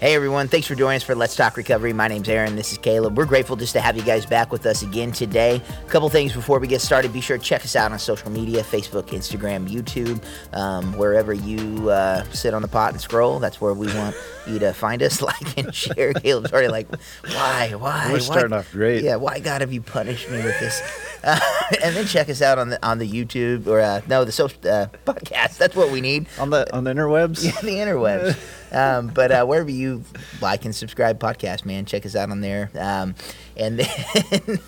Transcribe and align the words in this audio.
Hey 0.00 0.14
everyone, 0.14 0.46
thanks 0.46 0.68
for 0.68 0.76
joining 0.76 0.98
us 0.98 1.02
for 1.02 1.16
Let's 1.16 1.34
Talk 1.34 1.56
Recovery. 1.56 1.92
My 1.92 2.06
name's 2.06 2.28
Aaron, 2.28 2.54
this 2.54 2.70
is 2.70 2.78
Caleb. 2.78 3.18
We're 3.18 3.24
grateful 3.24 3.56
just 3.56 3.72
to 3.72 3.80
have 3.80 3.96
you 3.96 4.04
guys 4.04 4.24
back 4.24 4.52
with 4.52 4.64
us 4.64 4.82
again 4.82 5.10
today. 5.10 5.60
A 5.84 5.90
couple 5.90 6.08
things 6.08 6.32
before 6.32 6.60
we 6.60 6.68
get 6.68 6.80
started. 6.80 7.12
Be 7.12 7.20
sure 7.20 7.36
to 7.36 7.42
check 7.42 7.64
us 7.64 7.74
out 7.74 7.90
on 7.90 7.98
social 7.98 8.30
media 8.30 8.62
Facebook, 8.62 9.08
Instagram, 9.08 9.68
YouTube, 9.68 10.22
um, 10.56 10.96
wherever 10.96 11.32
you 11.32 11.90
uh, 11.90 12.22
sit 12.30 12.54
on 12.54 12.62
the 12.62 12.68
pot 12.68 12.92
and 12.92 13.00
scroll. 13.00 13.40
That's 13.40 13.60
where 13.60 13.74
we 13.74 13.88
want 13.88 14.14
you 14.46 14.60
to 14.60 14.72
find 14.72 15.02
us, 15.02 15.20
like 15.22 15.58
and 15.58 15.74
share. 15.74 16.12
Caleb's 16.12 16.52
already 16.52 16.68
like, 16.68 16.86
why, 17.24 17.74
why? 17.76 18.06
We're 18.06 18.12
why? 18.12 18.18
starting 18.20 18.52
off 18.52 18.70
great. 18.70 19.02
Yeah, 19.02 19.16
why 19.16 19.40
God 19.40 19.62
have 19.62 19.72
you 19.72 19.82
punished 19.82 20.30
me 20.30 20.36
with 20.36 20.60
this? 20.60 20.80
Uh, 21.24 21.38
and 21.82 21.96
then 21.96 22.06
check 22.06 22.28
us 22.28 22.40
out 22.42 22.58
on 22.58 22.70
the 22.70 22.86
on 22.86 22.98
the 22.98 23.08
YouTube 23.10 23.66
or 23.66 23.80
uh, 23.80 24.00
no 24.06 24.24
the 24.24 24.32
social 24.32 24.58
uh, 24.64 24.86
podcast. 25.06 25.58
That's 25.58 25.74
what 25.76 25.90
we 25.90 26.00
need 26.00 26.26
on 26.38 26.50
the 26.50 26.72
on 26.74 26.84
the 26.84 26.92
interwebs. 26.92 27.44
Yeah, 27.44 27.50
the 27.62 27.76
interwebs. 27.78 28.36
um, 28.74 29.08
but 29.08 29.30
uh, 29.32 29.44
wherever 29.44 29.70
you 29.70 30.04
like 30.40 30.64
and 30.64 30.74
subscribe 30.74 31.18
podcast, 31.18 31.64
man, 31.64 31.84
check 31.84 32.06
us 32.06 32.14
out 32.14 32.30
on 32.30 32.40
there. 32.40 32.70
Um, 32.78 33.14
and 33.56 33.78
then 33.80 34.58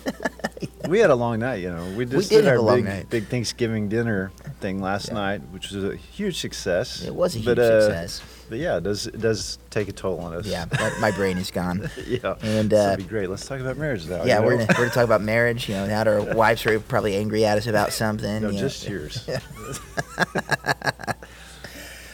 we 0.89 0.99
had 0.99 1.09
a 1.09 1.15
long 1.15 1.39
night, 1.39 1.61
you 1.61 1.69
know. 1.71 1.93
We 1.95 2.05
just 2.05 2.29
we 2.29 2.35
did, 2.35 2.43
did, 2.43 2.49
our 2.49 2.59
long 2.59 2.83
big, 2.83 3.09
big 3.09 3.27
Thanksgiving 3.27 3.87
dinner 3.89 4.31
thing 4.59 4.81
last 4.81 5.07
Yeah. 5.07 5.13
night, 5.15 5.41
which 5.51 5.71
was 5.71 5.83
a 5.83 5.95
huge 5.95 6.39
success. 6.39 7.01
it 7.03 7.15
was 7.15 7.35
a 7.35 7.39
huge 7.39 7.45
but, 7.45 7.59
uh, 7.59 7.81
success. 7.81 8.21
But 8.51 8.59
yeah, 8.59 8.75
it 8.75 8.83
does 8.83 9.07
it 9.07 9.21
does 9.21 9.59
take 9.69 9.87
a 9.87 9.93
toll 9.93 10.19
on 10.19 10.33
us. 10.33 10.45
Yeah, 10.45 10.65
my 10.99 11.11
brain 11.11 11.37
is 11.37 11.51
gone. 11.51 11.89
yeah. 12.05 12.35
And, 12.41 12.73
uh, 12.73 12.95
it'd 12.95 12.97
be 12.97 13.03
great. 13.09 13.29
Let's 13.29 13.45
talk 13.45 13.61
about 13.61 13.77
marriage 13.77 14.05
now. 14.09 14.25
Yeah, 14.25 14.41
you 14.41 14.45
we're 14.45 14.57
gonna, 14.57 14.65
we're 14.67 14.75
gonna 14.75 14.89
talk 14.89 15.05
about 15.05 15.21
marriage. 15.21 15.69
You 15.69 15.75
know, 15.75 15.87
now 15.87 16.03
that 16.03 16.07
our 16.09 16.21
wives 16.35 16.65
are 16.65 16.77
probably 16.81 17.15
angry 17.15 17.45
at 17.45 17.57
us 17.57 17.67
about 17.67 17.93
something. 17.93 18.41
no, 18.41 18.49
you 18.49 18.55
know. 18.55 18.59
just 18.59 18.85
yours. 18.89 19.25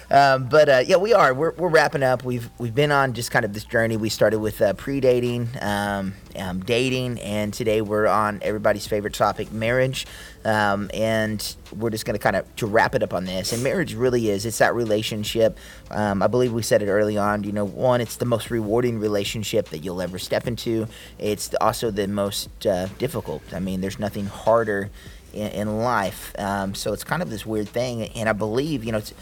Um, 0.09 0.45
but 0.45 0.69
uh, 0.69 0.83
yeah, 0.85 0.95
we 0.95 1.13
are. 1.13 1.33
We're, 1.33 1.51
we're 1.51 1.69
wrapping 1.69 2.03
up. 2.03 2.23
We've 2.23 2.49
we've 2.57 2.73
been 2.73 2.91
on 2.91 3.13
just 3.13 3.29
kind 3.31 3.43
of 3.43 3.53
this 3.53 3.65
journey. 3.65 3.97
We 3.97 4.09
started 4.09 4.39
with 4.39 4.61
uh, 4.61 4.73
pre-dating, 4.73 5.49
um, 5.59 6.13
um, 6.37 6.61
dating, 6.61 7.19
and 7.19 7.53
today 7.53 7.81
we're 7.81 8.07
on 8.07 8.39
everybody's 8.41 8.87
favorite 8.87 9.13
topic, 9.13 9.51
marriage. 9.51 10.07
Um, 10.45 10.89
and 10.93 11.55
we're 11.75 11.89
just 11.89 12.05
going 12.05 12.17
to 12.17 12.23
kind 12.23 12.37
of 12.37 12.55
to 12.55 12.67
wrap 12.67 12.95
it 12.95 13.03
up 13.03 13.13
on 13.13 13.25
this. 13.25 13.51
And 13.51 13.61
marriage 13.61 13.95
really 13.95 14.29
is. 14.29 14.45
It's 14.45 14.59
that 14.59 14.73
relationship. 14.73 15.57
Um, 15.91 16.23
I 16.23 16.27
believe 16.27 16.53
we 16.53 16.61
said 16.61 16.81
it 16.81 16.87
early 16.87 17.17
on. 17.17 17.43
You 17.43 17.51
know, 17.51 17.65
one, 17.65 17.99
it's 17.99 18.15
the 18.15 18.25
most 18.25 18.49
rewarding 18.49 18.99
relationship 18.99 19.69
that 19.69 19.79
you'll 19.79 20.01
ever 20.01 20.17
step 20.17 20.47
into. 20.47 20.87
It's 21.19 21.53
also 21.59 21.91
the 21.91 22.07
most 22.07 22.65
uh, 22.65 22.87
difficult. 22.97 23.41
I 23.53 23.59
mean, 23.59 23.81
there's 23.81 23.99
nothing 23.99 24.27
harder 24.27 24.89
in, 25.33 25.51
in 25.51 25.77
life. 25.79 26.33
Um, 26.39 26.73
so 26.75 26.93
it's 26.93 27.03
kind 27.03 27.21
of 27.21 27.29
this 27.29 27.45
weird 27.45 27.67
thing. 27.67 28.03
And 28.09 28.29
I 28.29 28.33
believe, 28.33 28.85
you 28.85 28.93
know, 28.93 28.99
it's 28.99 29.13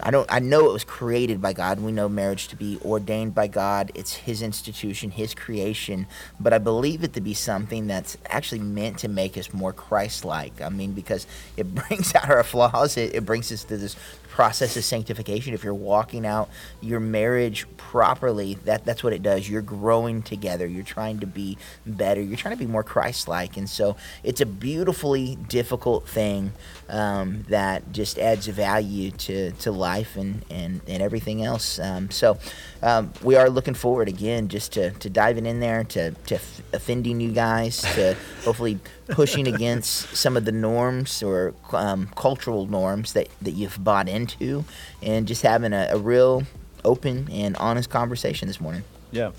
I 0.00 0.10
don't 0.10 0.30
I 0.30 0.38
know 0.40 0.68
it 0.68 0.72
was 0.72 0.84
created 0.84 1.40
by 1.40 1.52
God. 1.52 1.80
We 1.80 1.92
know 1.92 2.08
marriage 2.08 2.48
to 2.48 2.56
be 2.56 2.78
ordained 2.84 3.34
by 3.34 3.46
God. 3.48 3.92
It's 3.94 4.14
his 4.14 4.42
institution, 4.42 5.10
his 5.10 5.34
creation, 5.34 6.06
but 6.38 6.52
I 6.52 6.58
believe 6.58 7.02
it 7.02 7.12
to 7.14 7.20
be 7.20 7.34
something 7.34 7.86
that's 7.86 8.16
actually 8.26 8.60
meant 8.60 8.98
to 8.98 9.08
make 9.08 9.36
us 9.36 9.52
more 9.52 9.72
Christ-like. 9.72 10.60
I 10.60 10.68
mean 10.68 10.92
because 10.92 11.26
it 11.56 11.74
brings 11.74 12.14
out 12.14 12.30
our 12.30 12.44
flaws. 12.44 12.96
It, 12.96 13.14
it 13.14 13.24
brings 13.24 13.50
us 13.52 13.64
to 13.64 13.76
this 13.76 13.96
process 14.36 14.76
of 14.76 14.84
sanctification. 14.84 15.54
If 15.54 15.64
you're 15.64 15.72
walking 15.72 16.26
out 16.26 16.50
your 16.82 17.00
marriage 17.00 17.66
properly, 17.78 18.54
that 18.66 18.84
that's 18.84 19.02
what 19.02 19.14
it 19.14 19.22
does. 19.22 19.48
You're 19.48 19.62
growing 19.62 20.20
together. 20.20 20.66
You're 20.66 20.84
trying 20.84 21.20
to 21.20 21.26
be 21.26 21.56
better. 21.86 22.20
You're 22.20 22.36
trying 22.36 22.54
to 22.54 22.58
be 22.58 22.70
more 22.70 22.82
Christ-like. 22.82 23.56
And 23.56 23.66
so 23.66 23.96
it's 24.22 24.42
a 24.42 24.46
beautifully 24.46 25.36
difficult 25.48 26.06
thing 26.06 26.52
um, 26.88 27.44
that 27.48 27.92
just 27.92 28.18
adds 28.18 28.46
value 28.46 29.10
to, 29.10 29.52
to 29.52 29.72
life 29.72 30.16
and, 30.16 30.44
and, 30.50 30.80
and 30.86 31.02
everything 31.02 31.42
else. 31.42 31.78
Um, 31.78 32.10
so 32.10 32.38
um, 32.82 33.12
we 33.22 33.36
are 33.36 33.50
looking 33.50 33.74
forward 33.74 34.08
again 34.08 34.48
just 34.48 34.72
to, 34.72 34.90
to 34.90 35.10
diving 35.10 35.46
in 35.46 35.60
there, 35.60 35.84
to, 35.84 36.12
to 36.12 36.34
f- 36.36 36.62
offending 36.72 37.20
you 37.20 37.32
guys, 37.32 37.82
to 37.94 38.16
hopefully 38.44 38.78
pushing 39.08 39.48
against 39.48 40.16
some 40.16 40.36
of 40.36 40.44
the 40.44 40.52
norms 40.52 41.22
or 41.22 41.54
um, 41.72 42.08
cultural 42.16 42.66
norms 42.66 43.12
that, 43.14 43.28
that 43.42 43.52
you've 43.52 43.82
bought 43.82 44.08
into, 44.08 44.64
and 45.02 45.26
just 45.26 45.42
having 45.42 45.72
a, 45.72 45.88
a 45.90 45.98
real 45.98 46.44
open 46.84 47.28
and 47.30 47.56
honest 47.56 47.90
conversation 47.90 48.48
this 48.48 48.60
morning. 48.60 48.84
Yeah. 49.10 49.32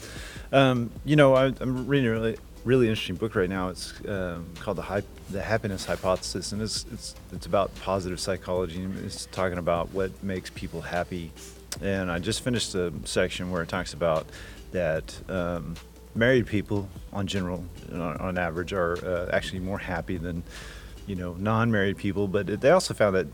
Um, 0.51 0.91
you 1.05 1.15
know, 1.15 1.33
I, 1.35 1.53
I'm 1.59 1.87
reading 1.87 2.09
really, 2.09 2.37
really 2.67 2.89
interesting 2.89 3.15
book 3.15 3.33
right 3.33 3.49
now. 3.49 3.69
It's 3.69 3.93
um, 4.07 4.45
called 4.59 4.77
the, 4.77 4.81
Hy- 4.81 5.01
the 5.31 5.41
Happiness 5.41 5.85
Hypothesis, 5.85 6.51
and 6.51 6.61
it's, 6.61 6.85
it's, 6.91 7.15
it's 7.31 7.45
about 7.45 7.73
positive 7.79 8.19
psychology. 8.19 8.83
and 8.83 8.97
It's 9.05 9.25
talking 9.27 9.57
about 9.57 9.89
what 9.93 10.11
makes 10.21 10.49
people 10.49 10.81
happy. 10.81 11.31
And 11.81 12.11
I 12.11 12.19
just 12.19 12.41
finished 12.41 12.75
a 12.75 12.91
section 13.05 13.51
where 13.51 13.63
it 13.63 13.69
talks 13.69 13.93
about 13.93 14.27
that 14.73 15.17
um, 15.29 15.75
married 16.13 16.45
people, 16.45 16.89
on 17.13 17.25
general, 17.25 17.63
on, 17.91 18.01
on 18.01 18.37
average, 18.37 18.73
are 18.73 18.97
uh, 18.97 19.29
actually 19.31 19.59
more 19.59 19.77
happy 19.79 20.17
than, 20.17 20.43
you 21.07 21.15
know, 21.15 21.33
non-married 21.35 21.97
people. 21.97 22.27
But 22.27 22.59
they 22.59 22.71
also 22.71 22.93
found 22.93 23.15
that 23.15 23.27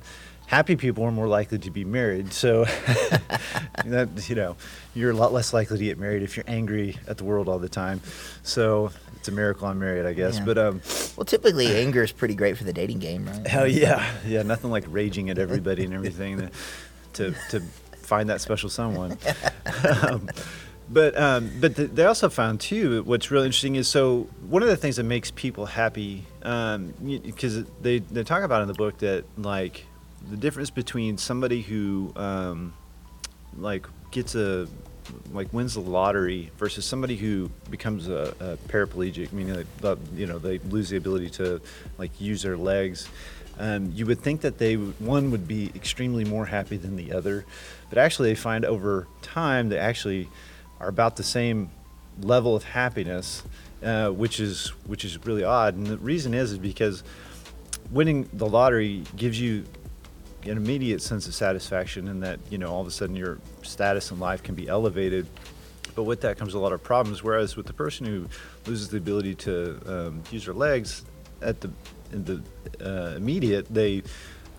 happy 0.45 0.75
people 0.75 1.03
are 1.05 1.11
more 1.11 1.27
likely 1.27 1.57
to 1.57 1.71
be 1.71 1.83
married. 1.83 2.33
So, 2.33 2.65
that, 3.85 4.09
you 4.27 4.35
know, 4.35 4.57
you're 4.93 5.09
a 5.09 5.15
lot 5.15 5.33
less 5.33 5.53
likely 5.53 5.79
to 5.79 5.83
get 5.83 5.97
married 5.97 6.21
if 6.21 6.37
you're 6.37 6.45
angry 6.47 6.97
at 7.07 7.17
the 7.17 7.23
world 7.23 7.49
all 7.49 7.57
the 7.57 7.69
time. 7.69 7.99
So 8.43 8.91
it's 9.23 9.29
a 9.29 9.31
miracle 9.31 9.69
I'm 9.69 9.79
married, 9.79 10.05
I 10.05 10.11
guess. 10.11 10.37
Yeah. 10.37 10.43
But 10.43 10.57
um, 10.57 10.81
Well, 11.15 11.23
typically 11.23 11.67
anger 11.77 12.03
is 12.03 12.11
pretty 12.11 12.35
great 12.35 12.57
for 12.57 12.65
the 12.65 12.73
dating 12.73 12.99
game, 12.99 13.25
right? 13.25 13.47
hell 13.47 13.65
yeah, 13.65 14.05
yeah, 14.27 14.43
nothing 14.43 14.69
like 14.69 14.83
raging 14.89 15.29
at 15.29 15.37
everybody 15.37 15.85
and 15.85 15.93
everything 15.93 16.37
to 16.39 16.51
to, 17.13 17.35
to 17.51 17.61
find 18.01 18.29
that 18.29 18.41
special 18.41 18.69
someone. 18.69 19.17
um, 20.01 20.29
but 20.89 21.17
um, 21.17 21.51
but 21.61 21.77
th- 21.77 21.91
they 21.91 22.03
also 22.03 22.27
found 22.27 22.59
too. 22.59 23.01
What's 23.03 23.31
really 23.31 23.45
interesting 23.45 23.77
is 23.77 23.87
so 23.87 24.27
one 24.49 24.61
of 24.61 24.67
the 24.67 24.75
things 24.75 24.97
that 24.97 25.05
makes 25.05 25.31
people 25.31 25.67
happy 25.67 26.25
because 26.41 27.63
they 27.81 27.99
they 27.99 28.23
talk 28.25 28.43
about 28.43 28.61
in 28.61 28.67
the 28.67 28.73
book 28.73 28.97
that 28.97 29.23
like 29.37 29.85
the 30.29 30.35
difference 30.35 30.69
between 30.69 31.17
somebody 31.17 31.61
who 31.61 32.11
um, 32.17 32.73
like 33.57 33.87
gets 34.11 34.35
a 34.35 34.67
like 35.31 35.51
wins 35.53 35.73
the 35.73 35.79
lottery 35.79 36.51
versus 36.57 36.85
somebody 36.85 37.15
who 37.15 37.49
becomes 37.69 38.07
a, 38.07 38.33
a 38.39 38.57
paraplegic, 38.69 39.31
meaning 39.33 39.65
that, 39.81 39.97
you 40.15 40.25
know 40.25 40.39
they 40.39 40.59
lose 40.59 40.89
the 40.89 40.97
ability 40.97 41.29
to 41.31 41.61
like 41.97 42.19
use 42.19 42.41
their 42.43 42.57
legs. 42.57 43.07
Um, 43.59 43.91
you 43.93 44.05
would 44.07 44.19
think 44.19 44.41
that 44.41 44.57
they 44.57 44.75
one 44.75 45.31
would 45.31 45.47
be 45.47 45.71
extremely 45.75 46.25
more 46.25 46.45
happy 46.45 46.77
than 46.77 46.95
the 46.95 47.13
other, 47.13 47.45
but 47.89 47.97
actually 47.97 48.29
they 48.29 48.35
find 48.35 48.65
over 48.65 49.07
time 49.21 49.69
they 49.69 49.77
actually 49.77 50.27
are 50.79 50.87
about 50.87 51.15
the 51.15 51.23
same 51.23 51.69
level 52.21 52.55
of 52.55 52.63
happiness, 52.63 53.43
uh, 53.83 54.09
which 54.09 54.39
is 54.39 54.69
which 54.85 55.05
is 55.05 55.23
really 55.25 55.43
odd. 55.43 55.75
And 55.75 55.85
the 55.85 55.97
reason 55.97 56.33
is 56.33 56.51
is 56.51 56.57
because 56.57 57.03
winning 57.91 58.27
the 58.33 58.47
lottery 58.47 59.03
gives 59.15 59.39
you 59.39 59.65
an 60.45 60.57
immediate 60.57 61.01
sense 61.01 61.27
of 61.27 61.33
satisfaction 61.33 62.07
and 62.07 62.21
that 62.23 62.39
you 62.49 62.57
know 62.57 62.71
all 62.71 62.81
of 62.81 62.87
a 62.87 62.91
sudden 62.91 63.15
your 63.15 63.39
status 63.61 64.11
in 64.11 64.19
life 64.19 64.43
can 64.43 64.55
be 64.55 64.67
elevated. 64.67 65.27
But 65.95 66.03
with 66.03 66.21
that 66.21 66.37
comes 66.37 66.53
a 66.53 66.59
lot 66.59 66.73
of 66.73 66.81
problems. 66.83 67.23
Whereas 67.23 67.55
with 67.55 67.67
the 67.67 67.73
person 67.73 68.05
who 68.05 68.27
loses 68.65 68.89
the 68.89 68.97
ability 68.97 69.35
to 69.35 69.79
um, 69.85 70.23
use 70.31 70.45
their 70.45 70.53
legs 70.53 71.05
at 71.41 71.61
the 71.61 71.71
in 72.11 72.23
the 72.23 72.41
uh, 72.81 73.15
immediate 73.15 73.67
they 73.73 74.03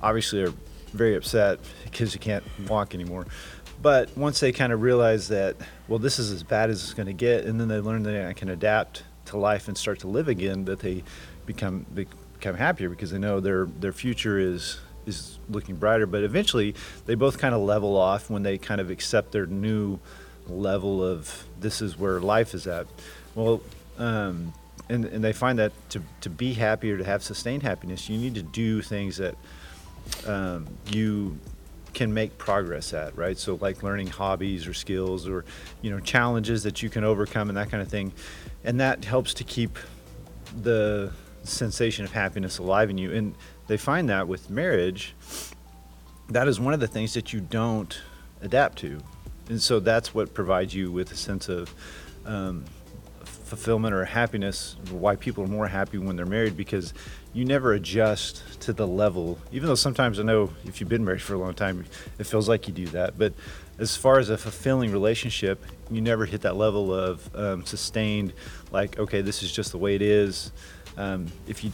obviously 0.02 0.42
are 0.42 0.52
very 0.92 1.16
upset 1.16 1.60
because 1.84 2.14
you 2.14 2.20
can't 2.20 2.44
walk 2.68 2.94
anymore. 2.94 3.26
But 3.82 4.16
once 4.16 4.40
they 4.40 4.52
kind 4.52 4.72
of 4.72 4.82
realize 4.82 5.28
that 5.28 5.56
well 5.88 5.98
this 5.98 6.18
is 6.18 6.30
as 6.30 6.42
bad 6.42 6.70
as 6.70 6.82
it's 6.82 6.94
going 6.94 7.06
to 7.06 7.12
get 7.12 7.44
and 7.44 7.60
then 7.60 7.68
they 7.68 7.80
learn 7.80 8.02
that 8.04 8.26
i 8.26 8.32
can 8.32 8.48
adapt 8.48 9.02
to 9.26 9.36
life 9.36 9.68
and 9.68 9.76
start 9.76 9.98
to 10.00 10.08
live 10.08 10.28
again 10.28 10.64
that 10.64 10.78
they 10.78 11.02
become 11.46 11.84
become 11.94 12.56
happier 12.56 12.88
because 12.88 13.10
they 13.10 13.18
know 13.18 13.40
their 13.40 13.66
their 13.66 13.92
future 13.92 14.38
is 14.38 14.78
is 15.06 15.38
looking 15.48 15.76
brighter. 15.76 16.06
But 16.06 16.22
eventually, 16.24 16.74
they 17.06 17.14
both 17.14 17.38
kind 17.38 17.54
of 17.54 17.60
level 17.62 17.96
off 17.96 18.30
when 18.30 18.42
they 18.42 18.58
kind 18.58 18.80
of 18.80 18.90
accept 18.90 19.32
their 19.32 19.46
new 19.46 19.98
level 20.48 21.02
of 21.02 21.44
this 21.60 21.80
is 21.80 21.98
where 21.98 22.20
life 22.20 22.54
is 22.54 22.66
at. 22.66 22.86
Well, 23.34 23.60
um, 23.98 24.52
and 24.88 25.04
and 25.06 25.24
they 25.24 25.32
find 25.32 25.58
that 25.58 25.72
to 25.90 26.02
to 26.20 26.30
be 26.30 26.54
happy 26.54 26.92
or 26.92 26.98
to 26.98 27.04
have 27.04 27.22
sustained 27.22 27.62
happiness, 27.62 28.08
you 28.08 28.18
need 28.18 28.34
to 28.34 28.42
do 28.42 28.82
things 28.82 29.16
that 29.16 29.34
um, 30.26 30.66
you 30.90 31.38
can 31.94 32.12
make 32.12 32.36
progress 32.36 32.92
at, 32.92 33.16
right? 33.16 33.38
So 33.38 33.56
like 33.60 33.82
learning 33.82 34.08
hobbies 34.08 34.66
or 34.66 34.74
skills 34.74 35.28
or 35.28 35.44
you 35.80 35.90
know 35.90 36.00
challenges 36.00 36.64
that 36.64 36.82
you 36.82 36.90
can 36.90 37.04
overcome 37.04 37.48
and 37.48 37.56
that 37.56 37.70
kind 37.70 37.82
of 37.82 37.88
thing, 37.88 38.12
and 38.64 38.80
that 38.80 39.04
helps 39.04 39.34
to 39.34 39.44
keep 39.44 39.78
the 40.62 41.12
sensation 41.44 42.04
of 42.04 42.12
happiness 42.12 42.58
alive 42.58 42.90
in 42.90 42.98
you. 42.98 43.12
And 43.12 43.34
they 43.66 43.76
find 43.76 44.08
that 44.08 44.28
with 44.28 44.50
marriage, 44.50 45.14
that 46.28 46.48
is 46.48 46.58
one 46.60 46.74
of 46.74 46.80
the 46.80 46.88
things 46.88 47.14
that 47.14 47.32
you 47.32 47.40
don't 47.40 48.00
adapt 48.42 48.78
to, 48.78 48.98
and 49.48 49.60
so 49.60 49.80
that's 49.80 50.14
what 50.14 50.34
provides 50.34 50.74
you 50.74 50.90
with 50.90 51.12
a 51.12 51.16
sense 51.16 51.48
of 51.48 51.74
um, 52.26 52.64
fulfillment 53.24 53.94
or 53.94 54.04
happiness, 54.04 54.76
why 54.90 55.16
people 55.16 55.44
are 55.44 55.48
more 55.48 55.68
happy 55.68 55.98
when 55.98 56.16
they're 56.16 56.26
married, 56.26 56.56
because 56.56 56.94
you 57.32 57.44
never 57.44 57.72
adjust 57.72 58.60
to 58.60 58.72
the 58.72 58.86
level. 58.86 59.38
Even 59.52 59.68
though 59.68 59.74
sometimes 59.74 60.18
I 60.18 60.22
know 60.22 60.50
if 60.64 60.80
you've 60.80 60.88
been 60.88 61.04
married 61.04 61.20
for 61.20 61.34
a 61.34 61.38
long 61.38 61.52
time, 61.52 61.84
it 62.18 62.24
feels 62.24 62.48
like 62.48 62.68
you 62.68 62.74
do 62.74 62.86
that. 62.88 63.18
But 63.18 63.34
as 63.78 63.96
far 63.96 64.18
as 64.18 64.30
a 64.30 64.38
fulfilling 64.38 64.92
relationship, 64.92 65.64
you 65.90 66.00
never 66.00 66.26
hit 66.26 66.42
that 66.42 66.56
level 66.56 66.94
of 66.94 67.28
um, 67.34 67.66
sustained, 67.66 68.32
like, 68.70 68.98
okay, 68.98 69.20
this 69.20 69.42
is 69.42 69.52
just 69.52 69.72
the 69.72 69.78
way 69.78 69.94
it 69.94 70.02
is. 70.02 70.52
Um, 70.96 71.26
if 71.48 71.64
you 71.64 71.72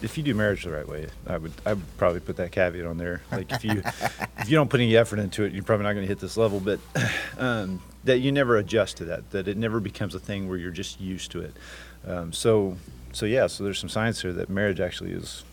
if 0.00 0.16
you 0.16 0.22
do 0.22 0.34
marriage 0.34 0.64
the 0.64 0.70
right 0.70 0.88
way, 0.88 1.08
I 1.26 1.36
would 1.36 1.52
I 1.66 1.74
would 1.74 1.98
probably 1.98 2.20
put 2.20 2.36
that 2.36 2.52
caveat 2.52 2.86
on 2.86 2.96
there. 2.96 3.22
Like 3.30 3.52
if 3.52 3.64
you 3.64 3.82
if 4.38 4.48
you 4.48 4.56
don't 4.56 4.70
put 4.70 4.80
any 4.80 4.96
effort 4.96 5.18
into 5.18 5.44
it, 5.44 5.52
you're 5.52 5.62
probably 5.62 5.84
not 5.84 5.92
going 5.92 6.04
to 6.04 6.08
hit 6.08 6.20
this 6.20 6.36
level. 6.36 6.60
But 6.60 6.80
um, 7.38 7.82
that 8.04 8.18
you 8.18 8.32
never 8.32 8.56
adjust 8.56 8.96
to 8.98 9.04
that. 9.06 9.30
That 9.30 9.46
it 9.48 9.56
never 9.56 9.80
becomes 9.80 10.14
a 10.14 10.20
thing 10.20 10.48
where 10.48 10.56
you're 10.56 10.70
just 10.70 11.00
used 11.00 11.30
to 11.32 11.42
it. 11.42 11.54
Um, 12.06 12.32
so 12.32 12.76
so 13.12 13.26
yeah. 13.26 13.46
So 13.46 13.64
there's 13.64 13.78
some 13.78 13.90
science 13.90 14.22
here 14.22 14.32
that 14.32 14.48
marriage 14.48 14.80
actually 14.80 15.12
is 15.12 15.44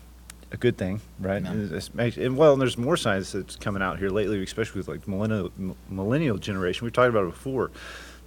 a 0.54 0.56
good 0.56 0.78
thing, 0.78 1.00
right? 1.20 1.42
Yeah. 1.42 1.50
And, 1.50 2.16
and 2.16 2.36
well, 2.38 2.52
and 2.52 2.62
there's 2.62 2.78
more 2.78 2.96
science 2.96 3.32
that's 3.32 3.56
coming 3.56 3.82
out 3.82 3.98
here 3.98 4.08
lately, 4.08 4.42
especially 4.42 4.78
with 4.78 4.88
like 4.88 5.06
millennial 5.06 5.52
millennial 5.90 6.38
generation. 6.38 6.84
We've 6.84 6.92
talked 6.92 7.10
about 7.10 7.24
it 7.24 7.32
before, 7.32 7.70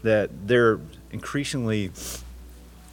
that 0.04 0.48
they're 0.48 0.80
increasingly 1.12 1.92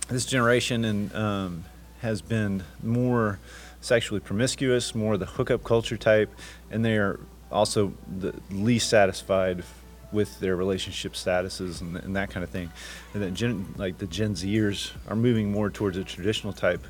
this 0.08 0.26
generation 0.26 0.84
and 0.84 1.14
um, 1.14 1.64
has 2.04 2.20
been 2.20 2.62
more 2.82 3.38
sexually 3.80 4.20
promiscuous, 4.20 4.94
more 4.94 5.16
the 5.16 5.26
hookup 5.26 5.64
culture 5.64 5.96
type, 5.96 6.30
and 6.70 6.84
they 6.84 6.98
are 6.98 7.18
also 7.50 7.94
the 8.20 8.34
least 8.50 8.90
satisfied 8.90 9.64
with 10.12 10.38
their 10.38 10.54
relationship 10.54 11.14
statuses 11.14 11.80
and, 11.80 11.96
and 11.96 12.14
that 12.14 12.30
kind 12.30 12.44
of 12.44 12.50
thing. 12.50 12.70
And 13.14 13.22
that 13.22 13.32
gen, 13.32 13.74
like 13.76 13.96
the 13.98 14.06
Gen 14.06 14.34
Zers 14.34 14.92
are 15.08 15.16
moving 15.16 15.50
more 15.50 15.70
towards 15.70 15.96
a 15.96 16.04
traditional 16.04 16.52
type 16.52 16.84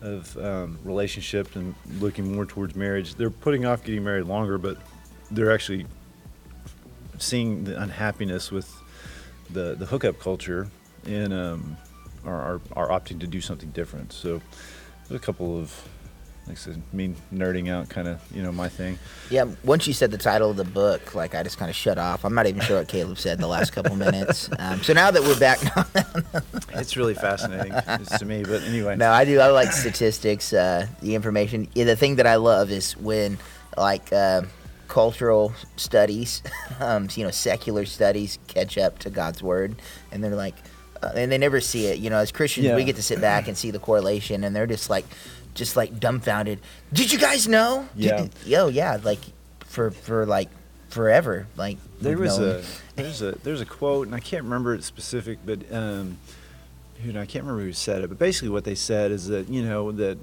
of 0.00 0.36
um, 0.38 0.78
relationship 0.84 1.56
and 1.56 1.74
looking 1.98 2.32
more 2.32 2.46
towards 2.46 2.76
marriage. 2.76 3.16
They're 3.16 3.30
putting 3.30 3.66
off 3.66 3.82
getting 3.82 4.04
married 4.04 4.26
longer, 4.26 4.56
but 4.56 4.78
they're 5.32 5.52
actually 5.52 5.86
seeing 7.18 7.64
the 7.64 7.80
unhappiness 7.80 8.52
with 8.52 8.72
the 9.50 9.74
the 9.74 9.86
hookup 9.86 10.18
culture 10.18 10.68
and 11.06 11.32
um, 11.32 11.76
are, 12.26 12.60
are 12.76 12.88
are 12.88 13.00
opting 13.00 13.20
to 13.20 13.26
do 13.26 13.40
something 13.40 13.70
different. 13.70 14.12
So 14.12 14.40
there's 15.08 15.20
a 15.20 15.24
couple 15.24 15.58
of 15.58 15.88
like 16.46 16.56
I 16.56 16.60
said, 16.60 16.82
me 16.92 17.14
nerding 17.32 17.70
out, 17.70 17.88
kind 17.88 18.06
of 18.06 18.20
you 18.34 18.42
know 18.42 18.52
my 18.52 18.68
thing. 18.68 18.98
Yeah, 19.30 19.46
once 19.64 19.86
you 19.86 19.94
said 19.94 20.10
the 20.10 20.18
title 20.18 20.50
of 20.50 20.56
the 20.56 20.64
book, 20.64 21.14
like 21.14 21.34
I 21.34 21.42
just 21.42 21.56
kind 21.56 21.70
of 21.70 21.76
shut 21.76 21.96
off. 21.96 22.24
I'm 22.24 22.34
not 22.34 22.46
even 22.46 22.60
sure 22.60 22.78
what 22.78 22.88
Caleb 22.88 23.18
said 23.18 23.38
the 23.38 23.46
last 23.46 23.72
couple 23.72 23.96
minutes. 23.96 24.50
Um, 24.64 24.82
so 24.82 24.92
now 24.92 25.10
that 25.10 25.22
we're 25.22 25.38
back, 25.38 25.58
It's 26.74 26.96
really 26.96 27.14
fascinating 27.14 27.72
to 27.72 28.24
me, 28.24 28.42
but 28.44 28.62
anyway. 28.62 28.96
no, 28.96 29.10
I 29.10 29.24
do. 29.24 29.40
I 29.40 29.48
like 29.48 29.72
statistics, 29.72 30.52
uh, 30.52 30.86
the 31.02 31.14
information. 31.14 31.68
Yeah, 31.74 31.84
the 31.84 31.96
thing 31.96 32.16
that 32.16 32.26
I 32.26 32.36
love 32.36 32.70
is 32.70 32.96
when 32.96 33.36
like 33.76 34.12
uh, 34.12 34.42
cultural 34.88 35.52
studies, 35.76 36.42
um, 36.80 37.08
you 37.14 37.24
know, 37.24 37.30
secular 37.30 37.84
studies 37.84 38.38
catch 38.46 38.78
up 38.78 38.98
to 39.00 39.10
God's 39.10 39.42
word, 39.42 39.76
and 40.12 40.22
they're 40.22 40.34
like, 40.34 40.56
and 41.14 41.30
they 41.30 41.38
never 41.38 41.60
see 41.60 41.86
it. 41.86 41.98
You 41.98 42.10
know, 42.10 42.18
as 42.18 42.32
Christians, 42.32 42.66
we 42.76 42.84
get 42.84 42.96
to 42.96 43.02
sit 43.02 43.20
back 43.20 43.48
and 43.48 43.56
see 43.56 43.70
the 43.70 43.78
correlation, 43.78 44.44
and 44.44 44.54
they're 44.54 44.66
just 44.66 44.88
like, 44.90 45.04
just 45.54 45.76
like 45.76 45.98
dumbfounded. 46.00 46.60
Did 46.92 47.12
you 47.12 47.18
guys 47.18 47.46
know? 47.48 47.88
Yeah. 47.94 48.22
did- 48.22 48.32
yo, 48.46 48.68
yeah, 48.68 48.98
like 49.02 49.20
for 49.66 49.90
for 49.90 50.26
like 50.26 50.48
forever, 50.88 51.46
like 51.56 51.78
There 52.00 52.16
was 52.18 52.38
known- 52.38 52.60
a 52.60 52.62
there's 52.96 53.22
a 53.22 53.32
there's 53.42 53.60
a 53.60 53.66
quote, 53.66 54.06
and 54.06 54.14
I 54.14 54.20
can't 54.20 54.44
remember 54.44 54.74
it 54.74 54.84
specific, 54.84 55.38
but 55.44 55.60
um, 55.72 56.18
you 57.02 57.12
know 57.12 57.20
I 57.20 57.26
can't 57.26 57.44
remember 57.44 57.64
who 57.64 57.72
said 57.72 58.02
it, 58.02 58.08
but 58.08 58.18
basically 58.18 58.50
what 58.50 58.64
they 58.64 58.74
said 58.76 59.10
is 59.10 59.26
that 59.28 59.48
you 59.48 59.62
know 59.64 59.90
that 59.92 60.18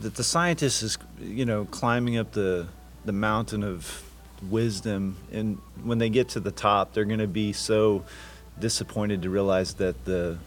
that 0.00 0.14
the 0.14 0.22
scientist 0.24 0.82
is 0.84 0.98
you 1.20 1.44
know 1.44 1.64
climbing 1.66 2.16
up 2.16 2.30
the 2.32 2.68
the 3.04 3.12
mountain 3.12 3.62
of 3.64 4.02
wisdom, 4.50 5.16
and 5.32 5.58
when 5.82 5.98
they 5.98 6.08
get 6.08 6.28
to 6.30 6.40
the 6.40 6.52
top, 6.52 6.92
they're 6.92 7.04
going 7.04 7.18
to 7.18 7.26
be 7.26 7.52
so 7.52 8.04
disappointed 8.60 9.22
to 9.22 9.30
realize 9.30 9.74
that 9.74 10.04
the 10.04 10.38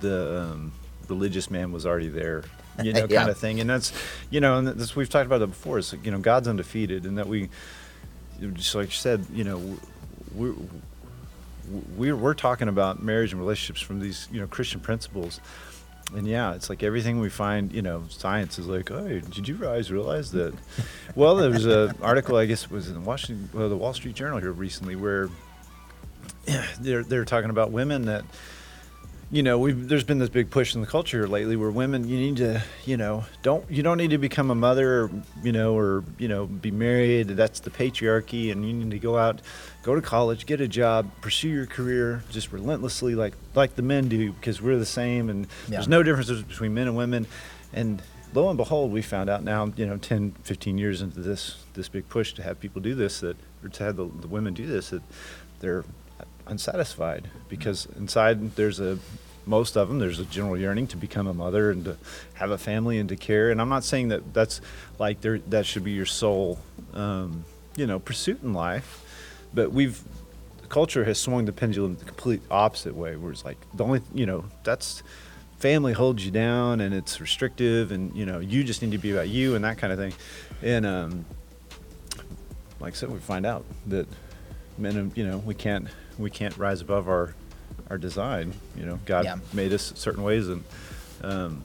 the 0.00 0.40
um, 0.42 0.72
religious 1.08 1.50
man 1.50 1.72
was 1.72 1.86
already 1.86 2.08
there. 2.08 2.44
You 2.82 2.92
know, 2.92 3.06
Yeah. 3.10 3.18
kind 3.18 3.30
of 3.30 3.38
thing, 3.38 3.60
and 3.60 3.68
that's, 3.68 3.92
you 4.30 4.40
know, 4.40 4.56
and 4.58 4.66
that's 4.66 4.96
we've 4.96 5.08
talked 5.10 5.26
about 5.26 5.38
that 5.38 5.48
before. 5.48 5.78
It's 5.78 5.92
like, 5.92 6.04
you 6.04 6.10
know, 6.10 6.18
God's 6.18 6.48
undefeated, 6.48 7.04
and 7.04 7.18
that 7.18 7.28
we, 7.28 7.48
just 8.54 8.74
like 8.74 8.86
you 8.88 8.92
said, 8.94 9.26
you 9.32 9.44
know, 9.44 9.78
we're 10.34 10.54
we're, 11.96 12.16
we're 12.16 12.34
talking 12.34 12.68
about 12.68 13.02
marriage 13.02 13.32
and 13.32 13.40
relationships 13.40 13.80
from 13.80 14.00
these 14.00 14.28
you 14.32 14.40
know 14.40 14.46
Christian 14.46 14.80
principles, 14.80 15.40
and 16.16 16.26
yeah, 16.26 16.54
it's 16.54 16.68
like 16.70 16.82
everything 16.82 17.20
we 17.20 17.28
find. 17.28 17.72
You 17.72 17.82
know, 17.82 18.04
science 18.08 18.58
is 18.58 18.66
like, 18.66 18.88
hey, 18.88 19.20
did 19.30 19.46
you 19.46 19.56
guys 19.56 19.92
realize 19.92 20.32
that? 20.32 20.54
well, 21.14 21.36
there 21.36 21.50
was 21.50 21.66
a 21.66 21.94
article 22.02 22.36
I 22.36 22.46
guess 22.46 22.64
it 22.64 22.70
was 22.70 22.88
in 22.88 23.04
Washington, 23.04 23.48
well, 23.52 23.68
the 23.68 23.76
Wall 23.76 23.94
Street 23.94 24.14
Journal 24.14 24.38
here 24.40 24.52
recently 24.52 24.96
where 24.96 25.28
they're 26.80 27.04
they're 27.04 27.24
talking 27.24 27.50
about 27.50 27.70
women 27.70 28.06
that 28.06 28.24
you 29.32 29.42
know, 29.42 29.58
we've, 29.58 29.88
there's 29.88 30.04
been 30.04 30.18
this 30.18 30.28
big 30.28 30.50
push 30.50 30.74
in 30.74 30.82
the 30.82 30.86
culture 30.86 31.26
lately 31.26 31.56
where 31.56 31.70
women, 31.70 32.06
you 32.06 32.18
need 32.18 32.36
to, 32.36 32.62
you 32.84 32.98
know, 32.98 33.24
don't 33.42 33.68
you 33.70 33.82
don't 33.82 33.96
need 33.96 34.10
to 34.10 34.18
become 34.18 34.50
a 34.50 34.54
mother, 34.54 35.04
or, 35.04 35.10
you 35.42 35.52
know, 35.52 35.74
or 35.76 36.04
you 36.18 36.28
know, 36.28 36.44
be 36.44 36.70
married. 36.70 37.28
That's 37.28 37.60
the 37.60 37.70
patriarchy, 37.70 38.52
and 38.52 38.62
you 38.62 38.74
need 38.74 38.90
to 38.90 38.98
go 38.98 39.16
out, 39.16 39.40
go 39.82 39.94
to 39.94 40.02
college, 40.02 40.44
get 40.44 40.60
a 40.60 40.68
job, 40.68 41.10
pursue 41.22 41.48
your 41.48 41.64
career, 41.64 42.22
just 42.30 42.52
relentlessly, 42.52 43.14
like 43.14 43.32
like 43.54 43.74
the 43.74 43.82
men 43.82 44.08
do, 44.08 44.32
because 44.32 44.60
we're 44.60 44.76
the 44.76 44.84
same, 44.84 45.30
and 45.30 45.46
there's 45.66 45.88
no 45.88 46.02
differences 46.02 46.42
between 46.42 46.74
men 46.74 46.86
and 46.86 46.96
women. 46.96 47.26
And 47.72 48.02
lo 48.34 48.50
and 48.50 48.58
behold, 48.58 48.92
we 48.92 49.00
found 49.00 49.30
out 49.30 49.42
now, 49.42 49.72
you 49.76 49.86
know, 49.86 49.96
10, 49.96 50.32
15 50.42 50.76
years 50.76 51.00
into 51.00 51.20
this 51.20 51.56
this 51.72 51.88
big 51.88 52.06
push 52.10 52.34
to 52.34 52.42
have 52.42 52.60
people 52.60 52.82
do 52.82 52.94
this, 52.94 53.20
that 53.20 53.38
or 53.64 53.70
to 53.70 53.84
have 53.84 53.96
the, 53.96 54.04
the 54.04 54.28
women 54.28 54.52
do 54.52 54.66
this, 54.66 54.90
that 54.90 55.02
they're 55.60 55.86
unsatisfied 56.46 57.28
because 57.48 57.86
inside 57.96 58.56
there's 58.56 58.80
a 58.80 58.98
most 59.44 59.76
of 59.76 59.88
them 59.88 59.98
there's 59.98 60.20
a 60.20 60.24
general 60.24 60.56
yearning 60.56 60.86
to 60.86 60.96
become 60.96 61.26
a 61.26 61.34
mother 61.34 61.70
and 61.70 61.84
to 61.84 61.96
have 62.34 62.50
a 62.50 62.58
family 62.58 62.98
and 62.98 63.08
to 63.08 63.16
care. 63.16 63.50
And 63.50 63.60
i'm 63.60 63.68
not 63.68 63.84
saying 63.84 64.08
that 64.08 64.34
that's 64.34 64.60
like 64.98 65.20
there 65.20 65.38
that 65.38 65.66
should 65.66 65.84
be 65.84 65.92
your 65.92 66.06
sole 66.06 66.58
um, 66.94 67.44
you 67.76 67.86
know 67.86 67.98
pursuit 67.98 68.42
in 68.42 68.52
life 68.52 69.04
but 69.54 69.72
we've 69.72 70.00
culture 70.68 71.04
has 71.04 71.18
swung 71.18 71.44
the 71.44 71.52
pendulum 71.52 71.96
the 71.96 72.04
complete 72.04 72.40
opposite 72.50 72.94
way 72.94 73.14
where 73.16 73.30
it's 73.30 73.44
like 73.44 73.58
the 73.74 73.84
only 73.84 74.00
you 74.14 74.24
know 74.24 74.44
that's 74.64 75.02
family 75.62 75.92
holds 75.92 76.24
you 76.24 76.32
down 76.32 76.80
and 76.80 76.92
it's 76.92 77.20
restrictive 77.20 77.92
and 77.92 78.14
you 78.16 78.26
know 78.26 78.40
you 78.40 78.64
just 78.64 78.82
need 78.82 78.90
to 78.90 78.98
be 78.98 79.12
about 79.12 79.28
you 79.28 79.54
and 79.54 79.64
that 79.64 79.78
kind 79.78 79.92
of 79.92 79.98
thing. 79.98 80.12
And 80.60 80.84
um, 80.84 81.24
like 82.80 82.94
I 82.94 82.96
said, 82.96 83.10
we 83.10 83.20
find 83.20 83.46
out 83.46 83.64
that 83.86 84.08
men, 84.78 85.12
you 85.14 85.26
know, 85.26 85.38
we 85.38 85.54
can't 85.54 85.88
we 86.18 86.30
can't 86.30 86.56
rise 86.56 86.80
above 86.80 87.08
our 87.08 87.34
our 87.90 87.98
design. 87.98 88.52
You 88.76 88.86
know, 88.86 88.98
God 89.06 89.24
Yeah. 89.24 89.36
made 89.52 89.72
us 89.72 89.92
certain 89.96 90.22
ways, 90.22 90.48
and 90.48 90.64
um, 91.22 91.62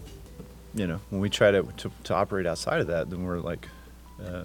you 0.73 0.85
know, 0.87 0.99
when 1.09 1.21
we 1.21 1.29
try 1.29 1.51
to, 1.51 1.63
to 1.77 1.91
to 2.05 2.13
operate 2.13 2.45
outside 2.45 2.81
of 2.81 2.87
that, 2.87 3.09
then 3.09 3.23
we're 3.23 3.39
like, 3.39 3.67
uh, 4.23 4.43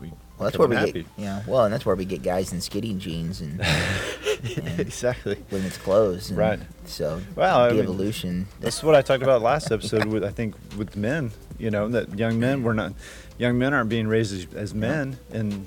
we 0.00 0.08
Well, 0.08 0.16
that's 0.48 0.58
where 0.58 0.68
we 0.68 0.76
unhappy. 0.76 1.02
get, 1.02 1.06
yeah. 1.16 1.42
Well, 1.46 1.64
and 1.64 1.72
that's 1.72 1.84
where 1.86 1.96
we 1.96 2.04
get 2.04 2.22
guys 2.22 2.52
in 2.52 2.60
skinny 2.60 2.94
jeans 2.94 3.40
and, 3.40 3.60
and 4.56 4.80
exactly. 4.80 5.38
women's 5.50 5.76
clothes. 5.78 6.28
And 6.30 6.38
Right. 6.38 6.60
So, 6.86 7.20
Well, 7.36 7.58
I 7.60 7.68
mean, 7.68 7.76
de-evolution. 7.78 8.46
That's 8.60 8.82
what 8.82 8.94
I 8.94 9.02
talked 9.02 9.22
about 9.22 9.42
last 9.42 9.70
episode. 9.72 10.04
With 10.06 10.24
I 10.24 10.30
think 10.30 10.54
with 10.76 10.96
men, 10.96 11.30
you 11.58 11.70
know, 11.70 11.88
that 11.88 12.18
young 12.18 12.38
men 12.40 12.62
we're 12.62 12.72
not 12.74 12.92
young 13.38 13.58
men 13.58 13.72
aren't 13.74 13.88
being 13.88 14.06
raised 14.06 14.32
as, 14.34 14.54
as 14.54 14.74
men, 14.74 15.18
and 15.32 15.66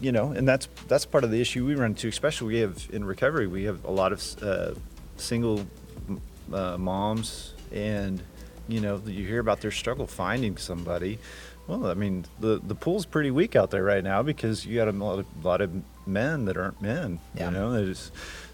you 0.00 0.12
know, 0.12 0.32
and 0.32 0.46
that's 0.46 0.68
that's 0.88 1.04
part 1.04 1.24
of 1.24 1.30
the 1.30 1.40
issue 1.40 1.66
we 1.66 1.74
run 1.74 1.90
into. 1.92 2.08
Especially 2.08 2.48
we 2.48 2.58
have 2.60 2.86
in 2.92 3.04
recovery, 3.04 3.46
we 3.46 3.64
have 3.64 3.84
a 3.84 3.90
lot 3.90 4.12
of 4.12 4.42
uh, 4.42 4.72
single 5.16 5.66
uh, 6.52 6.76
moms, 6.78 7.54
and 7.72 8.22
you 8.68 8.80
know, 8.80 9.00
you 9.06 9.26
hear 9.26 9.40
about 9.40 9.60
their 9.60 9.70
struggle 9.70 10.06
finding 10.06 10.56
somebody. 10.56 11.18
Well, 11.66 11.86
I 11.86 11.94
mean, 11.94 12.24
the 12.40 12.60
the 12.62 12.74
pool's 12.74 13.04
pretty 13.06 13.30
weak 13.30 13.56
out 13.56 13.70
there 13.70 13.84
right 13.84 14.02
now 14.04 14.22
because 14.22 14.64
you 14.64 14.76
got 14.76 14.88
a 14.88 14.92
lot 14.92 15.18
of, 15.18 15.44
lot 15.44 15.60
of 15.60 15.70
men 16.06 16.46
that 16.46 16.56
aren't 16.56 16.80
men. 16.80 17.20
Yeah. 17.34 17.46
You 17.46 17.50
know, 17.52 17.72
they 17.72 17.84
just 17.84 18.12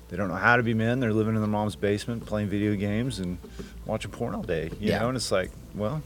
they 0.09 0.16
don't 0.16 0.28
know 0.28 0.35
how 0.35 0.56
to 0.56 0.62
be 0.62 0.75
men. 0.75 1.00
They're 1.00 1.12
living 1.12 1.35
in 1.37 1.40
their 1.40 1.49
mom's 1.50 1.76
basement, 1.76 2.26
playing 2.26 2.49
video 2.49 2.75
games 2.75 3.21
and 3.21 3.38
watching 3.87 4.11
porn 4.11 4.35
all 4.35 4.42
day. 4.42 4.71
You 4.80 4.90
Yeah. 4.90 4.99
know, 5.00 5.09
and 5.09 5.16
it's 5.16 5.30
like, 5.33 5.50
well, 5.75 6.02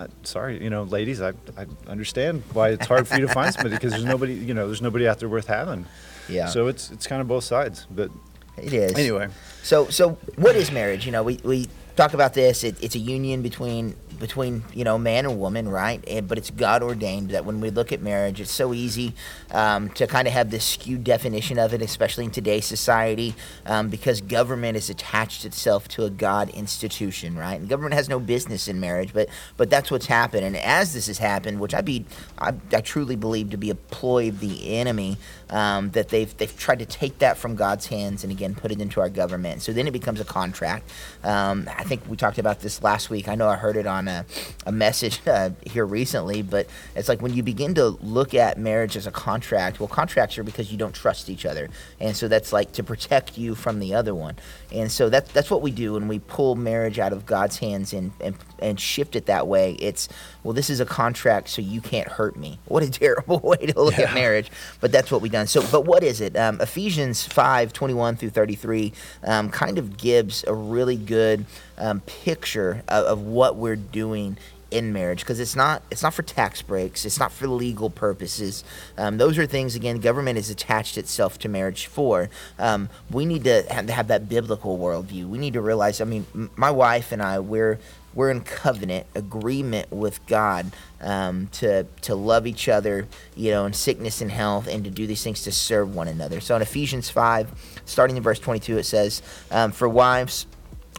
I, 0.00 0.06
sorry, 0.22 0.62
you 0.62 0.70
know, 0.70 0.84
ladies, 0.84 1.20
I 1.20 1.32
I 1.56 1.66
understand 1.86 2.42
why 2.52 2.70
it's 2.70 2.86
hard 2.86 3.06
for 3.06 3.16
you 3.16 3.26
to 3.26 3.32
find 3.32 3.52
somebody 3.52 3.74
because 3.76 3.92
there's 3.92 4.04
nobody, 4.04 4.34
you 4.34 4.54
know, 4.54 4.66
there's 4.66 4.82
nobody 4.82 5.06
out 5.06 5.18
there 5.18 5.28
worth 5.28 5.46
having. 5.46 5.84
Yeah. 6.28 6.46
So 6.46 6.68
it's 6.68 6.90
it's 6.90 7.06
kind 7.06 7.20
of 7.20 7.28
both 7.28 7.44
sides. 7.44 7.86
But 7.90 8.10
it 8.56 8.72
is. 8.72 8.94
anyway, 8.94 9.28
So, 9.62 9.88
so 9.88 10.10
what 10.36 10.56
is 10.56 10.70
marriage? 10.70 11.06
You 11.06 11.12
know, 11.12 11.22
we, 11.22 11.38
we 11.44 11.68
talk 11.96 12.14
about 12.14 12.34
this. 12.34 12.64
It, 12.64 12.82
it's 12.82 12.94
a 12.94 12.98
union 12.98 13.42
between 13.42 13.94
between 14.20 14.62
you 14.72 14.84
know 14.84 14.98
man 14.98 15.26
and 15.26 15.40
woman, 15.40 15.68
right? 15.68 16.04
And, 16.06 16.28
but 16.28 16.38
it's 16.38 16.50
God 16.50 16.82
ordained 16.82 17.30
that 17.30 17.44
when 17.44 17.60
we 17.60 17.70
look 17.70 17.90
at 17.90 18.00
marriage, 18.00 18.40
it's 18.40 18.52
so 18.52 18.72
easy 18.72 19.14
um, 19.50 19.88
to 19.90 20.06
kind 20.06 20.28
of 20.28 20.34
have 20.34 20.50
this 20.50 20.64
skewed 20.64 21.02
definition 21.02 21.58
of 21.58 21.74
it, 21.74 21.82
especially 21.82 22.26
in 22.26 22.30
today's 22.30 22.66
society, 22.66 23.34
um, 23.66 23.88
because 23.88 24.20
government 24.20 24.76
has 24.76 24.90
attached 24.90 25.44
itself 25.44 25.88
to 25.88 26.04
a 26.04 26.10
God 26.10 26.50
institution, 26.50 27.36
right? 27.36 27.58
And 27.58 27.68
government 27.68 27.94
has 27.94 28.08
no 28.08 28.20
business 28.20 28.68
in 28.68 28.78
marriage, 28.78 29.12
but 29.12 29.28
but 29.56 29.70
that's 29.70 29.90
what's 29.90 30.06
happened. 30.06 30.44
And 30.44 30.56
as 30.56 30.94
this 30.94 31.08
has 31.08 31.18
happened, 31.18 31.58
which 31.58 31.74
I 31.74 31.80
be 31.80 32.04
I, 32.38 32.54
I 32.72 32.80
truly 32.82 33.16
believe 33.16 33.50
to 33.50 33.56
be 33.56 33.70
a 33.70 33.74
ploy 33.74 34.28
of 34.28 34.40
the 34.40 34.76
enemy, 34.76 35.16
um, 35.50 35.90
that 35.90 36.08
they've 36.08 36.34
they've 36.38 36.56
tried 36.56 36.78
to 36.78 36.86
take 36.86 37.18
that 37.18 37.36
from 37.36 37.56
God's 37.56 37.86
hands 37.86 38.22
and 38.24 38.32
again 38.32 38.54
put 38.54 38.70
it 38.72 38.80
into 38.80 39.00
our 39.00 39.08
government. 39.08 39.62
So 39.62 39.72
then 39.72 39.86
it 39.86 39.92
becomes 39.92 40.20
a 40.20 40.24
contract. 40.24 40.90
Um, 41.22 41.68
I 41.76 41.84
think 41.84 42.02
we 42.08 42.16
talked 42.16 42.38
about 42.38 42.60
this 42.60 42.82
last 42.82 43.10
week. 43.10 43.28
I 43.28 43.34
know 43.34 43.48
I 43.48 43.56
heard 43.56 43.76
it 43.76 43.86
on 43.86 44.08
a, 44.08 44.24
a 44.66 44.72
message 44.72 45.20
uh, 45.26 45.50
here 45.66 45.84
recently, 45.84 46.42
but 46.42 46.66
it's 46.94 47.08
like 47.08 47.20
when 47.20 47.34
you 47.34 47.42
begin 47.42 47.74
to 47.74 47.88
look 47.88 48.34
at 48.34 48.58
marriage 48.58 48.96
as 48.96 49.06
a 49.06 49.10
contract. 49.10 49.80
Well, 49.80 49.88
contracts 49.88 50.38
are 50.38 50.44
because 50.44 50.70
you 50.70 50.78
don't 50.78 50.94
trust 50.94 51.28
each 51.28 51.44
other, 51.44 51.68
and 51.98 52.16
so 52.16 52.28
that's 52.28 52.52
like 52.52 52.72
to 52.72 52.82
protect 52.82 53.36
you 53.36 53.54
from 53.54 53.80
the 53.80 53.94
other 53.94 54.14
one. 54.14 54.36
And 54.72 54.90
so 54.90 55.08
that's 55.08 55.30
that's 55.32 55.50
what 55.50 55.62
we 55.62 55.70
do 55.70 55.94
when 55.94 56.08
we 56.08 56.20
pull 56.20 56.54
marriage 56.54 56.98
out 56.98 57.12
of 57.12 57.26
God's 57.26 57.58
hands 57.58 57.92
and 57.92 58.12
and, 58.20 58.36
and 58.60 58.78
shift 58.80 59.16
it 59.16 59.26
that 59.26 59.46
way. 59.46 59.72
It's 59.72 60.08
well, 60.42 60.54
this 60.54 60.70
is 60.70 60.80
a 60.80 60.86
contract, 60.86 61.48
so 61.48 61.62
you 61.62 61.80
can't 61.80 62.08
hurt 62.08 62.36
me. 62.36 62.58
What 62.70 62.84
a 62.84 62.90
terrible 62.90 63.40
way 63.42 63.56
to 63.56 63.82
look 63.82 63.98
yeah. 63.98 64.04
at 64.04 64.14
marriage, 64.14 64.50
but 64.80 64.92
that's 64.92 65.10
what 65.10 65.20
we've 65.20 65.32
done. 65.32 65.48
So, 65.48 65.60
but 65.72 65.86
what 65.86 66.04
is 66.04 66.20
it? 66.20 66.36
Um, 66.36 66.60
Ephesians 66.60 67.26
5 67.26 67.72
21 67.72 68.16
through 68.16 68.30
33 68.30 68.92
um, 69.24 69.50
kind 69.50 69.76
of 69.76 69.96
gives 69.96 70.44
a 70.44 70.54
really 70.54 70.96
good 70.96 71.46
um, 71.76 72.00
picture 72.00 72.84
of, 72.86 73.04
of 73.06 73.22
what 73.22 73.56
we're 73.56 73.76
doing 73.76 74.36
in 74.70 74.92
marriage 74.92 75.20
because 75.20 75.40
it's 75.40 75.56
not 75.56 75.82
it's 75.90 76.02
not 76.02 76.14
for 76.14 76.22
tax 76.22 76.62
breaks 76.62 77.04
it's 77.04 77.18
not 77.18 77.32
for 77.32 77.48
legal 77.48 77.90
purposes 77.90 78.62
um, 78.96 79.18
those 79.18 79.36
are 79.36 79.46
things 79.46 79.74
again 79.74 79.98
government 79.98 80.36
has 80.36 80.48
attached 80.48 80.96
itself 80.96 81.38
to 81.38 81.48
marriage 81.48 81.86
for 81.86 82.30
um, 82.58 82.88
we 83.10 83.24
need 83.24 83.44
to 83.44 83.64
have, 83.70 83.86
to 83.86 83.92
have, 83.92 84.08
that 84.08 84.28
biblical 84.28 84.78
worldview 84.78 85.28
we 85.28 85.38
need 85.38 85.52
to 85.52 85.60
realize 85.60 86.00
i 86.00 86.04
mean 86.04 86.24
m- 86.34 86.50
my 86.56 86.70
wife 86.70 87.12
and 87.12 87.22
i 87.22 87.38
we're 87.38 87.78
we're 88.14 88.30
in 88.30 88.40
covenant 88.40 89.06
agreement 89.14 89.92
with 89.92 90.24
God 90.26 90.66
um, 91.00 91.48
to 91.52 91.84
to 92.02 92.14
love 92.14 92.46
each 92.46 92.68
other, 92.68 93.06
you 93.36 93.50
know, 93.50 93.66
in 93.66 93.72
sickness 93.72 94.20
and 94.20 94.30
health, 94.30 94.66
and 94.66 94.84
to 94.84 94.90
do 94.90 95.06
these 95.06 95.22
things 95.22 95.42
to 95.42 95.52
serve 95.52 95.94
one 95.94 96.08
another. 96.08 96.40
So 96.40 96.56
in 96.56 96.62
Ephesians 96.62 97.10
five, 97.10 97.50
starting 97.84 98.16
in 98.16 98.22
verse 98.22 98.38
twenty 98.38 98.60
two, 98.60 98.78
it 98.78 98.84
says, 98.84 99.22
um, 99.50 99.72
"For 99.72 99.88
wives." 99.88 100.46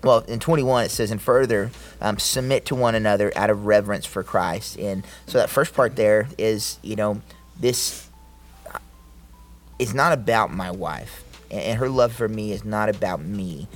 Well, 0.04 0.22
in 0.28 0.40
21 0.40 0.86
it 0.86 0.90
says, 0.90 1.12
and 1.12 1.22
further, 1.22 1.70
um, 2.02 2.18
submit 2.18 2.66
to 2.66 2.76
one 2.76 2.96
another 2.96 3.32
out 3.36 3.52
of 3.52 3.68
reverence 3.68 4.04
for 4.04 4.24
Christ. 4.24 4.80
And 4.80 5.04
so 5.28 5.38
that 5.38 5.48
first 5.48 5.76
part 5.76 5.96
there 5.96 6.28
is, 6.40 6.80
you 6.82 6.96
know, 6.96 7.22
this 7.60 8.08
is 9.78 9.94
not 9.94 10.12
about 10.12 10.52
my 10.52 10.72
wife, 10.72 11.24
and 11.52 11.78
her 11.78 11.88
love 11.88 12.14
for 12.14 12.28
me 12.28 12.52
is 12.52 12.66
not 12.66 12.90
about 12.90 13.22
me. 13.22 13.68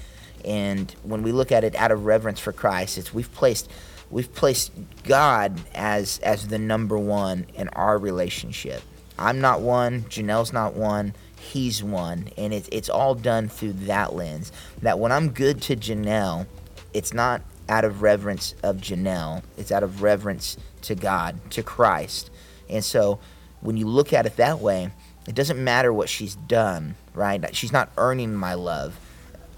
And 0.46 0.92
when 1.04 1.24
we 1.24 1.32
look 1.32 1.52
at 1.52 1.64
it 1.64 1.76
out 1.76 1.92
of 1.92 2.06
reverence 2.06 2.40
for 2.40 2.52
Christ, 2.52 2.98
it's 2.98 3.14
we've 3.14 3.32
placed 3.34 3.70
we've 4.12 4.34
placed 4.34 4.72
God 5.04 5.60
as 5.74 6.20
as 6.20 6.48
the 6.48 6.60
number 6.60 6.98
one 6.98 7.48
in 7.56 7.68
our 7.70 7.98
relationship. 7.98 8.84
I'm 9.18 9.42
not 9.42 9.62
one, 9.62 10.02
Janelle's 10.04 10.54
not 10.54 10.74
one, 10.74 11.14
he's 11.40 11.84
one, 11.84 12.30
and 12.38 12.54
it's 12.54 12.70
it's 12.72 12.90
all 12.90 13.16
done 13.16 13.50
through 13.50 13.74
that 13.74 14.14
lens. 14.14 14.52
That 14.82 15.00
when 15.00 15.12
I'm 15.12 15.30
good 15.30 15.62
to 15.64 15.76
Janelle, 15.76 16.48
it's 16.94 17.14
not 17.14 17.42
out 17.68 17.86
of 17.86 18.02
reverence 18.02 18.54
of 18.62 18.78
Janelle, 18.78 19.44
it's 19.58 19.72
out 19.72 19.84
of 19.84 20.02
reverence 20.02 20.58
to 20.84 20.96
God, 20.96 21.40
to 21.52 21.64
Christ. 21.64 22.30
And 22.70 22.84
so 22.84 23.20
when 23.62 23.78
you 23.78 23.88
look 23.88 24.14
at 24.14 24.26
it 24.26 24.38
that 24.38 24.60
way, 24.60 24.92
it 25.28 25.34
doesn't 25.34 25.64
matter 25.64 25.92
what 25.92 26.10
she's 26.10 26.36
done, 26.36 26.96
right? 27.14 27.56
She's 27.56 27.72
not 27.72 27.92
earning 27.98 28.36
my 28.36 28.54
love. 28.54 29.00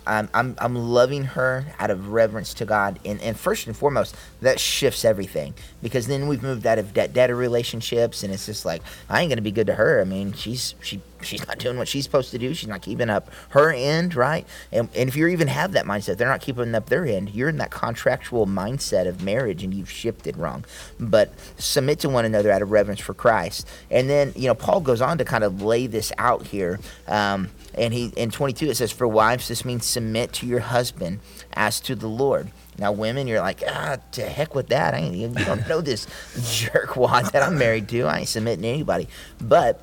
I'm, 0.08 0.30
I'm, 0.34 0.56
I'm 0.60 0.76
loving 0.76 1.24
her 1.24 1.66
out 1.80 1.92
of 1.92 2.10
reverence 2.10 2.54
to 2.56 2.66
God. 2.66 3.00
And, 3.04 3.22
and 3.22 3.38
first 3.38 3.68
and 3.68 3.76
foremost, 3.76 4.16
that 4.42 4.60
shifts 4.60 5.04
everything 5.04 5.54
because 5.82 6.08
then 6.08 6.28
we've 6.28 6.42
moved 6.42 6.66
out 6.66 6.80
of 6.80 6.94
debt 6.94 7.14
debtor 7.14 7.36
relationships. 7.36 8.24
And 8.24 8.34
it's 8.34 8.46
just 8.46 8.66
like, 8.66 8.82
I 9.10 9.22
ain't 9.22 9.30
going 9.30 9.38
to 9.38 9.44
be 9.44 9.52
good 9.52 9.68
to 9.68 9.76
her. 9.76 10.02
I 10.02 10.06
mean, 10.06 10.34
she's, 10.34 10.76
she, 10.82 11.02
she's 11.22 11.46
not 11.48 11.60
doing 11.60 11.78
what 11.78 11.88
she's 11.88 12.04
supposed 12.04 12.32
to 12.32 12.38
do. 12.38 12.54
She's 12.54 12.70
not 12.70 12.82
keeping 12.82 13.10
up 13.10 13.30
her 13.50 13.72
end, 13.72 14.16
right? 14.16 14.46
And, 14.72 14.90
and 14.96 15.10
if 15.10 15.16
you 15.16 15.28
even 15.28 15.48
have 15.48 15.74
that 15.74 15.86
mindset, 15.86 16.18
they're 16.18 16.28
not 16.28 16.42
keeping 16.42 16.74
up 16.76 16.88
their 16.88 17.06
end. 17.06 17.32
You're 17.32 17.50
in 17.50 17.58
that 17.58 17.72
contractual 17.72 18.46
mindset 18.46 19.08
of 19.08 19.24
marriage 19.24 19.64
and 19.64 19.74
you've 19.74 19.92
shifted 19.92 20.38
wrong. 20.38 20.66
But 21.00 21.32
submit 21.58 22.00
to 22.00 22.10
one 22.10 22.26
another 22.26 22.52
out 22.52 22.62
of 22.62 22.72
reverence 22.72 23.00
for 23.00 23.14
Christ. 23.14 23.68
And 23.90 24.10
then, 24.10 24.34
you 24.36 24.48
know, 24.48 24.56
Paul 24.56 24.82
goes 24.82 25.02
on 25.02 25.18
to 25.18 25.26
kind 25.26 25.44
of 25.44 25.62
lay 25.62 25.88
this 25.88 26.12
out 26.18 26.48
here. 26.48 26.80
Um, 27.08 27.50
and 27.74 27.94
he 27.94 28.08
in 28.18 28.32
22 28.32 28.72
it 28.72 28.76
says, 28.76 28.92
"For 28.92 29.08
wives, 29.08 29.48
this 29.48 29.64
means 29.64 29.86
submit 29.86 30.34
to 30.34 30.48
your 30.48 30.62
husband 30.62 31.20
as 31.54 31.80
to 31.82 31.96
the 31.96 32.08
Lord." 32.08 32.52
Now, 32.80 32.92
women, 32.92 33.26
you're 33.26 33.40
like, 33.40 33.64
ah, 33.68 33.98
to 34.12 34.22
heck 34.22 34.54
with 34.54 34.68
that. 34.68 34.94
I 34.94 35.00
ain't, 35.00 35.16
you 35.16 35.30
don't 35.30 35.68
know 35.68 35.82
this 35.82 36.06
jerkwad 36.36 37.32
that 37.32 37.42
I'm 37.42 37.58
married 37.58 37.90
to. 37.90 38.04
I 38.04 38.20
ain't 38.20 38.28
submitting 38.28 38.62
to 38.62 38.68
anybody. 38.68 39.08
But 39.42 39.82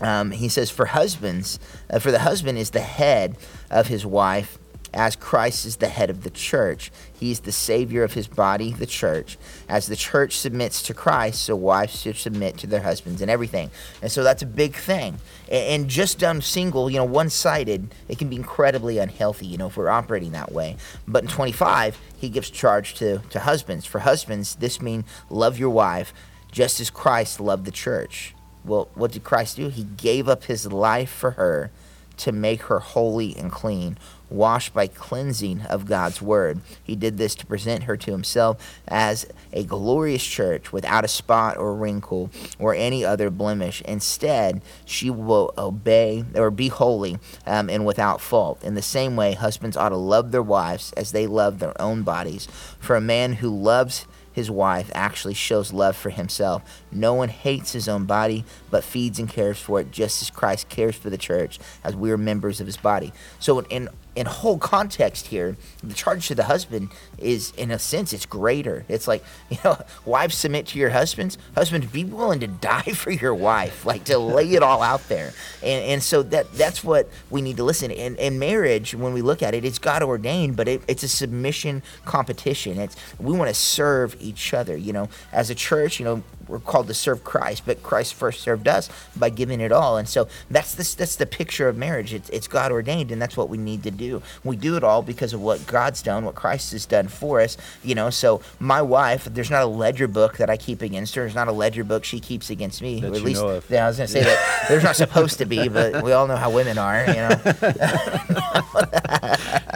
um, 0.00 0.30
he 0.30 0.48
says, 0.48 0.70
for 0.70 0.86
husbands, 0.86 1.58
uh, 1.90 1.98
for 1.98 2.10
the 2.10 2.20
husband 2.20 2.58
is 2.58 2.70
the 2.70 2.80
head 2.80 3.36
of 3.70 3.88
his 3.88 4.06
wife, 4.06 4.58
as 4.94 5.16
Christ 5.16 5.64
is 5.64 5.76
the 5.76 5.88
head 5.88 6.10
of 6.10 6.22
the 6.22 6.30
church. 6.30 6.90
He's 7.12 7.40
the 7.40 7.52
Savior 7.52 8.04
of 8.04 8.12
his 8.12 8.26
body, 8.26 8.72
the 8.72 8.86
church. 8.86 9.38
As 9.68 9.86
the 9.86 9.96
church 9.96 10.36
submits 10.36 10.82
to 10.82 10.94
Christ, 10.94 11.44
so 11.44 11.56
wives 11.56 12.00
should 12.00 12.16
submit 12.16 12.58
to 12.58 12.66
their 12.66 12.82
husbands 12.82 13.22
and 13.22 13.30
everything. 13.30 13.70
And 14.02 14.12
so 14.12 14.22
that's 14.22 14.42
a 14.42 14.46
big 14.46 14.74
thing. 14.74 15.18
And 15.50 15.88
just 15.88 16.18
done 16.18 16.42
single, 16.42 16.90
you 16.90 16.98
know, 16.98 17.04
one 17.04 17.30
sided, 17.30 17.94
it 18.08 18.18
can 18.18 18.28
be 18.28 18.36
incredibly 18.36 18.98
unhealthy, 18.98 19.46
you 19.46 19.56
know, 19.56 19.68
if 19.68 19.76
we're 19.76 19.88
operating 19.88 20.32
that 20.32 20.52
way. 20.52 20.76
But 21.08 21.24
in 21.24 21.30
25, 21.30 21.98
he 22.18 22.28
gives 22.28 22.50
charge 22.50 22.94
to, 22.94 23.18
to 23.30 23.40
husbands. 23.40 23.86
For 23.86 24.00
husbands, 24.00 24.56
this 24.56 24.80
means 24.82 25.04
love 25.30 25.58
your 25.58 25.70
wife 25.70 26.12
just 26.50 26.80
as 26.80 26.90
Christ 26.90 27.40
loved 27.40 27.64
the 27.64 27.70
church. 27.70 28.34
Well, 28.64 28.88
what 28.94 29.12
did 29.12 29.24
Christ 29.24 29.56
do? 29.56 29.68
He 29.68 29.84
gave 29.84 30.28
up 30.28 30.44
his 30.44 30.66
life 30.66 31.10
for 31.10 31.32
her 31.32 31.70
to 32.18 32.32
make 32.32 32.62
her 32.62 32.78
holy 32.78 33.36
and 33.36 33.50
clean 33.50 33.98
washed 34.32 34.72
by 34.72 34.86
cleansing 34.86 35.62
of 35.62 35.86
God's 35.86 36.22
word. 36.22 36.60
He 36.82 36.96
did 36.96 37.18
this 37.18 37.34
to 37.36 37.46
present 37.46 37.84
her 37.84 37.96
to 37.98 38.10
himself 38.10 38.80
as 38.88 39.26
a 39.52 39.64
glorious 39.64 40.24
church 40.24 40.72
without 40.72 41.04
a 41.04 41.08
spot 41.08 41.56
or 41.56 41.74
wrinkle 41.74 42.30
or 42.58 42.74
any 42.74 43.04
other 43.04 43.30
blemish. 43.30 43.82
Instead, 43.82 44.62
she 44.84 45.10
will 45.10 45.52
obey 45.58 46.24
or 46.34 46.50
be 46.50 46.68
holy 46.68 47.18
um, 47.46 47.68
and 47.68 47.84
without 47.84 48.20
fault. 48.20 48.62
In 48.64 48.74
the 48.74 48.82
same 48.82 49.16
way, 49.16 49.34
husbands 49.34 49.76
ought 49.76 49.90
to 49.90 49.96
love 49.96 50.32
their 50.32 50.42
wives 50.42 50.92
as 50.94 51.12
they 51.12 51.26
love 51.26 51.58
their 51.58 51.80
own 51.80 52.02
bodies. 52.02 52.48
For 52.78 52.96
a 52.96 53.00
man 53.00 53.34
who 53.34 53.50
loves 53.50 54.06
his 54.32 54.50
wife 54.50 54.90
actually 54.94 55.34
shows 55.34 55.72
love 55.72 55.96
for 55.96 56.10
himself. 56.10 56.62
No 56.90 57.14
one 57.14 57.28
hates 57.28 57.72
his 57.72 57.88
own 57.88 58.04
body, 58.04 58.44
but 58.70 58.84
feeds 58.84 59.18
and 59.18 59.28
cares 59.28 59.58
for 59.58 59.80
it 59.80 59.90
just 59.90 60.22
as 60.22 60.30
Christ 60.30 60.68
cares 60.68 60.96
for 60.96 61.10
the 61.10 61.18
church, 61.18 61.58
as 61.84 61.94
we 61.94 62.10
are 62.10 62.18
members 62.18 62.60
of 62.60 62.66
his 62.66 62.76
body. 62.76 63.12
So, 63.38 63.60
in 63.60 63.88
in 64.14 64.26
whole 64.26 64.58
context 64.58 65.28
here, 65.28 65.56
the 65.82 65.94
charge 65.94 66.28
to 66.28 66.34
the 66.34 66.44
husband 66.44 66.90
is, 67.18 67.52
in 67.56 67.70
a 67.70 67.78
sense, 67.78 68.12
it's 68.12 68.26
greater. 68.26 68.84
It's 68.88 69.08
like, 69.08 69.24
you 69.50 69.58
know, 69.64 69.78
wives 70.04 70.36
submit 70.36 70.66
to 70.68 70.78
your 70.78 70.90
husbands. 70.90 71.38
Husbands, 71.54 71.86
be 71.86 72.04
willing 72.04 72.40
to 72.40 72.46
die 72.62 72.82
for 72.82 73.10
your 73.10 73.34
wife, 73.34 73.86
like 73.86 74.04
to 74.04 74.18
lay 74.18 74.52
it 74.52 74.62
all 74.62 74.82
out 74.82 75.06
there. 75.08 75.32
And, 75.62 75.84
and 75.84 76.02
so 76.02 76.22
that 76.24 76.52
that's 76.52 76.84
what 76.84 77.08
we 77.30 77.40
need 77.40 77.56
to 77.56 77.64
listen. 77.64 77.90
In, 77.90 78.16
in 78.16 78.38
marriage, 78.38 78.94
when 78.94 79.12
we 79.12 79.22
look 79.22 79.42
at 79.42 79.54
it, 79.54 79.64
it's 79.64 79.78
God 79.78 80.02
ordained, 80.02 80.56
but 80.56 80.68
it, 80.68 80.82
it's 80.88 81.02
a 81.02 81.08
submission 81.08 81.82
competition. 82.04 82.78
It's 82.78 82.96
we 83.18 83.36
want 83.36 83.48
to 83.48 83.54
serve 83.54 84.16
each 84.20 84.52
other. 84.52 84.76
You 84.76 84.92
know, 84.92 85.08
as 85.32 85.50
a 85.50 85.54
church, 85.54 85.98
you 85.98 86.04
know, 86.04 86.22
we're 86.52 86.60
called 86.60 86.86
to 86.88 86.94
serve 86.94 87.24
Christ, 87.24 87.62
but 87.64 87.82
Christ 87.82 88.12
first 88.12 88.42
served 88.42 88.68
us 88.68 88.90
by 89.16 89.30
giving 89.30 89.60
it 89.60 89.72
all. 89.72 89.96
And 89.96 90.06
so 90.06 90.28
that's 90.50 90.74
this 90.74 90.94
that's 90.94 91.16
the 91.16 91.24
picture 91.24 91.66
of 91.66 91.78
marriage. 91.78 92.12
It's, 92.12 92.28
it's 92.28 92.46
God 92.46 92.70
ordained, 92.70 93.10
and 93.10 93.20
that's 93.20 93.38
what 93.38 93.48
we 93.48 93.56
need 93.56 93.82
to 93.84 93.90
do. 93.90 94.20
We 94.44 94.56
do 94.56 94.76
it 94.76 94.84
all 94.84 95.00
because 95.00 95.32
of 95.32 95.40
what 95.40 95.66
God's 95.66 96.02
done, 96.02 96.26
what 96.26 96.34
Christ 96.34 96.72
has 96.72 96.84
done 96.84 97.08
for 97.08 97.40
us. 97.40 97.56
You 97.82 97.94
know, 97.94 98.10
so 98.10 98.42
my 98.60 98.82
wife, 98.82 99.24
there's 99.24 99.50
not 99.50 99.62
a 99.62 99.66
ledger 99.66 100.06
book 100.06 100.36
that 100.36 100.50
I 100.50 100.58
keep 100.58 100.82
against 100.82 101.14
her. 101.14 101.22
There's 101.22 101.34
not 101.34 101.48
a 101.48 101.52
ledger 101.52 101.84
book 101.84 102.04
she 102.04 102.20
keeps 102.20 102.50
against 102.50 102.82
me. 102.82 103.02
At 103.02 103.12
least, 103.12 103.42
yeah, 103.70 103.84
I 103.84 103.88
was 103.88 103.96
going 103.96 104.06
to 104.06 104.12
say 104.12 104.22
that 104.22 104.64
there's 104.68 104.84
not 104.84 104.96
supposed 104.96 105.38
to 105.38 105.46
be, 105.46 105.68
but 105.68 106.04
we 106.04 106.12
all 106.12 106.26
know 106.26 106.36
how 106.36 106.50
women 106.50 106.76
are. 106.76 107.06
You 107.06 107.14
know. 107.14 107.40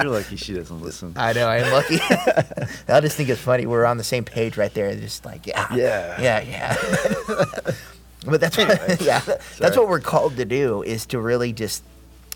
You're 0.03 0.13
lucky 0.13 0.37
she 0.37 0.53
doesn't 0.53 0.83
listen. 0.83 1.15
I 1.17 1.33
know 1.33 1.49
I 1.49 1.59
am 1.59 1.73
lucky. 1.73 1.99
I 2.89 3.01
just 3.01 3.17
think 3.17 3.29
it's 3.29 3.41
funny. 3.41 3.67
We're 3.67 3.87
on 3.87 3.97
the 3.97 4.05
same 4.05 4.25
page 4.25 4.57
right 4.57 4.73
there. 4.73 4.95
Just 4.95 5.25
like 5.25 5.47
yeah, 5.47 5.75
yeah, 5.75 6.21
yeah, 6.21 6.41
yeah. 6.43 6.66
but 8.27 8.41
that's 8.41 8.57
what, 8.57 9.01
yeah, 9.01 9.21
that's 9.59 9.77
what 9.77 9.89
we're 9.89 10.01
called 10.01 10.37
to 10.37 10.45
do 10.45 10.83
is 10.83 11.07
to 11.07 11.21
really 11.21 11.53
just 11.53 11.83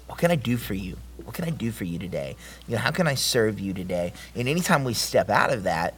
what 0.06 0.18
can 0.18 0.30
I 0.30 0.36
do 0.36 0.56
for 0.56 0.74
you? 0.74 0.96
What 1.22 1.34
can 1.36 1.44
I 1.44 1.50
do 1.50 1.70
for 1.70 1.84
you 1.84 1.98
today? 1.98 2.34
You 2.66 2.74
know, 2.74 2.80
how 2.80 2.90
can 2.90 3.06
I 3.06 3.14
serve 3.14 3.60
you 3.60 3.72
today? 3.72 4.12
And 4.34 4.48
anytime 4.48 4.82
we 4.82 4.92
step 4.92 5.30
out 5.30 5.52
of 5.52 5.62
that, 5.62 5.94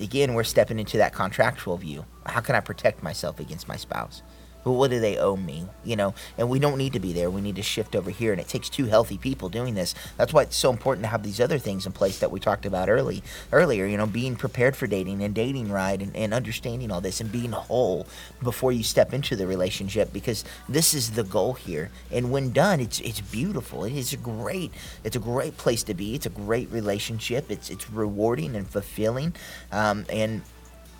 again, 0.00 0.34
we're 0.34 0.42
stepping 0.42 0.80
into 0.80 0.96
that 0.96 1.12
contractual 1.12 1.76
view. 1.76 2.04
How 2.26 2.40
can 2.40 2.56
I 2.56 2.60
protect 2.60 3.02
myself 3.02 3.38
against 3.38 3.68
my 3.68 3.76
spouse? 3.76 4.22
Well, 4.64 4.74
what 4.74 4.90
do 4.90 4.98
they 4.98 5.18
owe 5.18 5.36
me? 5.36 5.66
You 5.84 5.96
know, 5.96 6.14
and 6.38 6.48
we 6.48 6.58
don't 6.58 6.78
need 6.78 6.94
to 6.94 7.00
be 7.00 7.12
there. 7.12 7.30
We 7.30 7.40
need 7.40 7.56
to 7.56 7.62
shift 7.62 7.94
over 7.94 8.10
here, 8.10 8.32
and 8.32 8.40
it 8.40 8.48
takes 8.48 8.68
two 8.68 8.86
healthy 8.86 9.18
people 9.18 9.48
doing 9.48 9.74
this. 9.74 9.94
That's 10.16 10.32
why 10.32 10.42
it's 10.42 10.56
so 10.56 10.70
important 10.70 11.04
to 11.04 11.08
have 11.08 11.22
these 11.22 11.40
other 11.40 11.58
things 11.58 11.86
in 11.86 11.92
place 11.92 12.18
that 12.20 12.30
we 12.30 12.40
talked 12.40 12.66
about 12.66 12.88
early 12.88 13.22
earlier. 13.52 13.86
You 13.86 13.96
know, 13.96 14.06
being 14.06 14.36
prepared 14.36 14.76
for 14.76 14.86
dating 14.86 15.22
and 15.22 15.34
dating 15.34 15.70
right, 15.70 16.00
and, 16.00 16.16
and 16.16 16.32
understanding 16.32 16.90
all 16.90 17.00
this, 17.00 17.20
and 17.20 17.30
being 17.30 17.52
whole 17.52 18.06
before 18.42 18.72
you 18.72 18.82
step 18.82 19.12
into 19.12 19.36
the 19.36 19.46
relationship, 19.46 20.12
because 20.12 20.44
this 20.68 20.94
is 20.94 21.12
the 21.12 21.24
goal 21.24 21.54
here. 21.54 21.90
And 22.10 22.30
when 22.30 22.52
done, 22.52 22.80
it's 22.80 23.00
it's 23.00 23.20
beautiful. 23.20 23.84
It 23.84 23.92
is 23.92 24.14
great. 24.22 24.72
It's 25.04 25.16
a 25.16 25.20
great 25.20 25.56
place 25.56 25.82
to 25.84 25.94
be. 25.94 26.14
It's 26.14 26.26
a 26.26 26.30
great 26.30 26.70
relationship. 26.70 27.50
It's 27.50 27.70
it's 27.70 27.90
rewarding 27.90 28.56
and 28.56 28.68
fulfilling, 28.68 29.34
um, 29.70 30.06
and 30.08 30.42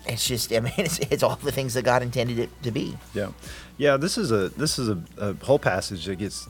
it's 0.07 0.27
just 0.27 0.51
I 0.53 0.59
mean 0.59 0.73
it's, 0.77 0.99
it's 0.99 1.23
all 1.23 1.35
the 1.35 1.51
things 1.51 1.73
that 1.73 1.83
God 1.83 2.01
intended 2.01 2.39
it 2.39 2.49
to 2.63 2.71
be. 2.71 2.97
Yeah, 3.13 3.31
yeah. 3.77 3.97
This 3.97 4.17
is 4.17 4.31
a 4.31 4.49
this 4.49 4.79
is 4.79 4.89
a, 4.89 5.01
a 5.17 5.33
whole 5.45 5.59
passage 5.59 6.05
that 6.05 6.17
gets 6.17 6.47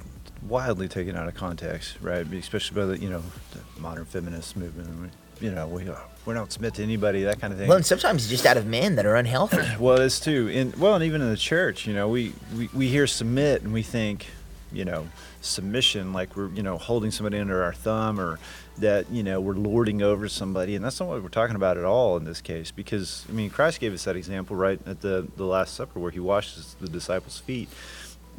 wildly 0.47 0.87
taken 0.87 1.15
out 1.15 1.27
of 1.27 1.35
context, 1.35 1.97
right? 2.01 2.25
Especially 2.33 2.75
by 2.75 2.85
the 2.85 2.99
you 2.99 3.09
know 3.09 3.21
the 3.51 3.81
modern 3.81 4.05
feminist 4.05 4.57
movement. 4.57 5.11
You 5.41 5.51
know, 5.51 5.67
we 5.67 5.89
uh, 5.89 5.95
we 6.25 6.33
don't 6.33 6.51
submit 6.51 6.75
to 6.75 6.83
anybody, 6.83 7.23
that 7.23 7.39
kind 7.39 7.53
of 7.53 7.59
thing. 7.59 7.67
Well, 7.67 7.77
and 7.77 7.85
sometimes 7.85 8.27
just 8.27 8.45
out 8.45 8.57
of 8.57 8.65
men 8.65 8.95
that 8.95 9.05
are 9.05 9.15
unhealthy. 9.15 9.57
well, 9.79 9.99
it's 9.99 10.19
too. 10.19 10.49
And 10.53 10.75
well, 10.75 10.95
and 10.95 11.03
even 11.03 11.21
in 11.21 11.29
the 11.29 11.37
church, 11.37 11.85
you 11.85 11.93
know, 11.93 12.07
we, 12.07 12.33
we 12.55 12.69
we 12.73 12.87
hear 12.87 13.07
submit 13.07 13.61
and 13.61 13.73
we 13.73 13.83
think, 13.83 14.27
you 14.75 14.85
know, 14.85 15.07
submission 15.41 16.13
like 16.13 16.35
we're 16.35 16.49
you 16.49 16.63
know 16.63 16.77
holding 16.77 17.11
somebody 17.11 17.39
under 17.39 17.63
our 17.63 17.73
thumb 17.73 18.19
or 18.19 18.39
that 18.77 19.09
you 19.09 19.23
know 19.23 19.39
we're 19.39 19.53
lording 19.53 20.01
over 20.01 20.27
somebody. 20.27 20.75
And 20.75 20.83
that's 20.83 20.99
not 20.99 21.09
what 21.09 21.21
we're 21.23 21.29
talking 21.29 21.55
about 21.55 21.77
at 21.77 21.85
all 21.85 22.17
in 22.17 22.25
this 22.25 22.41
case 22.41 22.71
because 22.71 23.25
i 23.29 23.31
mean 23.31 23.49
christ 23.49 23.79
gave 23.79 23.93
us 23.93 24.03
that 24.03 24.15
example 24.15 24.55
right 24.55 24.79
at 24.85 25.01
the 25.01 25.27
the 25.37 25.45
last 25.45 25.75
supper 25.75 25.99
where 25.99 26.11
he 26.11 26.19
washes 26.19 26.75
the 26.79 26.89
disciples 26.89 27.39
feet. 27.39 27.69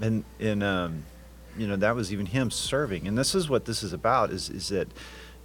And 0.01 0.25
and 0.39 0.63
um 0.63 1.05
you 1.57 1.67
know 1.67 1.77
that 1.77 1.95
was 1.95 2.13
even 2.13 2.27
him 2.27 2.51
serving. 2.51 3.07
And 3.09 3.17
this 3.17 3.35
is 3.35 3.49
what 3.49 3.65
this 3.65 3.83
is 3.83 3.93
about 3.93 4.31
is 4.31 4.51
is 4.51 4.69
that 4.69 4.89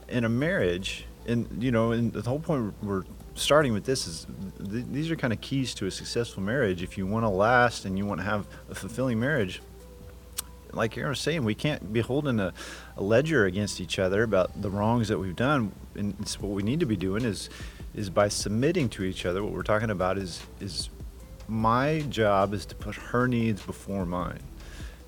in 0.10 0.26
a 0.26 0.30
marriage 0.30 1.06
and 1.26 1.64
you 1.64 1.72
know 1.72 1.92
and 1.92 2.12
the 2.12 2.22
whole 2.22 2.40
point 2.40 2.74
we're 2.84 3.04
starting 3.36 3.74
with 3.74 3.86
this 3.86 4.08
is 4.08 4.28
th- 4.58 4.86
these 4.92 5.10
are 5.10 5.16
kind 5.16 5.32
of 5.32 5.40
keys 5.42 5.74
to 5.76 5.86
a 5.86 5.92
successful 5.92 6.44
marriage. 6.44 6.84
If 6.84 6.98
you 6.98 7.08
want 7.08 7.24
to 7.24 7.30
last 7.30 7.86
and 7.86 7.98
you 7.98 8.06
want 8.06 8.20
to 8.20 8.26
have 8.26 8.46
a 8.70 8.76
fulfilling 8.76 9.20
marriage 9.20 9.62
like 10.74 10.98
Aaron 10.98 11.10
was 11.10 11.20
saying, 11.20 11.44
we 11.44 11.56
can't 11.56 11.92
be 11.92 12.02
holding 12.02 12.40
a, 12.40 12.54
a, 12.98 13.04
ledger 13.04 13.46
against 13.46 13.82
each 13.82 14.00
other 14.00 14.24
about 14.24 14.62
the 14.62 14.70
wrongs 14.70 15.08
that 15.10 15.18
we've 15.20 15.36
done. 15.36 15.72
And 15.96 16.16
what 16.40 16.52
we 16.52 16.64
need 16.64 16.80
to 16.80 16.86
be 16.86 16.96
doing 16.96 17.26
is 17.26 17.50
is 17.94 18.10
by 18.10 18.30
submitting 18.30 18.88
to 18.90 19.04
each 19.04 19.26
other. 19.26 19.44
What 19.44 19.52
we're 19.52 19.64
talking 19.64 19.90
about 19.90 20.18
is 20.18 20.42
is 20.60 20.90
my 21.48 22.02
job 22.10 22.54
is 22.54 22.66
to 22.68 22.76
put 22.76 22.96
her 22.96 23.28
needs 23.28 23.62
before 23.62 24.06
mine. 24.06 24.40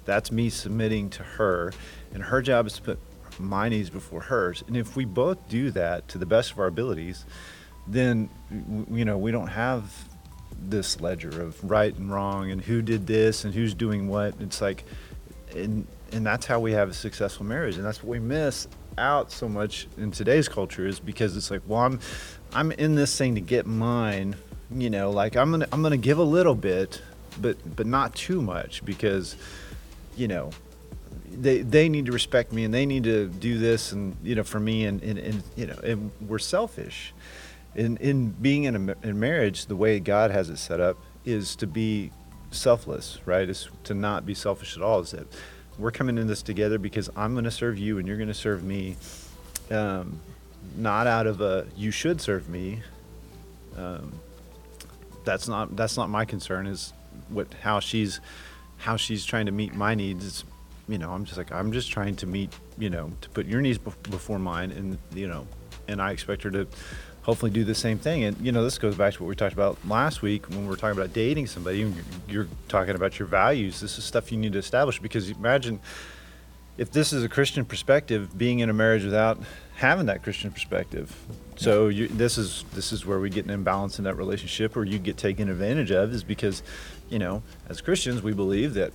That's 0.06 0.32
me 0.32 0.50
submitting 0.50 1.10
to 1.12 1.24
her, 1.24 1.72
and 2.14 2.24
her 2.24 2.42
job 2.42 2.68
is 2.68 2.74
to 2.74 2.82
put 2.82 3.00
my 3.40 3.70
needs 3.70 3.90
before 3.90 4.22
hers. 4.22 4.64
And 4.68 4.76
if 4.76 4.96
we 4.96 5.06
both 5.06 5.48
do 5.50 5.72
that 5.72 6.08
to 6.10 6.18
the 6.18 6.26
best 6.26 6.52
of 6.52 6.60
our 6.60 6.68
abilities, 6.68 7.26
then 7.88 8.30
you 8.92 9.06
know 9.06 9.18
we 9.18 9.32
don't 9.32 9.48
have 9.48 10.10
this 10.60 11.02
ledger 11.02 11.42
of 11.42 11.62
right 11.70 11.96
and 11.96 12.12
wrong 12.12 12.52
and 12.52 12.62
who 12.62 12.82
did 12.82 13.08
this 13.08 13.44
and 13.44 13.54
who's 13.54 13.74
doing 13.74 14.08
what. 14.08 14.36
It's 14.40 14.62
like 14.62 14.86
and 15.56 15.88
and 16.12 16.26
that's 16.26 16.46
how 16.46 16.60
we 16.60 16.72
have 16.72 16.90
a 16.90 16.94
successful 16.94 17.46
marriage 17.46 17.76
and 17.76 17.86
that's 17.86 18.04
what 18.04 18.10
we 18.10 18.20
miss 18.20 18.68
out 18.98 19.32
so 19.32 19.50
much 19.50 19.88
in 19.98 20.12
today's 20.12 20.48
culture 20.48 20.86
is 20.86 21.00
because 21.00 21.36
it's 21.36 21.50
like 21.50 21.62
well 21.68 21.82
i'm 21.82 22.00
i'm 22.54 22.72
in 22.74 22.96
this 22.96 23.18
thing 23.18 23.36
to 23.36 23.42
get 23.42 23.66
mine 23.66 24.36
you 24.72 24.90
know 24.90 25.10
like 25.10 25.36
i'm 25.36 25.52
gonna 25.52 25.68
i'm 25.72 25.82
gonna 25.82 25.98
give 25.98 26.18
a 26.18 26.24
little 26.24 26.56
bit 26.56 27.02
but 27.42 27.58
but 27.76 27.88
not 27.88 28.14
too 28.16 28.42
much 28.42 28.84
because 28.86 29.36
you 30.16 30.28
know 30.28 30.52
they 31.42 31.62
they 31.62 31.90
need 31.90 32.06
to 32.06 32.12
respect 32.12 32.52
me 32.52 32.64
and 32.64 32.74
they 32.74 32.86
need 32.86 33.04
to 33.04 33.28
do 33.28 33.58
this 33.58 33.92
and 33.92 34.16
you 34.24 34.36
know 34.36 34.44
for 34.44 34.60
me 34.60 34.86
and 34.86 35.02
and, 35.04 35.18
and 35.18 35.44
you 35.56 35.66
know 35.66 35.76
and 35.84 36.12
we're 36.28 36.40
selfish. 36.40 37.14
In 37.76 37.98
in 37.98 38.30
being 38.30 38.66
in 38.66 38.90
a 38.90 38.96
in 39.08 39.20
marriage 39.20 39.66
the 39.66 39.76
way 39.76 40.00
god 40.00 40.30
has 40.30 40.52
it 40.52 40.58
set 40.58 40.80
up 40.80 40.98
is 41.26 41.56
to 41.56 41.66
be 41.66 42.12
selfless, 42.54 43.20
right? 43.26 43.48
Is 43.48 43.70
to 43.86 43.94
not 43.94 44.26
be 44.26 44.34
selfish 44.34 44.78
at 44.78 44.84
all. 44.84 45.00
Is 45.02 45.12
that 45.12 45.28
we're 45.78 45.92
coming 45.92 46.18
in 46.18 46.28
this 46.28 46.42
together 46.42 46.78
because 46.78 47.10
I'm 47.16 47.34
going 47.34 47.46
to 47.46 47.52
serve 47.52 47.78
you 47.78 47.98
and 47.98 48.08
you're 48.08 48.18
going 48.18 48.28
to 48.28 48.34
serve 48.34 48.64
me, 48.64 48.96
um, 49.72 50.20
not 50.78 51.08
out 51.08 51.28
of 51.28 51.42
a 51.42 51.68
you 51.76 51.92
should 51.92 52.22
serve 52.22 52.50
me. 52.50 52.82
Um, 53.76 54.14
that's 55.26 55.48
not 55.48 55.76
that's 55.76 55.98
not 55.98 56.10
my 56.10 56.26
concern. 56.26 56.68
Is 56.68 56.94
what 57.30 57.48
how 57.62 57.80
she's 57.80 58.20
how 58.78 58.98
she's 58.98 59.26
trying 59.26 59.46
to 59.46 59.52
meet 59.52 59.74
my 59.74 59.96
needs. 59.96 60.26
It's, 60.26 60.44
you 60.88 60.98
know, 60.98 61.12
I'm 61.12 61.26
just 61.26 61.38
like 61.38 61.52
I'm 61.52 61.72
just 61.72 61.92
trying 61.92 62.16
to 62.18 62.28
meet 62.28 62.54
you 62.78 62.90
know 62.90 63.12
to 63.22 63.30
put 63.30 63.46
your 63.46 63.62
needs 63.62 63.78
before 63.78 64.40
mine, 64.40 64.72
and 64.72 64.98
you 65.14 65.28
know, 65.28 65.48
and 65.88 66.02
I 66.02 66.12
expect 66.12 66.44
her 66.44 66.52
to 66.52 66.68
hopefully 67.24 67.52
do 67.52 67.64
the 67.64 67.76
same 67.76 67.98
thing. 67.98 68.24
And 68.24 68.38
you 68.46 68.52
know, 68.52 68.64
this 68.64 68.78
goes 68.78 68.96
back 68.96 69.14
to 69.16 69.24
what 69.24 69.30
we 69.30 69.36
talked 69.36 69.54
about 69.54 69.78
last 69.88 70.22
week 70.22 70.50
when 70.50 70.64
we 70.64 70.68
were 70.68 70.78
talking 70.78 70.98
about 70.98 71.14
dating 71.14 71.48
somebody. 71.48 71.80
You're, 71.80 71.92
you're 72.28 72.48
talking 72.68 72.96
about 72.96 73.18
your 73.18 73.28
values. 73.28 73.80
This 73.80 73.98
is 73.98 74.04
stuff 74.04 74.32
you 74.32 74.38
need 74.38 74.54
to 74.54 74.60
establish 74.60 75.00
because 75.00 75.30
imagine 75.30 75.80
if 76.78 76.92
this 76.92 77.14
is 77.14 77.24
a 77.24 77.30
Christian 77.30 77.66
perspective, 77.66 78.38
being 78.38 78.60
in 78.60 78.70
a 78.70 78.74
marriage 78.74 79.04
without 79.04 79.40
having 79.76 80.08
that 80.08 80.24
Christian 80.24 80.52
perspective. 80.52 81.16
So 81.56 81.88
you, 81.88 82.08
this 82.08 82.38
is 82.38 82.66
this 82.74 82.92
is 82.92 83.06
where 83.06 83.20
we 83.20 83.30
get 83.30 83.46
an 83.46 83.52
imbalance 83.52 84.00
in 84.00 84.06
that 84.06 84.16
relationship, 84.16 84.76
or 84.76 84.84
you 84.84 85.00
get 85.00 85.18
taken 85.18 85.50
advantage 85.50 85.92
of, 85.92 86.14
is 86.14 86.24
because, 86.24 86.64
you 87.10 87.20
know, 87.20 87.44
as 87.70 87.80
Christians 87.80 88.24
we 88.24 88.34
believe 88.34 88.74
that 88.74 88.92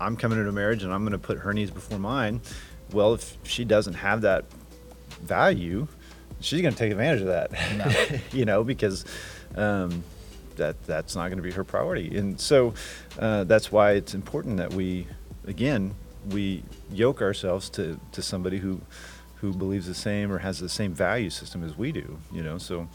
I'm 0.00 0.16
coming 0.16 0.38
into 0.38 0.52
marriage 0.52 0.82
and 0.82 0.92
I'm 0.92 1.02
going 1.02 1.12
to 1.12 1.18
put 1.18 1.38
her 1.38 1.52
needs 1.52 1.70
before 1.70 1.98
mine. 1.98 2.40
Well, 2.92 3.14
if 3.14 3.36
she 3.44 3.64
doesn't 3.64 3.94
have 3.94 4.20
that 4.22 4.44
value, 5.22 5.88
she's 6.42 6.62
going 6.62 6.74
to 6.74 6.78
take 6.78 6.92
advantage 6.92 7.22
of 7.22 7.28
that. 7.28 7.52
No. 7.76 8.18
you 8.38 8.44
know, 8.44 8.64
because 8.64 9.04
um, 9.56 10.04
that 10.56 10.82
that's 10.84 11.14
not 11.14 11.28
going 11.28 11.38
to 11.38 11.42
be 11.42 11.52
her 11.52 11.64
priority, 11.64 12.16
and 12.16 12.40
so 12.40 12.74
uh, 13.18 13.44
that's 13.44 13.72
why 13.72 13.92
it's 13.92 14.14
important 14.14 14.58
that 14.58 14.72
we, 14.72 15.06
again, 15.46 15.94
we 16.30 16.62
yoke 16.90 17.22
ourselves 17.22 17.70
to 17.70 17.98
to 18.12 18.22
somebody 18.22 18.58
who 18.58 18.80
who 19.36 19.52
believes 19.52 19.86
the 19.86 19.94
same 19.94 20.30
or 20.30 20.38
has 20.38 20.60
the 20.60 20.68
same 20.68 20.94
value 20.94 21.30
system 21.30 21.64
as 21.64 21.76
we 21.76 21.92
do. 21.92 22.18
You 22.32 22.42
know, 22.42 22.58
so 22.58 22.88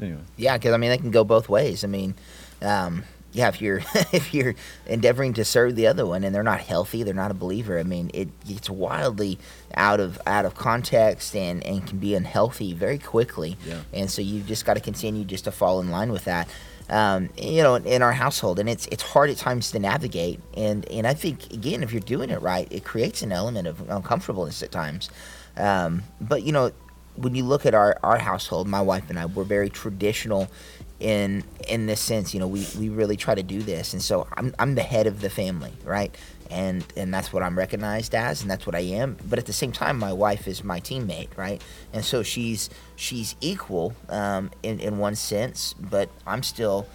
anyway. 0.00 0.20
Yeah, 0.36 0.56
because 0.56 0.72
I 0.72 0.76
mean, 0.76 0.90
they 0.90 0.98
can 0.98 1.10
go 1.10 1.24
both 1.24 1.48
ways. 1.48 1.84
I 1.84 1.88
mean. 1.88 2.14
Um, 2.60 3.04
yeah, 3.38 3.46
if 3.48 3.62
you're 3.62 3.78
if 4.12 4.34
you're 4.34 4.56
endeavoring 4.86 5.32
to 5.34 5.44
serve 5.44 5.76
the 5.76 5.86
other 5.86 6.04
one 6.04 6.24
and 6.24 6.34
they're 6.34 6.42
not 6.42 6.60
healthy, 6.60 7.04
they're 7.04 7.14
not 7.14 7.30
a 7.30 7.34
believer. 7.34 7.78
I 7.78 7.84
mean, 7.84 8.10
it 8.12 8.28
gets 8.44 8.68
wildly 8.68 9.38
out 9.74 10.00
of 10.00 10.20
out 10.26 10.44
of 10.44 10.56
context 10.56 11.36
and 11.36 11.64
and 11.64 11.86
can 11.86 11.98
be 11.98 12.16
unhealthy 12.16 12.74
very 12.74 12.98
quickly. 12.98 13.56
Yeah. 13.64 13.82
And 13.92 14.10
so 14.10 14.22
you've 14.22 14.46
just 14.46 14.66
got 14.66 14.74
to 14.74 14.80
continue 14.80 15.24
just 15.24 15.44
to 15.44 15.52
fall 15.52 15.80
in 15.80 15.90
line 15.90 16.10
with 16.10 16.24
that. 16.24 16.48
Um, 16.90 17.28
you 17.36 17.62
know, 17.62 17.76
in 17.76 18.02
our 18.02 18.12
household, 18.12 18.58
and 18.58 18.68
it's 18.68 18.86
it's 18.86 19.04
hard 19.04 19.30
at 19.30 19.36
times 19.36 19.70
to 19.70 19.78
navigate. 19.78 20.40
And 20.56 20.88
and 20.90 21.06
I 21.06 21.14
think 21.14 21.52
again, 21.52 21.84
if 21.84 21.92
you're 21.92 22.00
doing 22.00 22.30
it 22.30 22.42
right, 22.42 22.66
it 22.72 22.84
creates 22.84 23.22
an 23.22 23.30
element 23.30 23.68
of 23.68 23.88
uncomfortableness 23.88 24.64
at 24.64 24.72
times. 24.72 25.10
Um, 25.56 26.02
but 26.20 26.42
you 26.42 26.50
know, 26.50 26.72
when 27.14 27.36
you 27.36 27.44
look 27.44 27.66
at 27.66 27.74
our 27.74 27.98
our 28.02 28.18
household, 28.18 28.66
my 28.66 28.80
wife 28.80 29.10
and 29.10 29.18
I, 29.18 29.26
we're 29.26 29.44
very 29.44 29.70
traditional 29.70 30.48
in 31.00 31.44
in 31.68 31.86
this 31.86 32.00
sense 32.00 32.34
you 32.34 32.40
know 32.40 32.48
we, 32.48 32.66
we 32.78 32.88
really 32.88 33.16
try 33.16 33.34
to 33.34 33.42
do 33.42 33.62
this. 33.62 33.92
And 33.92 34.02
so 34.02 34.26
I'm, 34.36 34.54
I'm 34.58 34.74
the 34.74 34.82
head 34.82 35.06
of 35.06 35.20
the 35.20 35.30
family 35.30 35.72
right? 35.84 36.14
And 36.50 36.84
and 36.96 37.12
that's 37.12 37.32
what 37.32 37.42
I'm 37.42 37.56
recognized 37.56 38.14
as 38.14 38.42
and 38.42 38.50
that's 38.50 38.66
what 38.66 38.74
I 38.74 38.80
am. 38.80 39.16
But 39.28 39.38
at 39.38 39.46
the 39.46 39.52
same 39.52 39.72
time 39.72 39.98
my 39.98 40.12
wife 40.12 40.48
is 40.48 40.64
my 40.64 40.80
teammate 40.80 41.36
right? 41.36 41.62
And 41.92 42.04
so 42.04 42.22
she's 42.22 42.70
she's 42.96 43.36
equal 43.40 43.94
um, 44.08 44.50
in, 44.62 44.80
in 44.80 44.98
one 44.98 45.14
sense 45.14 45.74
but 45.74 46.10
I'm 46.26 46.42
still 46.42 46.86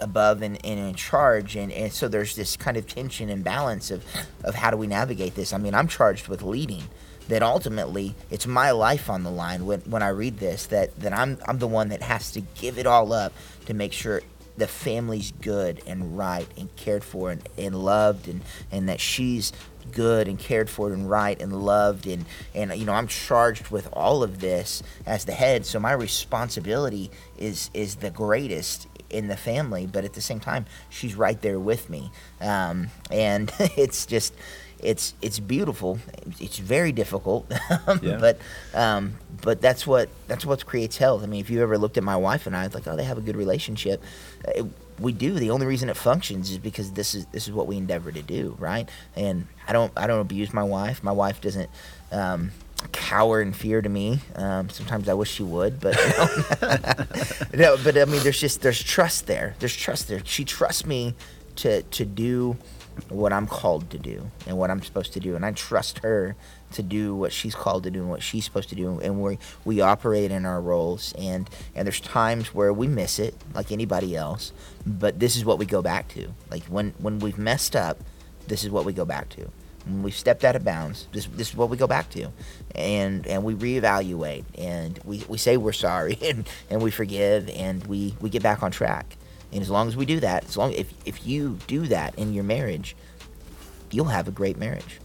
above 0.00 0.42
and, 0.42 0.64
and 0.64 0.78
in 0.78 0.94
charge. 0.94 1.56
And, 1.56 1.72
and 1.72 1.92
so 1.92 2.08
there's 2.08 2.36
this 2.36 2.56
kind 2.56 2.76
of 2.76 2.86
tension 2.86 3.28
and 3.28 3.42
balance 3.42 3.90
of, 3.90 4.04
of 4.44 4.54
how 4.54 4.70
do 4.70 4.76
we 4.76 4.86
navigate 4.86 5.34
this? 5.34 5.52
I 5.52 5.58
mean 5.58 5.74
I'm 5.74 5.88
charged 5.88 6.28
with 6.28 6.42
leading 6.42 6.84
that 7.28 7.42
ultimately 7.42 8.14
it's 8.30 8.46
my 8.46 8.70
life 8.70 9.08
on 9.08 9.22
the 9.22 9.30
line 9.30 9.66
when, 9.66 9.80
when 9.82 10.02
I 10.02 10.08
read 10.08 10.38
this 10.38 10.66
that, 10.66 10.98
that 11.00 11.12
I'm, 11.12 11.38
I'm 11.46 11.58
the 11.58 11.68
one 11.68 11.88
that 11.90 12.02
has 12.02 12.32
to 12.32 12.40
give 12.40 12.78
it 12.78 12.86
all 12.86 13.12
up 13.12 13.32
to 13.66 13.74
make 13.74 13.92
sure 13.92 14.22
the 14.58 14.66
family's 14.66 15.32
good 15.40 15.80
and 15.86 16.18
right 16.18 16.48
and 16.56 16.74
cared 16.76 17.04
for 17.04 17.30
and, 17.30 17.48
and 17.56 17.74
loved 17.74 18.28
and, 18.28 18.42
and 18.72 18.88
that 18.88 19.00
she's 19.00 19.52
good 19.92 20.28
and 20.28 20.38
cared 20.38 20.68
for 20.68 20.92
and 20.92 21.08
right 21.08 21.40
and 21.40 21.64
loved 21.64 22.06
and 22.06 22.26
and 22.54 22.74
you 22.76 22.84
know 22.84 22.92
I'm 22.92 23.06
charged 23.06 23.68
with 23.68 23.88
all 23.92 24.22
of 24.22 24.40
this 24.40 24.82
as 25.06 25.24
the 25.24 25.32
head. 25.32 25.64
So 25.64 25.80
my 25.80 25.92
responsibility 25.92 27.10
is 27.38 27.70
is 27.72 27.96
the 27.96 28.10
greatest 28.10 28.86
in 29.08 29.28
the 29.28 29.36
family 29.36 29.86
but 29.86 30.04
at 30.04 30.12
the 30.12 30.20
same 30.20 30.40
time 30.40 30.66
she's 30.90 31.14
right 31.14 31.40
there 31.40 31.58
with 31.58 31.88
me. 31.88 32.10
Um, 32.40 32.88
and 33.10 33.50
it's 33.76 34.04
just 34.04 34.34
it's 34.80 35.14
it's 35.20 35.38
beautiful. 35.38 35.98
It's 36.40 36.58
very 36.58 36.92
difficult, 36.92 37.50
Yeah. 38.02 38.18
but 38.20 38.38
um, 38.74 39.14
but 39.42 39.60
that's 39.60 39.86
what 39.86 40.08
that's 40.26 40.44
what 40.46 40.64
creates 40.66 40.96
health. 40.98 41.22
I 41.22 41.26
mean, 41.26 41.40
if 41.40 41.50
you 41.50 41.62
ever 41.62 41.78
looked 41.78 41.96
at 41.98 42.04
my 42.04 42.16
wife 42.16 42.46
and 42.46 42.56
I, 42.56 42.64
it's 42.64 42.74
like, 42.74 42.86
oh, 42.86 42.96
they 42.96 43.04
have 43.04 43.18
a 43.18 43.22
good 43.22 43.36
relationship. 43.36 44.02
It, 44.46 44.64
we 44.98 45.12
do. 45.12 45.34
The 45.34 45.50
only 45.50 45.66
reason 45.66 45.88
it 45.88 45.96
functions 45.96 46.50
is 46.50 46.58
because 46.58 46.92
this 46.92 47.14
is 47.14 47.26
this 47.26 47.46
is 47.46 47.52
what 47.52 47.66
we 47.66 47.76
endeavor 47.76 48.10
to 48.12 48.22
do, 48.22 48.56
right? 48.58 48.88
And 49.16 49.46
I 49.66 49.72
don't 49.72 49.92
I 49.96 50.06
don't 50.06 50.20
abuse 50.20 50.52
my 50.52 50.64
wife. 50.64 51.02
My 51.02 51.12
wife 51.12 51.40
doesn't. 51.40 51.70
Um, 52.12 52.52
cower 52.92 53.42
in 53.42 53.52
fear 53.52 53.82
to 53.82 53.88
me 53.88 54.20
um, 54.36 54.70
sometimes 54.70 55.08
i 55.08 55.12
wish 55.12 55.32
she 55.32 55.42
would 55.42 55.80
but 55.80 55.96
no, 57.52 57.76
but 57.82 57.98
i 57.98 58.04
mean 58.04 58.22
there's 58.22 58.38
just 58.40 58.60
there's 58.62 58.80
trust 58.80 59.26
there 59.26 59.56
there's 59.58 59.74
trust 59.74 60.06
there 60.06 60.20
she 60.24 60.44
trusts 60.44 60.86
me 60.86 61.12
to 61.56 61.82
to 61.82 62.04
do 62.04 62.56
what 63.08 63.32
i'm 63.32 63.46
called 63.46 63.90
to 63.90 63.98
do 63.98 64.30
and 64.46 64.56
what 64.58 64.70
i'm 64.70 64.82
supposed 64.82 65.12
to 65.12 65.20
do. 65.20 65.36
And 65.36 65.44
i 65.44 65.52
trust 65.52 65.98
her 66.00 66.36
to 66.72 66.82
do 66.82 67.14
what 67.14 67.32
she's 67.32 67.54
called 67.54 67.84
to 67.84 67.90
do 67.90 68.00
and 68.00 68.10
what 68.10 68.22
she's 68.22 68.44
supposed 68.44 68.68
to 68.70 68.74
do. 68.74 69.00
And 69.00 69.20
we 69.22 69.38
we 69.64 69.80
operate 69.80 70.30
in 70.30 70.44
our 70.44 70.60
roles. 70.60 71.14
And 71.18 71.48
and 71.74 71.86
there's 71.86 72.00
times 72.00 72.54
where 72.54 72.72
we 72.72 72.86
miss 72.86 73.18
it 73.18 73.34
like 73.54 73.72
anybody 73.72 74.16
else. 74.16 74.52
But 74.86 75.18
this 75.18 75.36
is 75.36 75.44
what 75.44 75.58
we 75.58 75.66
go 75.66 75.82
back 75.82 76.08
to. 76.08 76.28
Like 76.50 76.64
when 76.64 76.94
when 76.98 77.18
we've 77.18 77.38
messed 77.38 77.74
up 77.76 77.98
this 78.46 78.64
is 78.64 78.70
what 78.70 78.84
we 78.84 78.92
go 78.92 79.04
back 79.04 79.28
to. 79.30 79.50
When 79.84 80.02
we've 80.02 80.16
stepped 80.16 80.44
out 80.44 80.56
of 80.56 80.64
bounds 80.64 81.06
this 81.12 81.26
this 81.26 81.50
is 81.50 81.56
what 81.56 81.70
we 81.70 81.76
go 81.76 81.86
back 81.86 82.10
to. 82.10 82.30
And 82.74 83.26
and 83.26 83.44
we 83.44 83.54
reevaluate. 83.54 84.44
And 84.56 84.98
we, 85.04 85.24
we 85.28 85.38
say 85.38 85.56
we're 85.56 85.72
sorry 85.72 86.18
and, 86.22 86.48
and 86.70 86.82
we 86.82 86.90
forgive. 86.90 87.48
And 87.50 87.86
we, 87.86 88.14
we 88.20 88.30
get 88.30 88.42
back 88.42 88.62
on 88.62 88.70
track 88.70 89.16
and 89.52 89.62
as 89.62 89.70
long 89.70 89.88
as 89.88 89.96
we 89.96 90.04
do 90.06 90.20
that 90.20 90.44
as 90.44 90.56
long 90.56 90.72
if, 90.72 90.92
if 91.04 91.26
you 91.26 91.58
do 91.66 91.86
that 91.86 92.14
in 92.18 92.32
your 92.32 92.44
marriage 92.44 92.94
you'll 93.90 94.06
have 94.06 94.28
a 94.28 94.30
great 94.30 94.56
marriage 94.58 95.00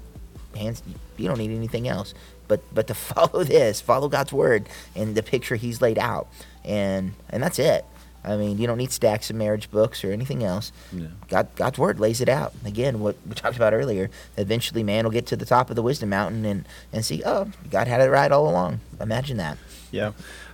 hands 0.55 0.83
you 1.17 1.27
don't 1.27 1.37
need 1.37 1.51
anything 1.51 1.87
else 1.87 2.13
but 2.47 2.61
but 2.73 2.87
to 2.87 2.93
follow 3.09 3.43
this 3.43 3.81
follow 3.81 4.07
god's 4.09 4.33
word 4.33 4.67
and 4.95 5.15
the 5.15 5.23
picture 5.23 5.55
he's 5.55 5.81
laid 5.81 5.97
out 5.97 6.27
and 6.63 7.13
and 7.29 7.41
that's 7.41 7.57
it 7.59 7.85
i 8.23 8.35
mean 8.35 8.57
you 8.57 8.67
don't 8.67 8.77
need 8.77 8.91
stacks 8.91 9.29
of 9.29 9.35
marriage 9.35 9.71
books 9.71 10.03
or 10.03 10.11
anything 10.11 10.43
else 10.43 10.71
Yeah. 10.91 11.07
God, 11.27 11.47
God's 11.55 11.79
word 11.79 11.99
lays 11.99 12.21
it 12.21 12.29
out. 12.29 12.53
Again, 12.63 12.99
what 12.99 13.15
we 13.27 13.33
talked 13.43 13.55
about 13.55 13.73
earlier. 13.73 14.11
Eventually, 14.37 14.83
man 14.83 15.03
will 15.03 15.11
get 15.11 15.25
to 15.27 15.35
the 15.35 15.45
top 15.45 15.69
of 15.71 15.75
the 15.75 15.81
wisdom 15.81 16.09
mountain 16.09 16.45
and, 16.45 16.65
and 16.91 17.03
see, 17.03 17.23
oh, 17.25 17.47
God 17.71 17.87
had 17.87 18.01
it 18.01 18.09
right 18.11 18.31
all 18.31 18.47
along. 18.47 18.81
Imagine 19.01 19.37
that. 19.37 19.57
Yeah. 19.91 20.11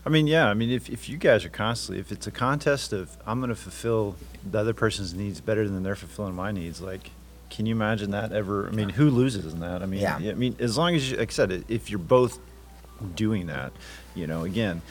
I 0.10 0.12
mean, 0.12 0.26
yeah. 0.26 0.48
I 0.48 0.56
mean, 0.56 0.72
if, 0.72 0.90
if 0.90 1.08
you 1.08 1.18
guys 1.18 1.46
are 1.46 1.50
constantly, 1.50 2.00
if 2.00 2.12
it's 2.12 2.26
a 2.26 2.32
contest 2.32 2.94
of 2.94 3.16
I'm 3.28 3.40
going 3.40 3.50
to 3.50 3.56
fulfill 3.56 4.16
the 4.44 4.58
other 4.58 4.74
person's 4.74 5.14
needs 5.14 5.40
better 5.40 5.70
than 5.70 5.84
they're 5.84 5.96
fulfilling 5.96 6.34
my 6.34 6.52
needs, 6.52 6.82
like, 6.82 7.12
can 7.52 7.68
you 7.68 7.76
imagine 7.76 8.10
that 8.10 8.32
ever? 8.32 8.68
I 8.68 8.72
mean, 8.72 8.90
who 8.90 9.12
loses 9.12 9.54
in 9.54 9.60
that? 9.60 9.84
I 9.84 9.86
mean, 9.86 10.02
Yeah. 10.02 10.16
I 10.16 10.34
mean, 10.34 10.56
as 10.58 10.80
long 10.80 10.96
as 10.96 11.12
you, 11.12 11.18
like 11.18 11.30
I 11.30 11.32
said, 11.32 11.64
if 11.68 11.92
you're 11.92 12.00
both 12.00 12.40
doing 13.16 13.46
that, 13.48 13.72
you 14.16 14.26
know, 14.26 14.46
again, 14.46 14.82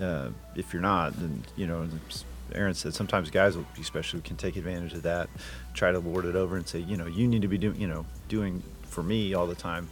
uh, 0.00 0.30
if 0.56 0.72
you're 0.72 0.80
not, 0.80 1.12
then, 1.20 1.44
you 1.56 1.66
know, 1.66 1.86
Aaron 2.54 2.72
said 2.72 2.94
sometimes 2.94 3.28
guys 3.28 3.58
will 3.58 3.66
especially 3.78 4.22
can 4.22 4.36
take 4.36 4.56
advantage 4.56 4.94
of 4.94 5.02
that, 5.02 5.28
try 5.74 5.92
to 5.92 5.98
lord 5.98 6.24
it 6.24 6.36
over 6.36 6.56
and 6.56 6.66
say, 6.66 6.78
you 6.78 6.96
know, 6.96 7.06
you 7.06 7.28
need 7.28 7.42
to 7.42 7.48
be 7.48 7.58
doing, 7.58 7.78
you 7.78 7.86
know, 7.86 8.06
doing 8.30 8.62
for 8.84 9.02
me 9.02 9.34
all 9.34 9.46
the 9.46 9.54
time. 9.54 9.90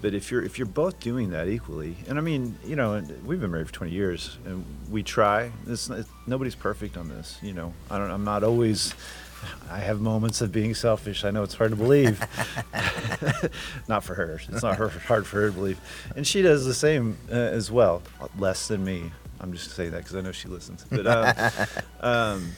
But 0.00 0.14
if 0.14 0.30
you're 0.30 0.42
if 0.42 0.58
you're 0.58 0.66
both 0.66 1.00
doing 1.00 1.30
that 1.30 1.48
equally, 1.48 1.96
and 2.08 2.18
I 2.18 2.20
mean, 2.20 2.58
you 2.64 2.76
know, 2.76 3.02
we've 3.24 3.40
been 3.40 3.50
married 3.50 3.68
for 3.68 3.74
20 3.74 3.92
years, 3.92 4.36
and 4.44 4.64
we 4.90 5.02
try. 5.02 5.50
It's, 5.66 5.88
it's, 5.88 6.08
nobody's 6.26 6.54
perfect 6.54 6.96
on 6.96 7.08
this, 7.08 7.38
you 7.42 7.52
know. 7.52 7.72
I 7.90 7.98
don't. 7.98 8.10
I'm 8.10 8.24
not 8.24 8.44
always. 8.44 8.94
I 9.70 9.78
have 9.78 10.00
moments 10.00 10.40
of 10.40 10.52
being 10.52 10.74
selfish. 10.74 11.24
I 11.24 11.30
know 11.30 11.42
it's 11.42 11.54
hard 11.54 11.70
to 11.70 11.76
believe. 11.76 12.20
not 13.88 14.04
for 14.04 14.14
her. 14.14 14.40
It's 14.48 14.62
not 14.62 14.76
her, 14.76 14.88
hard 14.88 15.26
for 15.26 15.40
her 15.40 15.46
to 15.48 15.52
believe, 15.52 15.80
and 16.16 16.26
she 16.26 16.42
does 16.42 16.64
the 16.64 16.74
same 16.74 17.16
uh, 17.30 17.34
as 17.34 17.70
well. 17.70 18.02
Less 18.38 18.68
than 18.68 18.84
me. 18.84 19.10
I'm 19.40 19.52
just 19.52 19.72
saying 19.72 19.90
that 19.90 19.98
because 19.98 20.16
I 20.16 20.22
know 20.22 20.32
she 20.32 20.48
listens. 20.48 20.84
But 20.90 21.06
um, 21.06 21.66
um, 22.00 22.52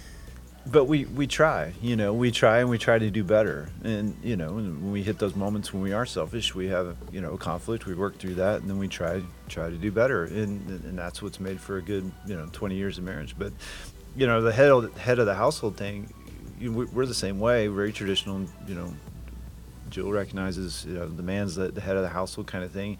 but 0.70 0.84
we 0.86 1.04
we 1.04 1.26
try 1.26 1.72
you 1.80 1.94
know 1.96 2.12
we 2.12 2.30
try 2.30 2.58
and 2.58 2.68
we 2.68 2.78
try 2.78 2.98
to 2.98 3.10
do 3.10 3.22
better. 3.22 3.68
And 3.84 4.16
you 4.22 4.36
know 4.36 4.52
when 4.52 4.90
we 4.92 5.02
hit 5.02 5.18
those 5.18 5.36
moments 5.36 5.72
when 5.72 5.82
we 5.82 5.92
are 5.92 6.06
selfish 6.06 6.54
we 6.54 6.66
have 6.68 6.96
you 7.12 7.20
know 7.20 7.32
a 7.34 7.38
conflict 7.38 7.86
we 7.86 7.94
work 7.94 8.18
through 8.18 8.34
that 8.36 8.60
and 8.60 8.70
then 8.70 8.78
we 8.78 8.88
try 8.88 9.22
try 9.48 9.70
to 9.70 9.76
do 9.76 9.92
better. 9.92 10.24
And 10.24 10.68
and 10.84 10.98
that's 10.98 11.22
what's 11.22 11.40
made 11.40 11.60
for 11.60 11.76
a 11.76 11.82
good 11.82 12.10
you 12.26 12.36
know 12.36 12.46
20 12.52 12.74
years 12.74 12.98
of 12.98 13.04
marriage. 13.04 13.34
But 13.38 13.52
you 14.16 14.26
know 14.26 14.40
the 14.42 14.52
head 14.52 14.70
of, 14.70 14.96
head 14.98 15.18
of 15.18 15.26
the 15.26 15.34
household 15.34 15.76
thing 15.76 16.12
you, 16.58 16.72
we- 16.72 16.86
we're 16.86 17.06
the 17.06 17.14
same 17.14 17.38
way. 17.38 17.68
Very 17.68 17.92
traditional 17.92 18.46
you 18.66 18.74
know 18.74 18.92
Jill 19.90 20.10
recognizes 20.10 20.84
you 20.88 20.94
know 20.94 21.06
the 21.08 21.22
man's 21.22 21.54
the, 21.54 21.68
the 21.68 21.80
head 21.80 21.96
of 21.96 22.02
the 22.02 22.08
household 22.08 22.48
kind 22.48 22.64
of 22.64 22.72
thing 22.72 22.98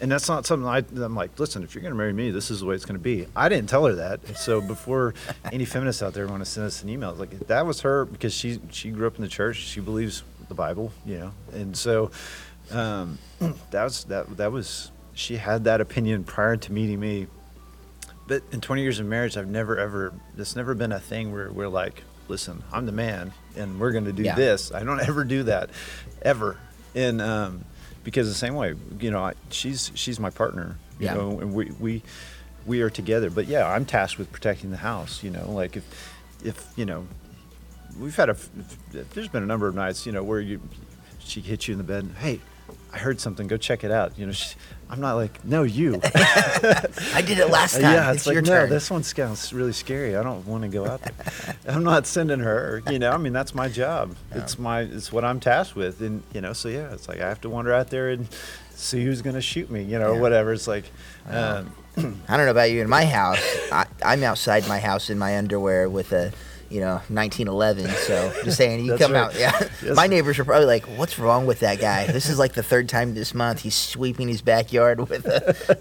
and 0.00 0.10
that's 0.10 0.28
not 0.28 0.46
something 0.46 0.66
I, 0.68 0.78
I'm 1.04 1.14
like, 1.14 1.38
listen, 1.38 1.62
if 1.62 1.74
you're 1.74 1.82
going 1.82 1.92
to 1.92 1.98
marry 1.98 2.12
me, 2.12 2.30
this 2.30 2.50
is 2.50 2.60
the 2.60 2.66
way 2.66 2.74
it's 2.74 2.84
going 2.84 2.98
to 2.98 3.02
be. 3.02 3.26
I 3.36 3.48
didn't 3.48 3.68
tell 3.68 3.84
her 3.86 3.94
that. 3.94 4.20
And 4.26 4.36
so 4.36 4.60
before 4.60 5.14
any 5.52 5.64
feminists 5.64 6.02
out 6.02 6.14
there 6.14 6.26
want 6.26 6.42
to 6.44 6.50
send 6.50 6.66
us 6.66 6.82
an 6.82 6.88
email, 6.88 7.10
it's 7.10 7.20
like 7.20 7.38
that 7.48 7.66
was 7.66 7.80
her 7.82 8.04
because 8.04 8.32
she 8.34 8.60
she 8.70 8.90
grew 8.90 9.06
up 9.06 9.16
in 9.16 9.22
the 9.22 9.28
church. 9.28 9.56
She 9.56 9.80
believes 9.80 10.22
the 10.48 10.54
Bible, 10.54 10.92
you 11.06 11.18
know, 11.18 11.32
and 11.52 11.76
so 11.76 12.10
um, 12.72 13.18
that 13.70 13.84
was 13.84 14.04
that 14.04 14.36
that 14.36 14.52
was 14.52 14.90
she 15.14 15.36
had 15.36 15.64
that 15.64 15.80
opinion 15.80 16.24
prior 16.24 16.56
to 16.56 16.72
meeting 16.72 16.98
me. 17.00 17.26
But 18.26 18.42
in 18.52 18.60
20 18.60 18.82
years 18.82 19.00
of 19.00 19.06
marriage, 19.06 19.36
I've 19.36 19.48
never 19.48 19.76
ever 19.78 20.12
there's 20.36 20.54
never 20.56 20.74
been 20.74 20.92
a 20.92 21.00
thing 21.00 21.32
where 21.32 21.50
we're 21.50 21.68
like, 21.68 22.04
listen, 22.28 22.62
I'm 22.72 22.86
the 22.86 22.92
man, 22.92 23.32
and 23.56 23.80
we're 23.80 23.90
going 23.92 24.04
to 24.04 24.12
do 24.12 24.22
Yeah. 24.22 24.36
this. 24.36 24.72
I 24.72 24.84
don't 24.84 25.00
ever 25.08 25.24
do 25.24 25.42
that, 25.44 25.70
ever. 26.22 26.56
And 26.94 27.20
um, 27.20 27.64
because 28.04 28.28
the 28.28 28.34
same 28.34 28.54
way, 28.54 28.74
you 28.98 29.10
know, 29.10 29.20
I, 29.24 29.34
she's 29.50 29.90
she's 29.94 30.18
my 30.20 30.30
partner, 30.30 30.76
you 30.98 31.06
Yeah. 31.06 31.14
know, 31.14 31.40
and 31.40 31.52
we 31.52 31.70
we 31.78 32.02
we 32.66 32.82
are 32.82 32.90
together. 32.90 33.30
But 33.30 33.46
yeah, 33.46 33.66
I'm 33.68 33.84
tasked 33.84 34.18
with 34.18 34.30
protecting 34.32 34.70
the 34.70 34.76
house. 34.78 35.22
You 35.22 35.30
know, 35.30 35.50
like 35.50 35.76
if 35.76 35.84
if 36.44 36.66
you 36.76 36.84
know, 36.86 37.06
we've 37.98 38.16
had 38.16 38.30
a 38.30 38.36
there's 38.92 39.28
been 39.28 39.42
a 39.42 39.46
number 39.46 39.68
of 39.68 39.74
nights, 39.74 40.06
you 40.06 40.12
know, 40.12 40.22
where 40.22 40.40
you 40.40 40.60
she 41.18 41.40
hits 41.40 41.68
you 41.68 41.72
in 41.72 41.78
the 41.78 41.84
bed. 41.84 42.08
Hey, 42.18 42.40
I 42.92 42.98
heard 42.98 43.20
something. 43.20 43.46
Go 43.46 43.56
check 43.56 43.84
it 43.84 43.90
out. 43.90 44.18
You 44.18 44.26
know, 44.26 44.32
she, 44.32 44.56
I'm 44.90 45.00
not 45.00 45.14
like 45.14 45.44
no 45.44 45.62
you. 45.62 46.00
I 46.04 47.22
did 47.24 47.38
it 47.38 47.48
last 47.48 47.76
Uh, 47.76 47.80
time. 47.82 47.92
Yeah, 47.94 48.08
it's, 48.10 48.16
it's, 48.18 48.26
like 48.26 48.34
your 48.34 48.42
no, 48.42 48.48
turn. 48.48 48.70
this 48.70 48.90
one 48.90 49.02
sounds 49.04 49.52
really 49.52 49.72
scary. 49.72 50.16
I 50.16 50.22
don't 50.22 50.44
want 50.46 50.62
to 50.62 50.68
go 50.68 50.84
out 50.86 51.00
there. 51.02 51.14
I'm 51.68 51.84
not 51.84 52.06
sending 52.06 52.40
her. 52.40 52.82
You 52.90 52.98
know, 52.98 53.10
I 53.12 53.16
mean 53.16 53.32
that's 53.32 53.54
my 53.54 53.68
job. 53.68 54.16
It's 54.32 54.58
my 54.58 54.80
it's 54.80 55.12
what 55.12 55.24
I'm 55.24 55.38
tasked 55.40 55.76
with, 55.76 56.00
and 56.00 56.22
you 56.34 56.40
know, 56.40 56.52
so 56.52 56.68
yeah, 56.68 56.92
it's 56.92 57.08
like 57.08 57.20
I 57.20 57.28
have 57.28 57.40
to 57.42 57.48
wander 57.48 57.72
out 57.72 57.90
there 57.90 58.10
and 58.10 58.26
see 58.74 59.04
who's 59.04 59.22
gonna 59.22 59.40
shoot 59.40 59.70
me. 59.70 59.82
You 59.84 59.98
know, 59.98 60.12
Yeah. 60.12 60.18
or 60.18 60.20
whatever. 60.20 60.52
It's 60.52 60.66
like, 60.66 60.90
um, 61.28 61.72
I 61.96 62.36
don't 62.36 62.46
know 62.46 62.50
about 62.50 62.70
you. 62.72 62.80
In 62.80 62.88
my 62.88 63.04
house, 63.20 63.38
I, 63.70 63.86
I'm 64.04 64.22
outside 64.24 64.66
my 64.68 64.80
house 64.80 65.08
in 65.08 65.18
my 65.18 65.36
underwear 65.38 65.88
with 65.88 66.12
a, 66.12 66.32
you 66.70 66.80
know, 66.80 66.94
1911. 67.08 67.88
So 67.90 68.32
just 68.44 68.56
saying, 68.56 68.84
you 68.84 68.96
come 68.98 69.12
right. 69.12 69.20
out. 69.20 69.34
Yeah, 69.38 69.52
Yes. 69.82 69.96
my 69.96 70.06
neighbors 70.06 70.38
are 70.38 70.44
probably 70.44 70.66
like, 70.66 70.84
"What's 70.86 71.18
wrong 71.18 71.46
with 71.46 71.60
that 71.60 71.80
guy? 71.80 72.06
This 72.06 72.28
is 72.28 72.38
like 72.38 72.52
the 72.54 72.62
third 72.62 72.88
time 72.88 73.14
this 73.14 73.34
month 73.34 73.60
he's 73.60 73.74
sweeping 73.76 74.28
his 74.28 74.40
backyard 74.42 75.08
with 75.08 75.26
a 75.26 75.78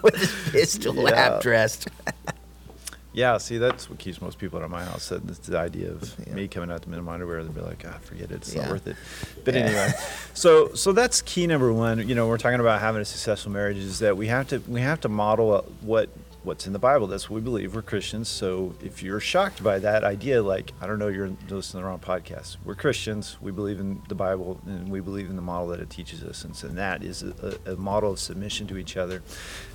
with 0.02 0.14
his 0.16 0.32
pistol 0.52 0.94
Yeah. 0.94 1.14
half 1.16 1.42
dressed." 1.42 1.88
yeah. 3.12 3.36
See, 3.38 3.58
that's 3.58 3.90
what 3.90 3.98
keeps 3.98 4.22
most 4.22 4.38
people 4.38 4.58
out 4.58 4.64
of 4.64 4.70
my 4.70 4.84
house. 4.84 5.08
The 5.08 5.58
idea 5.58 5.90
of 5.90 6.14
Yeah. 6.26 6.34
me 6.34 6.48
coming 6.48 6.70
out 6.70 6.82
to 6.82 6.88
minimum 6.88 7.12
underwear. 7.12 7.42
They'd 7.44 7.54
be 7.54 7.60
like, 7.60 7.84
ah, 7.86 7.98
forget 8.02 8.30
it. 8.30 8.36
It's 8.36 8.54
Yeah. 8.54 8.62
not 8.62 8.70
worth 8.70 8.86
it. 8.86 8.96
But 9.44 9.54
anyway, 9.56 9.92
so 10.34 10.72
so 10.74 10.92
that's 10.92 11.20
key 11.22 11.46
number 11.46 11.72
one. 11.72 12.08
You 12.08 12.14
know, 12.14 12.28
we're 12.28 12.38
talking 12.38 12.60
about 12.60 12.80
having 12.80 13.02
a 13.02 13.04
successful 13.04 13.52
marriage 13.52 13.76
is 13.76 13.98
that 13.98 14.16
we 14.16 14.28
have 14.28 14.48
to 14.48 14.60
we 14.68 14.80
have 14.80 15.00
to 15.02 15.08
model 15.08 15.64
what 15.80 16.08
what's 16.44 16.66
in 16.66 16.72
the 16.72 16.78
Bible. 16.78 17.06
That's 17.06 17.30
what 17.30 17.36
we 17.36 17.40
believe. 17.40 17.74
We're 17.74 17.82
Christians. 17.82 18.28
So 18.28 18.74
if 18.82 19.02
you're 19.02 19.20
shocked 19.20 19.62
by 19.62 19.78
that 19.78 20.02
idea, 20.02 20.42
like 20.42 20.72
I 20.80 20.86
don't 20.86 20.98
know, 20.98 21.08
you're 21.08 21.28
listening 21.48 21.60
to 21.60 21.76
the 21.76 21.84
wrong 21.84 22.00
podcast. 22.00 22.56
We're 22.64 22.74
Christians. 22.74 23.36
We 23.40 23.52
believe 23.52 23.78
in 23.78 24.02
the 24.08 24.14
Bible 24.14 24.60
and 24.66 24.90
we 24.90 25.00
believe 25.00 25.30
in 25.30 25.36
the 25.36 25.42
model 25.42 25.68
that 25.68 25.80
it 25.80 25.90
teaches 25.90 26.24
us. 26.24 26.44
And 26.44 26.56
so 26.56 26.68
that 26.68 27.02
is 27.02 27.22
a, 27.22 27.58
a 27.66 27.76
model 27.76 28.10
of 28.10 28.18
submission 28.18 28.66
to 28.68 28.76
each 28.76 28.96
other. 28.96 29.22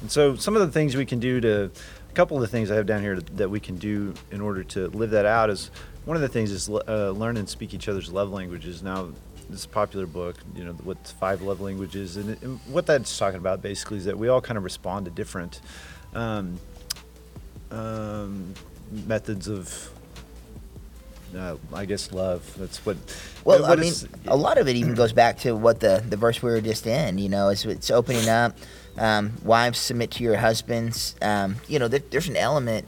And 0.01 0.11
so 0.11 0.35
some 0.35 0.55
of 0.55 0.61
the 0.61 0.71
things 0.71 0.95
we 0.95 1.05
can 1.05 1.19
do 1.19 1.39
to 1.39 1.71
a 2.09 2.13
couple 2.13 2.35
of 2.35 2.41
the 2.41 2.47
things 2.47 2.69
I 2.69 2.75
have 2.75 2.85
down 2.85 3.01
here 3.01 3.19
that 3.19 3.49
we 3.49 3.59
can 3.59 3.77
do 3.77 4.13
in 4.31 4.41
order 4.41 4.63
to 4.63 4.87
live 4.89 5.11
that 5.11 5.25
out 5.25 5.49
is 5.49 5.71
one 6.03 6.15
of 6.15 6.21
the 6.21 6.29
things 6.29 6.51
is 6.51 6.69
uh, 6.69 7.11
learn 7.11 7.37
and 7.37 7.47
speak 7.47 7.73
each 7.73 7.87
other's 7.87 8.11
love 8.11 8.31
languages. 8.31 8.83
Now, 8.83 9.09
this 9.49 9.65
popular 9.65 10.05
book, 10.05 10.35
you 10.55 10.65
know, 10.65 10.73
what's 10.83 11.11
five 11.11 11.41
love 11.41 11.61
languages, 11.61 12.17
and, 12.17 12.41
and 12.43 12.59
what 12.67 12.85
that's 12.85 13.17
talking 13.17 13.37
about 13.37 13.61
basically 13.61 13.97
is 13.97 14.05
that 14.05 14.17
we 14.17 14.27
all 14.27 14.41
kind 14.41 14.57
of 14.57 14.63
respond 14.65 15.05
to 15.05 15.11
different 15.11 15.61
um, 16.17 16.59
um, 17.71 18.53
methods 19.05 19.47
of, 19.47 19.89
uh, 21.37 21.55
I 21.73 21.85
guess, 21.85 22.11
love. 22.11 22.53
That's 22.57 22.85
what. 22.85 22.97
Well, 23.43 23.61
what 23.61 23.77
I 23.77 23.81
mean, 23.81 23.91
is- 23.91 24.07
a 24.27 24.35
lot 24.35 24.57
of 24.57 24.67
it 24.67 24.75
even 24.75 24.95
goes 24.95 25.13
back 25.13 25.39
to 25.39 25.55
what 25.55 25.79
the, 25.79 26.03
the 26.07 26.17
verse 26.17 26.41
we 26.41 26.51
were 26.51 26.61
just 26.61 26.87
in. 26.87 27.17
You 27.17 27.29
know, 27.29 27.49
it's, 27.49 27.65
it's 27.65 27.91
opening 27.91 28.27
up. 28.29 28.57
Um, 28.97 29.33
wives 29.43 29.77
submit 29.77 30.11
to 30.11 30.23
your 30.23 30.37
husbands. 30.37 31.15
Um, 31.21 31.57
you 31.67 31.77
know, 31.79 31.87
there, 31.87 32.01
there's 32.09 32.29
an 32.29 32.35
element 32.37 32.87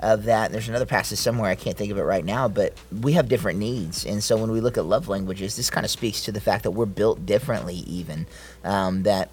of 0.00 0.24
that. 0.24 0.52
There's 0.52 0.68
another 0.68 0.86
passage 0.86 1.18
somewhere 1.18 1.50
I 1.50 1.56
can't 1.56 1.76
think 1.76 1.90
of 1.90 1.98
it 1.98 2.02
right 2.02 2.24
now, 2.24 2.46
but 2.46 2.74
we 3.00 3.14
have 3.14 3.28
different 3.28 3.58
needs, 3.58 4.06
and 4.06 4.22
so 4.22 4.36
when 4.36 4.52
we 4.52 4.60
look 4.60 4.78
at 4.78 4.84
love 4.84 5.08
languages, 5.08 5.56
this 5.56 5.70
kind 5.70 5.84
of 5.84 5.90
speaks 5.90 6.22
to 6.24 6.32
the 6.32 6.40
fact 6.40 6.62
that 6.62 6.70
we're 6.70 6.86
built 6.86 7.26
differently. 7.26 7.74
Even 7.74 8.26
um, 8.62 9.02
that 9.02 9.30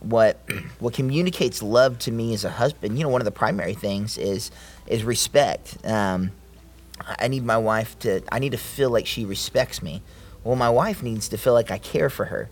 what 0.00 0.38
what 0.78 0.94
communicates 0.94 1.62
love 1.62 1.98
to 2.00 2.10
me 2.10 2.34
as 2.34 2.44
a 2.44 2.50
husband, 2.50 2.98
you 2.98 3.04
know, 3.04 3.10
one 3.10 3.20
of 3.20 3.24
the 3.24 3.30
primary 3.30 3.74
things 3.74 4.18
is 4.18 4.50
is 4.86 5.04
respect. 5.04 5.78
Um, 5.84 6.32
I 7.18 7.28
need 7.28 7.44
my 7.44 7.58
wife 7.58 7.98
to 8.00 8.22
I 8.30 8.38
need 8.38 8.52
to 8.52 8.58
feel 8.58 8.90
like 8.90 9.06
she 9.06 9.24
respects 9.24 9.82
me. 9.82 10.02
Well, 10.44 10.56
my 10.56 10.70
wife 10.70 11.02
needs 11.02 11.28
to 11.30 11.38
feel 11.38 11.52
like 11.52 11.70
I 11.70 11.78
care 11.78 12.10
for 12.10 12.26
her 12.26 12.48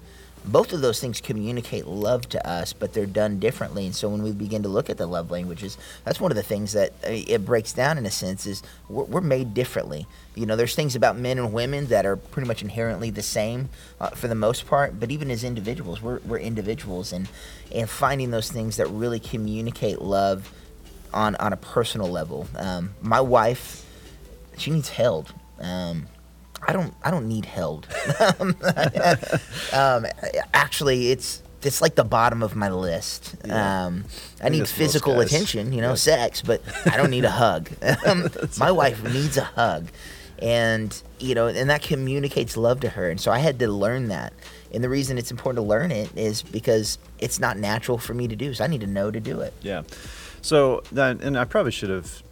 both 0.47 0.73
of 0.73 0.81
those 0.81 1.01
things 1.01 1.21
communicate 1.21 1.87
love 1.87 2.29
to 2.31 2.49
us, 2.49 2.73
but 2.73 2.93
they're 2.93 3.07
done 3.07 3.39
differently. 3.39 3.87
And 3.87 3.95
so 3.95 4.09
when 4.09 4.23
we 4.23 4.33
begin 4.33 4.63
to 4.63 4.69
look 4.69 4.89
at 4.89 4.97
the 4.97 5.07
love 5.07 5.31
languages, 5.31 5.77
that's 6.05 6.21
one 6.21 6.31
of 6.31 6.37
the 6.37 6.43
things 6.43 6.73
that 6.73 6.93
uh, 7.05 7.11
it 7.11 7.45
breaks 7.45 7.73
down 7.73 7.99
in 7.99 8.07
a 8.07 8.11
sense 8.11 8.47
is 8.47 8.63
we're, 8.89 9.05
we're, 9.05 9.21
made 9.21 9.55
differently. 9.55 10.07
You 10.37 10.47
know, 10.47 10.55
there's 10.55 10.77
things 10.77 10.95
about 10.95 11.17
men 11.17 11.39
and 11.39 11.53
women 11.53 11.87
that 11.87 12.07
are 12.07 12.17
pretty 12.17 12.47
much 12.47 12.63
inherently 12.63 13.11
the 13.11 13.23
same 13.23 13.71
uh, 14.01 14.11
for 14.11 14.29
the 14.29 14.37
most 14.37 14.67
part, 14.67 15.01
but 15.01 15.11
even 15.11 15.31
as 15.31 15.43
individuals, 15.43 16.01
we're, 16.01 16.21
we're 16.21 16.39
individuals, 16.39 17.13
and 17.13 17.29
and 17.75 17.91
finding 17.91 18.31
those 18.31 18.51
things 18.51 18.77
that 18.77 18.87
really 18.87 19.19
communicate 19.19 20.01
love 20.01 20.53
on 21.13 21.35
on 21.37 21.53
a 21.53 21.57
personal 21.57 22.09
level. 22.09 22.47
Um, 22.57 22.95
my 23.03 23.21
wife, 23.21 23.85
she 24.57 24.71
needs 24.71 24.91
held. 24.91 25.33
Um, 25.59 26.07
I 26.63 26.73
don't 26.73 26.95
I 27.03 27.11
don't 27.11 27.29
need 27.29 27.45
held. 27.45 27.87
um, 29.73 30.07
actually, 30.55 31.11
it's 31.11 31.43
it's 31.63 31.83
like 31.83 31.95
the 31.95 32.05
bottom 32.05 32.43
of 32.43 32.55
my 32.55 32.71
list. 32.71 33.35
Yeah. 33.45 33.87
Um, 33.87 34.05
I, 34.43 34.49
need 34.49 34.69
physical 34.69 35.21
attention, 35.21 35.73
you 35.73 35.81
know, 35.81 35.91
yeah. 35.91 35.95
sex, 35.95 36.43
but 36.43 36.63
I 36.87 36.97
don't 36.97 37.11
need 37.11 37.25
a 37.25 37.31
hug. 37.31 37.71
Um, 38.07 38.29
my 38.59 38.71
wife 38.71 39.03
needs 39.03 39.37
a 39.37 39.45
hug, 39.45 39.89
and 40.39 41.03
you 41.19 41.35
know, 41.35 41.49
and 41.49 41.71
that 41.71 41.83
communicates 41.83 42.57
love 42.57 42.81
to 42.81 42.91
her. 42.91 43.11
And 43.11 43.21
so 43.21 43.33
I 43.33 43.39
had 43.39 43.59
to 43.61 43.69
learn 43.69 44.09
that. 44.09 44.33
And 44.73 44.85
the 44.85 44.89
reason 44.89 45.19
it's 45.19 45.31
important 45.31 45.65
to 45.65 45.69
learn 45.69 45.91
it 45.91 46.11
is 46.17 46.43
because 46.43 46.99
it's 47.19 47.41
not 47.41 47.59
natural 47.59 47.99
for 47.99 48.15
me 48.15 48.29
to 48.29 48.37
do. 48.37 48.55
So 48.55 48.65
I 48.65 48.67
need 48.67 48.83
to 48.83 48.87
know 48.87 49.11
to 49.11 49.21
do 49.21 49.41
it. 49.41 49.55
Yeah. 49.63 49.83
So 50.43 50.83
that, 50.93 51.21
and 51.21 51.39
I 51.39 51.45
probably 51.45 51.73
should 51.73 51.91
have 51.91 52.23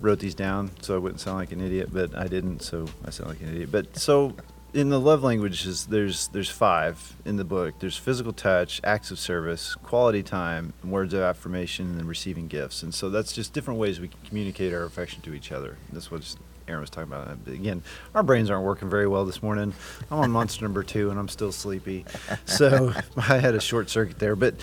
wrote 0.00 0.20
these 0.20 0.34
down 0.34 0.70
so 0.80 0.94
I 0.94 0.98
wouldn't 0.98 1.20
sound 1.20 1.38
like 1.38 1.52
an 1.52 1.60
idiot, 1.60 1.90
but 1.92 2.16
I 2.16 2.26
didn't, 2.26 2.60
so 2.60 2.86
I 3.04 3.10
sound 3.10 3.30
like 3.30 3.40
an 3.40 3.48
idiot. 3.48 3.70
But 3.72 3.96
so 3.96 4.34
in 4.74 4.90
the 4.90 5.00
love 5.00 5.22
languages, 5.22 5.86
there's 5.86 6.28
there's 6.28 6.50
five 6.50 7.16
in 7.24 7.36
the 7.36 7.44
book. 7.44 7.74
There's 7.80 7.96
physical 7.96 8.32
touch, 8.32 8.80
acts 8.84 9.10
of 9.10 9.18
service, 9.18 9.74
quality 9.74 10.22
time, 10.22 10.72
words 10.84 11.14
of 11.14 11.20
affirmation, 11.20 11.98
and 11.98 12.08
receiving 12.08 12.48
gifts. 12.48 12.82
And 12.82 12.94
so 12.94 13.10
that's 13.10 13.32
just 13.32 13.52
different 13.52 13.80
ways 13.80 14.00
we 14.00 14.08
can 14.08 14.20
communicate 14.26 14.74
our 14.74 14.84
affection 14.84 15.22
to 15.22 15.34
each 15.34 15.52
other. 15.52 15.78
That's 15.92 16.10
what 16.10 16.22
Aaron 16.68 16.80
was 16.80 16.90
talking 16.90 17.10
about. 17.10 17.28
Uh, 17.28 17.52
again, 17.52 17.82
our 18.14 18.22
brains 18.22 18.50
aren't 18.50 18.64
working 18.64 18.90
very 18.90 19.06
well 19.06 19.24
this 19.24 19.42
morning. 19.42 19.72
I'm 20.10 20.18
on 20.18 20.30
monster 20.30 20.64
number 20.64 20.82
two, 20.82 21.10
and 21.10 21.18
I'm 21.18 21.28
still 21.28 21.52
sleepy, 21.52 22.04
so 22.44 22.92
I 23.16 23.38
had 23.38 23.54
a 23.54 23.60
short 23.60 23.88
circuit 23.88 24.18
there. 24.18 24.36
But 24.36 24.54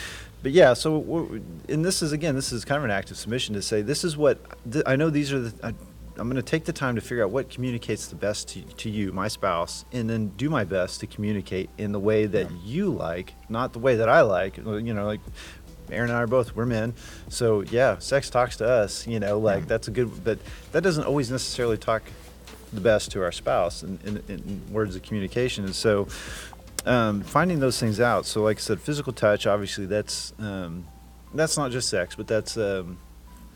but 0.46 0.52
yeah, 0.52 0.76
so 0.76 1.42
and 1.68 1.84
this 1.84 2.04
is 2.04 2.12
again, 2.12 2.36
this 2.36 2.52
is 2.52 2.64
kind 2.64 2.78
of 2.78 2.84
an 2.84 2.92
act 2.92 3.10
of 3.10 3.18
submission 3.18 3.56
to 3.56 3.64
say 3.64 3.82
this 3.82 4.04
is 4.04 4.16
what 4.16 4.38
th- 4.72 4.84
I 4.86 4.96
know. 4.96 5.10
These 5.10 5.34
are 5.34 5.40
the. 5.40 5.66
I, 5.66 5.74
I'm 6.20 6.30
going 6.30 6.36
to 6.36 6.44
take 6.44 6.66
the 6.66 6.72
time 6.72 6.94
to 6.94 7.02
figure 7.02 7.24
out 7.24 7.32
what 7.32 7.50
communicates 7.50 8.06
the 8.10 8.16
best 8.16 8.50
to, 8.50 8.62
to 8.62 8.90
you, 8.92 9.12
my 9.12 9.28
spouse, 9.28 9.86
and 9.92 10.08
then 10.08 10.28
do 10.38 10.52
my 10.52 10.64
best 10.64 11.00
to 11.00 11.08
communicate 11.08 11.72
in 11.80 11.94
the 11.94 12.00
way 12.00 12.28
that 12.28 12.52
yeah. 12.52 12.58
you 12.64 12.92
like, 12.92 13.34
not 13.50 13.74
the 13.74 13.80
way 13.80 13.96
that 13.96 14.08
I 14.08 14.22
like. 14.22 14.60
Uh, 14.64 14.76
you 14.76 14.94
know, 14.94 15.08
like 15.08 15.20
Aaron 15.90 16.12
and 16.12 16.18
I 16.18 16.22
are 16.22 16.28
both 16.28 16.56
we're 16.56 16.68
men, 16.68 16.94
so 17.28 17.62
yeah, 17.62 17.98
sex 17.98 18.30
talks 18.30 18.58
to 18.58 18.70
us. 18.70 19.08
You 19.08 19.20
know, 19.20 19.40
like 19.40 19.62
yeah. 19.62 19.66
that's 19.70 19.88
a 19.88 19.92
good, 19.92 20.24
but 20.24 20.38
that 20.74 20.84
doesn't 20.84 21.06
always 21.06 21.32
necessarily 21.32 21.80
talk 21.80 22.04
the 22.72 22.82
best 22.82 23.12
to 23.14 23.24
our 23.24 23.32
spouse 23.32 23.82
in, 23.82 23.98
in, 24.06 24.24
in 24.28 24.62
words 24.72 24.96
of 24.96 25.02
communication. 25.02 25.66
And 25.66 25.74
so, 25.74 26.08
um, 26.86 27.22
finding 27.22 27.60
those 27.60 27.80
things 27.80 28.00
out. 28.00 28.26
So, 28.26 28.44
like 28.44 28.58
I 28.58 28.62
said, 28.62 28.80
physical 28.80 29.14
touch. 29.14 29.48
Obviously, 29.48 29.86
that's 29.86 30.34
um, 30.40 30.88
that's 31.34 31.58
not 31.58 31.72
just 31.72 31.90
sex, 31.90 32.16
but 32.16 32.28
that's 32.28 32.58
um, 32.58 32.98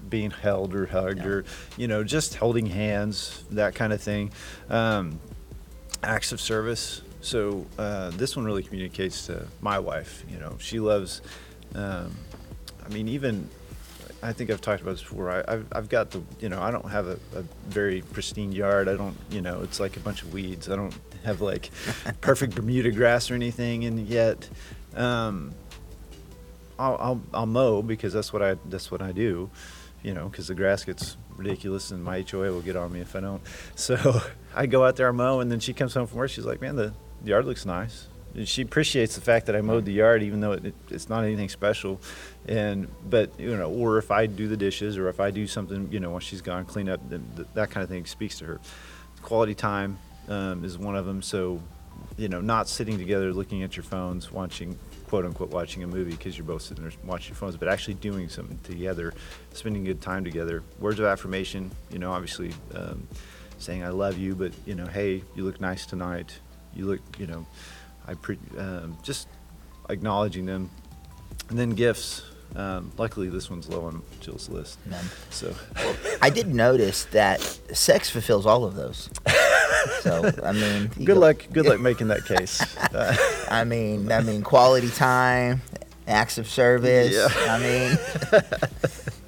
being 0.09 0.31
held 0.31 0.73
or 0.73 0.85
hugged, 0.85 1.19
yeah. 1.19 1.27
or 1.27 1.45
you 1.77 1.87
know, 1.87 2.03
just 2.03 2.35
holding 2.35 2.65
hands, 2.65 3.43
that 3.51 3.75
kind 3.75 3.93
of 3.93 4.01
thing. 4.01 4.31
Um, 4.69 5.19
acts 6.03 6.31
of 6.31 6.41
service. 6.41 7.01
So 7.21 7.65
uh, 7.77 8.11
this 8.11 8.35
one 8.35 8.45
really 8.45 8.63
communicates 8.63 9.25
to 9.27 9.45
my 9.61 9.79
wife. 9.79 10.23
You 10.29 10.39
know, 10.39 10.55
she 10.59 10.79
loves. 10.79 11.21
Um, 11.75 12.15
I 12.85 12.89
mean, 12.89 13.07
even 13.09 13.49
I 14.21 14.33
think 14.33 14.49
I've 14.49 14.61
talked 14.61 14.81
about 14.81 14.91
this 14.91 15.01
before. 15.01 15.29
I, 15.29 15.51
have 15.51 15.65
I've 15.71 15.89
got 15.89 16.11
the, 16.11 16.21
you 16.39 16.49
know, 16.49 16.61
I 16.61 16.71
don't 16.71 16.89
have 16.89 17.07
a, 17.07 17.19
a, 17.35 17.43
very 17.67 18.01
pristine 18.01 18.51
yard. 18.51 18.89
I 18.89 18.95
don't, 18.95 19.15
you 19.29 19.41
know, 19.41 19.61
it's 19.61 19.79
like 19.79 19.95
a 19.95 19.99
bunch 19.99 20.23
of 20.23 20.33
weeds. 20.33 20.69
I 20.69 20.75
don't 20.75 20.93
have 21.23 21.41
like 21.41 21.71
perfect 22.21 22.55
Bermuda 22.55 22.91
grass 22.91 23.29
or 23.31 23.35
anything. 23.35 23.85
And 23.85 24.07
yet, 24.07 24.49
um, 24.95 25.53
I'll, 26.77 26.97
I'll, 26.99 27.21
I'll 27.33 27.45
mow 27.45 27.81
because 27.81 28.13
that's 28.13 28.31
what 28.31 28.41
I, 28.41 28.55
that's 28.65 28.89
what 28.91 29.01
I 29.01 29.11
do, 29.11 29.49
you 30.03 30.13
know, 30.13 30.29
because 30.29 30.47
the 30.47 30.55
grass 30.55 30.83
gets 30.83 31.17
ridiculous 31.35 31.91
and 31.91 32.03
my 32.03 32.25
HOA 32.29 32.51
will 32.51 32.61
get 32.61 32.75
on 32.75 32.91
me 32.91 33.01
if 33.01 33.15
I 33.15 33.19
don't. 33.19 33.41
So 33.75 34.21
I 34.55 34.65
go 34.65 34.85
out 34.85 34.95
there, 34.95 35.09
I 35.09 35.11
mow, 35.11 35.39
and 35.39 35.51
then 35.51 35.59
she 35.59 35.73
comes 35.73 35.93
home 35.93 36.07
from 36.07 36.17
work. 36.17 36.29
She's 36.29 36.45
like, 36.45 36.61
man, 36.61 36.75
the, 36.75 36.93
the 37.21 37.29
yard 37.29 37.45
looks 37.45 37.65
nice 37.65 38.07
she 38.45 38.61
appreciates 38.61 39.15
the 39.15 39.21
fact 39.21 39.47
that 39.47 39.55
I 39.55 39.61
mowed 39.61 39.85
the 39.85 39.93
yard, 39.93 40.23
even 40.23 40.39
though 40.39 40.53
it, 40.53 40.73
it's 40.89 41.09
not 41.09 41.23
anything 41.23 41.49
special. 41.49 41.99
And 42.47 42.87
but 43.09 43.39
you 43.39 43.55
know, 43.55 43.71
or 43.71 43.97
if 43.97 44.11
I 44.11 44.25
do 44.25 44.47
the 44.47 44.57
dishes, 44.57 44.97
or 44.97 45.09
if 45.09 45.19
I 45.19 45.31
do 45.31 45.47
something, 45.47 45.91
you 45.91 45.99
know, 45.99 46.11
when 46.11 46.21
she's 46.21 46.41
gone, 46.41 46.65
clean 46.65 46.89
up, 46.89 47.01
that 47.09 47.71
kind 47.71 47.83
of 47.83 47.89
thing 47.89 48.05
speaks 48.05 48.37
to 48.39 48.45
her. 48.45 48.59
Quality 49.21 49.55
time 49.55 49.97
um, 50.29 50.63
is 50.63 50.77
one 50.77 50.95
of 50.95 51.05
them. 51.05 51.21
So, 51.21 51.61
you 52.17 52.29
know, 52.29 52.39
not 52.39 52.69
sitting 52.69 52.97
together 52.97 53.33
looking 53.33 53.63
at 53.63 53.75
your 53.75 53.83
phones, 53.83 54.31
watching 54.31 54.77
quote 55.07 55.25
unquote 55.25 55.49
watching 55.49 55.83
a 55.83 55.87
movie 55.87 56.11
because 56.11 56.37
you're 56.37 56.47
both 56.47 56.61
sitting 56.61 56.83
there 56.83 56.93
watching 57.03 57.29
your 57.29 57.35
phones, 57.35 57.57
but 57.57 57.67
actually 57.67 57.95
doing 57.95 58.29
something 58.29 58.59
together, 58.63 59.13
spending 59.53 59.83
good 59.83 60.01
time 60.01 60.23
together. 60.23 60.63
Words 60.79 60.99
of 60.99 61.05
affirmation, 61.05 61.71
you 61.91 61.99
know, 61.99 62.11
obviously 62.11 62.53
um, 62.75 63.07
saying 63.57 63.83
I 63.83 63.89
love 63.89 64.17
you, 64.17 64.35
but 64.35 64.53
you 64.65 64.75
know, 64.75 64.85
hey, 64.85 65.23
you 65.35 65.43
look 65.43 65.59
nice 65.59 65.85
tonight. 65.85 66.39
You 66.75 66.85
look, 66.85 67.01
you 67.17 67.27
know 67.27 67.45
I 68.09 68.15
pre- 68.15 68.39
um, 68.57 68.97
just 69.03 69.27
acknowledging 69.89 70.45
them, 70.45 70.69
and 71.49 71.59
then 71.59 71.71
gifts. 71.71 72.23
Um, 72.55 72.91
luckily, 72.97 73.29
this 73.29 73.49
one's 73.51 73.69
low 73.69 73.85
on 73.85 74.01
Jill's 74.21 74.49
list. 74.49 74.79
None. 74.87 75.05
So 75.29 75.53
I 76.21 76.31
did 76.31 76.47
notice 76.47 77.05
that 77.05 77.41
sex 77.73 78.09
fulfills 78.09 78.47
all 78.47 78.63
of 78.65 78.73
those. 78.75 79.09
So 80.01 80.31
I 80.43 80.51
mean, 80.51 80.87
good 80.97 81.05
go, 81.05 81.19
luck. 81.19 81.45
Good 81.51 81.65
luck 81.65 81.79
making 81.89 82.07
that 82.09 82.25
case. 82.25 82.61
I 83.51 83.63
mean, 83.63 84.11
I 84.11 84.21
mean, 84.21 84.43
quality 84.43 84.89
time, 84.89 85.61
acts 86.07 86.37
of 86.37 86.47
service. 86.47 87.13
Yeah. 87.13 87.27
I 87.47 87.59
mean, 87.59 87.97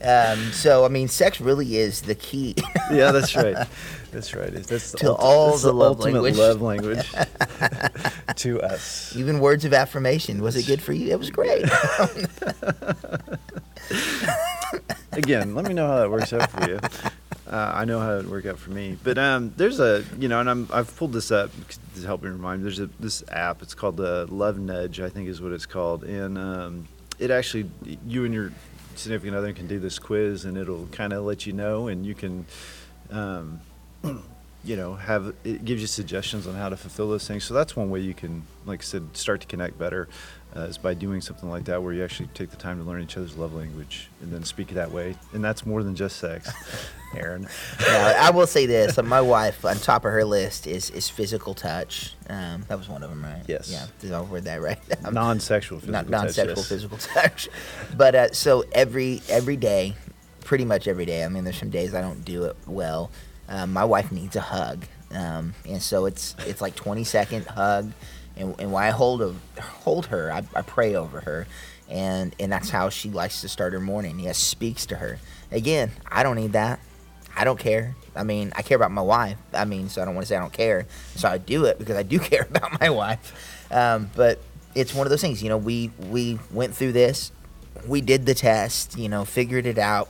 um, 0.04 0.52
so 0.52 0.86
I 0.86 0.88
mean, 0.88 1.08
sex 1.08 1.42
really 1.42 1.78
is 1.78 2.02
the 2.02 2.16
key. 2.16 2.56
yeah, 2.92 3.12
that's 3.12 3.36
right. 3.36 3.68
That's 4.12 4.34
right. 4.36 4.52
That's 4.54 4.92
to 4.94 5.14
all 5.14 5.58
the, 5.58 5.68
the 5.68 5.74
love 5.74 6.00
ultimate 6.00 6.22
language. 6.22 6.38
love 6.38 6.62
language 6.62 7.10
to 8.36 8.62
us. 8.62 9.16
Even 9.16 9.40
words 9.40 9.64
of 9.64 9.74
affirmation. 9.74 10.42
Was 10.42 10.56
it 10.58 10.66
good 10.66 10.82
for 10.82 10.94
you? 10.94 11.12
It 11.12 11.20
was 11.20 11.30
great. 11.30 11.64
Again, 15.14 15.56
let 15.56 15.66
me 15.66 15.74
know 15.74 15.88
how 15.88 16.00
that 16.00 16.10
works 16.10 16.34
out 16.34 16.50
for 16.50 16.70
you. 16.70 16.80
Uh, 17.52 17.72
I 17.76 17.84
know 17.84 18.00
how 18.00 18.14
it 18.18 18.26
worked 18.26 18.48
out 18.48 18.58
for 18.58 18.72
me. 18.72 18.98
But 19.04 19.18
um, 19.18 19.54
there's 19.58 19.82
a, 19.82 20.06
you 20.18 20.30
know, 20.30 20.40
and 20.40 20.50
I'm, 20.50 20.70
I've 20.72 20.96
pulled 20.96 21.12
this 21.12 21.32
up 21.32 21.52
to 21.96 22.06
help 22.06 22.24
me 22.24 22.30
remind 22.30 22.62
me. 22.62 22.64
There's 22.64 22.80
a, 22.80 22.86
this 23.00 23.24
app. 23.30 23.62
It's 23.62 23.74
called 23.74 23.98
the 23.98 24.26
Love 24.30 24.58
Nudge, 24.58 25.02
I 25.02 25.10
think 25.10 25.28
is 25.28 25.42
what 25.42 25.52
it's 25.52 25.66
called. 25.66 26.06
And 26.06 26.38
um, 26.38 26.88
it 27.20 27.30
actually, 27.30 27.70
you 28.08 28.24
and 28.24 28.34
your 28.34 28.54
significant 28.96 29.36
other 29.36 29.52
can 29.52 29.68
do 29.68 29.80
this 29.80 30.00
quiz, 30.00 30.46
and 30.46 30.58
it'll 30.58 30.88
kind 30.88 31.12
of 31.12 31.26
let 31.26 31.46
you 31.46 31.54
know, 31.54 31.88
and 31.88 32.06
you 32.06 32.16
can. 32.16 32.46
Um, 33.10 33.60
you 34.64 34.76
know, 34.76 34.94
have 34.94 35.34
it 35.44 35.66
gives 35.66 35.82
you 35.82 35.88
suggestions 35.88 36.46
on 36.46 36.54
how 36.54 36.70
to 36.70 36.78
fulfill 36.78 37.10
those 37.10 37.28
things. 37.28 37.44
So 37.44 37.54
that's 37.54 37.76
one 37.76 37.90
way 37.90 38.00
you 38.00 38.14
can, 38.14 38.44
like 38.66 38.82
I 38.82 38.84
said, 38.84 39.18
start 39.18 39.42
to 39.42 39.48
connect 39.48 39.78
better, 39.80 40.08
uh, 40.56 40.62
is 40.62 40.78
by 40.78 40.94
doing 40.94 41.22
something 41.22 41.50
like 41.50 41.66
that 41.66 41.82
where 41.82 41.94
you 41.94 42.04
actually 42.04 42.30
take 42.34 42.50
the 42.50 42.58
time 42.58 42.78
to 42.78 42.84
learn 42.84 43.02
each 43.02 43.18
other's 43.18 43.38
love 43.38 43.54
language 43.54 44.10
and 44.22 44.32
then 44.32 44.44
speak 44.44 44.72
it 44.72 44.76
that 44.76 44.92
way. 44.92 45.16
And 45.34 45.44
that's 45.44 45.66
more 45.66 45.84
than 45.84 45.96
just 45.96 46.18
sex, 46.18 46.52
Aaron. 47.16 47.48
yeah, 47.82 48.18
I 48.22 48.32
will 48.32 48.48
say 48.48 48.66
this: 48.66 49.02
my 49.02 49.22
wife, 49.22 49.64
on 49.66 49.78
top 49.78 50.06
of 50.06 50.12
her 50.12 50.26
list, 50.26 50.68
is 50.68 50.90
is 50.90 51.10
physical 51.10 51.54
touch. 51.54 52.16
Um, 52.30 52.66
that 52.68 52.78
was 52.78 52.90
one 52.90 53.04
of 53.04 53.10
them, 53.10 53.24
right? 53.24 53.44
Yes. 53.48 53.72
Yeah, 53.72 53.88
did 54.00 54.14
I 54.14 54.22
word 54.22 54.44
that 54.46 54.62
right? 54.62 54.80
non-sexual 55.12 55.80
physical 55.80 55.94
Not 55.94 56.10
non-sexual 56.10 56.56
touch, 56.56 56.58
yes. 56.58 56.70
physical 56.70 56.98
touch. 56.98 57.50
But 57.96 58.16
uh, 58.16 58.32
so 58.32 58.64
every 58.72 59.22
every 59.30 59.58
day, 59.58 59.96
pretty 60.44 60.66
much 60.66 60.88
every 60.88 61.06
day. 61.06 61.24
I 61.24 61.30
mean, 61.30 61.44
there's 61.44 61.58
some 61.58 61.70
days 61.70 61.94
I 61.94 62.02
don't 62.02 62.26
do 62.26 62.46
it 62.46 62.56
well 62.68 63.12
um, 63.52 63.74
my 63.74 63.84
wife 63.84 64.12
needs 64.14 64.38
a 64.38 64.42
hug, 64.42 64.86
um, 65.12 65.54
and 65.68 65.82
so 65.82 66.06
it's 66.06 66.36
it's 66.48 66.62
like 66.62 66.74
20 66.74 67.04
second 67.04 67.46
hug, 67.46 67.92
and, 68.42 68.56
and 68.60 68.72
when 68.72 68.84
I 68.84 68.90
hold 68.90 69.22
of 69.22 69.40
hold 69.60 70.08
her, 70.08 70.32
I, 70.32 70.44
I 70.56 70.62
pray 70.62 70.96
over 70.96 71.22
her, 71.22 71.48
and 71.90 72.36
and 72.40 72.52
that's 72.52 72.70
how 72.70 72.90
she 72.90 73.10
likes 73.10 73.42
to 73.42 73.50
start 73.50 73.74
her 73.74 73.80
morning. 73.80 74.20
Yes, 74.20 74.38
speaks 74.38 74.86
to 74.88 74.96
her. 74.96 75.20
Again, 75.52 75.92
I 76.12 76.24
don't 76.24 76.36
need 76.36 76.54
that. 76.54 76.80
I 77.36 77.44
don't 77.44 77.60
care. 77.60 77.96
I 78.16 78.24
mean, 78.24 78.52
I 78.56 78.62
care 78.62 78.76
about 78.76 78.92
my 78.92 79.02
wife. 79.02 79.38
I 79.54 79.66
mean, 79.66 79.88
so 79.88 80.02
I 80.02 80.06
don't 80.06 80.16
want 80.16 80.26
to 80.26 80.30
say 80.30 80.36
I 80.36 80.40
don't 80.40 80.52
care. 80.52 80.86
So 81.16 81.30
I 81.30 81.38
do 81.38 81.66
it 81.66 81.80
because 81.80 81.96
I 81.96 82.04
do 82.04 82.20
care 82.32 82.48
about 82.50 82.80
my 82.82 82.90
wife. 82.90 83.68
Um, 83.72 84.10
but 84.16 84.40
it's 84.76 84.94
one 84.94 85.06
of 85.08 85.12
those 85.12 85.22
things. 85.22 85.42
You 85.42 85.50
know, 85.50 85.58
we 85.58 85.92
we 86.10 86.40
went 86.52 86.76
through 86.76 86.94
this, 86.94 87.32
we 87.88 88.02
did 88.02 88.26
the 88.26 88.34
test. 88.34 88.98
You 88.98 89.08
know, 89.08 89.24
figured 89.24 89.66
it 89.66 89.78
out, 89.78 90.10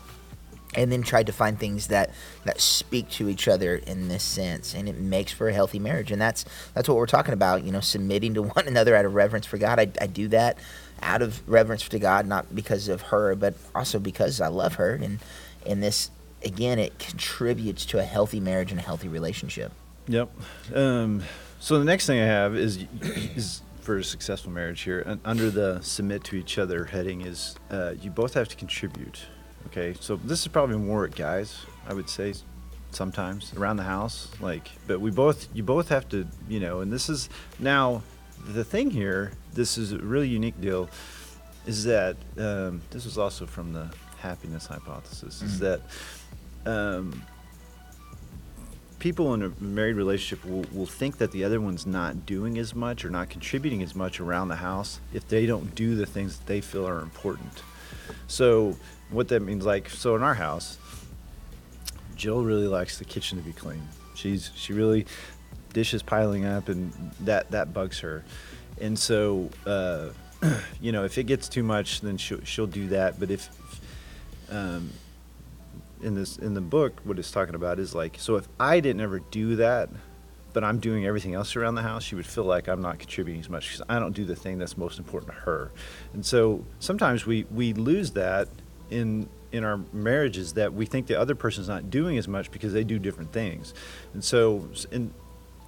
and 0.76 0.92
then 0.92 1.02
tried 1.02 1.26
to 1.28 1.34
find 1.34 1.60
things 1.60 1.88
that 1.88 2.12
that 2.46 2.62
speak 2.62 3.10
to 3.10 3.30
each 3.30 3.48
other 3.48 3.76
in 3.76 4.08
this 4.08 4.24
sense, 4.24 4.74
and 4.74 4.88
it 4.88 4.98
makes 4.98 5.32
for 5.32 5.50
a 5.50 5.54
healthy 5.54 5.80
marriage. 5.80 6.12
And 6.12 6.22
that's 6.22 6.46
that's 6.74 6.88
what 6.88 6.98
we're 6.98 7.08
talking 7.08 7.34
about. 7.34 7.64
You 7.64 7.72
know, 7.72 7.82
submitting 7.82 8.34
to 8.36 8.42
one 8.56 8.68
another 8.68 8.96
out 8.96 9.06
of 9.06 9.14
reverence 9.14 9.46
for 9.46 9.58
God. 9.58 9.80
I, 9.80 9.92
I 10.00 10.08
do 10.08 10.28
that 10.30 10.58
out 11.02 11.22
of 11.22 11.48
reverence 11.50 11.88
to 11.90 12.00
God, 12.00 12.26
not 12.26 12.54
because 12.54 12.88
of 12.88 13.02
her, 13.04 13.36
but 13.36 13.56
also 13.76 14.00
because 14.00 14.40
I 14.40 14.48
love 14.48 14.76
her. 14.76 14.94
And 14.94 15.20
and 15.66 15.84
this 15.84 16.12
again, 16.44 16.80
it 16.80 16.98
contributes 17.00 17.86
to 17.88 18.00
a 18.00 18.04
healthy 18.04 18.40
marriage 18.40 18.72
and 18.72 18.80
a 18.80 18.84
healthy 18.84 19.08
relationship. 19.08 19.72
Yep. 20.08 20.30
Um, 20.74 21.24
so 21.60 21.78
the 21.78 21.86
next 21.86 22.08
thing 22.08 22.20
I 22.20 22.26
have 22.26 22.56
is 22.56 22.86
is 23.02 23.62
for 23.82 23.98
a 23.98 24.04
successful 24.04 24.52
marriage 24.52 24.82
here. 24.82 25.18
Under 25.26 25.50
the 25.50 25.82
submit 25.82 26.24
to 26.26 26.36
each 26.36 26.58
other 26.58 26.86
heading 26.86 27.22
is 27.22 27.56
uh, 27.70 27.94
you 28.02 28.10
both 28.10 28.34
have 28.36 28.48
to 28.50 28.56
contribute. 28.56 29.26
Okay, 29.67 29.95
so 30.00 30.17
this 30.17 30.41
is 30.41 30.47
probably 30.47 30.78
more 30.78 31.06
at 31.06 31.15
guys, 31.15 31.65
I 31.88 31.93
would 31.93 32.10
say, 32.10 32.34
sometimes 32.91 33.54
around 33.56 33.78
the 33.78 33.84
house. 33.84 34.30
Like, 34.41 34.69
but 34.88 35.00
we 35.00 35.12
both 35.12 35.47
you 35.54 35.63
both 35.63 35.89
have 35.89 36.10
to, 36.10 36.28
you 36.50 36.60
know. 36.60 36.82
And 36.82 36.91
this 36.91 37.10
is 37.10 37.30
now 37.60 38.04
the 38.47 38.63
thing 38.63 38.91
here. 38.91 39.32
This 39.54 39.78
is 39.78 39.91
a 39.93 40.00
really 40.00 40.28
unique 40.28 40.60
deal. 40.60 40.89
Is 41.65 41.84
that 41.86 42.17
um, 42.38 42.82
this 42.89 43.06
is 43.06 43.17
also 43.17 43.45
from 43.45 43.71
the 43.74 43.89
happiness 44.19 44.65
hypothesis? 44.65 45.41
Is 45.41 45.60
Mm. 45.60 45.60
that 45.60 45.82
um, 46.71 47.24
people 49.00 49.34
in 49.34 49.41
a 49.43 49.50
married 49.63 49.95
relationship 49.95 50.43
will, 50.45 50.65
will 50.74 50.86
think 50.86 51.17
that 51.17 51.32
the 51.32 51.43
other 51.43 51.60
one's 51.62 51.86
not 51.86 52.26
doing 52.26 52.58
as 52.58 52.76
much 52.76 53.04
or 53.06 53.10
not 53.10 53.30
contributing 53.30 53.82
as 53.82 53.95
much 53.95 54.19
around 54.19 54.47
the 54.47 54.56
house 54.58 55.00
if 55.13 55.28
they 55.28 55.45
don't 55.45 55.74
do 55.76 55.95
the 55.95 56.06
things 56.06 56.38
that 56.38 56.45
they 56.47 56.62
feel 56.62 56.88
are 56.88 57.00
important. 57.00 57.63
So, 58.28 58.76
what 59.12 59.28
that 59.30 59.41
means, 59.41 59.65
like, 59.65 59.89
so 59.89 60.15
in 60.15 60.24
our 60.24 60.34
house, 60.34 60.78
Jill 62.15 62.43
really 62.43 62.67
likes 62.67 62.97
the 62.97 63.06
kitchen 63.06 63.38
to 63.38 63.43
be 63.43 63.54
clean. 63.54 63.82
She's 64.15 64.52
she 64.56 64.74
really 64.74 65.06
dishes 65.74 66.04
piling 66.04 66.45
up, 66.45 66.69
and 66.69 66.93
that 67.21 67.52
that 67.52 67.74
bugs 67.74 68.00
her. 68.00 68.24
And 68.80 68.97
so, 68.97 69.50
uh, 69.65 70.10
you 70.82 70.91
know, 70.91 71.04
if 71.04 71.17
it 71.17 71.24
gets 71.24 71.50
too 71.50 71.63
much, 71.63 72.02
then 72.02 72.17
she'll 72.17 72.43
she'll 72.43 72.67
do 72.67 72.88
that. 72.89 73.19
But 73.19 73.32
if 73.32 73.50
um, 74.50 74.91
in 76.02 76.15
this 76.15 76.38
in 76.38 76.54
the 76.54 76.62
book, 76.62 77.02
what 77.04 77.19
it's 77.19 77.32
talking 77.32 77.56
about 77.56 77.80
is 77.80 77.95
like, 77.95 78.17
so 78.19 78.36
if 78.36 78.47
I 78.60 78.80
didn't 78.80 79.02
ever 79.02 79.19
do 79.19 79.56
that, 79.58 79.89
but 80.54 80.63
I'm 80.63 80.80
doing 80.80 81.06
everything 81.06 81.34
else 81.34 81.56
around 81.56 81.76
the 81.76 81.82
house, 81.82 82.04
she 82.04 82.15
would 82.15 82.26
feel 82.26 82.43
like 82.43 82.67
I'm 82.67 82.82
not 82.82 83.00
contributing 83.00 83.41
as 83.41 83.50
much 83.50 83.67
because 83.67 83.86
I 83.89 84.00
don't 84.00 84.13
do 84.13 84.26
the 84.26 84.36
thing 84.36 84.60
that's 84.60 84.78
most 84.78 85.00
important 85.00 85.34
to 85.34 85.39
her. 85.39 85.71
And 86.13 86.26
so 86.26 86.63
sometimes 86.80 87.26
we 87.26 87.45
we 87.52 87.74
lose 87.74 88.12
that 88.12 88.47
in 88.92 89.28
in 89.52 89.64
our 89.64 89.80
marriages 89.92 90.54
that 90.54 90.74
we 90.74 90.86
think 90.86 91.08
the 91.08 91.20
other 91.20 91.36
person's 91.36 91.68
not 91.68 91.90
doing 91.90 92.18
as 92.18 92.28
much 92.28 92.52
because 92.52 92.72
they 92.72 92.84
do 92.84 92.98
different 93.00 93.34
things. 93.34 93.74
And 94.14 94.24
so 94.24 94.66
in 94.92 95.14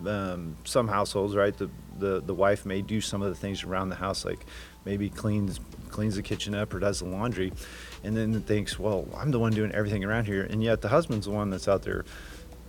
um, 0.08 0.56
some 0.64 0.88
households, 0.88 1.36
right, 1.36 1.56
the, 1.58 1.70
the 2.00 2.22
the 2.22 2.34
wife 2.34 2.66
may 2.66 2.82
do 2.82 3.02
some 3.02 3.22
of 3.22 3.30
the 3.30 3.36
things 3.36 3.64
around 3.64 3.90
the 3.90 3.96
house, 3.96 4.26
like 4.26 4.46
maybe 4.86 5.10
cleans 5.10 5.60
cleans 5.90 6.16
the 6.16 6.24
kitchen 6.24 6.56
up 6.56 6.74
or 6.74 6.80
does 6.80 7.00
the 7.00 7.06
laundry, 7.06 7.54
and 8.04 8.16
then 8.16 8.42
thinks, 8.42 8.80
well, 8.80 9.08
I'm 9.16 9.32
the 9.32 9.40
one 9.40 9.54
doing 9.54 9.72
everything 9.72 10.04
around 10.04 10.26
here, 10.26 10.44
and 10.44 10.64
yet 10.64 10.82
the 10.82 10.90
husband's 10.90 11.26
the 11.26 11.32
one 11.32 11.50
that's 11.50 11.68
out 11.68 11.84
there 11.84 12.06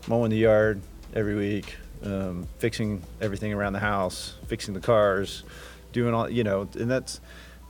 mowing 0.06 0.30
the 0.30 0.36
yard 0.36 0.80
every 1.14 1.34
week, 1.34 1.76
um, 2.04 2.46
fixing 2.58 3.02
everything 3.20 3.52
around 3.52 3.72
the 3.72 3.78
house, 3.78 4.34
fixing 4.46 4.74
the 4.74 4.80
cars, 4.80 5.44
doing 5.92 6.14
all 6.14 6.28
you 6.28 6.44
know, 6.44 6.68
and 6.74 6.90
that's, 6.90 7.20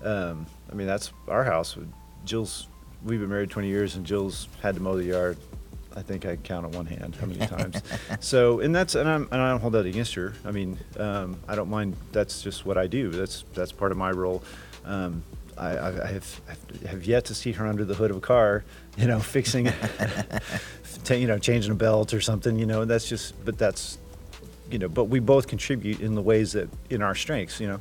um, 0.03 0.47
I 0.71 0.75
mean, 0.75 0.87
that's 0.87 1.13
our 1.29 1.45
house. 1.45 1.77
Jill's, 2.25 2.69
we've 3.05 3.21
been 3.21 3.29
married 3.29 3.51
20 3.51 3.69
years, 3.69 3.97
and 3.97 4.05
Jill's 4.05 4.49
had 4.63 4.75
to 4.75 4.81
mow 4.81 4.97
the 4.97 5.05
yard. 5.05 5.37
I 5.97 6.03
think 6.03 6.27
I 6.27 6.37
count 6.37 6.67
on 6.67 6.73
one 6.73 6.87
hand 6.87 7.17
how 7.21 7.27
many 7.27 7.47
times. 7.47 7.81
so, 8.21 8.61
and 8.61 8.75
that's, 8.75 8.97
and, 8.97 9.09
I'm, 9.09 9.29
and 9.31 9.41
I 9.41 9.51
don't 9.51 9.61
hold 9.61 9.75
that 9.75 9.87
against 9.87 10.15
her. 10.15 10.33
I 10.45 10.51
mean, 10.51 10.77
um, 10.99 11.39
I 11.47 11.55
don't 11.55 11.71
mind. 11.71 11.97
That's 12.11 12.43
just 12.43 12.67
what 12.67 12.77
I 12.77 12.89
do. 12.89 13.11
That's 13.11 13.45
that's 13.55 13.71
part 13.71 13.93
of 13.93 13.99
my 13.99 14.11
role. 14.11 14.43
Um, 14.85 15.23
I, 15.57 15.79
I, 15.79 16.07
have 16.07 16.41
I 16.49 16.89
have 16.89 17.05
yet 17.05 17.27
to 17.27 17.35
see 17.35 17.53
her 17.53 17.65
under 17.65 17.85
the 17.85 17.95
hood 17.95 18.11
of 18.11 18.17
a 18.17 18.21
car, 18.21 18.65
you 18.97 19.07
know, 19.07 19.21
fixing, 19.21 19.67
ta- 21.05 21.15
you 21.15 21.29
know, 21.29 21.39
changing 21.39 21.71
a 21.71 21.77
belt 21.77 22.13
or 22.13 22.21
something. 22.21 22.59
You 22.59 22.67
know, 22.67 22.85
that's 22.85 23.09
just. 23.09 23.45
But 23.45 23.57
that's, 23.57 23.99
you 24.73 24.81
know, 24.81 24.89
but 24.89 25.05
we 25.05 25.21
both 25.21 25.47
contribute 25.47 26.01
in 26.01 26.17
the 26.17 26.23
ways 26.23 26.53
that 26.53 26.69
in 26.91 27.03
our 27.03 27.15
strengths. 27.15 27.61
You 27.61 27.69
know, 27.69 27.81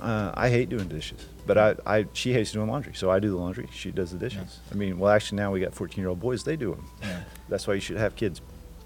uh, 0.00 0.32
I 0.34 0.48
hate 0.50 0.68
doing 0.68 0.88
dishes, 0.88 1.24
but 1.46 1.58
I, 1.58 1.74
I 1.86 2.06
she 2.12 2.32
hates 2.32 2.52
doing 2.52 2.68
laundry, 2.68 2.94
so 2.94 3.10
I 3.10 3.18
do 3.20 3.30
the 3.30 3.36
laundry. 3.36 3.68
She 3.72 3.90
does 3.90 4.10
the 4.12 4.18
dishes. 4.18 4.58
I 4.70 4.74
mean, 4.74 4.98
well, 4.98 5.10
actually, 5.12 5.36
now 5.36 5.52
we 5.52 5.60
got 5.60 5.74
14 5.74 6.00
year 6.00 6.08
old 6.08 6.20
boys. 6.20 6.44
They 6.44 6.56
do 6.56 6.70
them. 6.72 6.86
Yeah. 7.02 7.20
That's 7.48 7.66
why 7.66 7.74
you 7.74 7.80
should 7.80 7.96
have 7.98 8.16
kids. 8.16 8.40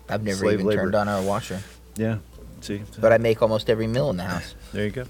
I've 0.09 0.22
never 0.22 0.38
Slave 0.38 0.55
even 0.55 0.66
labor. 0.66 0.83
turned 0.83 0.94
on 0.94 1.09
our 1.09 1.22
washer, 1.22 1.61
Yeah. 1.96 2.18
See. 2.61 2.83
but 2.98 3.12
I 3.12 3.18
make 3.18 3.42
almost 3.42 3.68
every 3.68 3.87
meal 3.87 4.09
in 4.11 4.16
the 4.16 4.24
house. 4.24 4.55
There 4.72 4.85
you 4.87 4.90
go. 4.90 5.05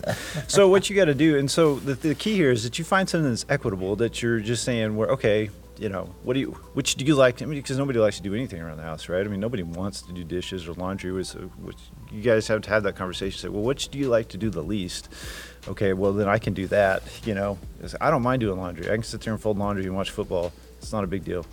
so 0.49 0.69
what 0.69 0.91
you 0.91 0.97
got 0.97 1.07
to 1.07 1.15
do, 1.15 1.39
and 1.39 1.51
so 1.51 1.77
the, 1.77 1.95
the 1.95 2.15
key 2.15 2.35
here 2.35 2.51
is 2.51 2.65
that 2.65 2.79
you 2.79 2.85
find 2.85 3.09
something 3.09 3.31
that's 3.31 3.47
equitable. 3.49 3.97
That 3.97 4.21
you're 4.23 4.41
just 4.41 4.63
saying, 4.65 4.95
"Where 4.95 5.09
okay, 5.11 5.49
you 5.79 5.89
know, 5.89 6.11
what 6.23 6.35
do 6.35 6.41
you, 6.41 6.51
which 6.75 6.97
do 6.97 7.05
you 7.07 7.15
like?" 7.15 7.41
I 7.41 7.47
mean, 7.47 7.59
because 7.61 7.79
nobody 7.79 7.99
likes 7.99 8.17
to 8.19 8.23
do 8.23 8.35
anything 8.35 8.61
around 8.61 8.77
the 8.77 8.83
house, 8.83 9.09
right? 9.09 9.25
I 9.25 9.29
mean, 9.31 9.41
nobody 9.41 9.63
wants 9.63 10.03
to 10.03 10.13
do 10.13 10.23
dishes 10.23 10.69
or 10.69 10.75
laundry. 10.75 11.13
Was 11.13 11.33
which 11.33 11.79
you 12.13 12.21
guys 12.21 12.47
have 12.49 12.61
to 12.63 12.69
have 12.71 12.83
that 12.83 12.95
conversation. 12.97 13.39
Say, 13.41 13.49
well, 13.49 13.63
which 13.63 13.89
do 13.89 13.99
you 13.99 14.09
like 14.09 14.29
to 14.29 14.37
do 14.37 14.51
the 14.51 14.63
least? 14.63 15.09
Okay, 15.67 15.93
well 15.95 16.13
then 16.13 16.29
I 16.29 16.39
can 16.39 16.53
do 16.53 16.67
that. 16.69 17.03
You 17.25 17.35
know, 17.35 17.59
I 18.01 18.11
don't 18.11 18.23
mind 18.23 18.41
doing 18.41 18.59
laundry. 18.59 18.91
I 18.91 18.95
can 18.95 19.03
sit 19.03 19.23
there 19.23 19.33
and 19.33 19.41
fold 19.41 19.59
laundry 19.59 19.85
and 19.85 19.95
watch 19.95 20.11
football. 20.11 20.53
It's 20.79 20.93
not 20.93 21.05
a 21.05 21.07
big 21.07 21.25
deal. 21.25 21.47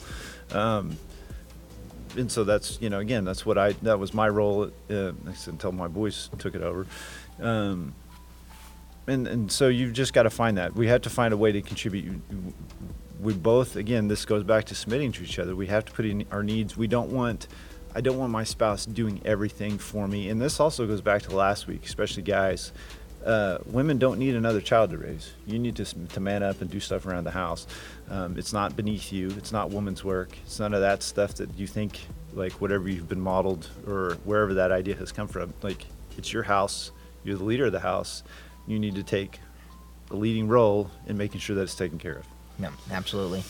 Um, 0.51 0.97
and 2.17 2.31
so 2.31 2.43
that's 2.43 2.81
you 2.81 2.89
know 2.89 2.99
again 2.99 3.23
that's 3.23 3.45
what 3.45 3.57
I 3.57 3.71
that 3.83 3.99
was 3.99 4.13
my 4.13 4.27
role 4.27 4.69
uh, 4.89 5.11
until 5.45 5.71
my 5.71 5.87
boys 5.87 6.29
took 6.39 6.55
it 6.55 6.61
over, 6.61 6.85
um, 7.39 7.93
and 9.07 9.27
and 9.27 9.51
so 9.51 9.67
you've 9.67 9.93
just 9.93 10.13
got 10.13 10.23
to 10.23 10.29
find 10.29 10.57
that 10.57 10.75
we 10.75 10.87
have 10.87 11.01
to 11.03 11.09
find 11.09 11.33
a 11.33 11.37
way 11.37 11.51
to 11.51 11.61
contribute. 11.61 12.21
We 13.19 13.33
both 13.33 13.75
again 13.75 14.07
this 14.07 14.25
goes 14.25 14.43
back 14.43 14.65
to 14.65 14.75
submitting 14.75 15.11
to 15.13 15.23
each 15.23 15.39
other. 15.39 15.55
We 15.55 15.67
have 15.67 15.85
to 15.85 15.91
put 15.91 16.05
in 16.05 16.25
our 16.31 16.43
needs. 16.43 16.75
We 16.75 16.87
don't 16.87 17.11
want. 17.11 17.47
I 17.93 17.99
don't 17.99 18.17
want 18.17 18.31
my 18.31 18.45
spouse 18.45 18.85
doing 18.85 19.21
everything 19.25 19.77
for 19.77 20.07
me, 20.07 20.29
and 20.29 20.41
this 20.41 20.59
also 20.59 20.87
goes 20.87 21.01
back 21.01 21.23
to 21.23 21.35
last 21.35 21.67
week, 21.67 21.85
especially 21.85 22.23
guys. 22.23 22.71
Uh, 23.25 23.59
women 23.67 23.99
don't 23.99 24.17
need 24.17 24.35
another 24.35 24.61
child 24.61 24.89
to 24.89 24.97
raise. 24.97 25.31
You 25.45 25.59
need 25.59 25.75
to, 25.75 25.85
to 25.85 26.19
man 26.19 26.41
up 26.41 26.61
and 26.61 26.69
do 26.69 26.79
stuff 26.79 27.05
around 27.05 27.25
the 27.25 27.31
house. 27.31 27.67
Um, 28.09 28.37
it's 28.37 28.51
not 28.51 28.75
beneath 28.75 29.13
you. 29.13 29.29
It's 29.37 29.51
not 29.51 29.69
woman's 29.69 30.03
work. 30.03 30.35
It's 30.43 30.59
none 30.59 30.73
of 30.73 30.81
that 30.81 31.03
stuff 31.03 31.35
that 31.35 31.55
you 31.57 31.67
think, 31.67 31.99
like 32.33 32.53
whatever 32.53 32.89
you've 32.89 33.09
been 33.09 33.21
modeled 33.21 33.69
or 33.85 34.17
wherever 34.23 34.55
that 34.55 34.71
idea 34.71 34.95
has 34.95 35.11
come 35.11 35.27
from. 35.27 35.53
Like 35.61 35.85
it's 36.17 36.33
your 36.33 36.43
house. 36.43 36.91
You're 37.23 37.37
the 37.37 37.43
leader 37.43 37.65
of 37.65 37.71
the 37.71 37.79
house. 37.79 38.23
You 38.67 38.79
need 38.79 38.95
to 38.95 39.03
take 39.03 39.39
a 40.09 40.15
leading 40.15 40.47
role 40.47 40.89
in 41.07 41.17
making 41.17 41.41
sure 41.41 41.55
that 41.55 41.63
it's 41.63 41.75
taken 41.75 41.99
care 41.99 42.15
of. 42.15 42.25
No, 42.57 42.69
absolutely. 42.91 43.43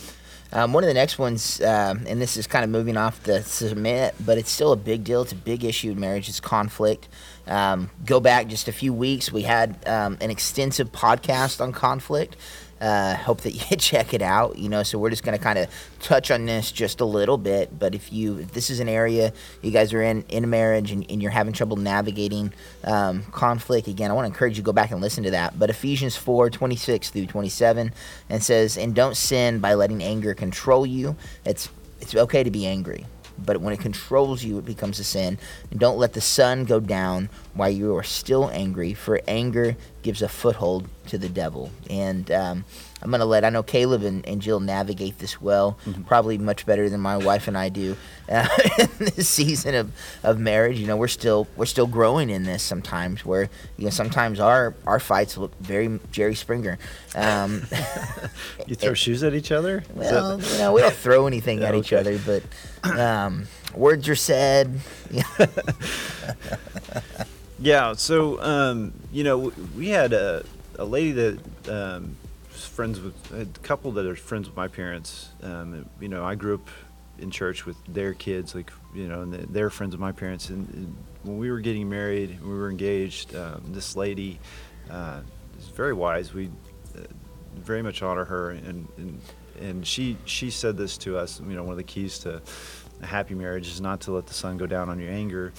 Um, 0.54 0.74
one 0.74 0.84
of 0.84 0.88
the 0.88 0.94
next 0.94 1.18
ones, 1.18 1.62
um, 1.62 2.04
and 2.06 2.20
this 2.20 2.36
is 2.36 2.46
kind 2.46 2.62
of 2.62 2.70
moving 2.70 2.98
off 2.98 3.22
the 3.22 3.42
submit, 3.42 4.14
but 4.20 4.36
it's 4.36 4.50
still 4.50 4.72
a 4.72 4.76
big 4.76 5.02
deal. 5.02 5.22
It's 5.22 5.32
a 5.32 5.36
big 5.36 5.64
issue 5.64 5.90
in 5.92 5.98
marriage. 5.98 6.28
It's 6.28 6.40
conflict. 6.40 7.08
Um, 7.46 7.90
go 8.04 8.20
back 8.20 8.46
just 8.46 8.68
a 8.68 8.72
few 8.72 8.92
weeks. 8.92 9.32
We 9.32 9.42
had 9.42 9.76
um, 9.86 10.18
an 10.20 10.30
extensive 10.30 10.92
podcast 10.92 11.60
on 11.60 11.72
conflict. 11.72 12.36
Uh, 12.80 13.14
hope 13.14 13.42
that 13.42 13.52
you 13.52 13.76
check 13.76 14.12
it 14.12 14.22
out. 14.22 14.58
You 14.58 14.68
know, 14.68 14.82
so 14.82 14.98
we're 14.98 15.10
just 15.10 15.22
going 15.22 15.38
to 15.38 15.42
kind 15.42 15.58
of 15.58 15.68
touch 16.00 16.32
on 16.32 16.46
this 16.46 16.72
just 16.72 17.00
a 17.00 17.04
little 17.04 17.38
bit. 17.38 17.78
But 17.78 17.94
if 17.94 18.12
you, 18.12 18.38
if 18.38 18.52
this 18.52 18.70
is 18.70 18.80
an 18.80 18.88
area 18.88 19.32
you 19.60 19.70
guys 19.70 19.92
are 19.92 20.02
in 20.02 20.22
in 20.28 20.42
a 20.42 20.48
marriage 20.48 20.90
and, 20.90 21.08
and 21.08 21.22
you're 21.22 21.30
having 21.30 21.52
trouble 21.52 21.76
navigating 21.76 22.52
um, 22.82 23.22
conflict, 23.30 23.86
again, 23.86 24.10
I 24.10 24.14
want 24.14 24.24
to 24.24 24.32
encourage 24.32 24.56
you 24.56 24.62
to 24.62 24.66
go 24.66 24.72
back 24.72 24.90
and 24.90 25.00
listen 25.00 25.22
to 25.24 25.30
that. 25.30 25.58
But 25.58 25.70
Ephesians 25.70 26.16
4 26.16 26.50
26 26.50 27.10
through 27.10 27.26
27 27.26 27.92
and 28.28 28.42
says, 28.42 28.76
And 28.76 28.94
don't 28.94 29.16
sin 29.16 29.60
by 29.60 29.74
letting 29.74 30.02
anger 30.02 30.34
control 30.34 30.84
you. 30.84 31.16
It's, 31.44 31.68
it's 32.00 32.16
okay 32.16 32.42
to 32.42 32.50
be 32.50 32.66
angry. 32.66 33.06
But 33.38 33.60
when 33.60 33.72
it 33.72 33.80
controls 33.80 34.44
you, 34.44 34.58
it 34.58 34.64
becomes 34.64 34.98
a 34.98 35.04
sin. 35.04 35.38
And 35.70 35.80
don't 35.80 35.98
let 35.98 36.12
the 36.12 36.20
sun 36.20 36.64
go 36.64 36.80
down 36.80 37.28
while 37.54 37.70
you 37.70 37.96
are 37.96 38.02
still 38.02 38.50
angry, 38.50 38.94
for 38.94 39.20
anger 39.26 39.76
gives 40.02 40.20
a 40.22 40.28
foothold 40.28 40.88
to 41.08 41.16
the 41.18 41.28
devil. 41.28 41.70
And 41.90 42.30
um, 42.30 42.64
I'm 43.02 43.10
going 43.10 43.20
to 43.20 43.24
let, 43.26 43.44
I 43.44 43.50
know 43.50 43.62
Caleb 43.62 44.02
and, 44.02 44.26
and 44.26 44.40
Jill 44.42 44.60
navigate 44.60 45.18
this 45.18 45.40
well, 45.40 45.78
Mm-hmm. 45.86 46.02
probably 46.02 46.38
much 46.38 46.66
better 46.66 46.88
than 46.88 47.00
my 47.00 47.16
wife 47.16 47.48
and 47.48 47.56
I 47.58 47.68
do 47.68 47.96
uh, 48.28 48.46
in 48.78 48.88
this 48.98 49.28
season 49.28 49.74
of, 49.74 49.92
of 50.22 50.38
marriage. 50.38 50.78
You 50.78 50.86
know, 50.86 50.96
we're 50.96 51.08
still, 51.08 51.46
we're 51.56 51.66
still 51.66 51.86
growing 51.86 52.30
in 52.30 52.44
this 52.44 52.62
sometimes 52.62 53.24
where, 53.24 53.48
you 53.76 53.84
know, 53.84 53.90
sometimes 53.90 54.38
our, 54.40 54.74
our 54.86 55.00
fights 55.00 55.36
look 55.38 55.56
very 55.60 55.98
Jerry 56.10 56.34
Springer. 56.34 56.78
Um, 57.14 57.62
You 58.66 58.76
throw 58.76 58.94
shoes 58.94 59.22
at 59.24 59.34
each 59.34 59.50
other? 59.52 59.78
Is 59.78 59.86
that- 60.10 60.12
well, 60.12 60.40
you 60.40 60.58
know, 60.58 60.72
we 60.72 60.80
don't 60.82 60.94
throw 61.06 61.26
anything 61.26 61.62
at 61.64 61.74
each 61.74 61.92
other, 61.92 62.18
but 62.24 62.42
um, 62.98 63.46
words 63.74 64.08
are 64.08 64.14
said. 64.16 64.80
Yeah. 67.62 67.92
So, 67.92 68.42
um, 68.42 68.92
you 69.12 69.22
know, 69.22 69.52
we 69.76 69.88
had 69.88 70.12
a, 70.12 70.44
a 70.80 70.84
lady 70.84 71.12
that 71.12 71.38
um, 71.68 72.16
was 72.52 72.66
friends 72.66 73.00
with 73.00 73.14
a 73.32 73.46
couple 73.60 73.92
that 73.92 74.04
are 74.04 74.16
friends 74.16 74.48
with 74.48 74.56
my 74.56 74.66
parents. 74.66 75.28
Um, 75.44 75.88
you 76.00 76.08
know, 76.08 76.24
I 76.24 76.34
grew 76.34 76.56
up 76.56 76.68
in 77.20 77.30
church 77.30 77.64
with 77.64 77.76
their 77.86 78.14
kids, 78.14 78.56
like 78.56 78.72
you 78.92 79.06
know, 79.06 79.22
and 79.22 79.32
they're 79.32 79.70
friends 79.70 79.94
of 79.94 80.00
my 80.00 80.10
parents. 80.10 80.48
And, 80.48 80.68
and 80.74 80.96
when 81.22 81.38
we 81.38 81.52
were 81.52 81.60
getting 81.60 81.88
married, 81.88 82.42
we 82.42 82.52
were 82.52 82.68
engaged. 82.68 83.36
Um, 83.36 83.62
this 83.68 83.94
lady 83.94 84.40
uh, 84.90 85.20
is 85.56 85.68
very 85.68 85.92
wise. 85.92 86.34
We 86.34 86.50
uh, 86.96 87.02
very 87.54 87.82
much 87.82 88.02
honor 88.02 88.24
her, 88.24 88.50
and 88.50 88.88
and 88.96 89.20
and 89.60 89.86
she 89.86 90.16
she 90.24 90.50
said 90.50 90.76
this 90.76 90.98
to 90.98 91.16
us. 91.16 91.40
You 91.40 91.54
know, 91.54 91.62
one 91.62 91.72
of 91.72 91.76
the 91.76 91.84
keys 91.84 92.18
to 92.20 92.42
a 93.02 93.06
happy 93.06 93.36
marriage 93.36 93.68
is 93.68 93.80
not 93.80 94.00
to 94.02 94.12
let 94.12 94.26
the 94.26 94.34
sun 94.34 94.56
go 94.56 94.66
down 94.66 94.88
on 94.88 94.98
your 94.98 95.12
anger. 95.12 95.52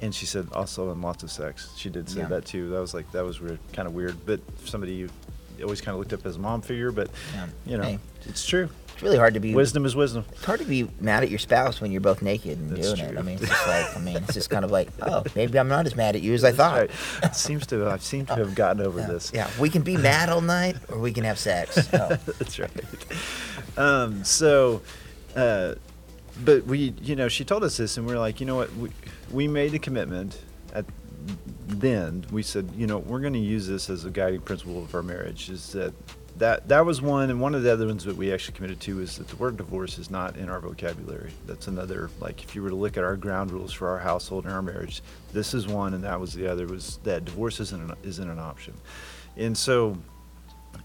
And 0.00 0.14
she 0.14 0.26
said 0.26 0.48
also 0.52 0.90
and 0.92 1.00
lots 1.02 1.22
of 1.22 1.30
sex. 1.30 1.70
She 1.76 1.88
did 1.88 2.08
say 2.10 2.20
Yeah. 2.20 2.26
that 2.28 2.44
too. 2.44 2.68
That 2.70 2.80
was 2.80 2.92
like 2.94 3.10
that 3.12 3.24
was 3.24 3.40
weird, 3.40 3.58
kind 3.72 3.88
of 3.88 3.94
weird. 3.94 4.16
But 4.26 4.40
somebody 4.64 4.92
you 4.92 5.08
always 5.62 5.80
kind 5.80 5.94
of 5.94 5.98
looked 5.98 6.12
up 6.12 6.26
as 6.26 6.36
a 6.36 6.38
mom 6.38 6.60
figure, 6.60 6.92
but 6.92 7.08
Yeah. 7.34 7.46
you 7.64 7.76
know, 7.78 7.84
Hey. 7.84 7.98
it's 8.26 8.44
true. 8.46 8.68
It's 8.92 9.02
really 9.02 9.18
hard 9.18 9.34
to 9.34 9.40
be 9.40 9.54
Wisdom 9.54 9.84
is 9.84 9.94
wisdom. 9.94 10.24
It's 10.32 10.44
hard 10.44 10.60
to 10.60 10.64
be 10.66 10.88
mad 11.00 11.22
at 11.22 11.28
your 11.28 11.38
spouse 11.38 11.82
when 11.82 11.92
you're 11.92 12.00
both 12.00 12.22
naked 12.22 12.58
and 12.58 12.70
That's 12.70 12.92
doing 12.94 13.10
it. 13.10 13.18
I 13.18 13.22
mean, 13.22 13.36
it's 13.38 13.46
just 13.48 13.66
like 13.68 13.96
I 13.96 14.00
mean, 14.00 14.16
it's 14.18 14.32
just 14.34 14.48
kind 14.50 14.64
of 14.66 14.70
like, 14.70 14.88
oh, 15.02 15.22
maybe 15.34 15.58
I'm 15.58 15.68
not 15.68 15.84
as 15.86 15.94
mad 15.96 16.14
at 16.16 16.22
you 16.22 16.32
as 16.34 16.44
I 16.44 16.52
thought. 16.52 16.78
right. 16.78 16.90
It 17.22 17.34
seems 17.34 17.66
to 17.68 17.88
I've 17.88 18.02
seemed 18.02 18.28
to 18.28 18.34
have 18.36 18.54
gotten 18.54 18.80
over 18.82 19.00
Yeah, 19.00 19.06
this. 19.06 19.32
yeah, 19.34 19.50
we 19.58 19.68
can 19.70 19.82
be 19.82 19.96
mad 19.98 20.28
all 20.30 20.40
night, 20.42 20.76
or 20.90 20.98
we 20.98 21.12
can 21.12 21.24
have 21.24 21.38
sex. 21.38 21.76
Oh. 21.94 22.08
That's 22.38 22.58
right. 22.58 22.70
Um, 23.76 24.24
so, 24.24 24.80
uh, 25.34 25.74
but 26.44 26.64
we, 26.64 26.94
you 27.00 27.16
know, 27.16 27.28
she 27.28 27.44
told 27.44 27.64
us 27.64 27.76
this, 27.76 27.96
and 27.96 28.06
we 28.06 28.12
are 28.12 28.18
like, 28.18 28.40
you 28.40 28.46
know 28.46 28.56
what, 28.56 28.74
we 28.76 28.90
we 29.30 29.48
made 29.48 29.74
a 29.74 29.78
commitment 29.78 30.38
at 30.72 30.84
then. 31.66 32.24
We 32.30 32.42
said, 32.42 32.70
you 32.76 32.86
know, 32.86 32.98
we're 32.98 33.20
going 33.20 33.32
to 33.32 33.38
use 33.38 33.66
this 33.66 33.90
as 33.90 34.04
a 34.04 34.10
guiding 34.10 34.40
principle 34.40 34.82
of 34.82 34.94
our 34.94 35.02
marriage. 35.02 35.50
Is 35.50 35.72
that 35.72 35.94
that 36.38 36.68
that 36.68 36.84
was 36.84 37.00
one, 37.00 37.30
and 37.30 37.40
one 37.40 37.54
of 37.54 37.62
the 37.62 37.72
other 37.72 37.86
ones 37.86 38.04
that 38.04 38.16
we 38.16 38.32
actually 38.32 38.54
committed 38.54 38.80
to 38.80 39.00
is 39.00 39.16
that 39.16 39.28
the 39.28 39.36
word 39.36 39.56
divorce 39.56 39.98
is 39.98 40.10
not 40.10 40.36
in 40.36 40.48
our 40.50 40.60
vocabulary. 40.60 41.32
That's 41.46 41.66
another 41.68 42.10
like 42.20 42.42
if 42.42 42.54
you 42.54 42.62
were 42.62 42.70
to 42.70 42.76
look 42.76 42.96
at 42.96 43.04
our 43.04 43.16
ground 43.16 43.50
rules 43.50 43.72
for 43.72 43.88
our 43.88 43.98
household 43.98 44.44
and 44.44 44.52
our 44.52 44.62
marriage, 44.62 45.02
this 45.32 45.54
is 45.54 45.66
one, 45.66 45.94
and 45.94 46.04
that 46.04 46.20
was 46.20 46.34
the 46.34 46.46
other. 46.46 46.66
Was 46.66 46.98
that 47.04 47.24
divorce 47.24 47.60
isn't 47.60 47.90
an, 47.90 47.96
isn't 48.02 48.28
an 48.28 48.38
option, 48.38 48.74
and 49.36 49.56
so 49.56 49.96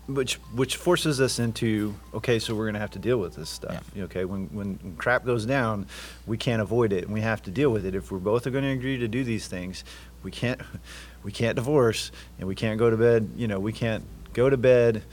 which 0.08 0.36
which 0.56 0.78
forces 0.78 1.22
us 1.22 1.40
into 1.40 1.94
okay 2.14 2.40
so 2.40 2.56
we're 2.56 2.66
going 2.66 2.74
to 2.74 2.80
have 2.80 2.92
to 2.92 3.00
deal 3.00 3.18
with 3.18 3.36
this 3.36 3.50
stuff. 3.50 3.84
Okay 3.98 4.26
when, 4.26 4.48
when 4.48 4.80
when 4.82 4.96
crap 4.96 5.26
goes 5.26 5.46
down 5.46 5.86
we 6.26 6.38
can't 6.38 6.62
avoid 6.62 6.92
it 6.92 7.04
and 7.06 7.14
we 7.14 7.22
have 7.22 7.42
to 7.44 7.52
deal 7.52 7.70
with 7.70 7.86
it. 7.86 7.96
If 7.96 8.12
we're 8.12 8.20
both 8.20 8.44
going 8.44 8.64
to 8.64 8.72
agree 8.72 8.98
to 8.98 9.08
do 9.08 9.24
these 9.24 9.48
things 9.48 9.84
we 10.24 10.32
can't 10.32 10.60
we 11.24 11.32
can't 11.32 11.56
divorce 11.56 12.12
and 12.40 12.48
we 12.48 12.56
can't 12.56 12.80
go 12.80 12.90
to 12.90 12.98
bed 12.98 13.30
you 13.36 13.48
know 13.48 13.60
we 13.60 13.74
can't 13.74 14.04
go 14.34 14.50
to 14.50 14.58
bed 14.58 15.04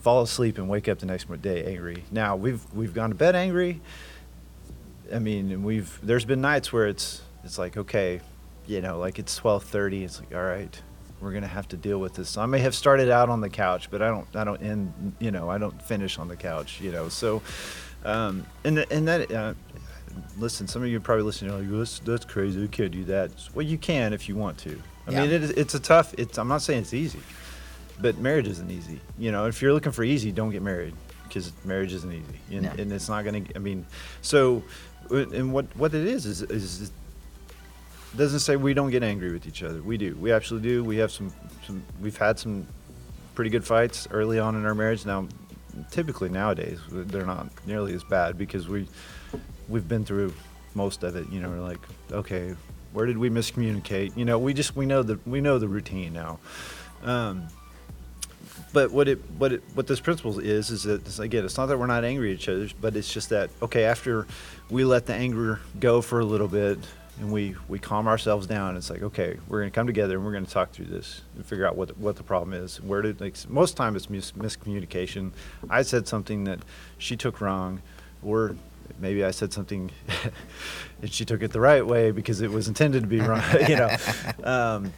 fall 0.00 0.22
asleep 0.22 0.58
and 0.58 0.68
wake 0.68 0.88
up 0.88 0.98
the 0.98 1.06
next 1.06 1.26
day 1.42 1.64
angry. 1.64 2.04
Now 2.10 2.36
we've 2.36 2.62
we've 2.74 2.94
gone 2.94 3.10
to 3.10 3.16
bed 3.16 3.34
angry. 3.34 3.80
I 5.12 5.18
mean 5.18 5.62
we've 5.62 5.98
there's 6.02 6.24
been 6.24 6.40
nights 6.40 6.72
where 6.72 6.86
it's 6.86 7.22
it's 7.44 7.58
like 7.58 7.76
okay 7.76 8.20
you 8.66 8.82
know 8.82 8.98
like 8.98 9.18
it's 9.18 9.38
12:30 9.40 10.04
it's 10.04 10.20
like 10.20 10.34
all 10.34 10.42
right 10.42 10.80
we're 11.20 11.32
gonna 11.32 11.46
have 11.46 11.68
to 11.68 11.76
deal 11.76 11.98
with 11.98 12.14
this. 12.14 12.36
I 12.36 12.46
may 12.46 12.60
have 12.60 12.74
started 12.74 13.10
out 13.10 13.28
on 13.28 13.40
the 13.40 13.48
couch, 13.50 13.90
but 13.90 14.02
I 14.02 14.08
don't, 14.08 14.26
I 14.34 14.44
don't 14.44 14.62
end, 14.62 15.14
you 15.18 15.30
know, 15.30 15.50
I 15.50 15.58
don't 15.58 15.80
finish 15.82 16.18
on 16.18 16.28
the 16.28 16.36
couch, 16.36 16.80
you 16.80 16.92
know. 16.92 17.08
So, 17.08 17.42
um, 18.04 18.46
and 18.64 18.76
th- 18.76 18.88
and 18.90 19.08
that, 19.08 19.30
uh, 19.32 19.54
listen, 20.38 20.68
some 20.68 20.82
of 20.82 20.88
you 20.88 20.96
are 20.96 21.00
probably 21.00 21.24
listening, 21.24 21.52
like, 21.52 21.70
that's, 21.78 21.98
that's 22.00 22.24
crazy. 22.24 22.60
You 22.60 22.68
can't 22.68 22.92
do 22.92 23.04
that. 23.04 23.30
Well, 23.54 23.66
you 23.66 23.78
can 23.78 24.12
if 24.12 24.28
you 24.28 24.36
want 24.36 24.58
to. 24.58 24.80
I 25.06 25.10
mean, 25.10 25.18
Yeah. 25.30 25.36
it 25.36 25.42
is, 25.42 25.50
it's 25.50 25.74
a 25.74 25.80
tough. 25.80 26.14
It's. 26.18 26.38
I'm 26.38 26.48
not 26.48 26.62
saying 26.62 26.82
it's 26.82 26.94
easy, 26.94 27.20
but 28.00 28.18
marriage 28.18 28.46
isn't 28.46 28.70
easy. 28.70 29.00
You 29.18 29.32
know, 29.32 29.46
if 29.46 29.60
you're 29.62 29.72
looking 29.72 29.92
for 29.92 30.04
easy, 30.04 30.30
don't 30.32 30.50
get 30.50 30.62
married 30.62 30.94
because 31.24 31.52
marriage 31.64 31.92
isn't 31.94 32.12
easy, 32.12 32.40
and, 32.56 32.62
No. 32.62 32.70
and 32.78 32.92
it's 32.92 33.08
not 33.08 33.24
gonna. 33.24 33.42
I 33.56 33.58
mean, 33.58 33.86
so, 34.22 34.62
and 35.10 35.52
what 35.52 35.64
what 35.76 35.94
it 35.94 36.06
is 36.06 36.26
is 36.26 36.42
is 36.42 36.90
doesn't 38.16 38.40
say 38.40 38.56
we 38.56 38.74
don't 38.74 38.90
get 38.90 39.02
angry 39.02 39.32
with 39.32 39.46
each 39.46 39.62
other. 39.62 39.82
We 39.82 39.96
do. 39.96 40.16
We 40.16 40.32
actually 40.32 40.60
do. 40.60 40.82
We 40.82 40.96
have 40.98 41.12
some, 41.12 41.32
some 41.66 41.82
we've 42.00 42.16
had 42.16 42.38
some 42.38 42.66
pretty 43.34 43.50
good 43.50 43.64
fights 43.64 44.08
early 44.10 44.38
on 44.38 44.56
in 44.56 44.64
our 44.64 44.74
marriage. 44.74 45.04
Now, 45.06 45.28
typically 45.90 46.28
nowadays 46.28 46.80
they're 46.90 47.26
not 47.26 47.48
nearly 47.66 47.94
as 47.94 48.02
bad 48.04 48.36
because 48.36 48.68
we 48.68 48.88
we've 49.68 49.86
been 49.86 50.04
through 50.04 50.32
most 50.74 51.02
of 51.02 51.16
it. 51.16 51.28
You 51.30 51.40
know, 51.40 51.50
we're 51.50 51.60
like, 51.60 51.78
okay, 52.10 52.54
where 52.92 53.06
did 53.06 53.18
we 53.18 53.30
miscommunicate? 53.30 54.16
You 54.16 54.24
know, 54.24 54.38
we 54.38 54.54
just 54.54 54.74
we 54.74 54.86
know 54.86 55.02
the 55.02 55.18
we 55.26 55.40
know 55.40 55.58
the 55.58 55.68
routine 55.68 56.12
now. 56.12 56.38
Um, 57.02 57.48
but 58.72 58.90
what 58.90 59.08
it 59.08 59.18
what 59.38 59.52
it 59.52 59.62
what 59.74 59.86
this 59.86 60.00
principle 60.00 60.38
is 60.38 60.70
is 60.70 60.82
that 60.84 61.18
again 61.18 61.44
it's 61.44 61.56
not 61.56 61.66
that 61.66 61.78
we're 61.78 61.86
not 61.86 62.04
angry 62.04 62.32
at 62.32 62.38
each 62.38 62.48
other 62.48 62.68
but 62.80 62.96
it's 62.96 63.12
just 63.12 63.30
that 63.30 63.50
okay 63.62 63.84
after 63.84 64.26
we 64.68 64.84
let 64.84 65.06
the 65.06 65.14
anger 65.14 65.60
go 65.78 66.02
for 66.02 66.20
a 66.20 66.24
little 66.24 66.48
bit 66.48 66.78
and 67.20 67.30
we 67.32 67.54
we 67.68 67.78
calm 67.78 68.06
ourselves 68.06 68.46
down. 68.46 68.76
It's 68.76 68.90
like 68.90 69.02
okay 69.02 69.38
we're 69.48 69.60
going 69.60 69.70
to 69.70 69.74
come 69.74 69.86
together 69.86 70.16
and 70.16 70.24
we're 70.24 70.32
going 70.32 70.46
to 70.46 70.50
talk 70.50 70.70
through 70.70 70.86
this 70.86 71.22
and 71.36 71.44
figure 71.44 71.66
out 71.66 71.76
what 71.76 71.88
the, 71.88 71.94
what 71.94 72.16
the 72.16 72.22
problem 72.22 72.52
is. 72.52 72.80
Where 72.80 73.02
did 73.02 73.20
like 73.20 73.36
most 73.48 73.76
time 73.76 73.96
it's 73.96 74.08
mis- 74.10 74.32
miscommunication. 74.32 75.32
I 75.68 75.82
said 75.82 76.08
something 76.08 76.44
that 76.44 76.60
she 76.98 77.16
took 77.16 77.40
wrong 77.40 77.82
or 78.22 78.56
maybe 79.00 79.22
i 79.22 79.30
said 79.30 79.52
something 79.52 79.90
and 81.02 81.12
she 81.12 81.24
took 81.24 81.42
it 81.42 81.52
the 81.52 81.60
right 81.60 81.86
way 81.86 82.10
because 82.10 82.40
it 82.40 82.50
was 82.50 82.68
intended 82.68 83.02
to 83.02 83.06
be 83.06 83.20
wrong 83.20 83.42
you 83.68 83.76
know? 83.76 83.96
Um, 84.42 84.92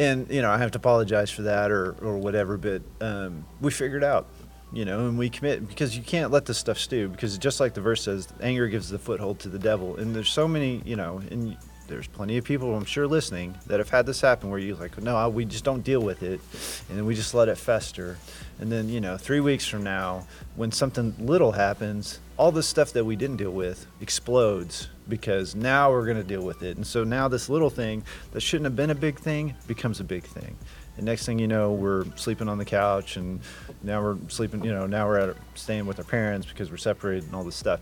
and 0.00 0.30
you 0.30 0.40
know 0.42 0.50
I 0.50 0.58
have 0.58 0.72
to 0.72 0.78
apologize 0.78 1.30
for 1.30 1.42
that 1.42 1.70
or 1.70 1.92
or 2.00 2.16
whatever. 2.16 2.56
But 2.56 2.82
um, 3.00 3.44
we 3.60 3.70
figured 3.70 4.02
out, 4.02 4.26
you 4.72 4.84
know, 4.84 5.06
and 5.06 5.18
we 5.18 5.28
commit 5.28 5.66
because 5.68 5.96
you 5.96 6.02
can't 6.02 6.30
let 6.30 6.46
this 6.46 6.58
stuff 6.58 6.78
stew 6.78 7.08
because 7.08 7.36
just 7.38 7.60
like 7.60 7.74
the 7.74 7.80
verse 7.80 8.02
says, 8.02 8.28
anger 8.40 8.68
gives 8.68 8.88
the 8.88 8.98
foothold 8.98 9.40
to 9.40 9.48
the 9.48 9.58
devil. 9.58 9.96
And 9.96 10.14
there's 10.14 10.30
so 10.30 10.46
many, 10.46 10.82
you 10.84 10.96
know, 10.96 11.20
and 11.30 11.56
there's 11.88 12.06
plenty 12.06 12.38
of 12.38 12.44
people 12.44 12.74
I'm 12.76 12.84
sure 12.84 13.08
listening 13.08 13.56
that 13.66 13.80
have 13.80 13.90
had 13.90 14.06
this 14.06 14.20
happen 14.20 14.48
where 14.48 14.60
you're 14.60 14.76
like, 14.76 14.96
no, 15.02 15.28
we 15.28 15.44
just 15.44 15.64
don't 15.64 15.82
deal 15.82 16.00
with 16.00 16.22
it, 16.22 16.40
and 16.88 16.96
then 16.96 17.04
we 17.04 17.16
just 17.16 17.34
let 17.34 17.48
it 17.48 17.58
fester. 17.58 18.16
And 18.60 18.70
then 18.70 18.88
you 18.88 19.00
know, 19.00 19.16
three 19.16 19.40
weeks 19.40 19.66
from 19.66 19.82
now, 19.82 20.26
when 20.54 20.70
something 20.70 21.14
little 21.18 21.52
happens, 21.52 22.20
all 22.36 22.52
this 22.52 22.68
stuff 22.68 22.92
that 22.92 23.04
we 23.04 23.16
didn't 23.16 23.36
deal 23.36 23.50
with 23.50 23.86
explodes 24.00 24.88
because 25.08 25.56
now 25.56 25.90
we're 25.90 26.04
going 26.04 26.16
to 26.16 26.22
deal 26.22 26.42
with 26.42 26.62
it. 26.62 26.76
And 26.76 26.86
so 26.86 27.02
now 27.02 27.26
this 27.26 27.48
little 27.48 27.70
thing 27.70 28.04
that 28.32 28.40
shouldn't 28.40 28.66
have 28.66 28.76
been 28.76 28.90
a 28.90 28.94
big 28.94 29.18
thing 29.18 29.54
becomes 29.66 29.98
a 29.98 30.04
big 30.04 30.22
thing. 30.22 30.56
And 31.00 31.06
next 31.06 31.24
thing 31.24 31.38
you 31.38 31.46
know, 31.46 31.72
we're 31.72 32.04
sleeping 32.16 32.46
on 32.46 32.58
the 32.58 32.64
couch, 32.66 33.16
and 33.16 33.40
now 33.82 34.02
we're 34.02 34.18
sleeping. 34.28 34.62
You 34.62 34.72
know, 34.74 34.86
now 34.86 35.08
we're 35.08 35.30
at 35.30 35.36
staying 35.54 35.86
with 35.86 35.98
our 35.98 36.04
parents 36.04 36.46
because 36.46 36.70
we're 36.70 36.76
separated 36.76 37.24
and 37.24 37.34
all 37.34 37.42
this 37.42 37.56
stuff. 37.56 37.80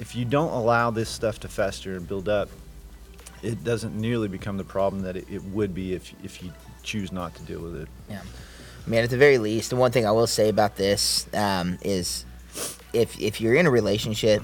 If 0.00 0.16
you 0.16 0.24
don't 0.24 0.50
allow 0.50 0.90
this 0.90 1.08
stuff 1.08 1.38
to 1.40 1.48
fester 1.48 1.94
and 1.94 2.08
build 2.08 2.28
up, 2.28 2.48
it 3.44 3.62
doesn't 3.62 3.94
nearly 3.94 4.26
become 4.26 4.56
the 4.56 4.64
problem 4.64 5.02
that 5.02 5.16
it, 5.16 5.26
it 5.30 5.44
would 5.44 5.72
be 5.72 5.94
if 5.94 6.12
if 6.24 6.42
you 6.42 6.52
choose 6.82 7.12
not 7.12 7.32
to 7.36 7.42
deal 7.44 7.60
with 7.60 7.76
it. 7.76 7.88
Yeah. 8.10 8.22
I 8.84 8.90
mean, 8.90 9.04
at 9.04 9.10
the 9.10 9.16
very 9.16 9.38
least, 9.38 9.70
the 9.70 9.76
one 9.76 9.92
thing 9.92 10.04
I 10.04 10.10
will 10.10 10.26
say 10.26 10.48
about 10.48 10.74
this 10.74 11.28
um, 11.34 11.78
is 11.82 12.24
if 12.92 13.20
if 13.20 13.40
you're 13.40 13.54
in 13.54 13.66
a 13.66 13.70
relationship, 13.70 14.42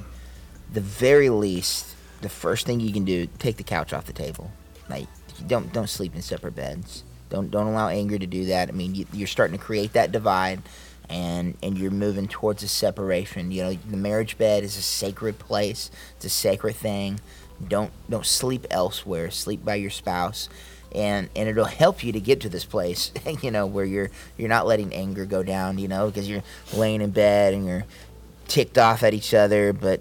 the 0.72 0.80
very 0.80 1.30
least, 1.30 1.96
the 2.20 2.28
first 2.28 2.64
thing 2.64 2.78
you 2.78 2.92
can 2.92 3.04
do, 3.04 3.26
take 3.40 3.56
the 3.56 3.64
couch 3.64 3.92
off 3.92 4.06
the 4.06 4.12
table. 4.12 4.52
Like, 4.88 5.08
don't 5.48 5.72
don't 5.72 5.90
sleep 5.90 6.14
in 6.14 6.22
separate 6.22 6.54
beds. 6.54 7.02
Don't 7.30 7.50
don't 7.50 7.66
allow 7.66 7.88
anger 7.88 8.18
to 8.18 8.26
do 8.26 8.46
that. 8.46 8.68
I 8.68 8.72
mean, 8.72 8.94
you, 8.94 9.06
you're 9.12 9.26
starting 9.26 9.56
to 9.58 9.62
create 9.62 9.92
that 9.94 10.12
divide, 10.12 10.62
and 11.08 11.56
and 11.62 11.78
you're 11.78 11.90
moving 11.90 12.28
towards 12.28 12.62
a 12.62 12.68
separation. 12.68 13.50
You 13.50 13.62
know, 13.64 13.72
the 13.72 13.96
marriage 13.96 14.38
bed 14.38 14.64
is 14.64 14.76
a 14.76 14.82
sacred 14.82 15.38
place. 15.38 15.90
It's 16.16 16.26
a 16.26 16.30
sacred 16.30 16.76
thing. 16.76 17.20
Don't 17.66 17.90
don't 18.08 18.26
sleep 18.26 18.66
elsewhere. 18.70 19.30
Sleep 19.30 19.64
by 19.64 19.76
your 19.76 19.90
spouse 19.90 20.48
and 20.94 21.28
and 21.34 21.48
it'll 21.48 21.64
help 21.64 22.04
you 22.04 22.12
to 22.12 22.20
get 22.20 22.40
to 22.40 22.48
this 22.48 22.64
place 22.64 23.10
you 23.42 23.50
know 23.50 23.66
where 23.66 23.84
you're 23.84 24.10
you're 24.36 24.48
not 24.48 24.66
letting 24.66 24.94
anger 24.94 25.26
go 25.26 25.42
down 25.42 25.76
you 25.76 25.88
know 25.88 26.06
because 26.06 26.28
you're 26.28 26.42
laying 26.72 27.02
in 27.02 27.10
bed 27.10 27.52
and 27.52 27.66
you're 27.66 27.84
ticked 28.46 28.78
off 28.78 29.02
at 29.02 29.12
each 29.12 29.34
other 29.34 29.72
but 29.72 30.00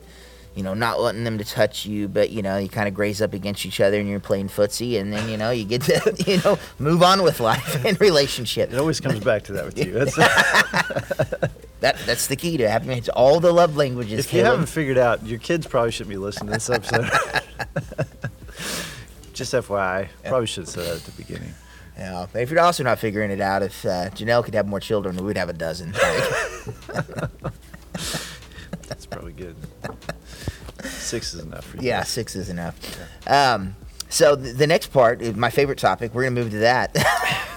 you 0.56 0.64
know, 0.64 0.74
not 0.74 1.00
wanting 1.00 1.24
them 1.24 1.38
to 1.38 1.44
touch 1.44 1.86
you, 1.86 2.08
but 2.08 2.30
you 2.30 2.42
know, 2.42 2.58
you 2.58 2.70
kind 2.70 2.88
of 2.88 2.94
graze 2.94 3.22
up 3.22 3.34
against 3.34 3.66
each 3.66 3.80
other 3.80 4.00
and 4.00 4.08
you're 4.10 4.20
playing 4.20 4.50
footsie, 4.50 5.00
and 5.00 5.12
then 5.12 5.28
you 5.30 5.38
know, 5.38 5.50
you 5.52 5.66
get 5.66 5.82
to 5.84 6.16
you 6.28 6.38
know 6.44 6.58
move 6.80 7.02
on 7.04 7.24
with 7.24 7.40
life 7.40 7.84
and 7.86 8.00
relationship. 8.00 8.72
It 8.72 8.78
always 8.78 9.00
comes 9.00 9.20
back 9.20 9.44
to 9.46 9.54
that 9.54 9.66
with 9.66 9.78
you. 9.78 9.92
That's, 10.06 10.18
That 11.84 11.98
that's 12.06 12.28
the 12.28 12.38
key 12.38 12.56
to 12.58 12.70
having 12.70 12.98
it's 12.98 13.10
all 13.10 13.42
the 13.42 13.52
love 13.52 13.76
languages. 13.76 14.20
if 14.20 14.34
you 14.34 14.40
Caleb. 14.40 14.52
haven't 14.52 14.66
figured 14.68 14.98
out, 14.98 15.26
your 15.26 15.38
kids 15.38 15.68
probably 15.68 15.92
shouldn't 15.92 16.12
be 16.12 16.16
listening 16.18 16.48
to 16.48 16.54
this 16.54 16.70
episode. 16.70 17.10
Just 19.34 19.54
FYI, 19.54 20.08
probably 20.26 20.48
should 20.48 20.62
have 20.62 20.70
said 20.70 20.86
that 20.86 20.96
at 20.96 21.04
the 21.04 21.12
beginning. 21.22 21.54
Yeah, 21.98 22.26
if 22.36 22.50
you're 22.52 22.62
also 22.62 22.84
not 22.86 23.00
figuring 23.00 23.32
it 23.32 23.42
out, 23.42 23.64
if 23.64 23.84
uh, 23.86 24.10
Janelle 24.12 24.46
could 24.46 24.54
have 24.54 24.66
more 24.66 24.80
children, 24.80 25.18
we'd 25.26 25.36
have 25.36 25.50
a 25.50 25.54
dozen. 25.54 25.92
That's 28.88 29.06
probably 29.10 29.34
good. 29.34 29.58
Six 30.84 31.34
is 31.34 31.42
enough 31.42 31.66
for 31.66 31.78
you. 31.78 31.84
yeah, 31.88 32.04
six 32.04 32.36
is 32.36 32.50
enough. 32.50 32.76
Um, 33.28 33.76
so 34.10 34.36
th- 34.36 34.56
the 34.56 34.68
next 34.68 34.88
part, 34.88 35.22
is 35.22 35.36
my 35.36 35.50
favorite 35.50 35.78
topic, 35.80 36.14
we're 36.14 36.24
gonna 36.24 36.36
move 36.42 36.52
to 36.52 36.60
that, 36.60 36.96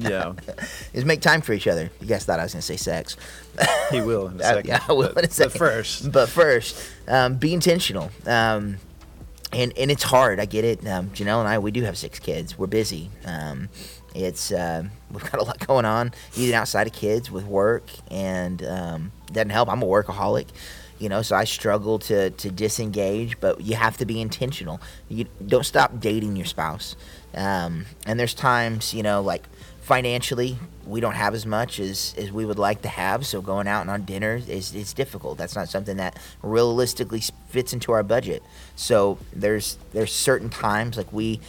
Yeah, 0.00 0.32
is 0.94 1.04
make 1.04 1.20
time 1.20 1.42
for 1.42 1.52
each 1.52 1.66
other. 1.68 1.90
You 2.00 2.06
guys 2.06 2.24
thought 2.24 2.40
I 2.40 2.44
was 2.44 2.52
gonna 2.54 2.62
say 2.62 2.76
sex. 2.76 3.16
he 3.90 4.00
will 4.00 4.28
in 4.28 4.40
a 4.40 4.44
Uh, 4.44 4.48
second. 4.54 4.68
yeah, 4.68 4.80
I 4.88 4.92
will 4.92 5.12
but, 5.14 5.24
in 5.24 5.30
a 5.30 5.48
but 5.48 5.52
first, 5.58 6.10
But 6.10 6.28
first, 6.28 6.90
um, 7.08 7.34
be 7.36 7.52
intentional. 7.54 8.10
Um, 8.26 8.78
and 9.52 9.72
and 9.76 9.90
it's 9.90 10.02
hard. 10.02 10.40
I 10.40 10.46
get 10.46 10.64
it. 10.64 10.86
Um, 10.88 11.10
Janelle 11.10 11.40
and 11.40 11.48
I, 11.48 11.58
we 11.58 11.70
do 11.72 11.82
have 11.82 11.98
six 11.98 12.18
kids. 12.18 12.56
We're 12.58 12.68
busy. 12.68 13.10
Um, 13.26 13.68
it's 14.14 14.50
uh, 14.50 14.84
we've 15.10 15.22
got 15.30 15.40
a 15.40 15.44
lot 15.44 15.66
going 15.66 15.84
on, 15.84 16.12
even 16.36 16.54
outside 16.54 16.86
of 16.86 16.94
kids 16.94 17.30
with 17.30 17.44
work, 17.44 17.84
and 18.10 18.64
um, 18.64 19.12
doesn't 19.30 19.50
help. 19.50 19.68
I'm 19.68 19.82
a 19.82 19.86
workaholic, 19.86 20.46
you 21.02 21.08
know, 21.08 21.20
so 21.22 21.34
I 21.34 21.44
struggle 21.44 21.98
to 22.00 22.30
to 22.30 22.50
disengage. 22.50 23.40
But 23.40 23.60
you 23.60 23.74
have 23.74 23.96
to 23.98 24.06
be 24.06 24.20
intentional. 24.20 24.80
You 25.08 25.26
don't 25.44 25.66
stop 25.66 25.98
dating 25.98 26.36
your 26.36 26.46
spouse. 26.46 26.94
Um, 27.34 27.86
and 28.06 28.20
there's 28.20 28.34
times, 28.34 28.94
you 28.94 29.02
know, 29.02 29.20
like 29.20 29.44
financially 29.82 30.56
we 30.86 31.00
don't 31.00 31.14
have 31.14 31.34
as 31.34 31.44
much 31.44 31.80
as, 31.80 32.14
as 32.16 32.30
we 32.30 32.44
would 32.44 32.58
like 32.58 32.82
to 32.82 32.88
have 32.88 33.26
so 33.26 33.40
going 33.40 33.66
out 33.66 33.80
and 33.80 33.90
on 33.90 34.04
dinner 34.04 34.40
is, 34.48 34.74
is 34.74 34.92
difficult 34.92 35.36
that's 35.36 35.56
not 35.56 35.68
something 35.68 35.96
that 35.96 36.16
realistically 36.40 37.20
fits 37.48 37.72
into 37.72 37.90
our 37.90 38.04
budget 38.04 38.44
so 38.76 39.18
there's 39.32 39.76
there's 39.92 40.12
certain 40.12 40.48
times 40.48 40.96
like 40.96 41.12
we 41.12 41.40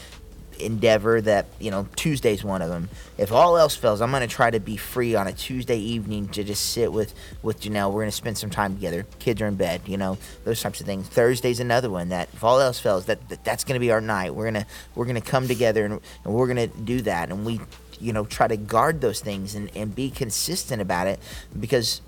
endeavor 0.59 1.21
that 1.21 1.47
you 1.59 1.71
know 1.71 1.87
tuesday's 1.95 2.43
one 2.43 2.61
of 2.61 2.69
them. 2.69 2.89
If 3.17 3.31
all 3.31 3.57
else 3.57 3.75
fails 3.75 4.01
i'm 4.01 4.11
to 4.11 4.27
try 4.27 4.49
to 4.49 4.59
be 4.59 4.77
free 4.77 5.15
on 5.15 5.27
a 5.27 5.33
tuesday 5.33 5.77
evening 5.77 6.27
to 6.29 6.43
just 6.43 6.71
sit 6.71 6.91
with 6.91 7.13
with 7.41 7.61
janelle. 7.61 7.91
We're 7.91 8.01
to 8.05 8.11
spend 8.11 8.37
some 8.37 8.49
time 8.49 8.75
together. 8.75 9.05
Kids 9.19 9.41
are 9.41 9.47
in 9.47 9.55
bed 9.55 9.81
you 9.85 9.97
know 9.97 10.17
those 10.43 10.61
types 10.61 10.79
of 10.79 10.85
things. 10.85 11.07
Thursday's 11.07 11.59
another 11.59 11.89
one 11.89 12.09
that 12.09 12.29
if 12.33 12.43
all 12.43 12.59
else 12.59 12.79
fails 12.79 13.05
that, 13.05 13.29
that 13.29 13.43
that's 13.43 13.63
to 13.75 13.79
be 13.79 13.91
our 13.91 14.01
night. 14.01 14.35
We're 14.35 14.51
to 14.51 14.65
we're 14.95 15.05
to 15.15 15.21
come 15.21 15.47
together 15.47 15.85
and, 15.85 15.99
and 16.23 16.33
we're 16.33 16.47
to 16.69 16.77
do 16.77 17.01
that. 17.01 17.29
And 17.29 17.45
we 17.45 17.59
you 17.99 18.13
know 18.13 18.25
try 18.25 18.47
to 18.47 18.57
guard 18.57 19.01
those 19.01 19.19
things 19.19 19.55
and, 19.55 19.69
and 19.75 19.95
be 19.95 20.09
consistent 20.09 20.81
about 20.81 21.07
it 21.07 21.19
because 21.59 22.01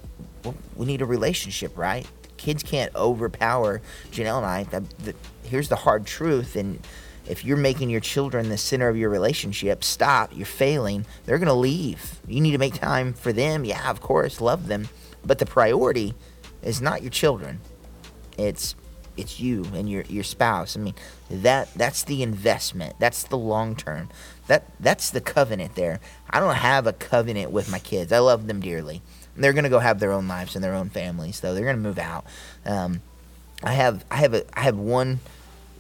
we 0.75 0.85
need 0.85 1.01
a 1.01 1.05
relationship 1.05 1.77
right? 1.77 2.07
Kids 2.37 2.63
can't 2.63 2.93
overpower 2.95 3.81
janelle 4.11 4.37
and 4.37 4.45
i. 4.45 4.63
That, 4.63 4.89
that, 4.99 5.15
here's 5.43 5.69
the 5.69 5.75
hard 5.75 6.05
truth 6.05 6.55
and 6.55 6.79
if 7.28 7.43
you're 7.43 7.57
making 7.57 7.89
your 7.89 7.99
children 7.99 8.49
the 8.49 8.57
center 8.57 8.88
of 8.88 8.97
your 8.97 9.09
relationship 9.09 9.84
stop 9.84 10.32
you're 10.36 10.45
failing 10.45 11.05
they're 11.26 11.38
going 11.38 11.47
to 11.47 11.53
leave 11.53 12.19
you 12.28 12.41
need 12.41 12.51
to 12.51 12.57
make 12.57 12.73
time 12.73 13.13
for 13.13 13.34
them 13.34 13.65
yeah 13.65 13.89
of 13.89 14.01
course 14.01 14.41
love 14.41 14.67
them 14.67 14.88
but 15.26 15.39
the 15.39 15.45
priority 15.45 16.13
is 16.61 16.82
not 16.82 17.01
your 17.01 17.11
children 17.11 17.59
it's 18.38 18.76
it's 19.17 19.39
you 19.39 19.65
and 19.73 19.89
your 19.89 20.03
your 20.03 20.23
spouse. 20.23 20.76
I 20.76 20.80
mean, 20.80 20.95
that 21.30 21.73
that's 21.73 22.03
the 22.03 22.23
investment. 22.23 22.95
That's 22.99 23.23
the 23.23 23.38
long 23.38 23.76
term. 23.76 24.09
That 24.47 24.65
that's 24.80 25.09
the 25.09 25.21
covenant 25.21 25.76
there. 25.76 25.99
I 26.30 26.39
don't 26.39 26.55
have 26.55 26.88
a 26.88 26.93
covenant 26.93 27.51
with 27.51 27.69
my 27.69 27.80
kids. 27.80 28.11
I 28.11 28.19
love 28.19 28.47
them 28.47 28.59
dearly. 28.59 29.01
They're 29.36 29.53
gonna 29.53 29.69
go 29.69 29.80
have 29.80 29.99
their 29.99 30.11
own 30.11 30.28
lives 30.28 30.55
and 30.55 30.63
their 30.63 30.73
own 30.73 30.89
families, 30.89 31.39
though. 31.39 31.53
They're 31.53 31.65
gonna 31.65 31.78
move 31.78 31.99
out. 31.99 32.26
Um, 32.65 33.01
I 33.63 33.73
have 33.73 34.05
I 34.11 34.17
have 34.17 34.34
a 34.34 34.43
I 34.57 34.61
have 34.61 34.78
one 34.78 35.19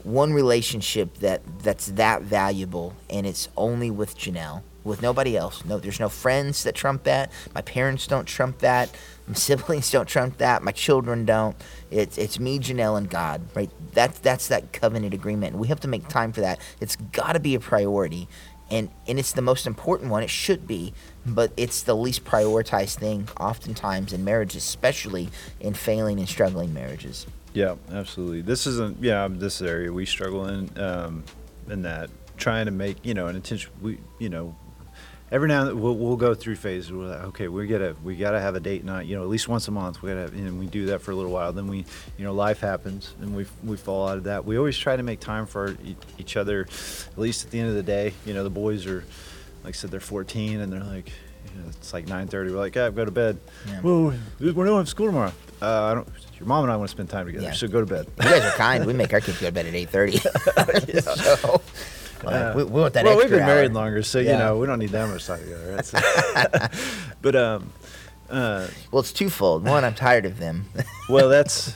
one 0.05 0.33
relationship 0.33 1.15
that 1.17 1.41
that's 1.59 1.87
that 1.87 2.21
valuable, 2.21 2.93
and 3.09 3.25
it's 3.25 3.49
only 3.57 3.89
with 3.89 4.17
Janelle, 4.17 4.61
with 4.83 5.01
nobody 5.01 5.35
else. 5.35 5.65
No, 5.65 5.79
there's 5.79 5.99
no 5.99 6.09
friends 6.09 6.63
that 6.63 6.75
trump 6.75 7.03
that. 7.03 7.31
My 7.55 7.61
parents 7.61 8.05
don't 8.05 8.25
trump 8.25 8.59
that. 8.59 8.95
My 9.27 9.33
siblings 9.47 9.89
don't 9.89 10.07
trump 10.07 10.37
that. 10.37 10.61
My 10.61 10.71
children 10.71 11.25
don't. 11.25 11.55
It's 11.89 12.17
it's 12.17 12.39
me, 12.39 12.59
Janelle, 12.59 12.97
and 12.97 13.09
God. 13.09 13.41
Right? 13.55 13.71
That's 13.93 14.19
that's 14.19 14.47
that 14.49 14.71
covenant 14.71 15.13
agreement, 15.13 15.55
we 15.55 15.67
have 15.69 15.79
to 15.81 15.87
make 15.87 16.07
time 16.07 16.31
for 16.31 16.41
that. 16.41 16.59
It's 16.79 16.95
got 16.95 17.33
to 17.33 17.39
be 17.39 17.55
a 17.55 17.59
priority, 17.59 18.27
and 18.69 18.89
and 19.07 19.17
it's 19.17 19.33
the 19.33 19.41
most 19.41 19.65
important 19.65 20.11
one. 20.11 20.21
It 20.21 20.29
should 20.29 20.67
be, 20.67 20.93
but 21.25 21.51
it's 21.57 21.81
the 21.81 21.95
least 21.95 22.23
prioritized 22.25 22.97
thing, 22.99 23.27
oftentimes 23.39 24.13
in 24.13 24.23
marriage, 24.23 24.55
especially 24.55 25.29
in 25.59 25.73
failing 25.73 26.19
and 26.19 26.29
struggling 26.29 26.75
marriages. 26.75 27.25
Yeah, 27.55 27.75
absolutely. 27.91 28.41
This 28.41 28.67
isn't 28.67 29.01
yeah 29.01 29.27
this 29.31 29.61
area 29.61 29.91
we 29.91 30.05
struggle 30.05 30.45
in 30.47 30.77
um, 30.77 31.23
in 31.69 31.83
that 31.83 32.09
trying 32.37 32.65
to 32.65 32.71
make 32.71 33.03
you 33.03 33.13
know 33.13 33.27
an 33.27 33.35
intention. 33.35 33.71
We 33.81 33.97
you 34.19 34.29
know 34.29 34.55
every 35.31 35.47
now 35.47 35.61
and 35.61 35.69
then 35.69 35.81
we'll, 35.81 35.95
we'll 35.95 36.17
go 36.17 36.35
through 36.35 36.57
phases. 36.57 36.91
We're 36.91 37.07
like, 37.07 37.23
okay, 37.25 37.47
we 37.47 37.65
gotta 37.65 37.95
we 38.03 38.17
gotta 38.17 38.41
have 38.41 38.55
a 38.55 38.59
date 38.59 38.83
night. 38.83 39.07
You 39.07 39.15
know, 39.15 39.23
at 39.23 39.29
least 39.29 39.47
once 39.47 39.69
a 39.69 39.71
month. 39.71 40.01
We 40.01 40.09
gotta 40.09 40.21
have, 40.21 40.33
and 40.33 40.59
we 40.59 40.67
do 40.67 40.87
that 40.87 41.01
for 41.01 41.11
a 41.11 41.15
little 41.15 41.31
while. 41.31 41.53
Then 41.53 41.67
we 41.67 41.85
you 42.17 42.25
know 42.25 42.33
life 42.33 42.59
happens 42.59 43.13
and 43.21 43.33
we 43.35 43.45
we 43.63 43.77
fall 43.77 44.07
out 44.07 44.17
of 44.17 44.25
that. 44.25 44.43
We 44.43 44.57
always 44.57 44.77
try 44.77 44.97
to 44.97 45.03
make 45.03 45.21
time 45.21 45.45
for 45.45 45.77
each 46.17 46.35
other. 46.35 46.67
At 47.11 47.17
least 47.17 47.45
at 47.45 47.51
the 47.51 47.59
end 47.59 47.69
of 47.69 47.75
the 47.75 47.83
day, 47.83 48.13
you 48.25 48.33
know, 48.33 48.43
the 48.43 48.49
boys 48.49 48.85
are 48.85 49.05
like 49.63 49.75
I 49.75 49.77
said 49.77 49.91
they're 49.91 49.99
14 50.01 50.59
and 50.59 50.71
they're 50.71 50.83
like. 50.83 51.11
You 51.53 51.61
know, 51.61 51.67
it's 51.69 51.93
like 51.93 52.07
9:30. 52.07 52.31
We're 52.31 52.57
like, 52.57 52.75
yeah, 52.75 52.89
go 52.89 53.05
to 53.05 53.11
bed. 53.11 53.37
Yeah. 53.67 53.79
Well, 53.81 54.13
we 54.39 54.51
don't 54.51 54.77
have 54.77 54.89
school 54.89 55.05
tomorrow. 55.05 55.31
Uh, 55.61 55.83
I 55.83 55.93
don't. 55.93 56.07
Your 56.39 56.47
mom 56.47 56.63
and 56.63 56.71
I 56.71 56.75
want 56.75 56.89
to 56.89 56.91
spend 56.91 57.09
time 57.09 57.25
together, 57.27 57.45
Yeah. 57.45 57.53
so 57.53 57.67
go 57.67 57.79
to 57.79 57.85
bed. 57.85 58.07
You 58.17 58.23
guys 58.29 58.43
are 58.43 58.51
kind. 58.57 58.85
We 58.85 58.93
make 58.93 59.13
our 59.13 59.21
kids 59.21 59.39
go 59.39 59.47
to 59.47 59.51
bed 59.51 59.65
at 59.67 59.73
eight 59.73 59.89
thirty. 59.89 60.17
so 61.01 61.61
Uh, 62.25 62.53
we, 62.55 62.63
we 62.63 62.81
want 62.81 62.93
that 62.95 63.03
well, 63.05 63.13
extra 63.13 63.29
we've 63.29 63.37
been 63.39 63.45
married 63.45 63.71
longer, 63.73 64.01
so 64.03 64.19
Yeah. 64.19 64.31
you 64.33 64.37
know 64.39 64.57
we 64.57 64.65
don't 64.67 64.79
need 64.79 64.89
that 64.89 65.07
much 65.09 65.25
time 65.27 65.39
together. 65.39 65.81
But 67.21 67.35
um, 67.35 67.71
uh, 68.29 68.67
Well, 68.91 68.99
it's 69.01 69.11
twofold. 69.13 69.63
One, 69.65 69.83
I'm 69.83 69.93
tired 69.95 70.25
of 70.25 70.39
them. 70.39 70.65
well, 71.09 71.29
that's 71.29 71.73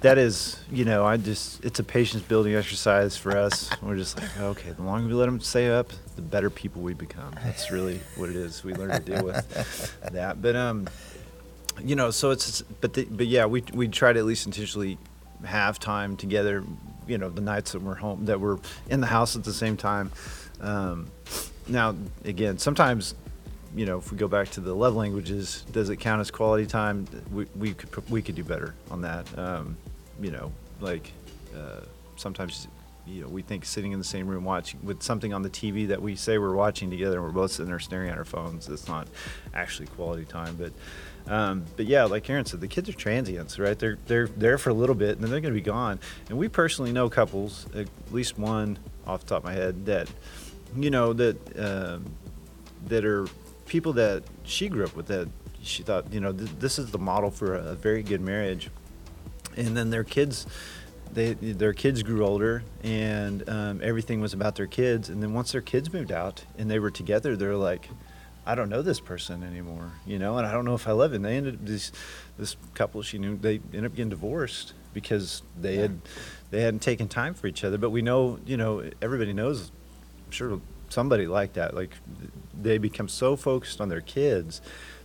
that 0.00 0.16
is 0.18 0.58
you 0.72 0.84
know 0.84 1.04
I 1.04 1.16
just 1.18 1.64
it's 1.64 1.78
a 1.80 1.84
patience 1.84 2.22
building 2.22 2.54
exercise 2.54 3.16
for 3.16 3.36
us. 3.36 3.70
We're 3.82 3.96
just 3.96 4.18
like 4.18 4.40
okay, 4.40 4.70
the 4.72 4.82
longer 4.82 5.06
we 5.08 5.14
let 5.14 5.26
them 5.26 5.40
stay 5.40 5.68
up, 5.70 5.90
the 6.16 6.22
better 6.22 6.50
people 6.50 6.80
we 6.82 6.94
become. 6.94 7.34
That's 7.44 7.70
really 7.70 8.00
what 8.16 8.28
it 8.30 8.36
is. 8.36 8.64
We 8.64 8.74
learn 8.74 8.90
to 8.90 8.98
deal 9.00 9.24
with 9.24 9.94
that. 10.12 10.40
But 10.42 10.56
um, 10.56 10.88
you 11.82 11.96
know, 11.96 12.10
so 12.10 12.30
it's 12.30 12.62
but 12.62 12.94
the, 12.94 13.04
but 13.04 13.26
yeah, 13.26 13.46
we 13.46 13.62
we 13.72 13.88
try 13.88 14.12
to 14.12 14.18
at 14.18 14.24
least 14.24 14.46
intentionally 14.46 14.98
have 15.44 15.78
time 15.78 16.16
together. 16.16 16.64
You 17.06 17.18
know, 17.18 17.28
the 17.28 17.40
nights 17.40 17.72
that 17.72 17.82
we're 17.82 17.96
home, 17.96 18.24
that 18.26 18.40
we're 18.40 18.58
in 18.88 19.00
the 19.00 19.06
house 19.06 19.36
at 19.36 19.44
the 19.44 19.52
same 19.52 19.76
time. 19.76 20.10
Um, 20.60 21.10
now, 21.68 21.94
again, 22.24 22.58
sometimes, 22.58 23.14
you 23.74 23.86
know, 23.86 23.98
if 23.98 24.10
we 24.10 24.16
go 24.16 24.28
back 24.28 24.50
to 24.52 24.60
the 24.60 24.74
love 24.74 24.94
languages, 24.94 25.64
does 25.72 25.90
it 25.90 25.96
count 25.96 26.20
as 26.20 26.30
quality 26.30 26.66
time? 26.66 27.06
We, 27.32 27.46
we 27.56 27.74
could 27.74 28.10
we 28.10 28.22
could 28.22 28.34
do 28.34 28.44
better 28.44 28.74
on 28.90 29.02
that. 29.02 29.38
Um, 29.38 29.76
you 30.20 30.30
know, 30.30 30.52
like 30.80 31.12
uh, 31.56 31.80
sometimes. 32.16 32.68
You 33.06 33.20
know, 33.20 33.28
we 33.28 33.42
think 33.42 33.66
sitting 33.66 33.92
in 33.92 33.98
the 33.98 34.04
same 34.04 34.26
room 34.26 34.44
watching 34.44 34.80
with 34.82 35.02
something 35.02 35.34
on 35.34 35.42
the 35.42 35.50
TV 35.50 35.88
that 35.88 36.00
we 36.00 36.16
say 36.16 36.38
we're 36.38 36.54
watching 36.54 36.88
together, 36.88 37.16
and 37.16 37.26
we're 37.26 37.32
both 37.32 37.50
sitting 37.50 37.66
there 37.66 37.78
staring 37.78 38.08
at 38.08 38.16
our 38.16 38.24
phones. 38.24 38.66
It's 38.66 38.88
not 38.88 39.08
actually 39.52 39.88
quality 39.88 40.24
time, 40.24 40.56
but 40.56 40.72
um, 41.26 41.64
but 41.76 41.86
yeah, 41.86 42.04
like 42.04 42.28
Aaron 42.28 42.44
said, 42.44 42.60
the 42.60 42.68
kids 42.68 42.88
are 42.88 42.92
transients, 42.92 43.58
right? 43.58 43.78
They're 43.78 43.98
they're 44.06 44.26
there 44.26 44.58
for 44.58 44.70
a 44.70 44.74
little 44.74 44.94
bit, 44.94 45.10
and 45.10 45.22
then 45.22 45.30
they're 45.30 45.40
going 45.40 45.54
to 45.54 45.60
be 45.60 45.64
gone. 45.64 45.98
And 46.28 46.36
we 46.36 46.48
personally 46.48 46.92
know 46.92 47.08
couples, 47.08 47.66
at 47.74 47.88
least 48.10 48.38
one 48.38 48.78
off 49.06 49.20
the 49.20 49.26
top 49.26 49.38
of 49.38 49.44
my 49.44 49.54
head, 49.54 49.86
that 49.86 50.10
you 50.76 50.90
know 50.90 51.12
that 51.14 51.58
um, 51.58 52.04
that 52.86 53.04
are 53.04 53.26
people 53.66 53.94
that 53.94 54.24
she 54.42 54.68
grew 54.68 54.84
up 54.84 54.94
with. 54.94 55.06
That 55.06 55.28
she 55.62 55.82
thought, 55.82 56.12
you 56.12 56.20
know, 56.20 56.32
th- 56.32 56.50
this 56.58 56.78
is 56.78 56.90
the 56.90 56.98
model 56.98 57.30
for 57.30 57.54
a, 57.54 57.68
a 57.68 57.74
very 57.74 58.02
good 58.02 58.20
marriage. 58.20 58.70
And 59.56 59.74
then 59.74 59.88
their 59.88 60.04
kids, 60.04 60.46
they 61.10 61.32
their 61.32 61.72
kids 61.72 62.02
grew 62.02 62.22
older, 62.22 62.64
and 62.82 63.48
um, 63.48 63.80
everything 63.82 64.20
was 64.20 64.34
about 64.34 64.56
their 64.56 64.66
kids. 64.66 65.08
And 65.08 65.22
then 65.22 65.32
once 65.32 65.52
their 65.52 65.62
kids 65.62 65.90
moved 65.90 66.12
out 66.12 66.44
and 66.58 66.70
they 66.70 66.78
were 66.78 66.90
together, 66.90 67.34
they're 67.34 67.56
like. 67.56 67.88
I 68.46 68.54
don't 68.54 68.68
know 68.68 68.82
this 68.82 69.00
person 69.00 69.42
anymore, 69.42 69.92
you 70.06 70.18
know, 70.18 70.36
and 70.38 70.46
I 70.46 70.52
don't 70.52 70.64
know 70.64 70.74
if 70.74 70.86
I 70.86 70.92
love 70.92 71.12
him. 71.14 71.22
They 71.22 71.36
ended 71.36 71.54
up 71.54 71.64
this 71.64 71.92
this 72.38 72.56
couple 72.74 73.00
she 73.02 73.18
knew 73.18 73.36
they 73.36 73.54
ended 73.72 73.86
up 73.86 73.94
getting 73.94 74.10
divorced 74.10 74.74
because 74.92 75.42
they 75.60 75.76
had 75.76 76.00
they 76.50 76.60
hadn't 76.60 76.80
taken 76.80 77.08
time 77.08 77.34
for 77.34 77.46
each 77.46 77.64
other. 77.64 77.78
But 77.78 77.90
we 77.90 78.02
know, 78.02 78.38
you 78.46 78.56
know, 78.56 78.88
everybody 79.00 79.32
knows. 79.32 79.70
I'm 80.26 80.30
sure 80.32 80.60
somebody 80.90 81.26
like 81.26 81.54
that. 81.54 81.74
Like 81.74 81.94
they 82.60 82.78
become 82.78 83.08
so 83.08 83.34
focused 83.36 83.80
on 83.80 83.88
their 83.88 84.00
kids 84.02 84.60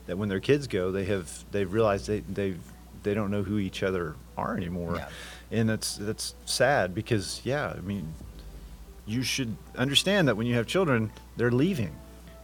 that 0.08 0.18
when 0.18 0.28
their 0.30 0.40
kids 0.42 0.68
go, 0.68 0.92
they 0.92 1.06
have 1.06 1.46
they've 1.52 1.72
realized 1.72 2.08
they 2.08 2.20
they've 2.22 2.60
they 3.04 3.14
don't 3.14 3.32
know 3.32 3.44
who 3.44 3.58
each 3.58 3.84
other 3.84 4.16
are 4.38 4.58
anymore, 4.58 4.96
Yeah. 4.98 5.08
and 5.52 5.70
that's 5.70 5.96
that's 5.96 6.36
sad 6.46 6.94
because 6.94 7.40
yeah, 7.46 7.74
I 7.76 7.80
mean, 7.80 8.14
you 9.06 9.24
should 9.24 9.56
understand 9.78 10.28
that 10.28 10.36
when 10.36 10.46
you 10.48 10.56
have 10.56 10.68
children, 10.68 11.12
they're 11.38 11.52
leaving 11.52 11.96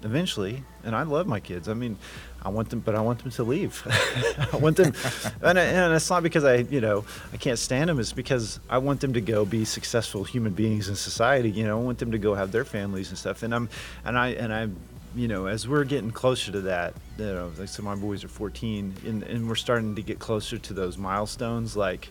eventually, 0.05 0.63
and 0.83 0.95
I 0.95 1.01
love 1.01 1.27
my 1.27 1.39
kids. 1.39 1.67
I 1.67 1.73
mean, 1.73 1.97
I 2.41 2.49
want 2.49 2.69
them, 2.69 2.79
but 2.79 2.93
I 2.93 3.01
want 3.01 3.23
them 3.23 3.31
to 3.31 3.43
leave. 3.43 3.81
I 4.53 4.57
want 4.57 4.77
them, 4.77 4.93
and, 5.41 5.57
I, 5.59 5.63
and 5.63 5.93
it's 5.95 6.09
not 6.09 6.21
because 6.21 6.43
I, 6.43 6.57
you 6.57 6.79
know, 6.79 7.03
I 7.33 7.37
can't 7.37 7.57
stand 7.57 7.89
them. 7.89 7.99
It's 7.99 8.13
because 8.13 8.59
I 8.69 8.77
want 8.77 9.01
them 9.01 9.13
to 9.13 9.21
go 9.21 9.45
be 9.45 9.65
successful 9.65 10.23
human 10.23 10.53
beings 10.53 10.87
in 10.87 10.95
society. 10.95 11.49
You 11.49 11.65
know, 11.65 11.79
I 11.79 11.81
want 11.81 11.97
them 11.97 12.11
to 12.11 12.19
go 12.19 12.35
have 12.35 12.51
their 12.51 12.63
families 12.63 13.09
and 13.09 13.17
stuff. 13.17 13.41
And 13.41 13.53
I'm, 13.53 13.67
and 14.05 14.17
I, 14.17 14.29
and 14.29 14.53
I'm, 14.53 14.77
you 15.15 15.27
know, 15.27 15.47
as 15.47 15.67
we're 15.67 15.85
getting 15.85 16.11
closer 16.11 16.51
to 16.51 16.61
that, 16.61 16.93
you 17.17 17.25
know, 17.25 17.51
like 17.57 17.69
so 17.69 17.81
my 17.81 17.95
boys 17.95 18.23
are 18.23 18.27
14, 18.27 18.93
and, 19.07 19.23
and 19.23 19.49
we're 19.49 19.55
starting 19.55 19.95
to 19.95 20.03
get 20.03 20.19
closer 20.19 20.57
to 20.57 20.73
those 20.73 20.97
milestones, 20.97 21.75
like. 21.75 22.09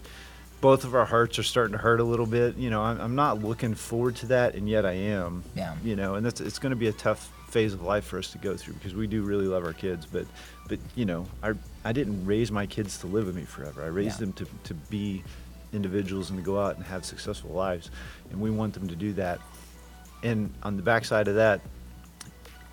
Both 0.60 0.84
of 0.84 0.94
our 0.94 1.04
hearts 1.04 1.38
are 1.38 1.42
starting 1.42 1.72
to 1.72 1.78
hurt 1.78 2.00
a 2.00 2.04
little 2.04 2.24
bit. 2.24 2.56
You 2.56 2.70
know, 2.70 2.80
I'm, 2.80 2.98
I'm 2.98 3.14
not 3.14 3.42
looking 3.42 3.74
forward 3.74 4.16
to 4.16 4.26
that, 4.28 4.54
and 4.54 4.66
yet 4.66 4.86
I 4.86 4.92
am. 4.92 5.44
Yeah. 5.54 5.74
You 5.84 5.94
know, 5.94 6.14
and 6.14 6.24
that's 6.24 6.40
it's 6.40 6.58
going 6.58 6.70
to 6.70 6.76
be 6.76 6.86
a 6.86 6.92
tough 6.92 7.30
phase 7.54 7.72
of 7.72 7.82
life 7.82 8.04
for 8.04 8.18
us 8.18 8.32
to 8.32 8.38
go 8.38 8.56
through 8.56 8.74
because 8.74 8.94
we 8.96 9.06
do 9.06 9.22
really 9.22 9.46
love 9.46 9.64
our 9.64 9.72
kids, 9.72 10.06
but 10.06 10.26
but 10.68 10.80
you 10.96 11.04
know, 11.04 11.24
I 11.40 11.52
I 11.84 11.92
didn't 11.92 12.26
raise 12.26 12.50
my 12.50 12.66
kids 12.66 12.98
to 12.98 13.06
live 13.06 13.26
with 13.26 13.36
me 13.36 13.44
forever. 13.44 13.82
I 13.84 13.86
raised 13.86 14.16
Yeah. 14.18 14.26
them 14.26 14.32
to 14.34 14.46
to 14.64 14.74
be 14.74 15.22
individuals 15.72 16.30
and 16.30 16.38
to 16.38 16.44
go 16.44 16.58
out 16.60 16.74
and 16.76 16.84
have 16.84 17.04
successful 17.04 17.50
lives, 17.52 17.90
and 18.30 18.40
we 18.40 18.50
want 18.50 18.74
them 18.74 18.88
to 18.88 18.96
do 18.96 19.12
that. 19.14 19.38
And 20.24 20.52
on 20.64 20.76
the 20.76 20.82
backside 20.82 21.28
of 21.28 21.36
that, 21.36 21.60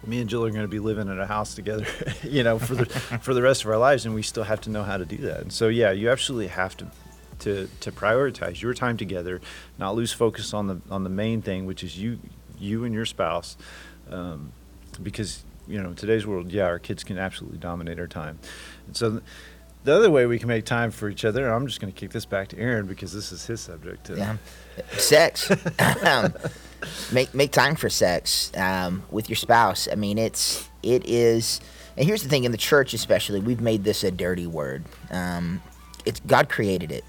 me 0.08 0.20
and 0.20 0.28
Jill 0.28 0.44
are 0.46 0.50
going 0.50 0.62
to 0.64 0.68
be 0.68 0.80
living 0.80 1.08
in 1.10 1.20
a 1.20 1.28
house 1.28 1.54
together, 1.54 1.86
you 2.24 2.42
know, 2.44 2.58
for 2.58 2.74
the 2.74 2.86
for 3.22 3.36
the 3.36 3.42
rest 3.44 3.64
of 3.64 3.70
our 3.70 3.78
lives, 3.78 4.06
and 4.08 4.16
we 4.16 4.24
still 4.24 4.44
have 4.46 4.62
to 4.62 4.72
know 4.72 4.84
how 4.84 4.98
to 4.98 5.06
do 5.06 5.18
that. 5.18 5.42
And 5.42 5.54
so, 5.54 5.68
yeah, 5.68 5.92
you 5.92 6.10
absolutely 6.10 6.48
have 6.48 6.76
to 6.78 6.88
to 7.40 7.68
to 7.82 7.92
prioritize 7.92 8.62
your 8.62 8.74
time 8.74 8.98
together, 8.98 9.42
not 9.78 9.94
lose 9.96 10.12
focus 10.12 10.56
on 10.56 10.66
the 10.68 10.82
on 10.90 11.04
the 11.04 11.10
main 11.24 11.44
thing, 11.44 11.68
which 11.68 11.84
is 11.84 12.00
you 12.00 12.18
you 12.60 12.84
and 12.84 12.94
your 12.96 13.06
spouse, 13.06 13.58
um, 14.10 14.52
because 15.02 15.44
you 15.68 15.82
know 15.82 15.90
in 15.90 15.96
today's 15.96 16.26
world, 16.26 16.52
yeah, 16.52 16.66
our 16.66 16.80
kids 16.80 17.04
can 17.04 17.18
absolutely 17.18 17.60
dominate 17.60 18.00
our 18.00 18.08
time. 18.08 18.40
And 18.88 18.96
so. 18.96 19.22
The 19.84 19.96
other 19.96 20.12
way 20.12 20.28
we 20.28 20.38
can 20.38 20.48
make 20.48 20.66
time 20.66 20.92
for 20.92 21.10
each 21.10 21.26
other, 21.26 21.50
I'm 21.50 21.66
just 21.66 21.82
going 21.82 21.92
to 21.92 22.00
kick 22.00 22.12
this 22.12 22.24
back 22.24 22.50
to 22.50 22.60
Aaron 22.60 22.86
because 22.86 23.14
this 23.14 23.32
is 23.32 23.48
his 23.48 23.62
subject. 23.62 24.12
uh, 24.12 24.14
Yeah. 24.14 24.36
Sex. 24.92 25.50
um, 26.06 26.36
make 27.12 27.34
make 27.34 27.52
time 27.52 27.76
for 27.76 27.90
sex 27.90 28.52
um, 28.56 29.02
with 29.10 29.28
your 29.28 29.38
spouse. 29.38 29.88
I 29.92 29.96
mean, 29.96 30.20
it's 30.20 30.70
it 30.84 31.04
is. 31.08 31.62
And 31.98 32.06
here's 32.06 32.22
the 32.22 32.30
thing: 32.30 32.44
in 32.44 32.52
the 32.52 32.60
church, 32.60 32.94
especially, 32.94 33.40
we've 33.40 33.60
made 33.60 33.84
this 33.84 34.04
a 34.04 34.12
dirty 34.12 34.46
word. 34.46 34.84
Um, 35.10 35.64
it's 36.06 36.20
God 36.20 36.48
created 36.48 36.92
it. 36.92 37.04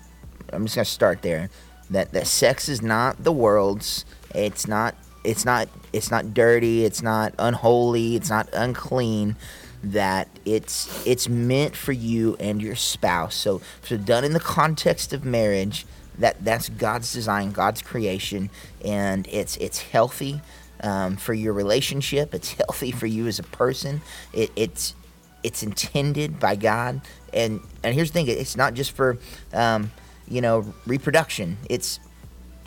I'm 0.50 0.64
just 0.64 0.74
gonna 0.74 0.86
start 0.86 1.20
there. 1.20 1.50
That 1.90 2.12
that 2.12 2.26
sex 2.26 2.70
is 2.70 2.80
not 2.80 3.22
the 3.22 3.32
world's. 3.32 4.06
It's 4.34 4.66
not. 4.66 4.94
It's 5.24 5.44
not. 5.44 5.68
It's 5.92 6.10
not 6.10 6.34
dirty. 6.34 6.84
It's 6.84 7.02
not 7.02 7.34
unholy. 7.38 8.16
It's 8.16 8.30
not 8.30 8.48
unclean. 8.52 9.36
That 9.84 10.28
it's 10.44 11.04
it's 11.06 11.28
meant 11.28 11.74
for 11.74 11.92
you 11.92 12.36
and 12.38 12.62
your 12.62 12.76
spouse. 12.76 13.34
So 13.34 13.60
so 13.82 13.96
done 13.96 14.24
in 14.24 14.32
the 14.32 14.40
context 14.40 15.12
of 15.12 15.24
marriage. 15.24 15.86
That 16.18 16.44
that's 16.44 16.68
God's 16.68 17.12
design, 17.12 17.52
God's 17.52 17.82
creation, 17.82 18.50
and 18.84 19.26
it's 19.28 19.56
it's 19.56 19.80
healthy 19.80 20.40
um, 20.82 21.16
for 21.16 21.34
your 21.34 21.52
relationship. 21.52 22.34
It's 22.34 22.52
healthy 22.68 22.92
for 22.92 23.06
you 23.06 23.26
as 23.26 23.38
a 23.38 23.44
person. 23.44 24.02
It, 24.32 24.50
it's 24.54 24.94
it's 25.42 25.62
intended 25.62 26.38
by 26.38 26.56
God, 26.56 27.00
and 27.32 27.60
and 27.82 27.94
here's 27.94 28.10
the 28.10 28.14
thing: 28.14 28.28
it's 28.28 28.56
not 28.56 28.74
just 28.74 28.92
for 28.92 29.18
um, 29.52 29.90
you 30.28 30.40
know 30.40 30.72
reproduction. 30.86 31.58
It's 31.68 31.98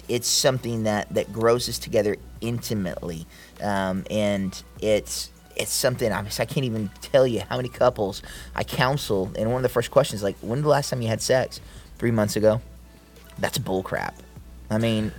it's 0.07 0.27
something 0.27 0.83
that 0.83 1.13
that 1.13 1.31
grows 1.33 1.69
us 1.69 1.79
together 1.79 2.17
intimately, 2.47 3.25
um, 3.61 4.05
and 4.09 4.61
it's 4.81 5.31
it's 5.55 5.71
something 5.71 6.11
I, 6.11 6.19
I 6.19 6.45
can't 6.45 6.65
even 6.65 6.89
tell 7.01 7.25
you 7.25 7.41
how 7.41 7.57
many 7.57 7.69
couples 7.69 8.21
I 8.55 8.63
counsel. 8.63 9.31
And 9.37 9.49
one 9.49 9.57
of 9.57 9.63
the 9.63 9.69
first 9.69 9.91
questions 9.91 10.23
like, 10.23 10.35
"When 10.41 10.61
the 10.61 10.67
last 10.67 10.89
time 10.89 11.01
you 11.01 11.07
had 11.07 11.21
sex? 11.21 11.61
Three 11.97 12.11
months 12.11 12.35
ago." 12.35 12.61
That's 13.37 13.57
bullcrap. 13.57 14.13
I 14.69 14.77
mean, 14.77 15.11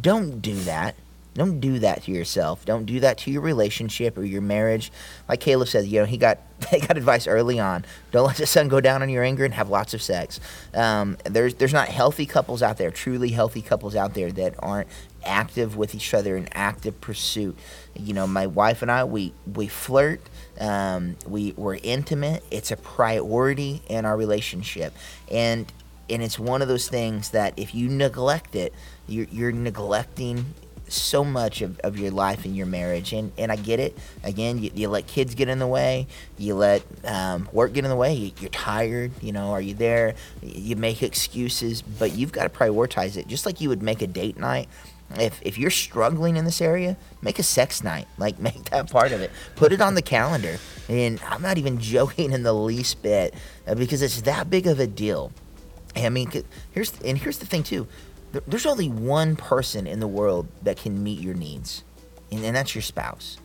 don't 0.00 0.40
do 0.40 0.54
that. 0.60 0.94
Don't 1.34 1.60
do 1.60 1.78
that 1.78 2.02
to 2.02 2.10
yourself. 2.10 2.64
Don't 2.64 2.84
do 2.84 2.98
that 2.98 3.18
to 3.18 3.30
your 3.30 3.42
relationship 3.42 4.18
or 4.18 4.24
your 4.24 4.40
marriage. 4.40 4.90
Like 5.28 5.38
Caleb 5.38 5.68
said, 5.68 5.86
you 5.86 6.00
know, 6.00 6.04
he 6.04 6.16
got 6.16 6.38
he 6.70 6.80
got 6.80 6.96
advice 6.96 7.28
early 7.28 7.60
on. 7.60 7.84
Don't 8.10 8.26
let 8.26 8.36
the 8.36 8.46
sun 8.46 8.66
go 8.68 8.80
down 8.80 9.02
on 9.02 9.08
your 9.08 9.22
anger 9.22 9.44
and 9.44 9.54
have 9.54 9.68
lots 9.68 9.94
of 9.94 10.02
sex. 10.02 10.40
Um, 10.74 11.16
there's 11.24 11.54
there's 11.54 11.72
not 11.72 11.88
healthy 11.88 12.26
couples 12.26 12.60
out 12.60 12.76
there, 12.76 12.90
truly 12.90 13.28
healthy 13.28 13.62
couples 13.62 13.94
out 13.94 14.14
there 14.14 14.32
that 14.32 14.56
aren't 14.58 14.88
active 15.24 15.76
with 15.76 15.94
each 15.94 16.14
other 16.14 16.36
in 16.36 16.48
active 16.52 17.00
pursuit. 17.00 17.58
You 17.94 18.14
know, 18.14 18.26
my 18.26 18.46
wife 18.46 18.82
and 18.82 18.90
I, 18.90 19.04
we 19.04 19.32
we 19.52 19.66
flirt. 19.68 20.20
Um, 20.60 21.16
we 21.26 21.52
we're 21.56 21.78
intimate. 21.82 22.42
It's 22.50 22.70
a 22.70 22.76
priority 22.76 23.82
in 23.88 24.04
our 24.04 24.16
relationship, 24.16 24.94
and 25.30 25.70
and 26.10 26.22
it's 26.22 26.38
one 26.38 26.62
of 26.62 26.68
those 26.68 26.88
things 26.88 27.30
that 27.30 27.54
if 27.56 27.74
you 27.74 27.88
neglect 27.88 28.54
it, 28.54 28.72
you're, 29.06 29.26
you're 29.30 29.52
neglecting 29.52 30.54
so 30.88 31.22
much 31.22 31.60
of, 31.60 31.78
of 31.80 31.98
your 31.98 32.10
life 32.10 32.44
and 32.44 32.56
your 32.56 32.66
marriage. 32.66 33.12
And, 33.12 33.30
and 33.36 33.52
I 33.52 33.56
get 33.56 33.78
it. 33.78 33.96
Again, 34.24 34.62
you, 34.62 34.70
you 34.74 34.88
let 34.88 35.06
kids 35.06 35.34
get 35.34 35.48
in 35.48 35.58
the 35.58 35.66
way, 35.66 36.06
you 36.38 36.54
let 36.54 36.82
um, 37.04 37.48
work 37.52 37.72
get 37.72 37.84
in 37.84 37.90
the 37.90 37.96
way. 37.96 38.14
You, 38.14 38.32
you're 38.40 38.50
tired, 38.50 39.12
you 39.22 39.32
know, 39.32 39.52
are 39.52 39.60
you 39.60 39.74
there? 39.74 40.14
You 40.42 40.76
make 40.76 41.02
excuses, 41.02 41.82
but 41.82 42.12
you've 42.12 42.32
got 42.32 42.44
to 42.44 42.48
prioritize 42.48 43.16
it. 43.16 43.28
Just 43.28 43.44
like 43.44 43.60
you 43.60 43.68
would 43.68 43.82
make 43.82 44.02
a 44.02 44.06
date 44.06 44.38
night. 44.38 44.68
If, 45.16 45.40
if 45.42 45.56
you're 45.56 45.70
struggling 45.70 46.36
in 46.36 46.44
this 46.44 46.60
area, 46.60 46.96
make 47.22 47.38
a 47.38 47.42
sex 47.42 47.82
night. 47.82 48.06
Like, 48.18 48.38
make 48.40 48.70
that 48.70 48.90
part 48.90 49.12
of 49.12 49.20
it. 49.20 49.30
Put 49.54 49.72
it 49.72 49.80
on 49.80 49.94
the 49.94 50.02
calendar. 50.02 50.58
And 50.88 51.20
I'm 51.28 51.40
not 51.40 51.56
even 51.56 51.78
joking 51.80 52.32
in 52.32 52.42
the 52.42 52.52
least 52.52 53.02
bit 53.02 53.34
uh, 53.66 53.74
because 53.74 54.02
it's 54.02 54.22
that 54.22 54.50
big 54.50 54.66
of 54.66 54.80
a 54.80 54.86
deal. 54.86 55.32
I 55.96 56.08
mean, 56.10 56.30
here's 56.72 56.92
and 57.00 57.16
here's 57.16 57.38
the 57.38 57.46
thing 57.46 57.62
too. 57.62 57.86
There's 58.46 58.66
only 58.66 58.88
one 58.88 59.36
person 59.36 59.86
in 59.86 60.00
the 60.00 60.08
world 60.08 60.48
that 60.62 60.76
can 60.76 61.02
meet 61.02 61.18
your 61.18 61.34
needs, 61.34 61.82
and, 62.30 62.44
and 62.44 62.54
that's 62.54 62.74
your 62.74 62.82
spouse. 62.82 63.38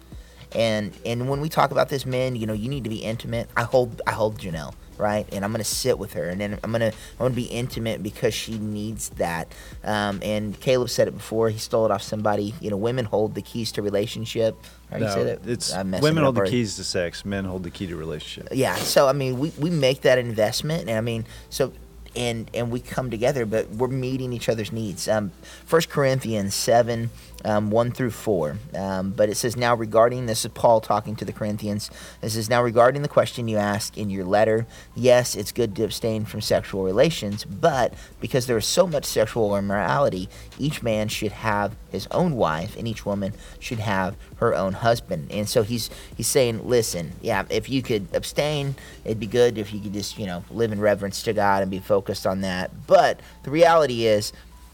And 0.53 0.93
and 1.05 1.29
when 1.29 1.39
we 1.39 1.49
talk 1.49 1.71
about 1.71 1.89
this, 1.89 2.05
men, 2.05 2.35
you 2.35 2.45
know, 2.45 2.53
you 2.53 2.67
need 2.67 2.83
to 2.83 2.89
be 2.89 2.97
intimate. 2.97 3.49
I 3.55 3.63
hold 3.63 4.01
I 4.05 4.11
hold 4.11 4.39
Janelle 4.39 4.73
right, 5.03 5.27
and 5.31 5.43
I'm 5.45 5.51
gonna 5.51 5.63
sit 5.63 5.99
with 5.99 6.13
her, 6.13 6.29
and 6.29 6.39
then 6.41 6.57
I'm 6.63 6.71
gonna 6.71 6.87
I'm 6.87 7.17
gonna 7.19 7.33
be 7.35 7.43
intimate 7.43 8.01
because 8.01 8.33
she 8.33 8.57
needs 8.57 9.09
that. 9.09 9.51
Um, 9.83 10.19
and 10.23 10.59
Caleb 10.59 10.89
said 10.89 11.07
it 11.07 11.11
before. 11.11 11.49
He 11.49 11.59
stole 11.59 11.85
it 11.85 11.91
off 11.91 12.01
somebody. 12.01 12.53
You 12.61 12.69
know, 12.69 12.77
women 12.77 13.05
hold 13.05 13.35
the 13.35 13.41
keys 13.41 13.71
to 13.73 13.81
relationship. 13.81 14.55
How 14.89 14.97
do 14.99 15.05
you 15.05 15.11
say 15.11 15.17
No, 15.19 15.23
that? 15.25 15.47
it's 15.47 15.73
women 15.75 16.17
it 16.17 16.21
hold 16.23 16.35
the 16.35 16.45
keys 16.49 16.75
to 16.77 16.83
sex, 16.83 17.25
men 17.25 17.45
hold 17.45 17.63
the 17.63 17.71
key 17.71 17.87
to 17.87 17.95
relationship. 17.95 18.49
Yeah. 18.51 18.75
So 18.75 19.07
I 19.07 19.13
mean, 19.13 19.39
we, 19.39 19.51
we 19.59 19.69
make 19.69 20.01
that 20.01 20.17
investment, 20.17 20.87
and 20.89 20.97
I 20.97 21.01
mean, 21.01 21.25
so 21.49 21.73
and 22.15 22.49
and 22.53 22.71
we 22.71 22.79
come 22.79 23.09
together, 23.09 23.45
but 23.45 23.69
we're 23.69 23.87
meeting 23.87 24.33
each 24.33 24.47
other's 24.49 24.71
needs. 24.71 25.07
Um, 25.07 25.31
First 25.65 25.89
Corinthians 25.89 26.53
seven. 26.55 27.09
Um, 27.45 27.71
1 27.71 27.91
through 27.91 28.11
4. 28.11 28.57
Um, 28.75 29.11
but 29.11 29.29
it 29.29 29.35
says, 29.35 29.57
Now 29.57 29.75
regarding, 29.75 30.25
this 30.25 30.45
is 30.45 30.51
Paul 30.51 30.79
talking 30.81 31.15
to 31.17 31.25
the 31.25 31.33
Corinthians. 31.33 31.91
It 32.21 32.29
says, 32.29 32.49
Now 32.49 32.63
regarding 32.63 33.01
the 33.01 33.07
question 33.07 33.47
you 33.47 33.57
ask 33.57 33.97
in 33.97 34.09
your 34.09 34.25
letter, 34.25 34.65
yes, 34.95 35.35
it's 35.35 35.51
good 35.51 35.75
to 35.75 35.83
abstain 35.83 36.25
from 36.25 36.41
sexual 36.41 36.83
relations, 36.83 37.43
but 37.45 37.93
because 38.21 38.47
there 38.47 38.57
is 38.57 38.65
so 38.65 38.87
much 38.87 39.05
sexual 39.05 39.55
immorality, 39.55 40.29
each 40.57 40.81
man 40.81 41.07
should 41.07 41.31
have 41.31 41.75
his 41.93 42.07
own 42.11 42.35
wife, 42.35 42.75
and 42.75 42.87
each 42.87 43.05
woman 43.05 43.33
should 43.59 43.79
have 43.79 44.15
her 44.37 44.53
own 44.53 44.73
husband. 44.73 45.31
And 45.31 45.47
so 45.47 45.63
he's 45.63 45.89
he's 46.17 46.27
saying, 46.27 46.67
listen, 46.67 47.13
yeah, 47.21 47.45
if 47.49 47.69
you 47.69 47.81
could 47.81 48.07
abstain, 48.13 48.75
it'd 49.05 49.19
be 49.19 49.27
good 49.27 49.57
if 49.57 49.73
you 49.73 49.79
could 49.79 49.93
just 49.93 50.17
you 50.17 50.25
know 50.25 50.43
live 50.51 50.71
in 50.71 50.81
reverence 50.81 51.23
to 51.23 51.33
God 51.33 51.61
and 51.61 51.71
be 51.71 51.79
focused 51.79 52.27
on 52.27 52.41
that. 52.41 52.71
But 52.87 53.21
the 53.43 53.51
reality 53.51 54.05
is, 54.05 54.33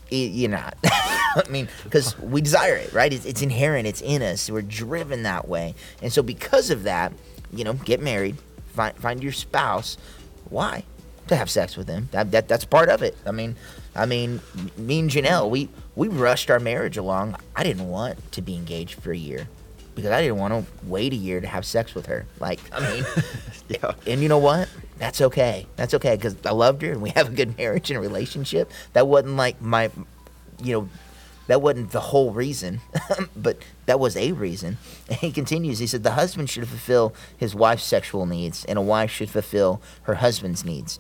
you're 0.10 0.50
not. 0.50 0.78
I 0.84 1.44
mean, 1.50 1.68
because 1.84 2.18
we 2.20 2.42
desire 2.42 2.76
it, 2.76 2.92
right? 2.94 3.12
It's, 3.12 3.26
it's 3.26 3.42
inherent. 3.42 3.88
It's 3.88 4.02
in 4.02 4.22
us. 4.22 4.50
We're 4.50 4.62
driven 4.62 5.24
that 5.24 5.48
way, 5.48 5.76
and 6.02 6.12
so 6.12 6.24
because 6.24 6.70
of 6.70 6.84
that, 6.84 7.14
you 7.54 7.64
know, 7.64 7.74
get 7.74 8.02
married, 8.02 8.38
find 8.74 8.96
find 8.96 9.24
your 9.24 9.32
spouse. 9.32 9.98
Why? 10.50 10.84
To 11.28 11.36
have 11.36 11.50
sex 11.50 11.78
with 11.78 11.86
them. 11.86 12.10
That, 12.12 12.32
that 12.32 12.48
that's 12.48 12.66
part 12.66 12.90
of 12.90 13.04
it. 13.04 13.16
I 13.26 13.32
mean, 13.32 13.56
I 13.96 14.06
mean, 14.06 14.42
me 14.78 15.00
and 15.00 15.10
Janelle, 15.10 15.50
we 15.50 15.70
we 15.96 16.08
rushed 16.08 16.50
our 16.50 16.60
marriage 16.60 16.98
along. 16.98 17.36
I 17.56 17.64
didn't 17.64 17.88
want 17.88 18.32
to 18.32 18.42
be 18.42 18.56
engaged 18.56 19.00
for 19.00 19.12
a 19.12 19.18
year 19.18 19.48
because 19.96 20.12
I 20.12 20.22
didn't 20.22 20.38
want 20.38 20.54
to 20.54 20.72
wait 20.88 21.14
a 21.14 21.16
year 21.16 21.42
to 21.42 21.48
have 21.48 21.66
sex 21.66 21.94
with 21.96 22.06
her. 22.08 22.26
Like, 22.40 22.60
I 22.72 22.80
mean, 22.94 23.06
Yeah. 23.70 23.94
and 24.08 24.22
you 24.22 24.30
know 24.30 24.38
what? 24.40 24.68
That's 24.98 25.22
okay. 25.22 25.68
That's 25.76 25.94
okay 25.94 26.16
because 26.16 26.36
I 26.46 26.52
loved 26.52 26.82
her 26.82 26.92
and 26.92 27.02
we 27.02 27.12
have 27.12 27.30
a 27.30 27.32
good 27.32 27.58
marriage 27.58 27.90
and 27.92 27.98
a 27.98 28.02
relationship. 28.02 28.72
That 28.94 29.08
wasn't 29.08 29.38
like 29.38 29.62
my, 29.62 29.92
you 30.64 30.74
know, 30.74 30.90
that 31.48 31.62
wasn't 31.62 31.92
the 31.92 32.00
whole 32.00 32.32
reason, 32.32 32.82
but 33.36 33.58
that 33.88 34.00
was 34.00 34.16
a 34.18 34.32
reason. 34.34 34.78
And 35.08 35.18
he 35.18 35.32
continues. 35.32 35.80
He 35.80 35.88
said 35.88 36.04
the 36.04 36.12
husband 36.12 36.50
should 36.50 36.68
fulfill 36.68 37.14
his 37.38 37.56
wife's 37.56 37.84
sexual 37.84 38.26
needs, 38.28 38.66
and 38.66 38.78
a 38.78 38.82
wife 38.84 39.10
should 39.10 39.30
fulfill 39.32 39.82
her 40.04 40.16
husband's 40.16 40.64
needs. 40.64 41.00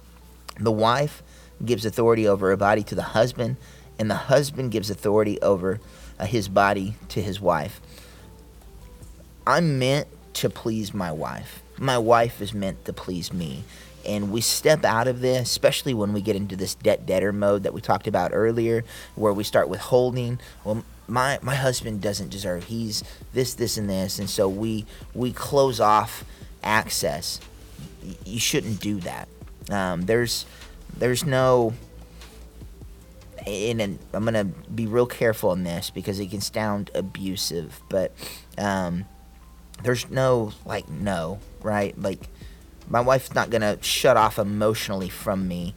The 0.59 0.71
wife 0.71 1.21
gives 1.63 1.85
authority 1.85 2.27
over 2.27 2.49
her 2.49 2.57
body 2.57 2.81
to 2.83 2.95
the 2.95 3.03
husband, 3.03 3.57
and 3.99 4.09
the 4.09 4.15
husband 4.15 4.71
gives 4.71 4.89
authority 4.89 5.39
over 5.41 5.79
uh, 6.19 6.25
his 6.25 6.47
body 6.47 6.95
to 7.09 7.21
his 7.21 7.39
wife. 7.39 7.79
I'm 9.49 9.79
meant 9.79 10.07
to 10.35 10.49
please 10.49 10.93
my 10.93 11.11
wife. 11.11 11.63
My 11.79 11.97
wife 11.97 12.39
is 12.39 12.53
meant 12.53 12.85
to 12.85 12.93
please 12.93 13.33
me. 13.33 13.63
And 14.05 14.31
we 14.31 14.41
step 14.41 14.85
out 14.85 15.07
of 15.07 15.21
this, 15.21 15.49
especially 15.49 15.95
when 15.95 16.13
we 16.13 16.21
get 16.21 16.35
into 16.35 16.55
this 16.55 16.75
debt 16.75 17.07
debtor 17.07 17.33
mode 17.33 17.63
that 17.63 17.73
we 17.73 17.81
talked 17.81 18.05
about 18.05 18.29
earlier, 18.31 18.85
where 19.15 19.33
we 19.33 19.43
start 19.43 19.67
withholding. 19.67 20.39
Well, 20.63 20.83
my 21.07 21.39
my 21.41 21.55
husband 21.55 21.99
doesn't 21.99 22.29
deserve. 22.29 22.65
He's 22.65 23.03
this, 23.33 23.55
this, 23.55 23.75
and 23.75 23.89
this, 23.89 24.19
and 24.19 24.29
so 24.29 24.47
we 24.47 24.85
we 25.15 25.33
close 25.33 25.79
off 25.79 26.23
access. 26.63 27.39
You 28.25 28.39
shouldn't 28.39 28.79
do 28.79 28.99
that. 28.99 29.27
Um, 29.71 30.03
there's 30.03 30.45
there's 30.95 31.25
no 31.25 31.73
and, 33.47 33.97
I'm 34.13 34.25
gonna 34.25 34.43
be 34.43 34.85
real 34.85 35.07
careful 35.07 35.53
in 35.53 35.63
this 35.63 35.89
because 35.89 36.19
it 36.19 36.29
can 36.29 36.41
sound 36.41 36.91
abusive, 36.93 37.81
but 37.89 38.13
um, 38.57 39.05
there's 39.83 40.09
no 40.09 40.51
like 40.65 40.89
no 40.89 41.39
right 41.61 41.99
like 41.99 42.19
my 42.89 42.99
wife's 42.99 43.33
not 43.35 43.49
gonna 43.49 43.81
shut 43.81 44.17
off 44.17 44.39
emotionally 44.39 45.09
from 45.09 45.47
me 45.47 45.75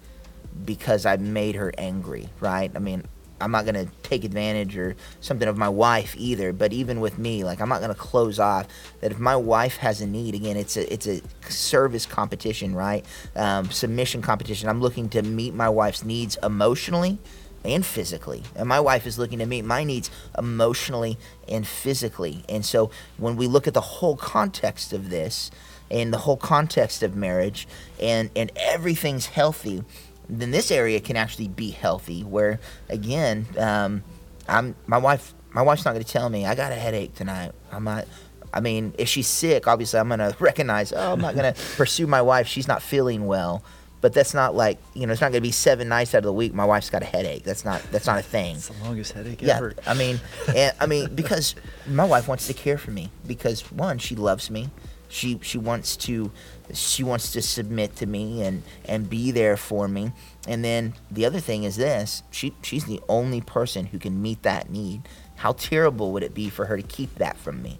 because 0.64 1.06
I 1.06 1.16
made 1.16 1.54
her 1.56 1.72
angry, 1.76 2.28
right? 2.40 2.70
I 2.74 2.78
mean, 2.78 3.04
I'm 3.40 3.50
not 3.50 3.66
gonna 3.66 3.86
take 4.02 4.24
advantage 4.24 4.76
or 4.76 4.96
something 5.20 5.48
of 5.48 5.56
my 5.56 5.68
wife 5.68 6.14
either. 6.16 6.52
But 6.52 6.72
even 6.72 7.00
with 7.00 7.18
me, 7.18 7.44
like 7.44 7.60
I'm 7.60 7.68
not 7.68 7.80
gonna 7.80 7.94
close 7.94 8.38
off 8.38 8.66
that 9.00 9.12
if 9.12 9.18
my 9.18 9.36
wife 9.36 9.76
has 9.78 10.00
a 10.00 10.06
need. 10.06 10.34
Again, 10.34 10.56
it's 10.56 10.76
a 10.76 10.90
it's 10.92 11.06
a 11.06 11.20
service 11.48 12.06
competition, 12.06 12.74
right? 12.74 13.04
Um, 13.36 13.70
submission 13.70 14.22
competition. 14.22 14.68
I'm 14.68 14.80
looking 14.80 15.08
to 15.10 15.22
meet 15.22 15.54
my 15.54 15.68
wife's 15.68 16.04
needs 16.04 16.38
emotionally 16.42 17.18
and 17.64 17.84
physically. 17.84 18.42
And 18.56 18.68
my 18.68 18.80
wife 18.80 19.06
is 19.06 19.18
looking 19.18 19.38
to 19.38 19.46
meet 19.46 19.64
my 19.64 19.84
needs 19.84 20.10
emotionally 20.36 21.18
and 21.48 21.66
physically. 21.66 22.44
And 22.48 22.64
so 22.64 22.90
when 23.18 23.36
we 23.36 23.46
look 23.46 23.66
at 23.66 23.74
the 23.74 23.80
whole 23.80 24.16
context 24.16 24.92
of 24.92 25.10
this 25.10 25.50
and 25.90 26.12
the 26.12 26.18
whole 26.18 26.36
context 26.36 27.02
of 27.02 27.14
marriage 27.14 27.68
and 28.00 28.30
and 28.34 28.50
everything's 28.56 29.26
healthy 29.26 29.84
then 30.28 30.50
this 30.50 30.70
area 30.70 31.00
can 31.00 31.16
actually 31.16 31.48
be 31.48 31.70
healthy. 31.70 32.22
Where 32.22 32.60
again, 32.88 33.46
um, 33.58 34.02
I'm 34.48 34.74
my 34.86 34.98
wife. 34.98 35.34
My 35.52 35.62
wife's 35.62 35.84
not 35.84 35.92
going 35.92 36.04
to 36.04 36.10
tell 36.10 36.28
me 36.30 36.46
I 36.46 36.54
got 36.54 36.72
a 36.72 36.76
headache 36.76 37.14
tonight. 37.14 37.52
I'm 37.70 37.84
not. 37.84 38.06
I 38.54 38.60
mean, 38.60 38.94
if 38.98 39.08
she's 39.08 39.26
sick, 39.26 39.66
obviously 39.66 40.00
I'm 40.00 40.08
going 40.08 40.20
to 40.20 40.34
recognize. 40.38 40.92
Oh, 40.92 41.12
I'm 41.12 41.20
not 41.20 41.34
going 41.34 41.52
to 41.54 41.60
pursue 41.76 42.06
my 42.06 42.22
wife. 42.22 42.46
She's 42.46 42.68
not 42.68 42.82
feeling 42.82 43.26
well. 43.26 43.62
But 44.02 44.12
that's 44.12 44.34
not 44.34 44.54
like 44.54 44.78
you 44.94 45.06
know. 45.06 45.12
It's 45.12 45.22
not 45.22 45.30
going 45.30 45.40
to 45.40 45.48
be 45.48 45.52
seven 45.52 45.88
nights 45.88 46.14
out 46.14 46.18
of 46.18 46.24
the 46.24 46.32
week. 46.32 46.52
My 46.52 46.64
wife's 46.64 46.90
got 46.90 47.02
a 47.02 47.06
headache. 47.06 47.44
That's 47.44 47.64
not. 47.64 47.80
That's 47.92 48.06
not 48.06 48.18
a 48.18 48.22
thing. 48.22 48.56
It's 48.56 48.68
the 48.68 48.84
longest 48.84 49.12
headache 49.12 49.40
yeah, 49.40 49.56
ever. 49.56 49.74
I 49.86 49.94
mean, 49.94 50.20
and, 50.54 50.74
I 50.80 50.86
mean 50.86 51.14
because 51.14 51.54
my 51.86 52.04
wife 52.04 52.26
wants 52.26 52.48
to 52.48 52.52
care 52.52 52.76
for 52.76 52.90
me 52.90 53.10
because 53.26 53.70
one, 53.72 53.98
she 53.98 54.16
loves 54.16 54.50
me. 54.50 54.70
She 55.08 55.38
she 55.42 55.56
wants 55.56 55.96
to 55.98 56.32
she 56.72 57.04
wants 57.04 57.30
to 57.32 57.42
submit 57.42 57.94
to 57.96 58.06
me 58.06 58.42
and 58.42 58.64
and 58.86 59.08
be 59.08 59.30
there 59.30 59.56
for 59.56 59.86
me. 59.86 60.10
And 60.48 60.64
then 60.64 60.94
the 61.08 61.24
other 61.24 61.38
thing 61.38 61.62
is 61.62 61.76
this: 61.76 62.24
she 62.32 62.54
she's 62.62 62.86
the 62.86 63.00
only 63.08 63.40
person 63.40 63.86
who 63.86 64.00
can 64.00 64.20
meet 64.20 64.42
that 64.42 64.68
need. 64.68 65.02
How 65.36 65.52
terrible 65.52 66.12
would 66.12 66.24
it 66.24 66.34
be 66.34 66.50
for 66.50 66.66
her 66.66 66.76
to 66.76 66.82
keep 66.82 67.14
that 67.16 67.36
from 67.36 67.62
me? 67.62 67.78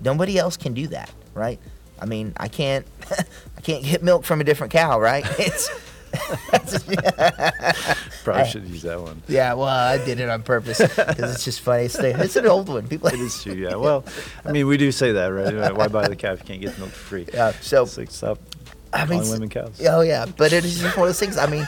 Nobody 0.00 0.38
else 0.38 0.56
can 0.56 0.72
do 0.74 0.86
that, 0.88 1.12
right? 1.34 1.60
I 2.04 2.06
mean, 2.06 2.34
I 2.36 2.48
can't 2.48 2.84
I 3.56 3.60
can't 3.62 3.82
get 3.82 4.02
milk 4.02 4.24
from 4.24 4.42
a 4.42 4.44
different 4.44 4.72
cow, 4.72 5.00
right? 5.00 5.24
It's 5.38 5.70
Probably 8.24 8.44
should 8.48 8.68
use 8.68 8.82
that 8.82 9.00
one. 9.00 9.22
Yeah, 9.26 9.54
well, 9.54 9.66
I 9.68 9.98
did 10.04 10.20
it 10.20 10.28
on 10.28 10.42
purpose 10.42 10.78
because 10.78 11.34
it's 11.34 11.44
just 11.44 11.60
funny. 11.60 11.84
It's, 11.84 11.98
it's 11.98 12.36
an 12.36 12.46
old 12.46 12.68
one. 12.68 12.86
People. 12.86 13.08
It 13.08 13.18
is 13.20 13.42
true. 13.42 13.54
Yeah. 13.54 13.74
Well, 13.76 14.04
I 14.44 14.52
mean, 14.52 14.66
we 14.66 14.76
do 14.76 14.92
say 14.92 15.12
that, 15.12 15.26
right? 15.26 15.74
Why 15.74 15.88
buy 15.88 16.06
the 16.08 16.14
cow 16.16 16.32
if 16.32 16.40
you 16.40 16.44
can't 16.46 16.60
get 16.60 16.74
the 16.74 16.80
milk 16.80 16.92
for 16.92 16.96
free? 17.04 17.26
Yeah. 17.32 17.52
So 17.60 17.82
It's 17.82 17.98
like 17.98 18.10
stop 18.10 18.38
I 18.92 19.06
mean, 19.06 19.28
women 19.28 19.48
cows. 19.48 19.80
Oh 19.88 20.02
yeah, 20.02 20.26
but 20.36 20.52
it 20.52 20.64
is 20.64 20.78
just 20.80 20.96
one 20.96 21.08
of 21.08 21.08
those 21.08 21.18
things. 21.18 21.36
I 21.36 21.46
mean, 21.46 21.66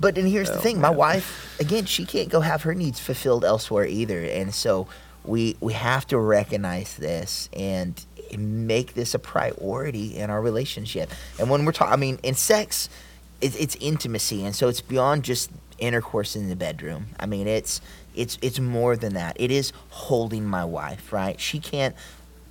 but 0.00 0.16
and 0.16 0.26
here's 0.26 0.48
the 0.48 0.56
Oh, 0.56 0.60
thing: 0.60 0.80
my 0.80 0.88
man. 0.88 0.96
wife, 0.96 1.56
again, 1.60 1.84
she 1.84 2.06
can't 2.06 2.30
go 2.30 2.40
have 2.40 2.62
her 2.62 2.74
needs 2.74 2.98
fulfilled 2.98 3.44
elsewhere 3.44 3.84
either, 3.84 4.20
and 4.24 4.54
so 4.54 4.88
we 5.24 5.56
we 5.60 5.74
have 5.74 6.06
to 6.08 6.18
recognize 6.18 6.94
this 6.96 7.48
and 7.52 8.04
make 8.38 8.94
this 8.94 9.14
a 9.14 9.18
priority 9.18 10.16
in 10.16 10.30
our 10.30 10.40
relationship. 10.40 11.10
And 11.38 11.50
when 11.50 11.64
we're 11.64 11.72
talking, 11.72 11.92
I 11.92 11.96
mean, 11.96 12.18
in 12.22 12.34
sex, 12.34 12.88
it's, 13.40 13.56
it's 13.56 13.76
intimacy, 13.76 14.44
and 14.44 14.54
so 14.54 14.68
it's 14.68 14.80
beyond 14.80 15.24
just 15.24 15.50
intercourse 15.78 16.36
in 16.36 16.48
the 16.48 16.56
bedroom. 16.56 17.06
I 17.18 17.26
mean, 17.26 17.46
it's 17.46 17.80
it's 18.14 18.38
it's 18.40 18.60
more 18.60 18.96
than 18.96 19.14
that. 19.14 19.36
It 19.38 19.50
is 19.50 19.72
holding 19.90 20.44
my 20.46 20.64
wife, 20.64 21.12
right? 21.12 21.38
She 21.40 21.58
can't. 21.58 21.94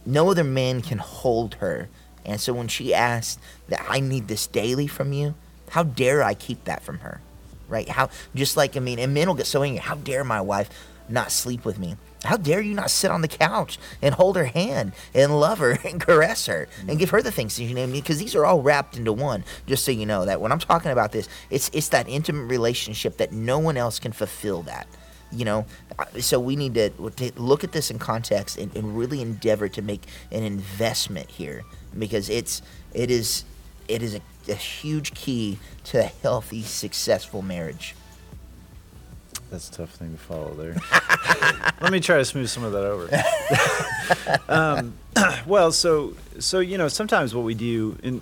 No 0.06 0.30
other 0.30 0.44
man 0.44 0.82
can 0.82 0.98
hold 0.98 1.56
her. 1.56 1.88
And 2.26 2.40
so 2.40 2.54
when 2.54 2.68
she 2.68 2.94
asked 2.94 3.40
that 3.70 3.84
I 3.88 4.00
need 4.00 4.28
this 4.28 4.48
daily 4.48 4.88
from 4.88 5.14
you, 5.14 5.34
how 5.70 5.84
dare 5.84 6.24
I 6.24 6.34
keep 6.34 6.66
that 6.66 6.84
from 6.84 7.00
her? 7.00 7.22
Right? 7.70 7.88
How 7.88 8.10
just 8.36 8.58
like 8.58 8.76
I 8.76 8.80
mean, 8.80 9.00
and 9.00 9.14
men 9.14 9.28
will 9.28 9.36
get 9.36 9.48
so 9.48 9.64
angry, 9.64 9.80
how 9.80 9.96
dare 9.96 10.24
my 10.24 10.42
wife 10.42 10.70
not 11.08 11.32
sleep 11.32 11.64
with 11.64 11.80
me? 11.80 11.96
How 12.24 12.38
dare 12.38 12.61
you 12.61 12.74
not 12.74 12.91
sit 12.91 13.09
on 13.09 13.22
the 13.22 13.28
couch 13.28 13.80
and 14.01 14.13
hold 14.13 14.36
her 14.36 14.45
hand 14.45 14.93
and 15.13 15.39
love 15.39 15.59
her 15.59 15.72
and 15.86 15.99
caress 15.99 16.45
her 16.45 16.67
and 16.88 16.99
give 16.99 17.09
her 17.09 17.22
the 17.22 17.32
things 17.32 17.57
that 17.57 17.63
you 17.63 17.74
need? 17.74 17.91
Because 17.91 18.19
these 18.19 18.36
are 18.36 18.45
all 18.45 18.61
wrapped 18.61 18.97
into 18.97 19.13
one. 19.13 19.43
Just 19.65 19.86
so 19.86 19.91
you 19.91 20.05
know 20.05 20.26
that 20.26 20.39
when 20.39 20.51
I'm 20.51 20.59
talking 20.59 20.91
about 20.91 21.11
this, 21.11 21.28
it's 21.49 21.69
it's 21.74 21.89
that 21.89 22.07
intimate 22.07 22.45
relationship 22.45 23.17
that 23.17 23.32
no 23.32 23.59
one 23.59 23.78
else 23.78 23.99
can 23.99 24.11
fulfill 24.11 24.61
that 24.63 24.88
you 25.32 25.45
know 25.45 25.65
uh, 25.97 26.05
so 26.19 26.39
we 26.39 26.55
need 26.55 26.74
to, 26.74 26.89
to 26.89 27.32
look 27.38 27.63
at 27.63 27.72
this 27.72 27.89
in 27.89 27.97
context 27.97 28.57
and, 28.57 28.76
and 28.76 28.97
really 28.97 29.22
endeavor 29.22 29.67
to 29.69 29.82
make 29.82 30.03
an 30.32 30.43
investment 30.43 31.30
here 31.30 31.63
because 31.97 32.30
it's 32.30 32.61
it 32.93 33.09
is 33.09 33.45
it 33.88 34.01
is 34.01 34.15
a, 34.15 34.22
a 34.51 34.55
huge 34.55 35.13
key 35.13 35.57
to 35.84 35.99
a 35.99 36.03
healthy 36.03 36.61
successful 36.61 37.41
marriage 37.41 37.95
That's 39.52 39.68
a 39.68 39.74
tough 39.74 39.91
thing 39.91 40.14
to 40.14 40.18
follow 40.18 40.54
there. 40.54 40.78
Let 41.82 41.91
me 41.91 41.99
try 41.99 42.18
to 42.18 42.26
smooth 42.26 42.47
some 42.47 42.64
of 42.64 42.72
that 42.72 42.86
over. 42.86 43.24
um, 44.49 44.93
well, 45.45 45.74
so 45.74 46.16
so 46.39 46.60
you 46.60 46.78
know, 46.78 46.88
sometimes 46.88 47.36
what 47.36 47.43
we 47.43 47.54
do 47.54 47.97
in 48.02 48.22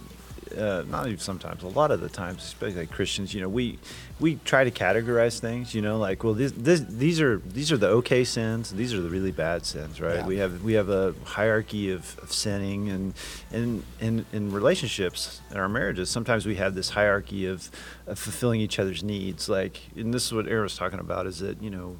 uh, 0.57 0.83
not 0.87 1.07
even 1.07 1.19
sometimes, 1.19 1.63
a 1.63 1.67
lot 1.67 1.91
of 1.91 2.01
the 2.01 2.09
times, 2.09 2.43
especially 2.43 2.81
like 2.81 2.91
Christians, 2.91 3.33
you 3.33 3.41
know, 3.41 3.49
we 3.49 3.79
we 4.19 4.35
try 4.45 4.63
to 4.63 4.71
categorize 4.71 5.39
things. 5.39 5.73
You 5.73 5.81
know, 5.81 5.97
like 5.97 6.23
well, 6.23 6.33
this, 6.33 6.51
this, 6.51 6.81
these 6.81 7.21
are 7.21 7.37
these 7.45 7.71
are 7.71 7.77
the 7.77 7.87
okay 7.89 8.23
sins, 8.23 8.71
these 8.71 8.93
are 8.93 9.01
the 9.01 9.09
really 9.09 9.31
bad 9.31 9.65
sins, 9.65 10.01
right? 10.01 10.15
Yeah. 10.15 10.27
We 10.27 10.37
have 10.37 10.63
we 10.63 10.73
have 10.73 10.89
a 10.89 11.13
hierarchy 11.23 11.91
of, 11.91 12.17
of 12.19 12.31
sinning, 12.31 12.89
and 12.89 13.13
and 13.51 13.83
in 13.99 14.25
in 14.33 14.51
relationships, 14.51 15.41
in 15.51 15.57
our 15.57 15.69
marriages, 15.69 16.09
sometimes 16.09 16.45
we 16.45 16.55
have 16.55 16.75
this 16.75 16.89
hierarchy 16.89 17.45
of, 17.45 17.69
of 18.07 18.19
fulfilling 18.19 18.61
each 18.61 18.79
other's 18.79 19.03
needs. 19.03 19.49
Like, 19.49 19.81
and 19.95 20.13
this 20.13 20.25
is 20.25 20.33
what 20.33 20.47
Aaron 20.47 20.63
was 20.63 20.75
talking 20.75 20.99
about, 20.99 21.27
is 21.27 21.39
that 21.39 21.61
you 21.61 21.69
know. 21.69 21.97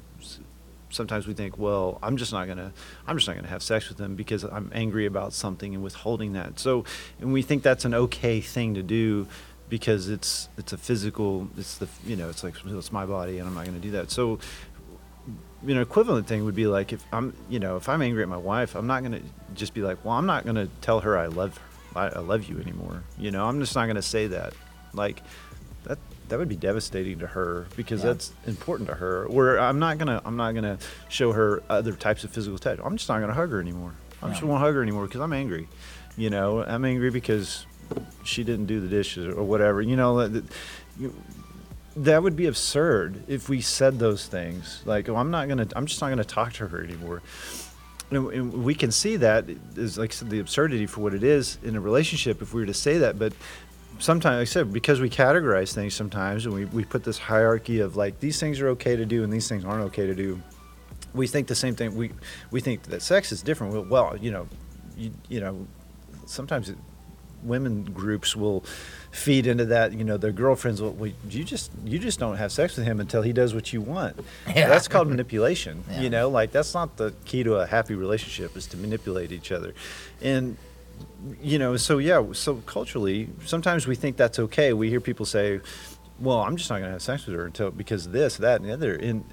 Sometimes 0.90 1.26
we 1.26 1.34
think, 1.34 1.58
well, 1.58 1.98
I'm 2.02 2.16
just 2.16 2.32
not 2.32 2.46
gonna, 2.48 2.72
I'm 3.06 3.16
just 3.16 3.28
not 3.28 3.36
gonna 3.36 3.48
have 3.48 3.62
sex 3.62 3.88
with 3.88 3.98
them 3.98 4.16
because 4.16 4.44
I'm 4.44 4.70
angry 4.74 5.06
about 5.06 5.32
something 5.32 5.74
and 5.74 5.82
withholding 5.82 6.32
that. 6.34 6.58
So, 6.58 6.84
and 7.20 7.32
we 7.32 7.42
think 7.42 7.62
that's 7.62 7.84
an 7.84 7.94
okay 7.94 8.40
thing 8.40 8.74
to 8.74 8.82
do 8.82 9.26
because 9.68 10.08
it's 10.08 10.48
it's 10.58 10.72
a 10.72 10.78
physical, 10.78 11.48
it's 11.56 11.78
the, 11.78 11.88
you 12.04 12.16
know, 12.16 12.28
it's 12.28 12.42
like 12.42 12.54
it's 12.64 12.92
my 12.92 13.06
body 13.06 13.38
and 13.38 13.48
I'm 13.48 13.54
not 13.54 13.64
gonna 13.64 13.78
do 13.78 13.92
that. 13.92 14.10
So, 14.10 14.40
you 15.64 15.74
know, 15.74 15.80
equivalent 15.80 16.26
thing 16.26 16.44
would 16.44 16.56
be 16.56 16.66
like 16.66 16.92
if 16.92 17.04
I'm, 17.12 17.34
you 17.48 17.60
know, 17.60 17.76
if 17.76 17.88
I'm 17.88 18.02
angry 18.02 18.22
at 18.22 18.28
my 18.28 18.36
wife, 18.36 18.74
I'm 18.74 18.86
not 18.86 19.02
gonna 19.02 19.20
just 19.54 19.72
be 19.72 19.82
like, 19.82 20.04
well, 20.04 20.14
I'm 20.14 20.26
not 20.26 20.44
gonna 20.44 20.68
tell 20.80 21.00
her 21.00 21.16
I 21.16 21.26
love 21.26 21.56
her, 21.56 22.00
I, 22.00 22.08
I 22.08 22.18
love 22.18 22.44
you 22.44 22.58
anymore. 22.58 23.04
You 23.18 23.30
know, 23.30 23.46
I'm 23.46 23.60
just 23.60 23.74
not 23.74 23.86
gonna 23.86 24.02
say 24.02 24.26
that. 24.26 24.54
Like 24.92 25.22
that 25.84 25.98
that 26.28 26.38
would 26.38 26.48
be 26.48 26.56
devastating 26.56 27.18
to 27.18 27.26
her 27.26 27.66
because 27.76 28.00
Yeah. 28.00 28.08
that's 28.08 28.32
important 28.46 28.88
to 28.88 28.94
her. 28.96 29.26
Where 29.28 29.58
I'm 29.58 29.78
not 29.78 29.98
gonna 29.98 30.20
I'm 30.24 30.36
not 30.36 30.54
gonna 30.54 30.78
show 31.08 31.32
her 31.32 31.62
other 31.68 31.92
types 31.92 32.22
of 32.24 32.30
physical 32.30 32.58
touch. 32.58 32.78
I'm 32.84 32.96
just 32.96 33.08
not 33.08 33.20
gonna 33.20 33.34
hug 33.34 33.50
her 33.50 33.60
anymore. 33.60 33.94
I 34.22 34.28
just 34.28 34.42
won't 34.42 34.60
hug 34.60 34.74
her 34.74 34.82
anymore 34.82 35.06
because 35.06 35.20
I'm 35.22 35.32
angry. 35.32 35.68
You 36.16 36.28
know, 36.30 36.62
I'm 36.62 36.84
angry 36.84 37.10
because 37.10 37.64
she 38.22 38.44
didn't 38.44 38.66
do 38.66 38.80
the 38.80 38.88
dishes 38.88 39.26
or 39.34 39.42
whatever. 39.42 39.80
You 39.80 39.96
know, 39.96 40.28
that, 40.28 40.44
that 41.96 42.22
would 42.22 42.36
be 42.36 42.46
absurd 42.46 43.22
if 43.26 43.48
we 43.48 43.60
said 43.60 43.98
those 43.98 44.26
things. 44.26 44.82
Like, 44.84 45.08
oh, 45.08 45.16
I'm 45.16 45.30
not 45.30 45.48
gonna, 45.48 45.66
I'm 45.74 45.86
just 45.86 46.00
not 46.00 46.10
gonna 46.10 46.24
talk 46.24 46.52
to 46.54 46.68
her 46.68 46.82
anymore. 46.84 47.22
And, 48.10 48.64
we 48.64 48.74
can 48.74 48.90
see 48.90 49.16
that 49.16 49.44
is 49.76 49.96
like 49.96 50.12
the 50.14 50.40
absurdity 50.40 50.86
for 50.86 51.00
what 51.00 51.14
it 51.14 51.22
is 51.22 51.58
in 51.62 51.76
a 51.76 51.80
relationship 51.80 52.42
if 52.42 52.52
we 52.52 52.60
were 52.60 52.66
to 52.66 52.74
say 52.74 52.98
that. 52.98 53.18
But 53.18 53.32
sometimes, 54.00 54.36
like 54.36 54.42
I 54.42 54.44
said, 54.44 54.72
because 54.72 55.00
we 55.00 55.08
categorize 55.08 55.72
things 55.72 55.94
sometimes, 55.94 56.46
and 56.46 56.54
we, 56.54 56.64
we 56.66 56.84
put 56.84 57.04
this 57.04 57.18
hierarchy 57.18 57.80
of 57.80 57.96
like 57.96 58.18
these 58.20 58.40
things 58.40 58.60
are 58.60 58.68
okay 58.70 58.96
to 58.96 59.06
do 59.06 59.22
and 59.22 59.32
these 59.32 59.48
things 59.48 59.64
aren't 59.64 59.84
okay 59.84 60.06
to 60.06 60.14
do. 60.14 60.40
We 61.14 61.26
think 61.26 61.46
the 61.46 61.54
same 61.54 61.74
thing. 61.74 61.94
We 61.94 62.10
we 62.50 62.60
think 62.60 62.84
that 62.84 63.02
sex 63.02 63.32
is 63.32 63.42
different. 63.42 63.72
Well, 63.72 63.84
well 63.84 64.16
you 64.16 64.30
know, 64.30 64.48
you, 64.96 65.12
you 65.28 65.40
know, 65.40 65.66
sometimes 66.26 66.68
it, 66.68 66.76
women 67.42 67.84
groups 67.84 68.36
will 68.36 68.64
feed 69.10 69.46
into 69.46 69.64
that. 69.66 69.92
You 69.92 70.04
know, 70.04 70.16
their 70.16 70.32
girlfriends 70.32 70.80
will, 70.80 70.92
well, 70.92 71.10
you 71.28 71.44
just 71.44 71.72
you 71.84 71.98
just 71.98 72.18
don't 72.18 72.36
have 72.36 72.52
sex 72.52 72.76
with 72.76 72.86
him 72.86 73.00
until 73.00 73.22
he 73.22 73.32
does 73.32 73.54
what 73.54 73.72
you 73.72 73.80
want. 73.80 74.18
Yeah. 74.46 74.68
That's 74.68 74.88
called 74.88 75.08
manipulation. 75.08 75.84
Yeah. 75.90 76.02
You 76.02 76.10
know, 76.10 76.28
like 76.28 76.52
that's 76.52 76.72
not 76.72 76.96
the 76.96 77.12
key 77.24 77.42
to 77.42 77.56
a 77.56 77.66
happy 77.66 77.94
relationship 77.94 78.56
is 78.56 78.66
to 78.68 78.76
manipulate 78.76 79.32
each 79.32 79.50
other, 79.50 79.74
and 80.20 80.56
you 81.42 81.58
know, 81.58 81.76
so 81.76 81.98
yeah, 81.98 82.24
so 82.32 82.56
culturally, 82.66 83.28
sometimes 83.44 83.86
we 83.86 83.94
think 83.94 84.16
that's 84.16 84.38
okay. 84.38 84.72
We 84.72 84.88
hear 84.88 85.00
people 85.00 85.26
say, 85.26 85.60
"Well, 86.18 86.38
I'm 86.38 86.56
just 86.56 86.70
not 86.70 86.76
going 86.76 86.88
to 86.88 86.92
have 86.92 87.02
sex 87.02 87.26
with 87.26 87.34
her 87.36 87.46
until 87.46 87.70
because 87.70 88.08
this, 88.08 88.36
that, 88.38 88.60
and 88.60 88.68
the 88.68 88.72
other." 88.72 88.94
And 88.94 89.24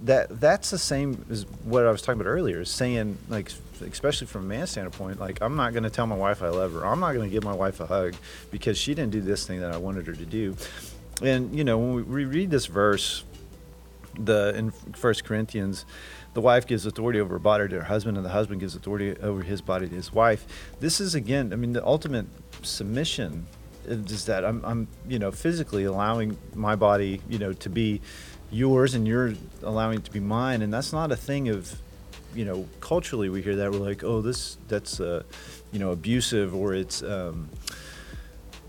that 0.00 0.40
that's 0.40 0.70
the 0.70 0.78
same 0.78 1.24
as 1.30 1.46
what 1.64 1.86
I 1.86 1.90
was 1.90 2.02
talking 2.02 2.20
about 2.20 2.30
earlier. 2.30 2.60
Is 2.60 2.70
saying 2.70 3.18
like, 3.28 3.52
especially 3.80 4.26
from 4.26 4.42
a 4.42 4.46
man's 4.46 4.70
standpoint, 4.70 5.20
like 5.20 5.38
I'm 5.40 5.56
not 5.56 5.72
going 5.72 5.84
to 5.84 5.90
tell 5.90 6.06
my 6.06 6.16
wife 6.16 6.42
I 6.42 6.48
love 6.48 6.72
her. 6.72 6.86
I'm 6.86 7.00
not 7.00 7.14
going 7.14 7.28
to 7.28 7.32
give 7.32 7.44
my 7.44 7.54
wife 7.54 7.80
a 7.80 7.86
hug 7.86 8.14
because 8.50 8.78
she 8.78 8.94
didn't 8.94 9.12
do 9.12 9.20
this 9.20 9.46
thing 9.46 9.60
that 9.60 9.72
I 9.72 9.76
wanted 9.76 10.06
her 10.06 10.14
to 10.14 10.26
do. 10.26 10.56
And 11.22 11.56
you 11.56 11.64
know, 11.64 11.78
when 11.78 11.94
we, 11.94 12.02
we 12.02 12.24
read 12.24 12.50
this 12.50 12.66
verse, 12.66 13.24
the 14.18 14.54
in 14.56 14.70
First 14.70 15.24
Corinthians, 15.24 15.84
the 16.34 16.40
wife 16.40 16.66
gives 16.66 16.84
authority 16.84 17.20
over 17.20 17.34
her 17.34 17.38
body 17.38 17.68
to 17.68 17.76
her 17.76 17.84
husband, 17.84 18.16
and 18.16 18.26
the 18.26 18.30
husband 18.30 18.60
gives 18.60 18.74
authority 18.74 19.16
over 19.20 19.42
his 19.42 19.60
body 19.60 19.88
to 19.88 19.94
his 19.94 20.12
wife. 20.12 20.46
This 20.80 21.00
is 21.00 21.14
again, 21.14 21.52
I 21.52 21.56
mean, 21.56 21.72
the 21.72 21.84
ultimate 21.84 22.26
submission 22.62 23.46
is 23.86 24.24
that 24.26 24.44
I'm, 24.44 24.64
I'm, 24.64 24.88
you 25.08 25.18
know, 25.18 25.30
physically 25.30 25.84
allowing 25.84 26.36
my 26.54 26.74
body, 26.74 27.20
you 27.28 27.38
know, 27.38 27.52
to 27.52 27.70
be 27.70 28.00
yours, 28.50 28.94
and 28.94 29.06
you're 29.06 29.34
allowing 29.62 29.98
it 29.98 30.04
to 30.04 30.10
be 30.10 30.20
mine, 30.20 30.62
and 30.62 30.72
that's 30.72 30.92
not 30.92 31.12
a 31.12 31.16
thing 31.16 31.48
of, 31.48 31.80
you 32.34 32.44
know, 32.44 32.66
culturally 32.80 33.28
we 33.28 33.42
hear 33.42 33.56
that 33.56 33.70
we're 33.70 33.78
like, 33.78 34.02
oh, 34.02 34.20
this 34.20 34.56
that's, 34.68 35.00
uh, 35.00 35.22
you 35.72 35.78
know, 35.78 35.92
abusive 35.92 36.54
or 36.54 36.74
it's. 36.74 37.02
Um, 37.02 37.48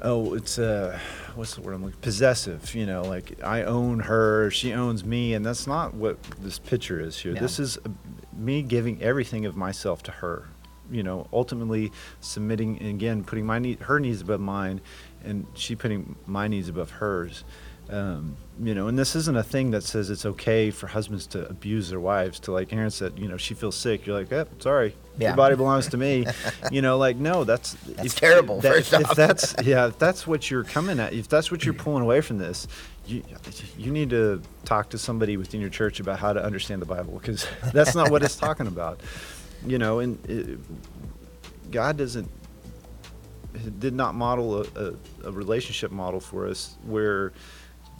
oh, 0.01 0.33
it's 0.33 0.59
uh, 0.59 0.99
what's 1.35 1.55
the 1.55 1.61
word 1.61 1.73
I'm 1.73 1.83
looking? 1.83 1.99
Possessive. 2.01 2.73
You 2.75 2.85
know, 2.85 3.03
like 3.03 3.43
I 3.43 3.63
own 3.63 3.99
her, 3.99 4.51
she 4.51 4.73
owns 4.73 5.03
me, 5.03 5.33
and 5.33 5.45
that's 5.45 5.67
not 5.67 5.93
what 5.93 6.21
this 6.39 6.59
picture 6.59 6.99
is 6.99 7.17
here. 7.17 7.33
This 7.33 7.59
is 7.59 7.77
uh, 7.77 7.89
me 8.33 8.61
giving 8.61 9.01
everything 9.01 9.45
of 9.45 9.55
myself 9.55 10.03
to 10.03 10.11
her. 10.11 10.49
You 10.91 11.01
know, 11.01 11.27
ultimately 11.33 11.91
submitting 12.19 12.77
and 12.79 12.89
again, 12.89 13.23
putting 13.23 13.45
my 13.45 13.57
need, 13.57 13.79
her 13.81 13.99
needs 13.99 14.21
above 14.21 14.39
mine, 14.39 14.81
and 15.23 15.47
she 15.55 15.75
putting 15.75 16.15
my 16.27 16.47
needs 16.47 16.69
above 16.69 16.91
hers. 16.91 17.43
Um, 17.89 18.35
you 18.63 18.73
know, 18.73 18.87
and 18.87 18.97
this 18.97 19.15
isn't 19.15 19.35
a 19.37 19.43
thing 19.43 19.71
that 19.71 19.83
says 19.83 20.09
it's 20.09 20.25
okay 20.25 20.71
for 20.71 20.87
husbands 20.87 21.27
to 21.27 21.47
abuse 21.49 21.89
their 21.89 21.99
wives. 21.99 22.39
To 22.41 22.51
like 22.51 22.71
Aaron 22.73 22.89
said, 22.89 23.13
you 23.19 23.27
know, 23.27 23.37
she 23.37 23.53
feels 23.53 23.75
sick. 23.75 24.05
You're 24.07 24.17
like, 24.17 24.31
eh, 24.31 24.45
sorry, 24.59 24.95
Yeah. 25.19 25.29
your 25.29 25.35
body 25.37 25.55
belongs 25.55 25.87
to 25.89 25.97
me. 25.97 26.25
you 26.71 26.81
know, 26.81 26.97
like 26.97 27.17
no, 27.17 27.43
that's 27.43 27.73
That's 27.73 28.15
terrible, 28.15 28.61
first 28.61 28.91
if 28.93 29.09
off. 29.09 29.15
that's 29.15 29.53
yeah, 29.63 29.87
if 29.87 29.99
that's 29.99 30.25
what 30.25 30.49
you're 30.49 30.63
coming 30.63 30.99
at, 30.99 31.13
if 31.13 31.27
that's 31.27 31.51
what 31.51 31.63
you're 31.65 31.73
pulling 31.85 32.01
away 32.01 32.21
from 32.21 32.37
this, 32.39 32.67
you 33.05 33.21
you 33.77 33.91
need 33.91 34.09
to 34.11 34.41
talk 34.63 34.89
to 34.91 34.97
somebody 34.97 35.37
within 35.37 35.61
your 35.61 35.69
church 35.69 35.99
about 35.99 36.17
how 36.17 36.33
to 36.33 36.43
understand 36.43 36.81
the 36.81 36.85
Bible 36.87 37.19
because 37.19 37.45
that's 37.73 37.93
not 37.93 38.09
what 38.09 38.23
it's 38.23 38.35
talking 38.37 38.67
about. 38.67 39.01
You 39.67 39.77
know, 39.77 39.99
and 39.99 40.17
it, 40.29 40.59
God 41.71 41.97
doesn't 41.97 42.29
did 43.79 43.93
not 43.93 44.15
model 44.15 44.61
a, 44.61 44.65
a, 44.75 44.93
a 45.25 45.31
relationship 45.31 45.91
model 45.91 46.19
for 46.19 46.47
us 46.47 46.77
where 46.85 47.31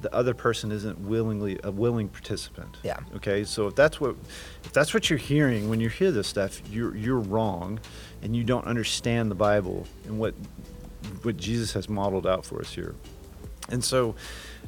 the 0.01 0.13
other 0.13 0.33
person 0.33 0.71
isn't 0.71 0.99
willingly 0.99 1.59
a 1.63 1.71
willing 1.71 2.09
participant. 2.09 2.77
Yeah. 2.83 2.99
Okay. 3.15 3.43
So 3.43 3.67
if 3.67 3.75
that's 3.75 3.99
what 3.99 4.15
if 4.63 4.73
that's 4.73 4.93
what 4.93 5.09
you're 5.09 5.19
hearing 5.19 5.69
when 5.69 5.79
you 5.79 5.89
hear 5.89 6.11
this 6.11 6.27
stuff, 6.27 6.61
you're 6.69 6.95
you're 6.95 7.19
wrong, 7.19 7.79
and 8.21 8.35
you 8.35 8.43
don't 8.43 8.65
understand 8.65 9.31
the 9.31 9.35
Bible 9.35 9.87
and 10.05 10.19
what 10.19 10.35
what 11.23 11.37
Jesus 11.37 11.73
has 11.73 11.89
modeled 11.89 12.27
out 12.27 12.45
for 12.45 12.59
us 12.59 12.73
here. 12.73 12.95
And 13.69 13.83
so 13.83 14.15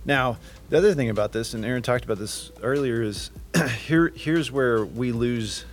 now 0.06 0.38
the 0.70 0.78
other 0.78 0.94
thing 0.94 1.10
about 1.10 1.32
this, 1.32 1.54
and 1.54 1.64
Aaron 1.64 1.84
talked 1.84 2.06
about 2.06 2.18
this 2.18 2.52
earlier, 2.64 3.02
is 3.02 3.32
here 3.86 4.12
here's 4.16 4.52
where 4.52 4.86
we 4.86 5.12
lose 5.12 5.66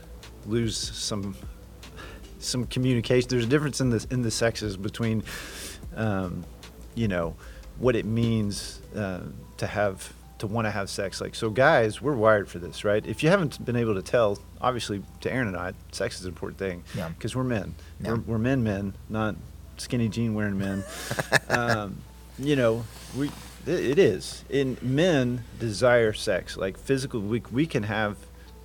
lose 0.47 0.77
some 0.77 1.37
some 2.39 2.67
communication. 2.67 3.29
There's 3.29 3.45
a 3.45 3.49
difference 3.49 3.81
in 3.81 3.91
the 3.91 4.07
in 4.11 4.23
the 4.23 4.31
sexes 4.31 4.77
between, 4.77 5.23
um, 5.97 6.45
you 6.95 7.09
know, 7.09 7.35
what 7.79 7.97
it 7.97 8.05
means 8.05 8.81
uh, 8.97 9.21
to 9.59 9.67
have 9.67 10.13
to 10.39 10.47
want 10.47 10.67
to 10.67 10.71
have 10.71 10.91
sex. 10.91 11.21
Like 11.21 11.35
so, 11.35 11.49
guys, 11.51 12.03
we're 12.03 12.15
wired 12.17 12.49
for 12.49 12.59
this, 12.59 12.85
right? 12.85 13.05
If 13.07 13.23
you 13.23 13.29
haven't 13.31 13.65
been 13.65 13.77
able 13.77 13.95
to 13.95 14.03
tell, 14.03 14.39
obviously, 14.61 15.03
to 15.21 15.33
Aaron 15.33 15.49
and 15.49 15.57
I, 15.57 15.73
sex 15.93 16.19
is 16.19 16.25
an 16.27 16.31
important 16.31 16.59
thing 16.59 16.83
Yeah. 16.97 17.09
because 17.09 17.37
we're 17.37 17.45
men. 17.45 17.75
Yeah. 18.01 18.11
We're, 18.13 18.19
we're 18.21 18.39
men, 18.39 18.63
men, 18.65 18.95
not 19.09 19.37
skinny 19.77 20.09
jean 20.09 20.35
wearing 20.35 20.59
men. 20.59 20.85
um, 21.49 21.97
you 22.39 22.57
know, 22.57 22.85
we 23.17 23.29
it, 23.67 23.85
it 23.93 23.99
is. 23.99 24.45
In 24.51 24.77
men 24.83 25.45
desire 25.61 26.13
sex, 26.13 26.57
like 26.57 26.77
physical. 26.79 27.21
We 27.21 27.43
we 27.53 27.67
can 27.67 27.85
have 27.85 28.17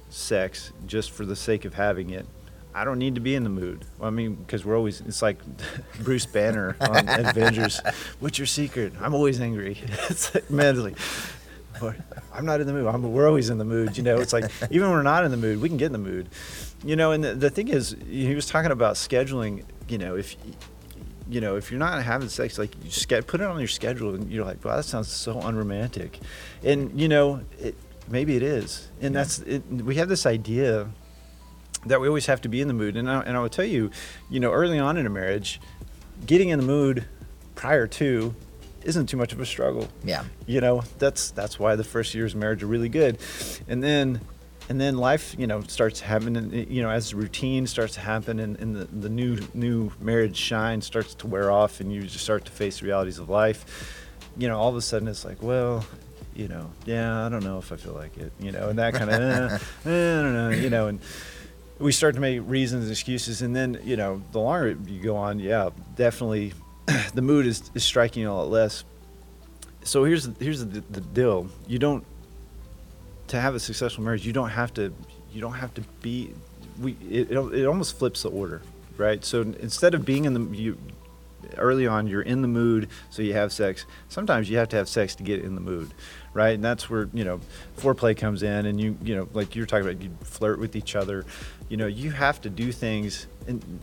sex 0.09 0.71
just 0.87 1.11
for 1.11 1.25
the 1.25 1.35
sake 1.35 1.65
of 1.65 1.75
having 1.75 2.09
it. 2.09 2.25
I 2.73 2.83
don't 2.85 2.99
need 2.99 3.15
to 3.15 3.21
be 3.21 3.35
in 3.35 3.43
the 3.43 3.49
mood. 3.49 3.85
I 4.01 4.09
mean, 4.09 4.35
because 4.35 4.63
we're 4.63 4.77
always, 4.77 5.01
it's 5.01 5.21
like 5.21 5.39
Bruce 6.03 6.25
Banner 6.25 6.75
on 6.79 7.07
Avengers. 7.07 7.81
What's 8.19 8.37
your 8.37 8.47
secret? 8.47 8.93
I'm 9.01 9.13
always 9.13 9.41
angry. 9.41 9.77
it's 10.09 10.33
like 10.33 10.49
mentally. 10.49 10.95
I'm 12.33 12.45
not 12.45 12.59
in 12.59 12.67
the 12.67 12.73
mood. 12.73 12.87
I'm, 12.87 13.01
we're 13.11 13.27
always 13.27 13.49
in 13.49 13.57
the 13.57 13.65
mood. 13.65 13.97
You 13.97 14.03
know, 14.03 14.17
it's 14.17 14.33
like 14.33 14.51
even 14.69 14.87
when 14.87 14.97
we're 14.97 15.03
not 15.03 15.23
in 15.23 15.31
the 15.31 15.37
mood, 15.37 15.61
we 15.61 15.69
can 15.69 15.77
get 15.77 15.87
in 15.87 15.93
the 15.93 15.97
mood. 15.97 16.29
You 16.83 16.95
know, 16.95 17.11
and 17.11 17.23
the, 17.23 17.33
the 17.35 17.49
thing 17.49 17.69
is, 17.69 17.95
he 18.07 18.35
was 18.35 18.45
talking 18.45 18.71
about 18.71 18.95
scheduling. 18.95 19.63
You 19.87 19.97
know, 19.97 20.15
if 20.17 20.35
you 21.29 21.41
know, 21.41 21.55
if 21.55 21.71
you're 21.71 21.79
not 21.79 22.01
having 22.03 22.27
sex, 22.27 22.57
like 22.57 22.75
you 22.83 22.89
just 22.89 23.07
get, 23.07 23.27
put 23.27 23.39
it 23.39 23.45
on 23.45 23.59
your 23.59 23.67
schedule, 23.67 24.15
and 24.15 24.29
you're 24.31 24.45
like, 24.45 24.63
wow, 24.65 24.75
that 24.75 24.83
sounds 24.83 25.09
so 25.09 25.39
unromantic, 25.39 26.19
and 26.63 26.99
you 26.99 27.07
know, 27.07 27.41
it, 27.59 27.75
maybe 28.09 28.35
it 28.35 28.43
is, 28.43 28.89
and 28.99 29.15
that's 29.15 29.39
it, 29.39 29.63
we 29.69 29.95
have 29.95 30.09
this 30.09 30.25
idea 30.25 30.89
that 31.85 32.01
we 32.01 32.07
always 32.07 32.25
have 32.25 32.41
to 32.41 32.49
be 32.49 32.61
in 32.61 32.67
the 32.67 32.73
mood, 32.73 32.97
and 32.97 33.09
I, 33.09 33.21
and 33.21 33.37
I 33.37 33.41
would 33.41 33.51
tell 33.51 33.65
you, 33.65 33.91
you 34.29 34.39
know, 34.39 34.51
early 34.51 34.79
on 34.79 34.97
in 34.97 35.05
a 35.05 35.09
marriage, 35.09 35.59
getting 36.25 36.49
in 36.49 36.59
the 36.59 36.65
mood 36.65 37.05
prior 37.55 37.87
to 37.87 38.33
isn't 38.83 39.07
too 39.07 39.17
much 39.17 39.33
of 39.33 39.39
a 39.39 39.45
struggle. 39.45 39.87
Yeah. 40.03 40.23
You 40.45 40.61
know, 40.61 40.83
that's 40.97 41.31
that's 41.31 41.59
why 41.59 41.75
the 41.75 41.83
first 41.83 42.13
years 42.15 42.33
of 42.33 42.39
marriage 42.39 42.63
are 42.63 42.67
really 42.67 42.89
good, 42.89 43.17
and 43.67 43.83
then 43.83 44.21
and 44.69 44.79
then 44.79 44.97
life, 44.97 45.35
you 45.37 45.47
know, 45.47 45.61
starts 45.61 45.99
happening. 45.99 46.67
You 46.69 46.83
know, 46.83 46.89
as 46.89 47.13
routine 47.13 47.65
starts 47.65 47.95
to 47.95 48.01
happen, 48.01 48.39
and, 48.39 48.57
and 48.59 48.75
the, 48.75 48.85
the 48.85 49.09
new 49.09 49.39
new 49.53 49.91
marriage 49.99 50.37
shine 50.37 50.81
starts 50.81 51.15
to 51.15 51.27
wear 51.27 51.51
off, 51.51 51.79
and 51.79 51.91
you 51.91 52.03
just 52.03 52.23
start 52.23 52.45
to 52.45 52.51
face 52.51 52.79
the 52.79 52.85
realities 52.85 53.17
of 53.17 53.29
life. 53.29 53.95
You 54.37 54.47
know, 54.47 54.59
all 54.59 54.69
of 54.69 54.75
a 54.75 54.81
sudden 54.81 55.07
it's 55.07 55.25
like, 55.25 55.41
well, 55.41 55.85
you 56.35 56.47
know, 56.47 56.71
yeah, 56.85 57.25
I 57.25 57.29
don't 57.29 57.43
know 57.43 57.57
if 57.57 57.71
I 57.71 57.75
feel 57.77 57.93
like 57.93 58.15
it. 58.17 58.31
You 58.39 58.51
know, 58.51 58.69
and 58.69 58.79
that 58.79 58.93
kind 58.93 59.09
of, 59.09 59.19
eh, 59.19 59.89
eh, 59.89 60.19
I 60.19 60.21
don't 60.21 60.33
know. 60.33 60.49
You 60.49 60.69
know, 60.69 60.87
and 60.87 60.99
we 61.79 61.91
start 61.91 62.15
to 62.15 62.21
make 62.21 62.41
reasons 62.45 62.83
and 62.83 62.91
excuses, 62.91 63.41
and 63.41 63.55
then 63.55 63.79
you 63.83 63.95
know, 63.95 64.21
the 64.31 64.39
longer 64.39 64.77
you 64.85 65.01
go 65.01 65.15
on, 65.15 65.39
yeah, 65.39 65.69
definitely, 65.95 66.53
the 67.13 67.21
mood 67.21 67.45
is, 67.45 67.71
is 67.73 67.83
striking 67.83 68.25
a 68.25 68.35
lot 68.35 68.49
less. 68.49 68.83
So 69.83 70.03
here's 70.03 70.29
here's 70.39 70.63
the, 70.63 70.81
the 70.89 71.01
deal: 71.01 71.47
you 71.67 71.79
don't 71.79 72.05
to 73.27 73.39
have 73.39 73.55
a 73.55 73.59
successful 73.59 74.03
marriage, 74.03 74.25
you 74.25 74.33
don't 74.33 74.49
have 74.49 74.73
to 74.75 74.93
you 75.31 75.41
don't 75.41 75.53
have 75.53 75.73
to 75.75 75.81
be 76.01 76.33
we 76.81 76.93
it, 77.09 77.31
it, 77.31 77.37
it 77.37 77.65
almost 77.65 77.97
flips 77.97 78.23
the 78.23 78.29
order, 78.29 78.61
right? 78.97 79.23
So 79.23 79.41
instead 79.41 79.93
of 79.93 80.05
being 80.05 80.25
in 80.25 80.33
the 80.33 80.41
you 80.55 80.77
early 81.57 81.87
on 81.87 82.07
you're 82.07 82.21
in 82.21 82.41
the 82.41 82.47
mood 82.47 82.89
so 83.09 83.21
you 83.21 83.33
have 83.33 83.51
sex. 83.51 83.85
Sometimes 84.07 84.49
you 84.49 84.57
have 84.57 84.69
to 84.69 84.77
have 84.77 84.89
sex 84.89 85.15
to 85.15 85.23
get 85.23 85.43
in 85.43 85.55
the 85.55 85.61
mood 85.61 85.93
right? 86.33 86.55
And 86.55 86.63
that's 86.63 86.89
where 86.89 87.09
you 87.13 87.23
know 87.23 87.39
foreplay 87.77 88.15
comes 88.15 88.43
in 88.43 88.65
and 88.65 88.79
you 88.79 88.97
you 89.03 89.15
know 89.15 89.27
like 89.33 89.55
you're 89.55 89.65
talking 89.65 89.87
about 89.87 90.01
you 90.01 90.11
flirt 90.23 90.59
with 90.59 90.75
each 90.75 90.95
other. 90.95 91.25
You 91.69 91.77
know 91.77 91.87
you 91.87 92.11
have 92.11 92.41
to 92.41 92.49
do 92.49 92.71
things 92.71 93.27
and 93.47 93.79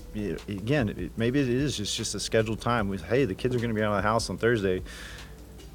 again 0.49 0.89
it, 0.91 1.13
maybe 1.17 1.41
it 1.41 1.49
is 1.49 1.77
just 1.77 1.97
just 1.97 2.15
a 2.15 2.21
scheduled 2.21 2.61
time. 2.61 2.89
With 2.89 3.03
hey 3.05 3.25
the 3.25 3.35
kids 3.35 3.55
are 3.55 3.59
going 3.59 3.71
to 3.71 3.75
be 3.75 3.83
out 3.83 3.93
of 3.93 4.03
the 4.03 4.09
house 4.09 4.31
on 4.31 4.39
thursday. 4.39 4.83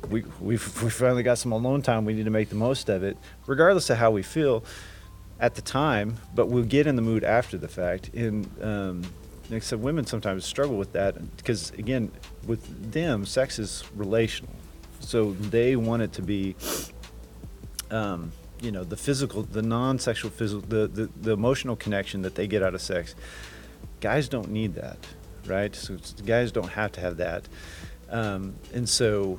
We 0.09 0.23
we've, 0.39 0.83
we 0.83 0.89
finally 0.89 1.23
got 1.23 1.37
some 1.37 1.51
alone 1.51 1.81
time. 1.81 2.05
We 2.05 2.13
need 2.13 2.25
to 2.25 2.31
make 2.31 2.49
the 2.49 2.55
most 2.55 2.89
of 2.89 3.03
it 3.03 3.17
regardless 3.47 3.89
of 3.89 3.97
how 3.97 4.11
we 4.11 4.23
feel 4.23 4.63
at 5.39 5.55
the 5.55 5.61
time 5.61 6.17
but 6.35 6.47
we'll 6.49 6.63
get 6.63 6.85
in 6.85 6.95
the 6.95 7.01
mood 7.01 7.23
after 7.23 7.57
the 7.57 7.67
fact. 7.67 8.09
And 8.13 8.49
um, 8.61 9.03
said, 9.59 9.81
women 9.81 10.05
sometimes 10.05 10.45
struggle 10.45 10.77
with 10.77 10.93
that 10.93 11.15
because 11.37 11.71
again, 11.71 12.11
with 12.47 12.91
them, 12.91 13.25
sex 13.25 13.59
is 13.59 13.83
relational, 13.95 14.53
so 14.99 15.33
they 15.33 15.75
want 15.75 16.01
it 16.01 16.13
to 16.13 16.21
be, 16.21 16.55
um, 17.89 18.31
you 18.61 18.71
know, 18.71 18.83
the 18.83 18.95
physical, 18.95 19.43
the 19.43 19.61
non-sexual, 19.61 20.31
physical, 20.31 20.61
the, 20.61 20.87
the 20.87 21.09
the 21.21 21.31
emotional 21.31 21.75
connection 21.75 22.21
that 22.21 22.35
they 22.35 22.47
get 22.47 22.63
out 22.63 22.73
of 22.73 22.81
sex. 22.81 23.15
Guys 23.99 24.29
don't 24.29 24.49
need 24.49 24.75
that, 24.75 24.97
right? 25.45 25.75
So 25.75 25.97
guys 26.25 26.51
don't 26.51 26.69
have 26.69 26.91
to 26.93 27.01
have 27.01 27.17
that, 27.17 27.47
um, 28.09 28.55
and 28.73 28.87
so 28.87 29.37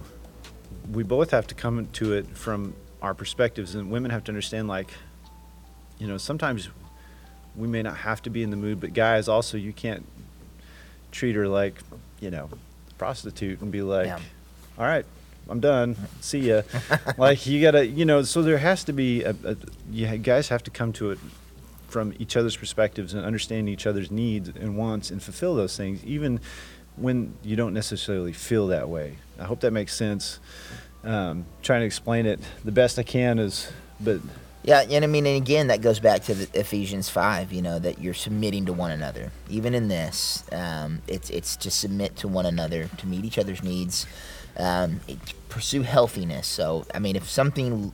we 0.92 1.02
both 1.02 1.30
have 1.30 1.46
to 1.46 1.54
come 1.54 1.86
to 1.86 2.12
it 2.12 2.26
from 2.36 2.74
our 3.00 3.14
perspectives, 3.14 3.74
and 3.74 3.90
women 3.90 4.10
have 4.10 4.24
to 4.24 4.30
understand, 4.30 4.68
like, 4.68 4.90
you 5.98 6.06
know, 6.06 6.18
sometimes 6.18 6.68
we 7.56 7.68
may 7.68 7.82
not 7.82 7.96
have 7.98 8.22
to 8.22 8.30
be 8.30 8.42
in 8.42 8.50
the 8.50 8.56
mood, 8.56 8.80
but 8.80 8.94
guys 8.94 9.28
also 9.28 9.56
you 9.56 9.72
can't 9.72 10.04
treat 11.10 11.34
her 11.36 11.46
like 11.48 11.74
you 12.20 12.30
know, 12.30 12.48
prostitute 12.98 13.60
and 13.60 13.72
be 13.72 13.82
like, 13.82 14.06
Yeah. 14.06 14.18
all 14.78 14.84
right, 14.84 15.04
I'm 15.48 15.58
done. 15.60 15.96
See 16.20 16.48
ya. 16.50 16.62
like 17.18 17.46
you 17.46 17.60
gotta, 17.60 17.84
you 17.86 18.04
know, 18.04 18.22
so 18.22 18.42
there 18.42 18.58
has 18.58 18.84
to 18.84 18.92
be 18.92 19.24
a, 19.24 19.34
a 19.44 19.56
you 19.90 20.06
guys 20.18 20.48
have 20.48 20.62
to 20.64 20.70
come 20.70 20.92
to 20.94 21.10
it 21.10 21.18
from 21.88 22.14
each 22.18 22.36
other's 22.36 22.56
perspectives 22.56 23.12
and 23.12 23.24
understand 23.24 23.68
each 23.68 23.86
other's 23.86 24.10
needs 24.10 24.48
and 24.48 24.76
wants 24.78 25.10
and 25.10 25.22
fulfill 25.22 25.54
those 25.56 25.76
things, 25.76 26.02
even 26.04 26.40
when 26.96 27.34
you 27.42 27.56
don't 27.56 27.74
necessarily 27.74 28.32
feel 28.32 28.68
that 28.68 28.88
way. 28.88 29.16
I 29.38 29.44
hope 29.44 29.60
that 29.60 29.72
makes 29.72 29.94
sense. 29.94 30.38
Um, 31.04 31.44
trying 31.62 31.80
to 31.80 31.86
explain 31.86 32.26
it 32.26 32.38
the 32.64 32.70
best 32.72 32.98
I 32.98 33.02
can 33.02 33.40
is, 33.40 33.70
but 34.00 34.20
Yeah, 34.64 34.82
and 34.88 35.04
I 35.04 35.08
mean, 35.08 35.26
and 35.26 35.36
again, 35.36 35.66
that 35.68 35.80
goes 35.80 35.98
back 35.98 36.22
to 36.24 36.32
Ephesians 36.54 37.08
five. 37.08 37.52
You 37.52 37.62
know 37.62 37.80
that 37.80 38.00
you're 38.00 38.14
submitting 38.14 38.66
to 38.66 38.72
one 38.72 38.92
another. 38.92 39.32
Even 39.50 39.74
in 39.74 39.88
this, 39.88 40.44
um, 40.52 41.02
it's 41.08 41.30
it's 41.30 41.56
to 41.56 41.70
submit 41.70 42.14
to 42.16 42.28
one 42.28 42.46
another 42.46 42.88
to 42.98 43.06
meet 43.08 43.24
each 43.24 43.38
other's 43.38 43.62
needs, 43.64 44.06
um, 44.56 45.00
pursue 45.48 45.82
healthiness. 45.82 46.46
So, 46.46 46.86
I 46.94 47.00
mean, 47.00 47.16
if 47.16 47.28
something 47.28 47.92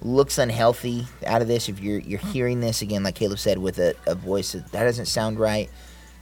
looks 0.00 0.38
unhealthy 0.38 1.06
out 1.26 1.42
of 1.42 1.48
this, 1.48 1.68
if 1.68 1.80
you're 1.80 1.98
you're 1.98 2.20
hearing 2.20 2.60
this 2.60 2.82
again, 2.82 3.02
like 3.02 3.16
Caleb 3.16 3.40
said, 3.40 3.58
with 3.58 3.80
a, 3.80 3.96
a 4.06 4.14
voice 4.14 4.52
that, 4.52 4.70
that 4.70 4.84
doesn't 4.84 5.06
sound 5.06 5.40
right, 5.40 5.68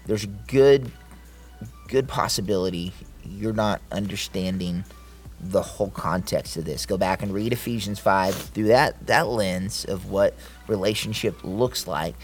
there's 0.06 0.24
a 0.24 0.28
good 0.28 0.90
good 1.88 2.08
possibility 2.08 2.94
you're 3.22 3.52
not 3.52 3.82
understanding 3.92 4.84
the 5.50 5.62
whole 5.62 5.90
context 5.90 6.56
of 6.56 6.64
this. 6.64 6.86
Go 6.86 6.96
back 6.96 7.22
and 7.22 7.32
read 7.32 7.52
Ephesians 7.52 7.98
5 7.98 8.34
through 8.34 8.68
that 8.68 9.06
that 9.06 9.28
lens 9.28 9.84
of 9.84 10.10
what 10.10 10.34
relationship 10.66 11.36
looks 11.42 11.86
like 11.86 12.14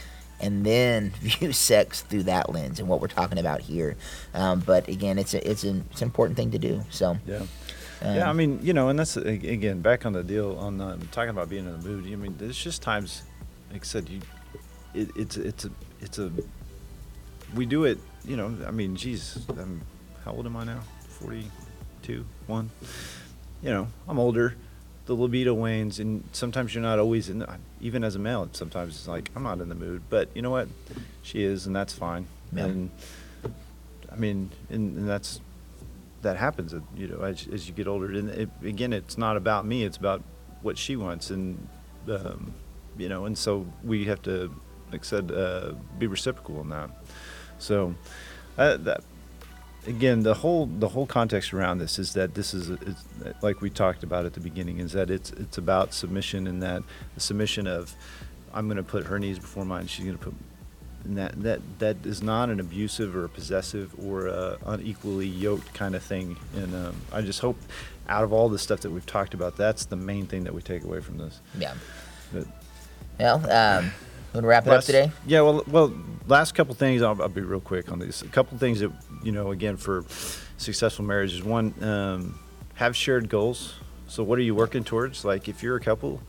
and 0.40 0.64
then 0.64 1.10
view 1.20 1.52
sex 1.52 2.02
through 2.02 2.24
that 2.24 2.50
lens 2.50 2.80
and 2.80 2.88
what 2.88 3.00
we're 3.00 3.08
talking 3.08 3.38
about 3.38 3.60
here. 3.60 3.96
Um, 4.34 4.60
but 4.60 4.88
again, 4.88 5.18
it's 5.18 5.34
a, 5.34 5.48
it's 5.48 5.64
an 5.64 5.84
it's 5.90 6.02
an 6.02 6.08
important 6.08 6.36
thing 6.36 6.50
to 6.52 6.58
do. 6.58 6.82
So 6.90 7.18
yeah. 7.26 7.42
um, 8.02 8.16
yeah, 8.16 8.30
I 8.30 8.32
mean, 8.32 8.58
you 8.62 8.72
know, 8.72 8.88
and 8.88 8.98
that's 8.98 9.16
again 9.16 9.80
back 9.80 10.06
on 10.06 10.12
the 10.12 10.24
deal 10.24 10.56
on 10.58 10.80
um, 10.80 11.00
talking 11.12 11.30
about 11.30 11.48
being 11.48 11.66
in 11.66 11.80
the 11.80 11.88
mood. 11.88 12.06
I 12.10 12.16
mean, 12.16 12.34
there's 12.38 12.58
just 12.58 12.82
times, 12.82 13.22
like 13.70 13.82
I 13.82 13.86
said, 13.86 14.08
you, 14.08 14.20
it, 14.94 15.10
it's 15.14 15.36
it's 15.36 15.64
a 15.66 15.70
it's 16.00 16.18
a 16.18 16.32
we 17.54 17.66
do 17.66 17.84
it. 17.84 17.98
You 18.24 18.36
know, 18.36 18.54
I 18.66 18.70
mean, 18.70 18.96
geez, 18.96 19.46
I'm, 19.48 19.80
how 20.24 20.32
old 20.32 20.46
am 20.46 20.56
I 20.56 20.64
now? 20.64 20.80
Forty-two, 22.00 22.24
one. 22.46 22.70
You 23.62 23.70
know, 23.70 23.88
I'm 24.08 24.18
older. 24.18 24.54
The 25.06 25.14
libido 25.14 25.54
wanes, 25.54 25.98
and 25.98 26.24
sometimes 26.32 26.74
you're 26.74 26.82
not 26.82 26.98
always 26.98 27.28
in. 27.28 27.40
The, 27.40 27.58
even 27.80 28.04
as 28.04 28.16
a 28.16 28.18
male, 28.18 28.48
sometimes 28.52 28.94
it's 28.94 29.08
like 29.08 29.30
I'm 29.34 29.42
not 29.42 29.60
in 29.60 29.68
the 29.68 29.74
mood. 29.74 30.02
But 30.08 30.28
you 30.34 30.42
know 30.42 30.50
what? 30.50 30.68
She 31.22 31.42
is, 31.42 31.66
and 31.66 31.74
that's 31.74 31.92
fine. 31.92 32.26
Yeah. 32.52 32.64
And 32.64 32.90
I 34.10 34.16
mean, 34.16 34.50
and, 34.70 34.96
and 34.96 35.08
that's 35.08 35.40
that 36.22 36.36
happens, 36.36 36.74
uh, 36.74 36.80
you 36.96 37.08
know, 37.08 37.22
as, 37.22 37.46
as 37.52 37.66
you 37.66 37.74
get 37.74 37.86
older. 37.86 38.06
And 38.06 38.30
it, 38.30 38.48
again, 38.62 38.92
it's 38.92 39.18
not 39.18 39.36
about 39.36 39.66
me; 39.66 39.84
it's 39.84 39.96
about 39.96 40.22
what 40.62 40.78
she 40.78 40.96
wants, 40.96 41.30
and 41.30 41.68
um, 42.08 42.54
you 42.96 43.08
know, 43.08 43.26
and 43.26 43.36
so 43.36 43.66
we 43.84 44.04
have 44.06 44.22
to, 44.22 44.54
like 44.92 45.02
I 45.02 45.04
said, 45.04 45.32
uh, 45.32 45.72
be 45.98 46.06
reciprocal 46.06 46.60
in 46.60 46.70
that. 46.70 46.90
So 47.58 47.94
uh, 48.56 48.76
that 48.78 49.02
again, 49.86 50.22
the 50.22 50.34
whole 50.34 50.66
the 50.66 50.88
whole 50.88 51.06
context 51.06 51.52
around 51.52 51.78
this 51.78 51.98
is 51.98 52.14
that 52.14 52.34
this 52.34 52.54
is, 52.54 52.70
like 53.42 53.60
we 53.60 53.70
talked 53.70 54.02
about 54.02 54.26
at 54.26 54.34
the 54.34 54.40
beginning, 54.40 54.78
is 54.78 54.92
that 54.92 55.10
it's 55.10 55.30
it's 55.32 55.58
about 55.58 55.94
submission, 55.94 56.46
and 56.46 56.62
that 56.62 56.82
the 57.14 57.20
submission 57.20 57.66
of 57.66 57.94
I'm 58.52 58.66
going 58.66 58.76
to 58.76 58.82
put 58.82 59.06
her 59.06 59.18
needs 59.18 59.38
before 59.38 59.64
mine. 59.64 59.86
She's 59.86 60.04
going 60.04 60.18
to 60.18 60.24
put 60.24 60.34
and 61.04 61.16
that 61.16 61.42
that 61.42 61.60
that 61.78 61.96
is 62.04 62.22
not 62.22 62.50
an 62.50 62.60
abusive 62.60 63.16
or 63.16 63.24
a 63.24 63.28
possessive 63.28 63.94
or 63.98 64.26
a 64.26 64.58
unequally 64.66 65.26
yoked 65.26 65.72
kind 65.74 65.94
of 65.94 66.02
thing. 66.02 66.36
And 66.54 66.74
um, 66.74 66.96
I 67.12 67.22
just 67.22 67.40
hope, 67.40 67.56
out 68.08 68.24
of 68.24 68.32
all 68.32 68.48
the 68.48 68.58
stuff 68.58 68.80
that 68.80 68.90
we've 68.90 69.06
talked 69.06 69.34
about, 69.34 69.56
that's 69.56 69.86
the 69.86 69.96
main 69.96 70.26
thing 70.26 70.44
that 70.44 70.54
we 70.54 70.62
take 70.62 70.84
away 70.84 71.00
from 71.00 71.18
this. 71.18 71.40
yeah. 71.58 71.74
But 72.32 72.46
Well, 73.18 73.50
um, 73.50 73.92
want 74.34 74.44
to 74.44 74.48
wrap 74.48 74.66
it 74.66 74.72
up 74.72 74.84
today? 74.84 75.10
Yeah. 75.26 75.40
Well, 75.42 75.64
well, 75.66 75.92
last 76.26 76.54
couple 76.54 76.74
things. 76.74 77.02
I'll, 77.02 77.20
I'll 77.20 77.28
be 77.28 77.40
real 77.40 77.60
quick 77.60 77.90
on 77.90 77.98
these. 77.98 78.22
A 78.22 78.28
couple 78.28 78.56
things 78.58 78.80
that 78.80 78.90
you 79.22 79.32
know, 79.32 79.50
again, 79.50 79.76
for 79.76 80.04
successful 80.56 81.04
marriages. 81.04 81.42
One, 81.42 81.74
um, 81.82 82.38
have 82.74 82.96
shared 82.96 83.28
goals. 83.28 83.74
So, 84.08 84.22
what 84.22 84.38
are 84.38 84.42
you 84.42 84.54
working 84.54 84.82
towards? 84.84 85.24
Like, 85.24 85.48
if 85.48 85.62
you're 85.62 85.76
a 85.76 85.80
couple, 85.80 86.20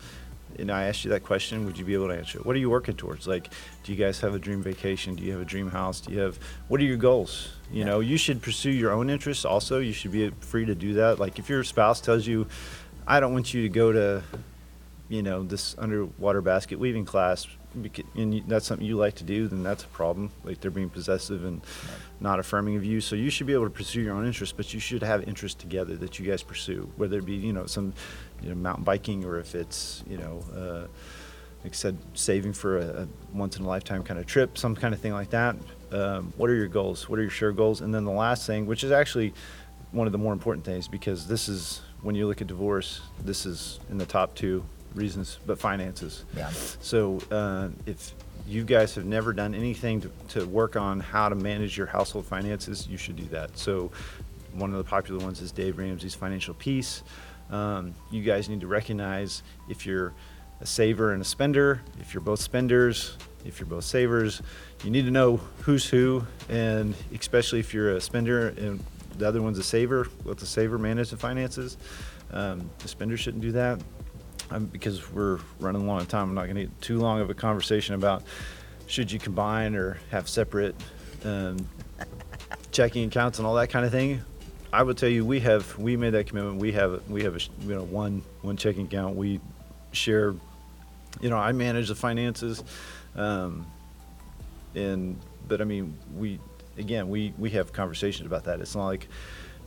and 0.59 0.69
I 0.69 0.83
asked 0.83 1.03
you 1.03 1.09
that 1.11 1.23
question, 1.23 1.65
would 1.65 1.77
you 1.77 1.85
be 1.85 1.93
able 1.93 2.09
to 2.09 2.13
answer 2.13 2.37
it? 2.39 2.45
What 2.45 2.55
are 2.55 2.59
you 2.59 2.69
working 2.69 2.95
towards? 2.95 3.25
Like, 3.27 3.49
do 3.83 3.91
you 3.91 3.97
guys 3.97 4.19
have 4.19 4.35
a 4.35 4.39
dream 4.39 4.61
vacation? 4.61 5.15
Do 5.15 5.23
you 5.23 5.31
have 5.31 5.41
a 5.41 5.45
dream 5.45 5.71
house? 5.71 6.01
Do 6.01 6.13
you 6.13 6.19
have, 6.19 6.37
what 6.67 6.79
are 6.79 6.83
your 6.83 6.97
goals? 6.97 7.49
You 7.71 7.79
Yeah. 7.79 7.85
know, 7.85 7.99
you 8.01 8.17
should 8.17 8.41
pursue 8.41 8.69
your 8.69 8.91
own 8.91 9.09
interests 9.09 9.45
also. 9.45 9.79
You 9.79 9.93
should 9.93 10.11
be 10.11 10.29
free 10.41 10.65
to 10.65 10.75
do 10.75 10.93
that. 10.95 11.17
Like, 11.19 11.39
if 11.39 11.49
your 11.49 11.63
spouse 11.63 12.01
tells 12.01 12.27
you, 12.27 12.45
I 13.07 13.19
don't 13.19 13.33
want 13.33 13.53
you 13.53 13.63
to 13.63 13.69
go 13.69 13.91
to, 13.91 14.21
you 15.09 15.23
know, 15.23 15.41
this 15.43 15.75
underwater 15.79 16.41
basket 16.41 16.77
weaving 16.77 17.05
class, 17.05 17.47
beca- 17.77 18.05
and 18.15 18.35
you, 18.35 18.43
that's 18.47 18.65
something 18.65 18.85
you 18.85 18.97
like 18.97 19.15
to 19.15 19.23
do, 19.23 19.47
then 19.47 19.63
that's 19.63 19.83
a 19.83 19.87
problem. 19.87 20.31
Like, 20.43 20.61
they're 20.61 20.71
being 20.71 20.89
possessive 20.89 21.45
and 21.45 21.61
not 22.19 22.39
affirming 22.39 22.75
of 22.75 22.85
you. 22.85 23.01
So 23.01 23.15
you 23.15 23.29
should 23.29 23.47
be 23.47 23.53
able 23.53 23.65
to 23.65 23.69
pursue 23.69 24.01
your 24.01 24.15
own 24.15 24.25
interests, 24.25 24.53
but 24.55 24.73
you 24.73 24.79
should 24.79 25.03
have 25.03 25.27
interests 25.27 25.59
together 25.59 25.95
that 25.97 26.19
you 26.19 26.25
guys 26.25 26.43
pursue, 26.43 26.89
whether 26.95 27.19
it 27.19 27.25
be, 27.25 27.35
you 27.35 27.53
know, 27.53 27.65
some, 27.65 27.93
you 28.41 28.49
know, 28.49 28.55
mountain 28.55 28.83
biking 28.83 29.25
or 29.25 29.39
if 29.39 29.55
it's, 29.55 30.03
you 30.09 30.17
know, 30.17 30.43
uh, 30.55 30.87
like 31.63 31.73
I 31.73 31.75
said, 31.75 31.97
saving 32.13 32.53
for 32.53 32.79
a, 32.79 33.03
a 33.03 33.07
once 33.33 33.57
in 33.57 33.65
a 33.65 33.67
lifetime 33.67 34.03
kind 34.03 34.19
of 34.19 34.25
trip, 34.25 34.57
some 34.57 34.75
kind 34.75 34.93
of 34.93 34.99
thing 34.99 35.13
like 35.13 35.29
that. 35.29 35.55
Um, 35.91 36.33
what 36.37 36.49
are 36.49 36.55
your 36.55 36.67
goals? 36.67 37.07
What 37.09 37.19
are 37.19 37.21
your 37.21 37.31
sure 37.31 37.51
goals? 37.51 37.81
And 37.81 37.93
then 37.93 38.03
the 38.05 38.11
last 38.11 38.47
thing, 38.47 38.65
which 38.65 38.83
is 38.83 38.91
actually 38.91 39.33
one 39.91 40.07
of 40.07 40.11
the 40.11 40.17
more 40.17 40.33
important 40.33 40.65
things, 40.65 40.87
because 40.87 41.27
this 41.27 41.49
is 41.49 41.81
when 42.01 42.15
you 42.15 42.25
look 42.25 42.41
at 42.41 42.47
divorce, 42.47 43.01
this 43.23 43.45
is 43.45 43.79
in 43.89 43.97
the 43.97 44.05
top 44.05 44.33
two 44.33 44.63
reasons, 44.95 45.39
but 45.45 45.59
finances. 45.59 46.25
Yeah. 46.35 46.49
So 46.81 47.19
uh, 47.31 47.69
if 47.85 48.13
you 48.47 48.63
guys 48.63 48.95
have 48.95 49.05
never 49.05 49.33
done 49.33 49.53
anything 49.53 50.01
to, 50.01 50.11
to 50.29 50.45
work 50.45 50.75
on 50.75 50.99
how 50.99 51.29
to 51.29 51.35
manage 51.35 51.77
your 51.77 51.87
household 51.87 52.25
finances, 52.25 52.87
you 52.87 52.97
should 52.97 53.15
do 53.15 53.25
that. 53.25 53.57
So 53.57 53.91
one 54.53 54.71
of 54.71 54.77
the 54.77 54.83
popular 54.83 55.23
ones 55.23 55.41
is 55.41 55.51
Dave 55.51 55.77
Ramsey's 55.77 56.15
Financial 56.15 56.53
Peace. 56.53 57.03
Um, 57.49 57.93
you 58.11 58.23
guys 58.23 58.49
need 58.49 58.61
to 58.61 58.67
recognize 58.67 59.43
if 59.69 59.85
you're 59.85 60.13
a 60.59 60.65
saver 60.65 61.13
and 61.13 61.21
a 61.21 61.25
spender, 61.25 61.81
if 61.99 62.13
you're 62.13 62.21
both 62.21 62.39
spenders, 62.39 63.17
if 63.45 63.59
you're 63.59 63.67
both 63.67 63.83
savers, 63.83 64.41
you 64.83 64.91
need 64.91 65.05
to 65.05 65.11
know 65.11 65.37
who's 65.61 65.85
who, 65.85 66.25
and 66.49 66.93
especially 67.13 67.59
if 67.59 67.73
you're 67.73 67.95
a 67.95 68.01
spender 68.01 68.49
and 68.49 68.83
the 69.17 69.27
other 69.27 69.41
one's 69.41 69.57
a 69.57 69.63
saver, 69.63 70.07
let 70.23 70.37
the 70.37 70.45
saver 70.45 70.77
manage 70.77 71.09
the 71.09 71.17
finances. 71.17 71.77
Um, 72.31 72.69
the 72.79 72.87
spender 72.87 73.17
shouldn't 73.17 73.41
do 73.41 73.51
that 73.53 73.79
um, 74.51 74.65
because 74.65 75.11
we're 75.11 75.39
running 75.59 75.87
low 75.87 75.93
on 75.93 76.05
time. 76.05 76.29
I'm 76.29 76.35
not 76.35 76.45
going 76.45 76.55
to 76.55 76.63
get 76.63 76.81
too 76.81 76.99
long 76.99 77.21
of 77.21 77.29
a 77.29 77.33
conversation 77.33 77.95
about 77.95 78.23
should 78.87 79.11
you 79.11 79.19
combine 79.19 79.75
or 79.75 79.97
have 80.11 80.27
separate 80.27 80.75
um, 81.23 81.57
checking 82.71 83.07
accounts 83.07 83.39
and 83.39 83.47
all 83.47 83.55
that 83.55 83.69
kind 83.69 83.85
of 83.85 83.91
thing. 83.91 84.21
I 84.73 84.83
would 84.83 84.97
tell 84.97 85.09
you, 85.09 85.25
we 85.25 85.39
have 85.41 85.77
we 85.77 85.97
made 85.97 86.11
that 86.11 86.27
commitment. 86.27 86.57
We 86.57 86.71
have 86.73 87.01
we 87.09 87.23
have 87.23 87.35
a 87.35 87.39
you 87.61 87.75
know 87.75 87.83
one 87.83 88.23
one 88.41 88.57
checking 88.57 88.85
account. 88.85 89.15
We 89.15 89.39
share. 89.91 90.35
You 91.19 91.29
know, 91.29 91.37
I 91.37 91.51
manage 91.51 91.89
the 91.89 91.95
finances, 91.95 92.63
um, 93.15 93.65
and 94.75 95.19
but 95.47 95.59
I 95.59 95.65
mean, 95.65 95.97
we 96.15 96.39
again 96.77 97.09
we 97.09 97.33
we 97.37 97.49
have 97.51 97.73
conversations 97.73 98.25
about 98.25 98.45
that. 98.45 98.61
It's 98.61 98.75
not 98.75 98.85
like 98.85 99.09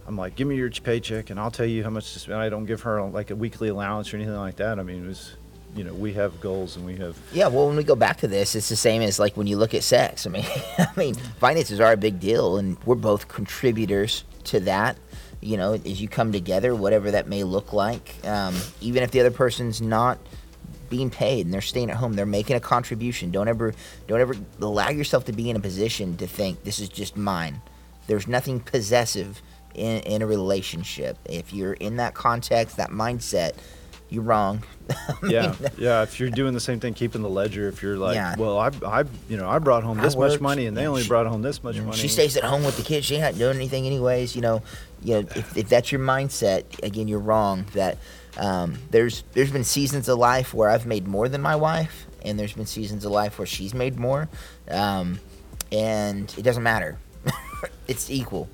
I'm 0.07 0.17
like, 0.17 0.37
give 0.37 0.47
me 0.47 0.57
your 0.57 0.71
paycheck 0.71 1.31
and 1.31 1.41
I'll 1.41 1.51
tell 1.51 1.67
you 1.67 1.83
how 1.83 1.91
much 1.91 2.13
to 2.13 2.19
spend. 2.19 2.39
I 2.39 2.49
don't 2.49 2.67
give 2.67 2.83
her 2.83 3.03
like 3.03 3.31
a 3.31 3.37
weekly 3.37 3.69
allowance 3.69 4.13
or 4.13 4.17
anything 4.17 4.37
like 4.37 4.57
that. 4.57 4.79
I 4.79 4.83
mean, 4.83 5.05
it 5.05 5.09
was, 5.09 5.37
you 5.75 5.85
know, 5.85 5.95
we 5.95 6.13
have 6.15 6.41
goals 6.41 6.77
and 6.77 6.85
we 6.85 6.97
have. 6.97 7.17
Yeah, 7.33 7.49
well, 7.49 7.67
when 7.67 7.77
we 7.77 7.85
go 7.85 7.97
back 7.97 8.19
to 8.19 8.29
this, 8.29 8.55
it's 8.55 8.69
the 8.69 8.77
same 8.77 9.01
as 9.03 9.19
like 9.19 9.37
when 9.37 9.47
you 9.47 9.57
look 9.57 9.75
at 9.75 9.83
sex. 9.83 10.27
I 10.27 10.31
mean, 10.31 10.45
I 10.79 10.89
mean, 10.97 11.15
finances 11.15 11.81
are 11.81 11.93
a 11.93 11.97
big 11.97 12.21
deal, 12.21 12.59
and 12.59 12.77
we're 12.85 12.97
both 12.97 13.29
contributors 13.29 14.25
to 14.45 14.61
that. 14.61 14.99
You 15.41 15.57
know, 15.57 15.75
as 15.75 16.01
you 16.01 16.09
come 16.09 16.33
together, 16.33 16.75
whatever 16.75 17.11
that 17.11 17.29
may 17.29 17.45
look 17.45 17.73
like, 17.73 18.15
um, 18.25 18.55
even 18.81 19.03
if 19.03 19.11
the 19.11 19.21
other 19.21 19.31
person's 19.31 19.83
not 19.83 20.19
being 20.89 21.11
paid 21.11 21.45
and 21.45 21.53
they're 21.53 21.61
staying 21.61 21.91
at 21.91 21.97
home, 21.97 22.15
they're 22.15 22.25
making 22.25 22.57
a 22.57 22.61
contribution. 22.61 23.31
Don't 23.31 23.49
ever, 23.49 23.75
don't 24.07 24.21
ever 24.21 24.35
allow 24.61 24.89
yourself 24.89 25.25
to 25.27 25.33
be 25.33 25.51
in 25.51 25.57
a 25.57 25.61
position 25.61 26.17
to 26.19 26.27
think 26.27 26.65
this 26.65 26.79
is 26.79 26.89
just 26.89 27.17
mine. 27.17 27.61
There's 28.07 28.27
nothing 28.27 28.61
possessive 28.61 29.43
in, 29.75 30.01
in 30.03 30.23
a 30.23 30.27
relationship. 30.27 31.19
If 31.27 31.53
you're 31.53 31.75
in 31.75 31.97
that 31.97 32.15
context, 32.15 32.77
that 32.77 32.91
mindset, 32.91 33.55
you're 34.09 34.23
wrong. 34.23 34.63
Yeah, 35.27 35.55
mean, 35.59 35.71
yeah. 35.79 36.03
If 36.03 36.21
you're 36.21 36.29
doing 36.29 36.53
the 36.53 36.61
same 36.61 36.79
thing, 36.79 36.93
keeping 36.93 37.23
the 37.23 37.29
ledger. 37.31 37.69
If 37.69 37.83
you're 37.83 37.97
like, 37.97 38.15
Yeah. 38.15 38.35
well, 38.37 38.59
I, 38.59 38.71
I, 38.85 39.05
you 39.31 39.39
know, 39.39 39.49
I 39.49 39.59
brought 39.59 39.83
home 39.83 39.97
this 39.99 40.15
much 40.15 40.39
money, 40.39 40.67
and 40.67 40.77
they 40.77 40.83
and 40.83 40.89
only 40.91 41.03
she- 41.03 41.09
brought 41.09 41.27
home 41.27 41.41
this 41.41 41.65
much 41.65 41.79
money. 41.79 41.97
She 41.97 42.09
stays 42.09 42.37
at 42.37 42.45
home 42.45 42.63
with 42.65 42.77
the 42.77 42.83
kids. 42.83 43.07
She 43.07 43.17
ain't 43.17 43.39
doing 43.39 43.57
anything 43.57 43.87
anyways. 43.87 44.37
You 44.37 44.43
know, 44.43 44.63
you 45.03 45.15
know, 45.15 45.29
if, 45.35 45.57
if 45.57 45.69
that's 45.71 45.91
your 45.91 46.03
mindset, 46.03 46.65
again, 46.83 47.09
you're 47.09 47.19
wrong. 47.19 47.65
That 47.73 47.97
um, 48.37 48.77
there's 48.91 49.25
there's 49.33 49.51
been 49.51 49.65
seasons 49.65 50.09
of 50.09 50.19
life 50.19 50.53
where 50.53 50.69
I've 50.69 50.85
made 50.85 51.07
more 51.07 51.29
than 51.31 51.41
my 51.41 51.57
wife, 51.57 52.07
and 52.23 52.39
there's 52.39 52.53
been 52.53 52.67
seasons 52.67 53.07
of 53.07 53.13
life 53.13 53.39
where 53.39 53.47
she's 53.47 53.73
made 53.73 53.99
more, 53.99 54.29
um, 54.71 55.19
and 55.73 56.33
it 56.37 56.43
doesn't 56.43 56.63
matter. 56.63 56.99
it's 57.89 58.11
equal. 58.11 58.49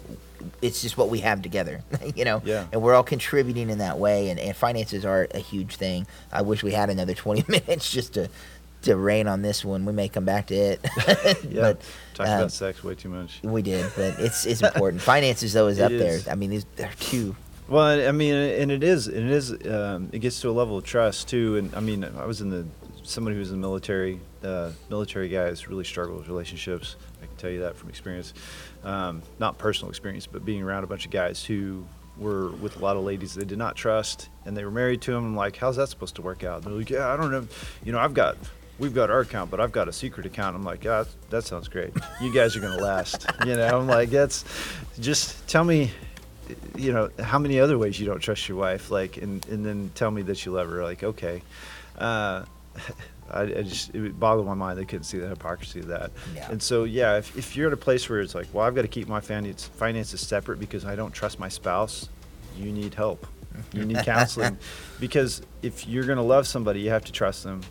It's 0.62 0.82
just 0.82 0.96
what 0.98 1.08
we 1.08 1.20
have 1.20 1.42
together, 1.42 1.82
you 2.14 2.24
know. 2.24 2.42
Yeah. 2.44 2.66
And 2.72 2.82
we're 2.82 2.94
all 2.94 3.02
contributing 3.04 3.70
in 3.70 3.78
that 3.78 3.98
way, 3.98 4.30
and, 4.30 4.38
and 4.40 4.54
finances 4.56 5.04
are 5.04 5.28
a 5.34 5.38
huge 5.38 5.76
thing. 5.76 6.06
I 6.32 6.42
wish 6.42 6.62
we 6.62 6.72
had 6.72 6.90
another 6.90 7.14
twenty 7.24 7.44
minutes 7.48 7.90
just 7.90 8.14
to 8.14 8.28
to 8.82 8.96
rain 8.96 9.28
on 9.28 9.42
this 9.42 9.62
one. 9.64 9.84
We 9.84 9.92
may 9.92 10.08
come 10.08 10.24
back 10.24 10.46
to 10.48 10.54
it. 10.54 10.80
Yeah, 11.48 11.60
but 11.62 11.80
talked 12.14 12.28
um, 12.30 12.38
about 12.38 12.52
sex 12.52 12.82
way 12.84 12.94
too 12.94 13.08
much. 13.08 13.40
we 13.42 13.62
did, 13.62 13.90
but 13.96 14.18
it's 14.18 14.46
it's 14.46 14.62
important. 14.62 15.02
Finances 15.02 15.52
though 15.52 15.66
is 15.68 15.78
It 15.78 15.82
up 15.84 15.92
is. 15.92 16.24
there. 16.24 16.32
I 16.32 16.36
mean, 16.36 16.50
these 16.50 16.66
they're 16.76 16.90
two. 16.98 17.36
Well, 17.68 18.08
I 18.08 18.10
mean, 18.10 18.34
and 18.34 18.72
it 18.72 18.82
is, 18.82 19.06
and 19.06 19.30
it 19.30 19.30
is. 19.30 19.52
um, 19.66 20.08
it 20.12 20.18
gets 20.18 20.40
to 20.40 20.50
a 20.50 20.52
level 20.52 20.78
of 20.78 20.84
trust 20.84 21.28
too. 21.28 21.56
And 21.56 21.74
I 21.74 21.80
mean, 21.80 22.04
I 22.04 22.24
was 22.24 22.40
in 22.40 22.50
the 22.50 22.66
somebody 23.04 23.36
who 23.36 23.40
was 23.40 23.50
in 23.50 23.60
the 23.60 23.66
military. 23.66 24.20
Military 24.88 25.28
guys 25.28 25.68
really 25.68 25.84
struggle 25.84 26.16
with 26.16 26.28
relationships. 26.28 26.96
I 27.22 27.26
can 27.26 27.36
tell 27.36 27.50
you 27.50 27.60
that 27.60 27.76
from 27.76 27.88
experience, 27.88 28.32
um, 28.84 29.22
not 29.38 29.58
personal 29.58 29.90
experience, 29.90 30.26
but 30.26 30.44
being 30.44 30.62
around 30.62 30.84
a 30.84 30.86
bunch 30.86 31.04
of 31.04 31.10
guys 31.10 31.44
who 31.44 31.84
were 32.16 32.48
with 32.48 32.76
a 32.76 32.78
lot 32.80 32.96
of 32.96 33.04
ladies 33.04 33.34
they 33.34 33.44
did 33.44 33.58
not 33.58 33.76
trust, 33.76 34.28
and 34.44 34.56
they 34.56 34.64
were 34.64 34.70
married 34.70 35.00
to 35.02 35.12
them. 35.12 35.24
I'm 35.24 35.36
like, 35.36 35.56
how's 35.56 35.76
that 35.76 35.88
supposed 35.88 36.16
to 36.16 36.22
work 36.22 36.44
out? 36.44 36.56
And 36.56 36.64
they're 36.64 36.78
like, 36.78 36.90
yeah, 36.90 37.12
I 37.12 37.16
don't 37.16 37.30
know. 37.30 37.46
You 37.84 37.92
know, 37.92 37.98
I've 37.98 38.14
got. 38.14 38.36
We've 38.78 38.94
got 38.94 39.10
our 39.10 39.20
account, 39.20 39.50
but 39.50 39.60
I've 39.60 39.72
got 39.72 39.88
a 39.88 39.92
secret 39.92 40.24
account. 40.24 40.56
I'm 40.56 40.62
like, 40.62 40.84
yeah, 40.84 41.04
that 41.28 41.44
sounds 41.44 41.68
great. 41.68 41.92
You 42.22 42.32
guys 42.32 42.56
are 42.56 42.60
gonna 42.60 42.82
last. 42.82 43.26
You 43.46 43.54
know, 43.54 43.78
I'm 43.78 43.86
like, 43.86 44.08
that's 44.08 44.42
just 44.98 45.46
tell 45.46 45.64
me 45.64 45.90
you 46.76 46.92
know 46.92 47.10
how 47.22 47.38
many 47.38 47.60
other 47.60 47.78
ways 47.78 47.98
you 48.00 48.06
don't 48.06 48.20
trust 48.20 48.48
your 48.48 48.58
wife 48.58 48.90
like 48.90 49.16
and, 49.18 49.46
and 49.48 49.64
then 49.64 49.90
tell 49.94 50.10
me 50.10 50.22
that 50.22 50.44
you 50.44 50.52
love 50.52 50.68
her 50.68 50.82
like 50.82 51.02
okay 51.02 51.42
uh, 51.98 52.44
I, 53.30 53.42
I 53.42 53.62
just 53.62 53.94
it 53.94 54.00
would 54.00 54.18
boggle 54.18 54.44
my 54.44 54.54
mind. 54.54 54.78
They 54.78 54.84
couldn't 54.84 55.04
see 55.04 55.18
the 55.18 55.28
hypocrisy 55.28 55.80
of 55.80 55.86
that. 55.88 56.10
Yeah. 56.34 56.50
and 56.50 56.62
so 56.62 56.84
yeah 56.84 57.18
if, 57.18 57.36
if 57.36 57.56
you're 57.56 57.68
at 57.68 57.72
a 57.72 57.76
place 57.76 58.08
where 58.08 58.20
it's 58.20 58.34
like 58.34 58.46
well 58.52 58.66
i've 58.66 58.74
got 58.74 58.82
to 58.82 58.88
keep 58.88 59.08
my 59.08 59.20
finance, 59.20 59.66
finances 59.66 60.20
separate 60.20 60.58
because 60.58 60.84
i 60.84 60.94
don't 60.96 61.12
trust 61.12 61.38
my 61.38 61.48
spouse 61.48 62.08
you 62.56 62.72
need 62.72 62.94
help. 62.94 63.26
You 63.72 63.84
need 63.84 63.98
counseling. 64.04 64.58
Because 65.00 65.40
if 65.62 65.88
you're 65.88 66.04
going 66.04 66.18
to 66.18 66.22
love 66.22 66.46
somebody 66.46 66.80
you 66.80 66.90
have 66.90 67.04
to 67.06 67.12
trust 67.12 67.42
them. 67.42 67.62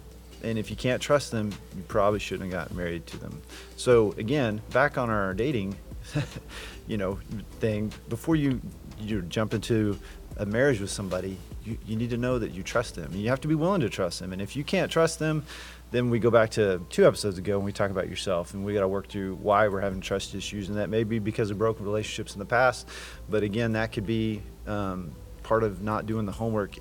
And 0.41 0.57
if 0.57 0.69
you 0.71 0.75
can't 0.75 1.01
trust 1.01 1.31
them 1.31 1.51
you 1.75 1.83
probably 1.87 2.19
shouldn't 2.19 2.51
have 2.51 2.63
gotten 2.63 2.77
married 2.77 3.05
to 3.07 3.17
them. 3.17 3.41
So 3.75 4.13
again 4.17 4.61
back 4.71 4.97
on 4.97 5.09
our 5.09 5.33
dating 5.33 5.75
you 6.87 6.97
know 6.97 7.19
thing 7.59 7.93
before 8.07 8.35
you 8.35 8.59
you 8.99 9.21
jump 9.23 9.53
into 9.53 9.97
a 10.37 10.45
marriage 10.45 10.79
with 10.79 10.89
somebody 10.89 11.37
you, 11.69 11.77
you 11.85 11.95
need 11.95 12.09
to 12.09 12.17
know 12.17 12.39
that 12.39 12.51
you 12.51 12.63
trust 12.63 12.95
them 12.95 13.11
you 13.13 13.29
have 13.29 13.41
to 13.41 13.47
be 13.47 13.55
willing 13.55 13.81
to 13.81 13.89
trust 13.89 14.19
them 14.19 14.33
and 14.33 14.41
if 14.41 14.55
you 14.55 14.63
can't 14.63 14.91
trust 14.91 15.19
them 15.19 15.43
then 15.91 16.09
we 16.09 16.19
go 16.19 16.29
back 16.29 16.51
to 16.51 16.79
two 16.89 17.05
episodes 17.05 17.37
ago 17.37 17.55
and 17.55 17.65
we 17.65 17.71
talk 17.71 17.89
about 17.91 18.07
yourself 18.07 18.53
and 18.53 18.63
we 18.63 18.73
got 18.73 18.81
to 18.81 18.87
work 18.87 19.07
through 19.07 19.35
why 19.35 19.67
we're 19.67 19.81
having 19.81 20.01
trust 20.01 20.35
issues 20.35 20.69
and 20.69 20.77
that 20.77 20.89
may 20.89 21.03
be 21.03 21.19
because 21.19 21.49
of 21.51 21.57
broken 21.57 21.85
relationships 21.85 22.33
in 22.33 22.39
the 22.39 22.45
past 22.45 22.87
but 23.29 23.43
again 23.43 23.73
that 23.73 23.91
could 23.91 24.05
be 24.05 24.41
um, 24.67 25.11
part 25.43 25.63
of 25.63 25.81
not 25.81 26.05
doing 26.05 26.25
the 26.25 26.31
homework 26.31 26.75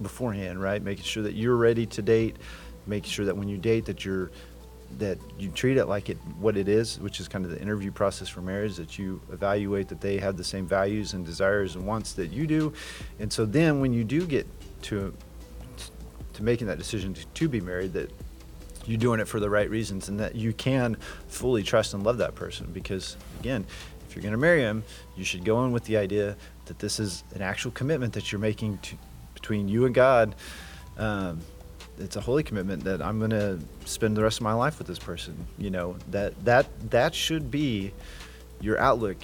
beforehand 0.00 0.60
right? 0.60 0.82
Making 0.82 1.04
sure 1.04 1.22
that 1.24 1.34
you're 1.34 1.56
ready 1.56 1.86
to 1.86 2.02
date 2.02 2.36
making 2.86 3.10
sure 3.10 3.26
that 3.26 3.36
when 3.36 3.48
you 3.48 3.58
date 3.58 3.84
that 3.84 4.04
you're 4.04 4.30
that 4.98 5.18
you 5.38 5.50
treat 5.50 5.76
it 5.76 5.86
like 5.86 6.08
it 6.08 6.16
what 6.40 6.56
it 6.56 6.68
is, 6.68 6.98
which 6.98 7.20
is 7.20 7.28
kind 7.28 7.44
of 7.44 7.50
the 7.50 7.60
interview 7.60 7.90
process 7.92 8.28
for 8.28 8.40
marriage. 8.40 8.76
That 8.76 8.98
you 8.98 9.20
evaluate 9.30 9.88
that 9.88 10.00
they 10.00 10.18
have 10.18 10.36
the 10.36 10.44
same 10.44 10.66
values 10.66 11.12
and 11.12 11.24
desires 11.26 11.76
and 11.76 11.86
wants 11.86 12.14
that 12.14 12.32
you 12.32 12.46
do, 12.46 12.72
and 13.18 13.32
so 13.32 13.44
then 13.44 13.80
when 13.80 13.92
you 13.92 14.04
do 14.04 14.26
get 14.26 14.46
to 14.82 15.14
to 16.38 16.42
making 16.42 16.68
that 16.68 16.78
decision 16.78 17.12
to, 17.14 17.26
to 17.26 17.48
be 17.48 17.60
married, 17.60 17.92
that 17.92 18.10
you're 18.86 18.98
doing 18.98 19.20
it 19.20 19.28
for 19.28 19.38
the 19.38 19.50
right 19.50 19.68
reasons 19.68 20.08
and 20.08 20.18
that 20.18 20.34
you 20.34 20.52
can 20.52 20.96
fully 21.26 21.62
trust 21.62 21.94
and 21.94 22.04
love 22.04 22.18
that 22.18 22.34
person. 22.34 22.66
Because 22.72 23.16
again, 23.40 23.66
if 24.08 24.14
you're 24.14 24.22
going 24.22 24.32
to 24.32 24.38
marry 24.38 24.60
him, 24.60 24.82
you 25.16 25.24
should 25.24 25.44
go 25.44 25.64
in 25.64 25.72
with 25.72 25.84
the 25.84 25.96
idea 25.96 26.36
that 26.66 26.78
this 26.78 26.98
is 26.98 27.24
an 27.34 27.42
actual 27.42 27.70
commitment 27.72 28.14
that 28.14 28.32
you're 28.32 28.40
making 28.40 28.78
to, 28.78 28.96
between 29.34 29.68
you 29.68 29.84
and 29.84 29.94
God. 29.94 30.34
Um, 30.96 31.40
it's 31.98 32.16
a 32.16 32.20
holy 32.20 32.42
commitment 32.42 32.84
that 32.84 33.02
I'm 33.02 33.18
going 33.18 33.30
to 33.30 33.58
spend 33.84 34.16
the 34.16 34.22
rest 34.22 34.38
of 34.38 34.44
my 34.44 34.52
life 34.52 34.78
with 34.78 34.86
this 34.86 34.98
person. 34.98 35.46
You 35.58 35.70
know 35.70 35.96
that 36.10 36.44
that 36.44 36.66
that 36.90 37.14
should 37.14 37.50
be 37.50 37.92
your 38.60 38.78
outlook 38.78 39.16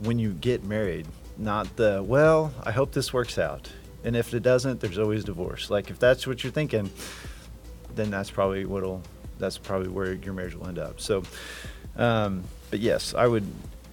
when 0.00 0.18
you 0.18 0.32
get 0.32 0.64
married, 0.64 1.06
not 1.38 1.76
the 1.76 2.02
well. 2.02 2.52
I 2.62 2.70
hope 2.72 2.92
this 2.92 3.12
works 3.12 3.38
out, 3.38 3.70
and 4.04 4.16
if 4.16 4.34
it 4.34 4.42
doesn't, 4.42 4.80
there's 4.80 4.98
always 4.98 5.24
divorce. 5.24 5.70
Like 5.70 5.90
if 5.90 5.98
that's 5.98 6.26
what 6.26 6.42
you're 6.42 6.52
thinking, 6.52 6.90
then 7.94 8.10
that's 8.10 8.30
probably 8.30 8.64
what'll 8.64 9.02
that's 9.38 9.58
probably 9.58 9.88
where 9.88 10.12
your 10.14 10.34
marriage 10.34 10.54
will 10.54 10.68
end 10.68 10.78
up. 10.78 11.00
So, 11.00 11.22
um, 11.96 12.44
but 12.70 12.80
yes, 12.80 13.14
I 13.14 13.26
would 13.26 13.46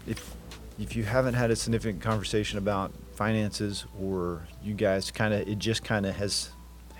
if 0.07 0.35
if 0.79 0.95
you 0.95 1.03
haven't 1.03 1.33
had 1.33 1.51
a 1.51 1.55
significant 1.55 2.01
conversation 2.01 2.57
about 2.57 2.91
finances 3.15 3.85
or 3.99 4.47
you 4.63 4.73
guys 4.73 5.11
kind 5.11 5.33
of 5.33 5.47
it 5.47 5.59
just 5.59 5.83
kind 5.83 6.05
of 6.05 6.15
has 6.15 6.51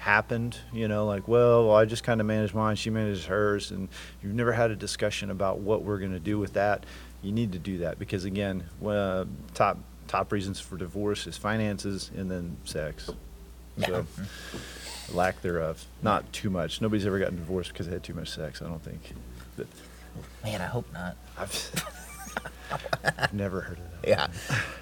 happened 0.09 0.57
you 0.73 0.87
know 0.87 1.05
like 1.05 1.27
well 1.27 1.69
i 1.75 1.85
just 1.85 2.03
kind 2.03 2.19
of 2.19 2.25
manage 2.25 2.51
mine 2.53 2.75
she 2.75 2.89
manages 2.89 3.25
hers 3.25 3.69
and 3.69 3.87
you've 4.23 4.33
never 4.33 4.51
had 4.51 4.71
a 4.71 4.75
discussion 4.75 5.29
about 5.29 5.59
what 5.59 5.83
we're 5.83 5.99
going 5.99 6.11
to 6.11 6.19
do 6.19 6.39
with 6.39 6.53
that 6.53 6.83
you 7.21 7.31
need 7.31 7.51
to 7.51 7.59
do 7.59 7.77
that 7.77 7.99
because 7.99 8.25
again 8.25 8.63
uh, 8.85 9.23
top 9.53 9.77
top 10.07 10.31
reasons 10.31 10.59
for 10.59 10.77
divorce 10.77 11.27
is 11.27 11.37
finances 11.37 12.09
and 12.17 12.29
then 12.31 12.57
sex 12.65 13.11
so 13.85 14.03
lack 15.13 15.39
thereof 15.43 15.85
not 16.01 16.31
too 16.33 16.49
much 16.49 16.81
nobody's 16.81 17.05
ever 17.05 17.19
gotten 17.19 17.35
divorced 17.35 17.71
because 17.71 17.85
they 17.85 17.93
had 17.93 18.01
too 18.03 18.15
much 18.15 18.29
sex 18.31 18.63
i 18.63 18.65
don't 18.65 18.83
think 18.83 19.13
but 19.57 19.67
Man, 20.43 20.59
I 20.59 20.65
hope 20.65 20.91
not. 20.91 21.17
i've 21.37 21.85
I've 23.17 23.33
never 23.45 23.61
heard 23.61 23.77
of 23.77 24.01
that 24.01 24.07
Yeah, 24.09 24.27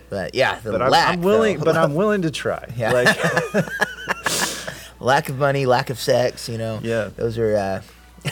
but 0.10 0.34
yeah, 0.36 0.60
the 0.62 0.72
but 0.72 0.82
I'm. 0.82 0.94
I'm 0.94 1.22
willing 1.22 1.58
though. 1.58 1.66
but 1.66 1.76
i'm 1.78 1.96
willing 2.02 2.22
to 2.22 2.32
try 2.32 2.64
Yeah. 2.78 2.94
like 2.94 3.18
lack 5.00 5.30
of 5.30 5.38
money, 5.38 5.66
lack 5.66 5.90
of 5.90 6.00
sex. 6.00 6.48
You 6.50 6.58
know. 6.58 6.80
Yeah. 6.84 7.10
Those 7.16 7.38
are. 7.38 7.56
Uh, 7.56 7.82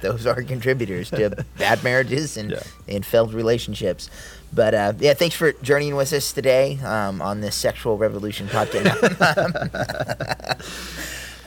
those 0.00 0.26
are 0.26 0.42
contributors 0.42 1.10
to 1.10 1.44
bad 1.58 1.82
marriages 1.84 2.36
and, 2.36 2.52
Yeah. 2.52 2.62
and 2.88 3.04
failed 3.04 3.34
relationships. 3.34 4.08
But 4.52 4.74
uh, 4.74 4.92
yeah, 4.98 5.14
thanks 5.14 5.36
for 5.36 5.52
journeying 5.52 5.94
with 5.94 6.12
us 6.12 6.32
today 6.32 6.78
um, 6.80 7.20
on 7.20 7.40
this 7.40 7.54
sexual 7.54 7.98
revolution 7.98 8.48
podcast. 8.48 8.96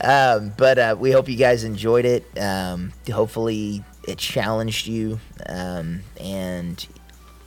um, 0.00 0.52
but 0.56 0.78
uh, 0.78 0.96
we 0.98 1.10
hope 1.10 1.28
you 1.28 1.36
guys 1.36 1.64
enjoyed 1.64 2.04
it. 2.04 2.24
Um, 2.38 2.92
hopefully, 3.12 3.84
it 4.06 4.18
challenged 4.18 4.86
you 4.86 5.18
um, 5.46 6.02
and 6.20 6.86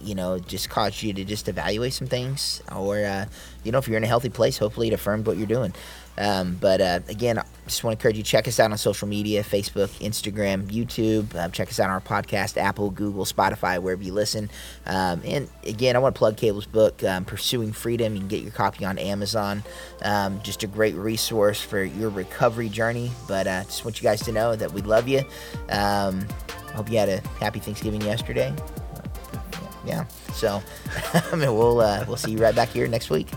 you 0.02 0.14
know 0.16 0.40
just 0.40 0.70
caused 0.70 1.02
you 1.02 1.14
to 1.14 1.24
just 1.24 1.48
evaluate 1.48 1.94
some 1.94 2.08
things, 2.08 2.62
or 2.76 2.98
uh, 3.06 3.26
you 3.64 3.72
know 3.72 3.78
if 3.78 3.88
you're 3.88 3.98
in 3.98 4.04
a 4.04 4.08
healthy 4.08 4.30
place, 4.30 4.58
hopefully 4.58 4.90
it 4.90 4.94
affirmed 4.94 5.26
what 5.26 5.38
you're 5.38 5.48
doing. 5.48 5.74
Um, 6.18 6.58
but 6.60 6.82
uh, 6.82 7.00
again, 7.08 7.38
I 7.38 7.44
just 7.66 7.84
want 7.84 7.98
to 7.98 8.02
encourage 8.02 8.18
you 8.18 8.24
check 8.24 8.48
us 8.48 8.60
out 8.60 8.72
on 8.72 8.78
social 8.78 9.08
media: 9.08 9.44
Facebook, 9.44 9.90
Instagram, 10.00 10.68
YouTube. 10.68 11.36
Um, 11.36 11.52
check 11.52 11.70
us 11.70 11.80
out 11.80 11.90
on 11.90 11.92
our 11.92 12.02
podcast: 12.02 12.58
Apple, 12.58 12.90
Google, 12.90 13.26
Spotify, 13.26 13.80
wherever 13.80 14.04
you 14.04 14.14
listen. 14.14 14.50
Um, 14.86 15.22
and 15.26 15.50
again, 15.66 15.96
I 15.96 16.00
want 16.00 16.16
to 16.16 16.20
plug 16.20 16.38
Caleb's 16.38 16.66
book, 16.66 17.04
um, 17.04 17.26
"Pursuing 17.26 17.72
Freedom." 17.72 18.14
You 18.14 18.20
can 18.20 18.28
get 18.28 18.44
your 18.44 18.52
copy 18.52 18.86
on 18.86 18.98
Amazon. 18.98 19.64
Um, 20.04 20.42
just 20.44 20.64
a 20.64 20.68
great 20.68 20.96
resource 20.96 21.62
for 21.62 21.84
your 21.84 22.10
recovery 22.10 22.70
journey. 22.70 23.12
But 23.28 23.48
uh, 23.48 23.64
just 23.64 23.84
want 23.84 24.02
you 24.02 24.04
guys 24.04 24.22
to 24.24 24.32
know 24.32 24.56
that 24.56 24.72
we 24.72 24.82
love 24.82 25.08
you. 25.08 25.24
Um, 25.70 26.26
hope 26.74 26.90
you 26.90 26.98
had 26.98 27.10
a 27.10 27.20
happy 27.40 27.60
Thanksgiving 27.60 28.02
yesterday. 28.02 28.54
Yeah. 29.86 30.06
So, 30.34 30.62
I 31.14 31.36
mean, 31.36 31.56
we'll 31.56 31.80
uh, 31.80 32.06
we'll 32.08 32.18
see 32.18 32.32
you 32.32 32.38
right 32.38 32.56
back 32.56 32.70
here 32.70 32.88
next 32.88 33.10
week. 33.10 33.28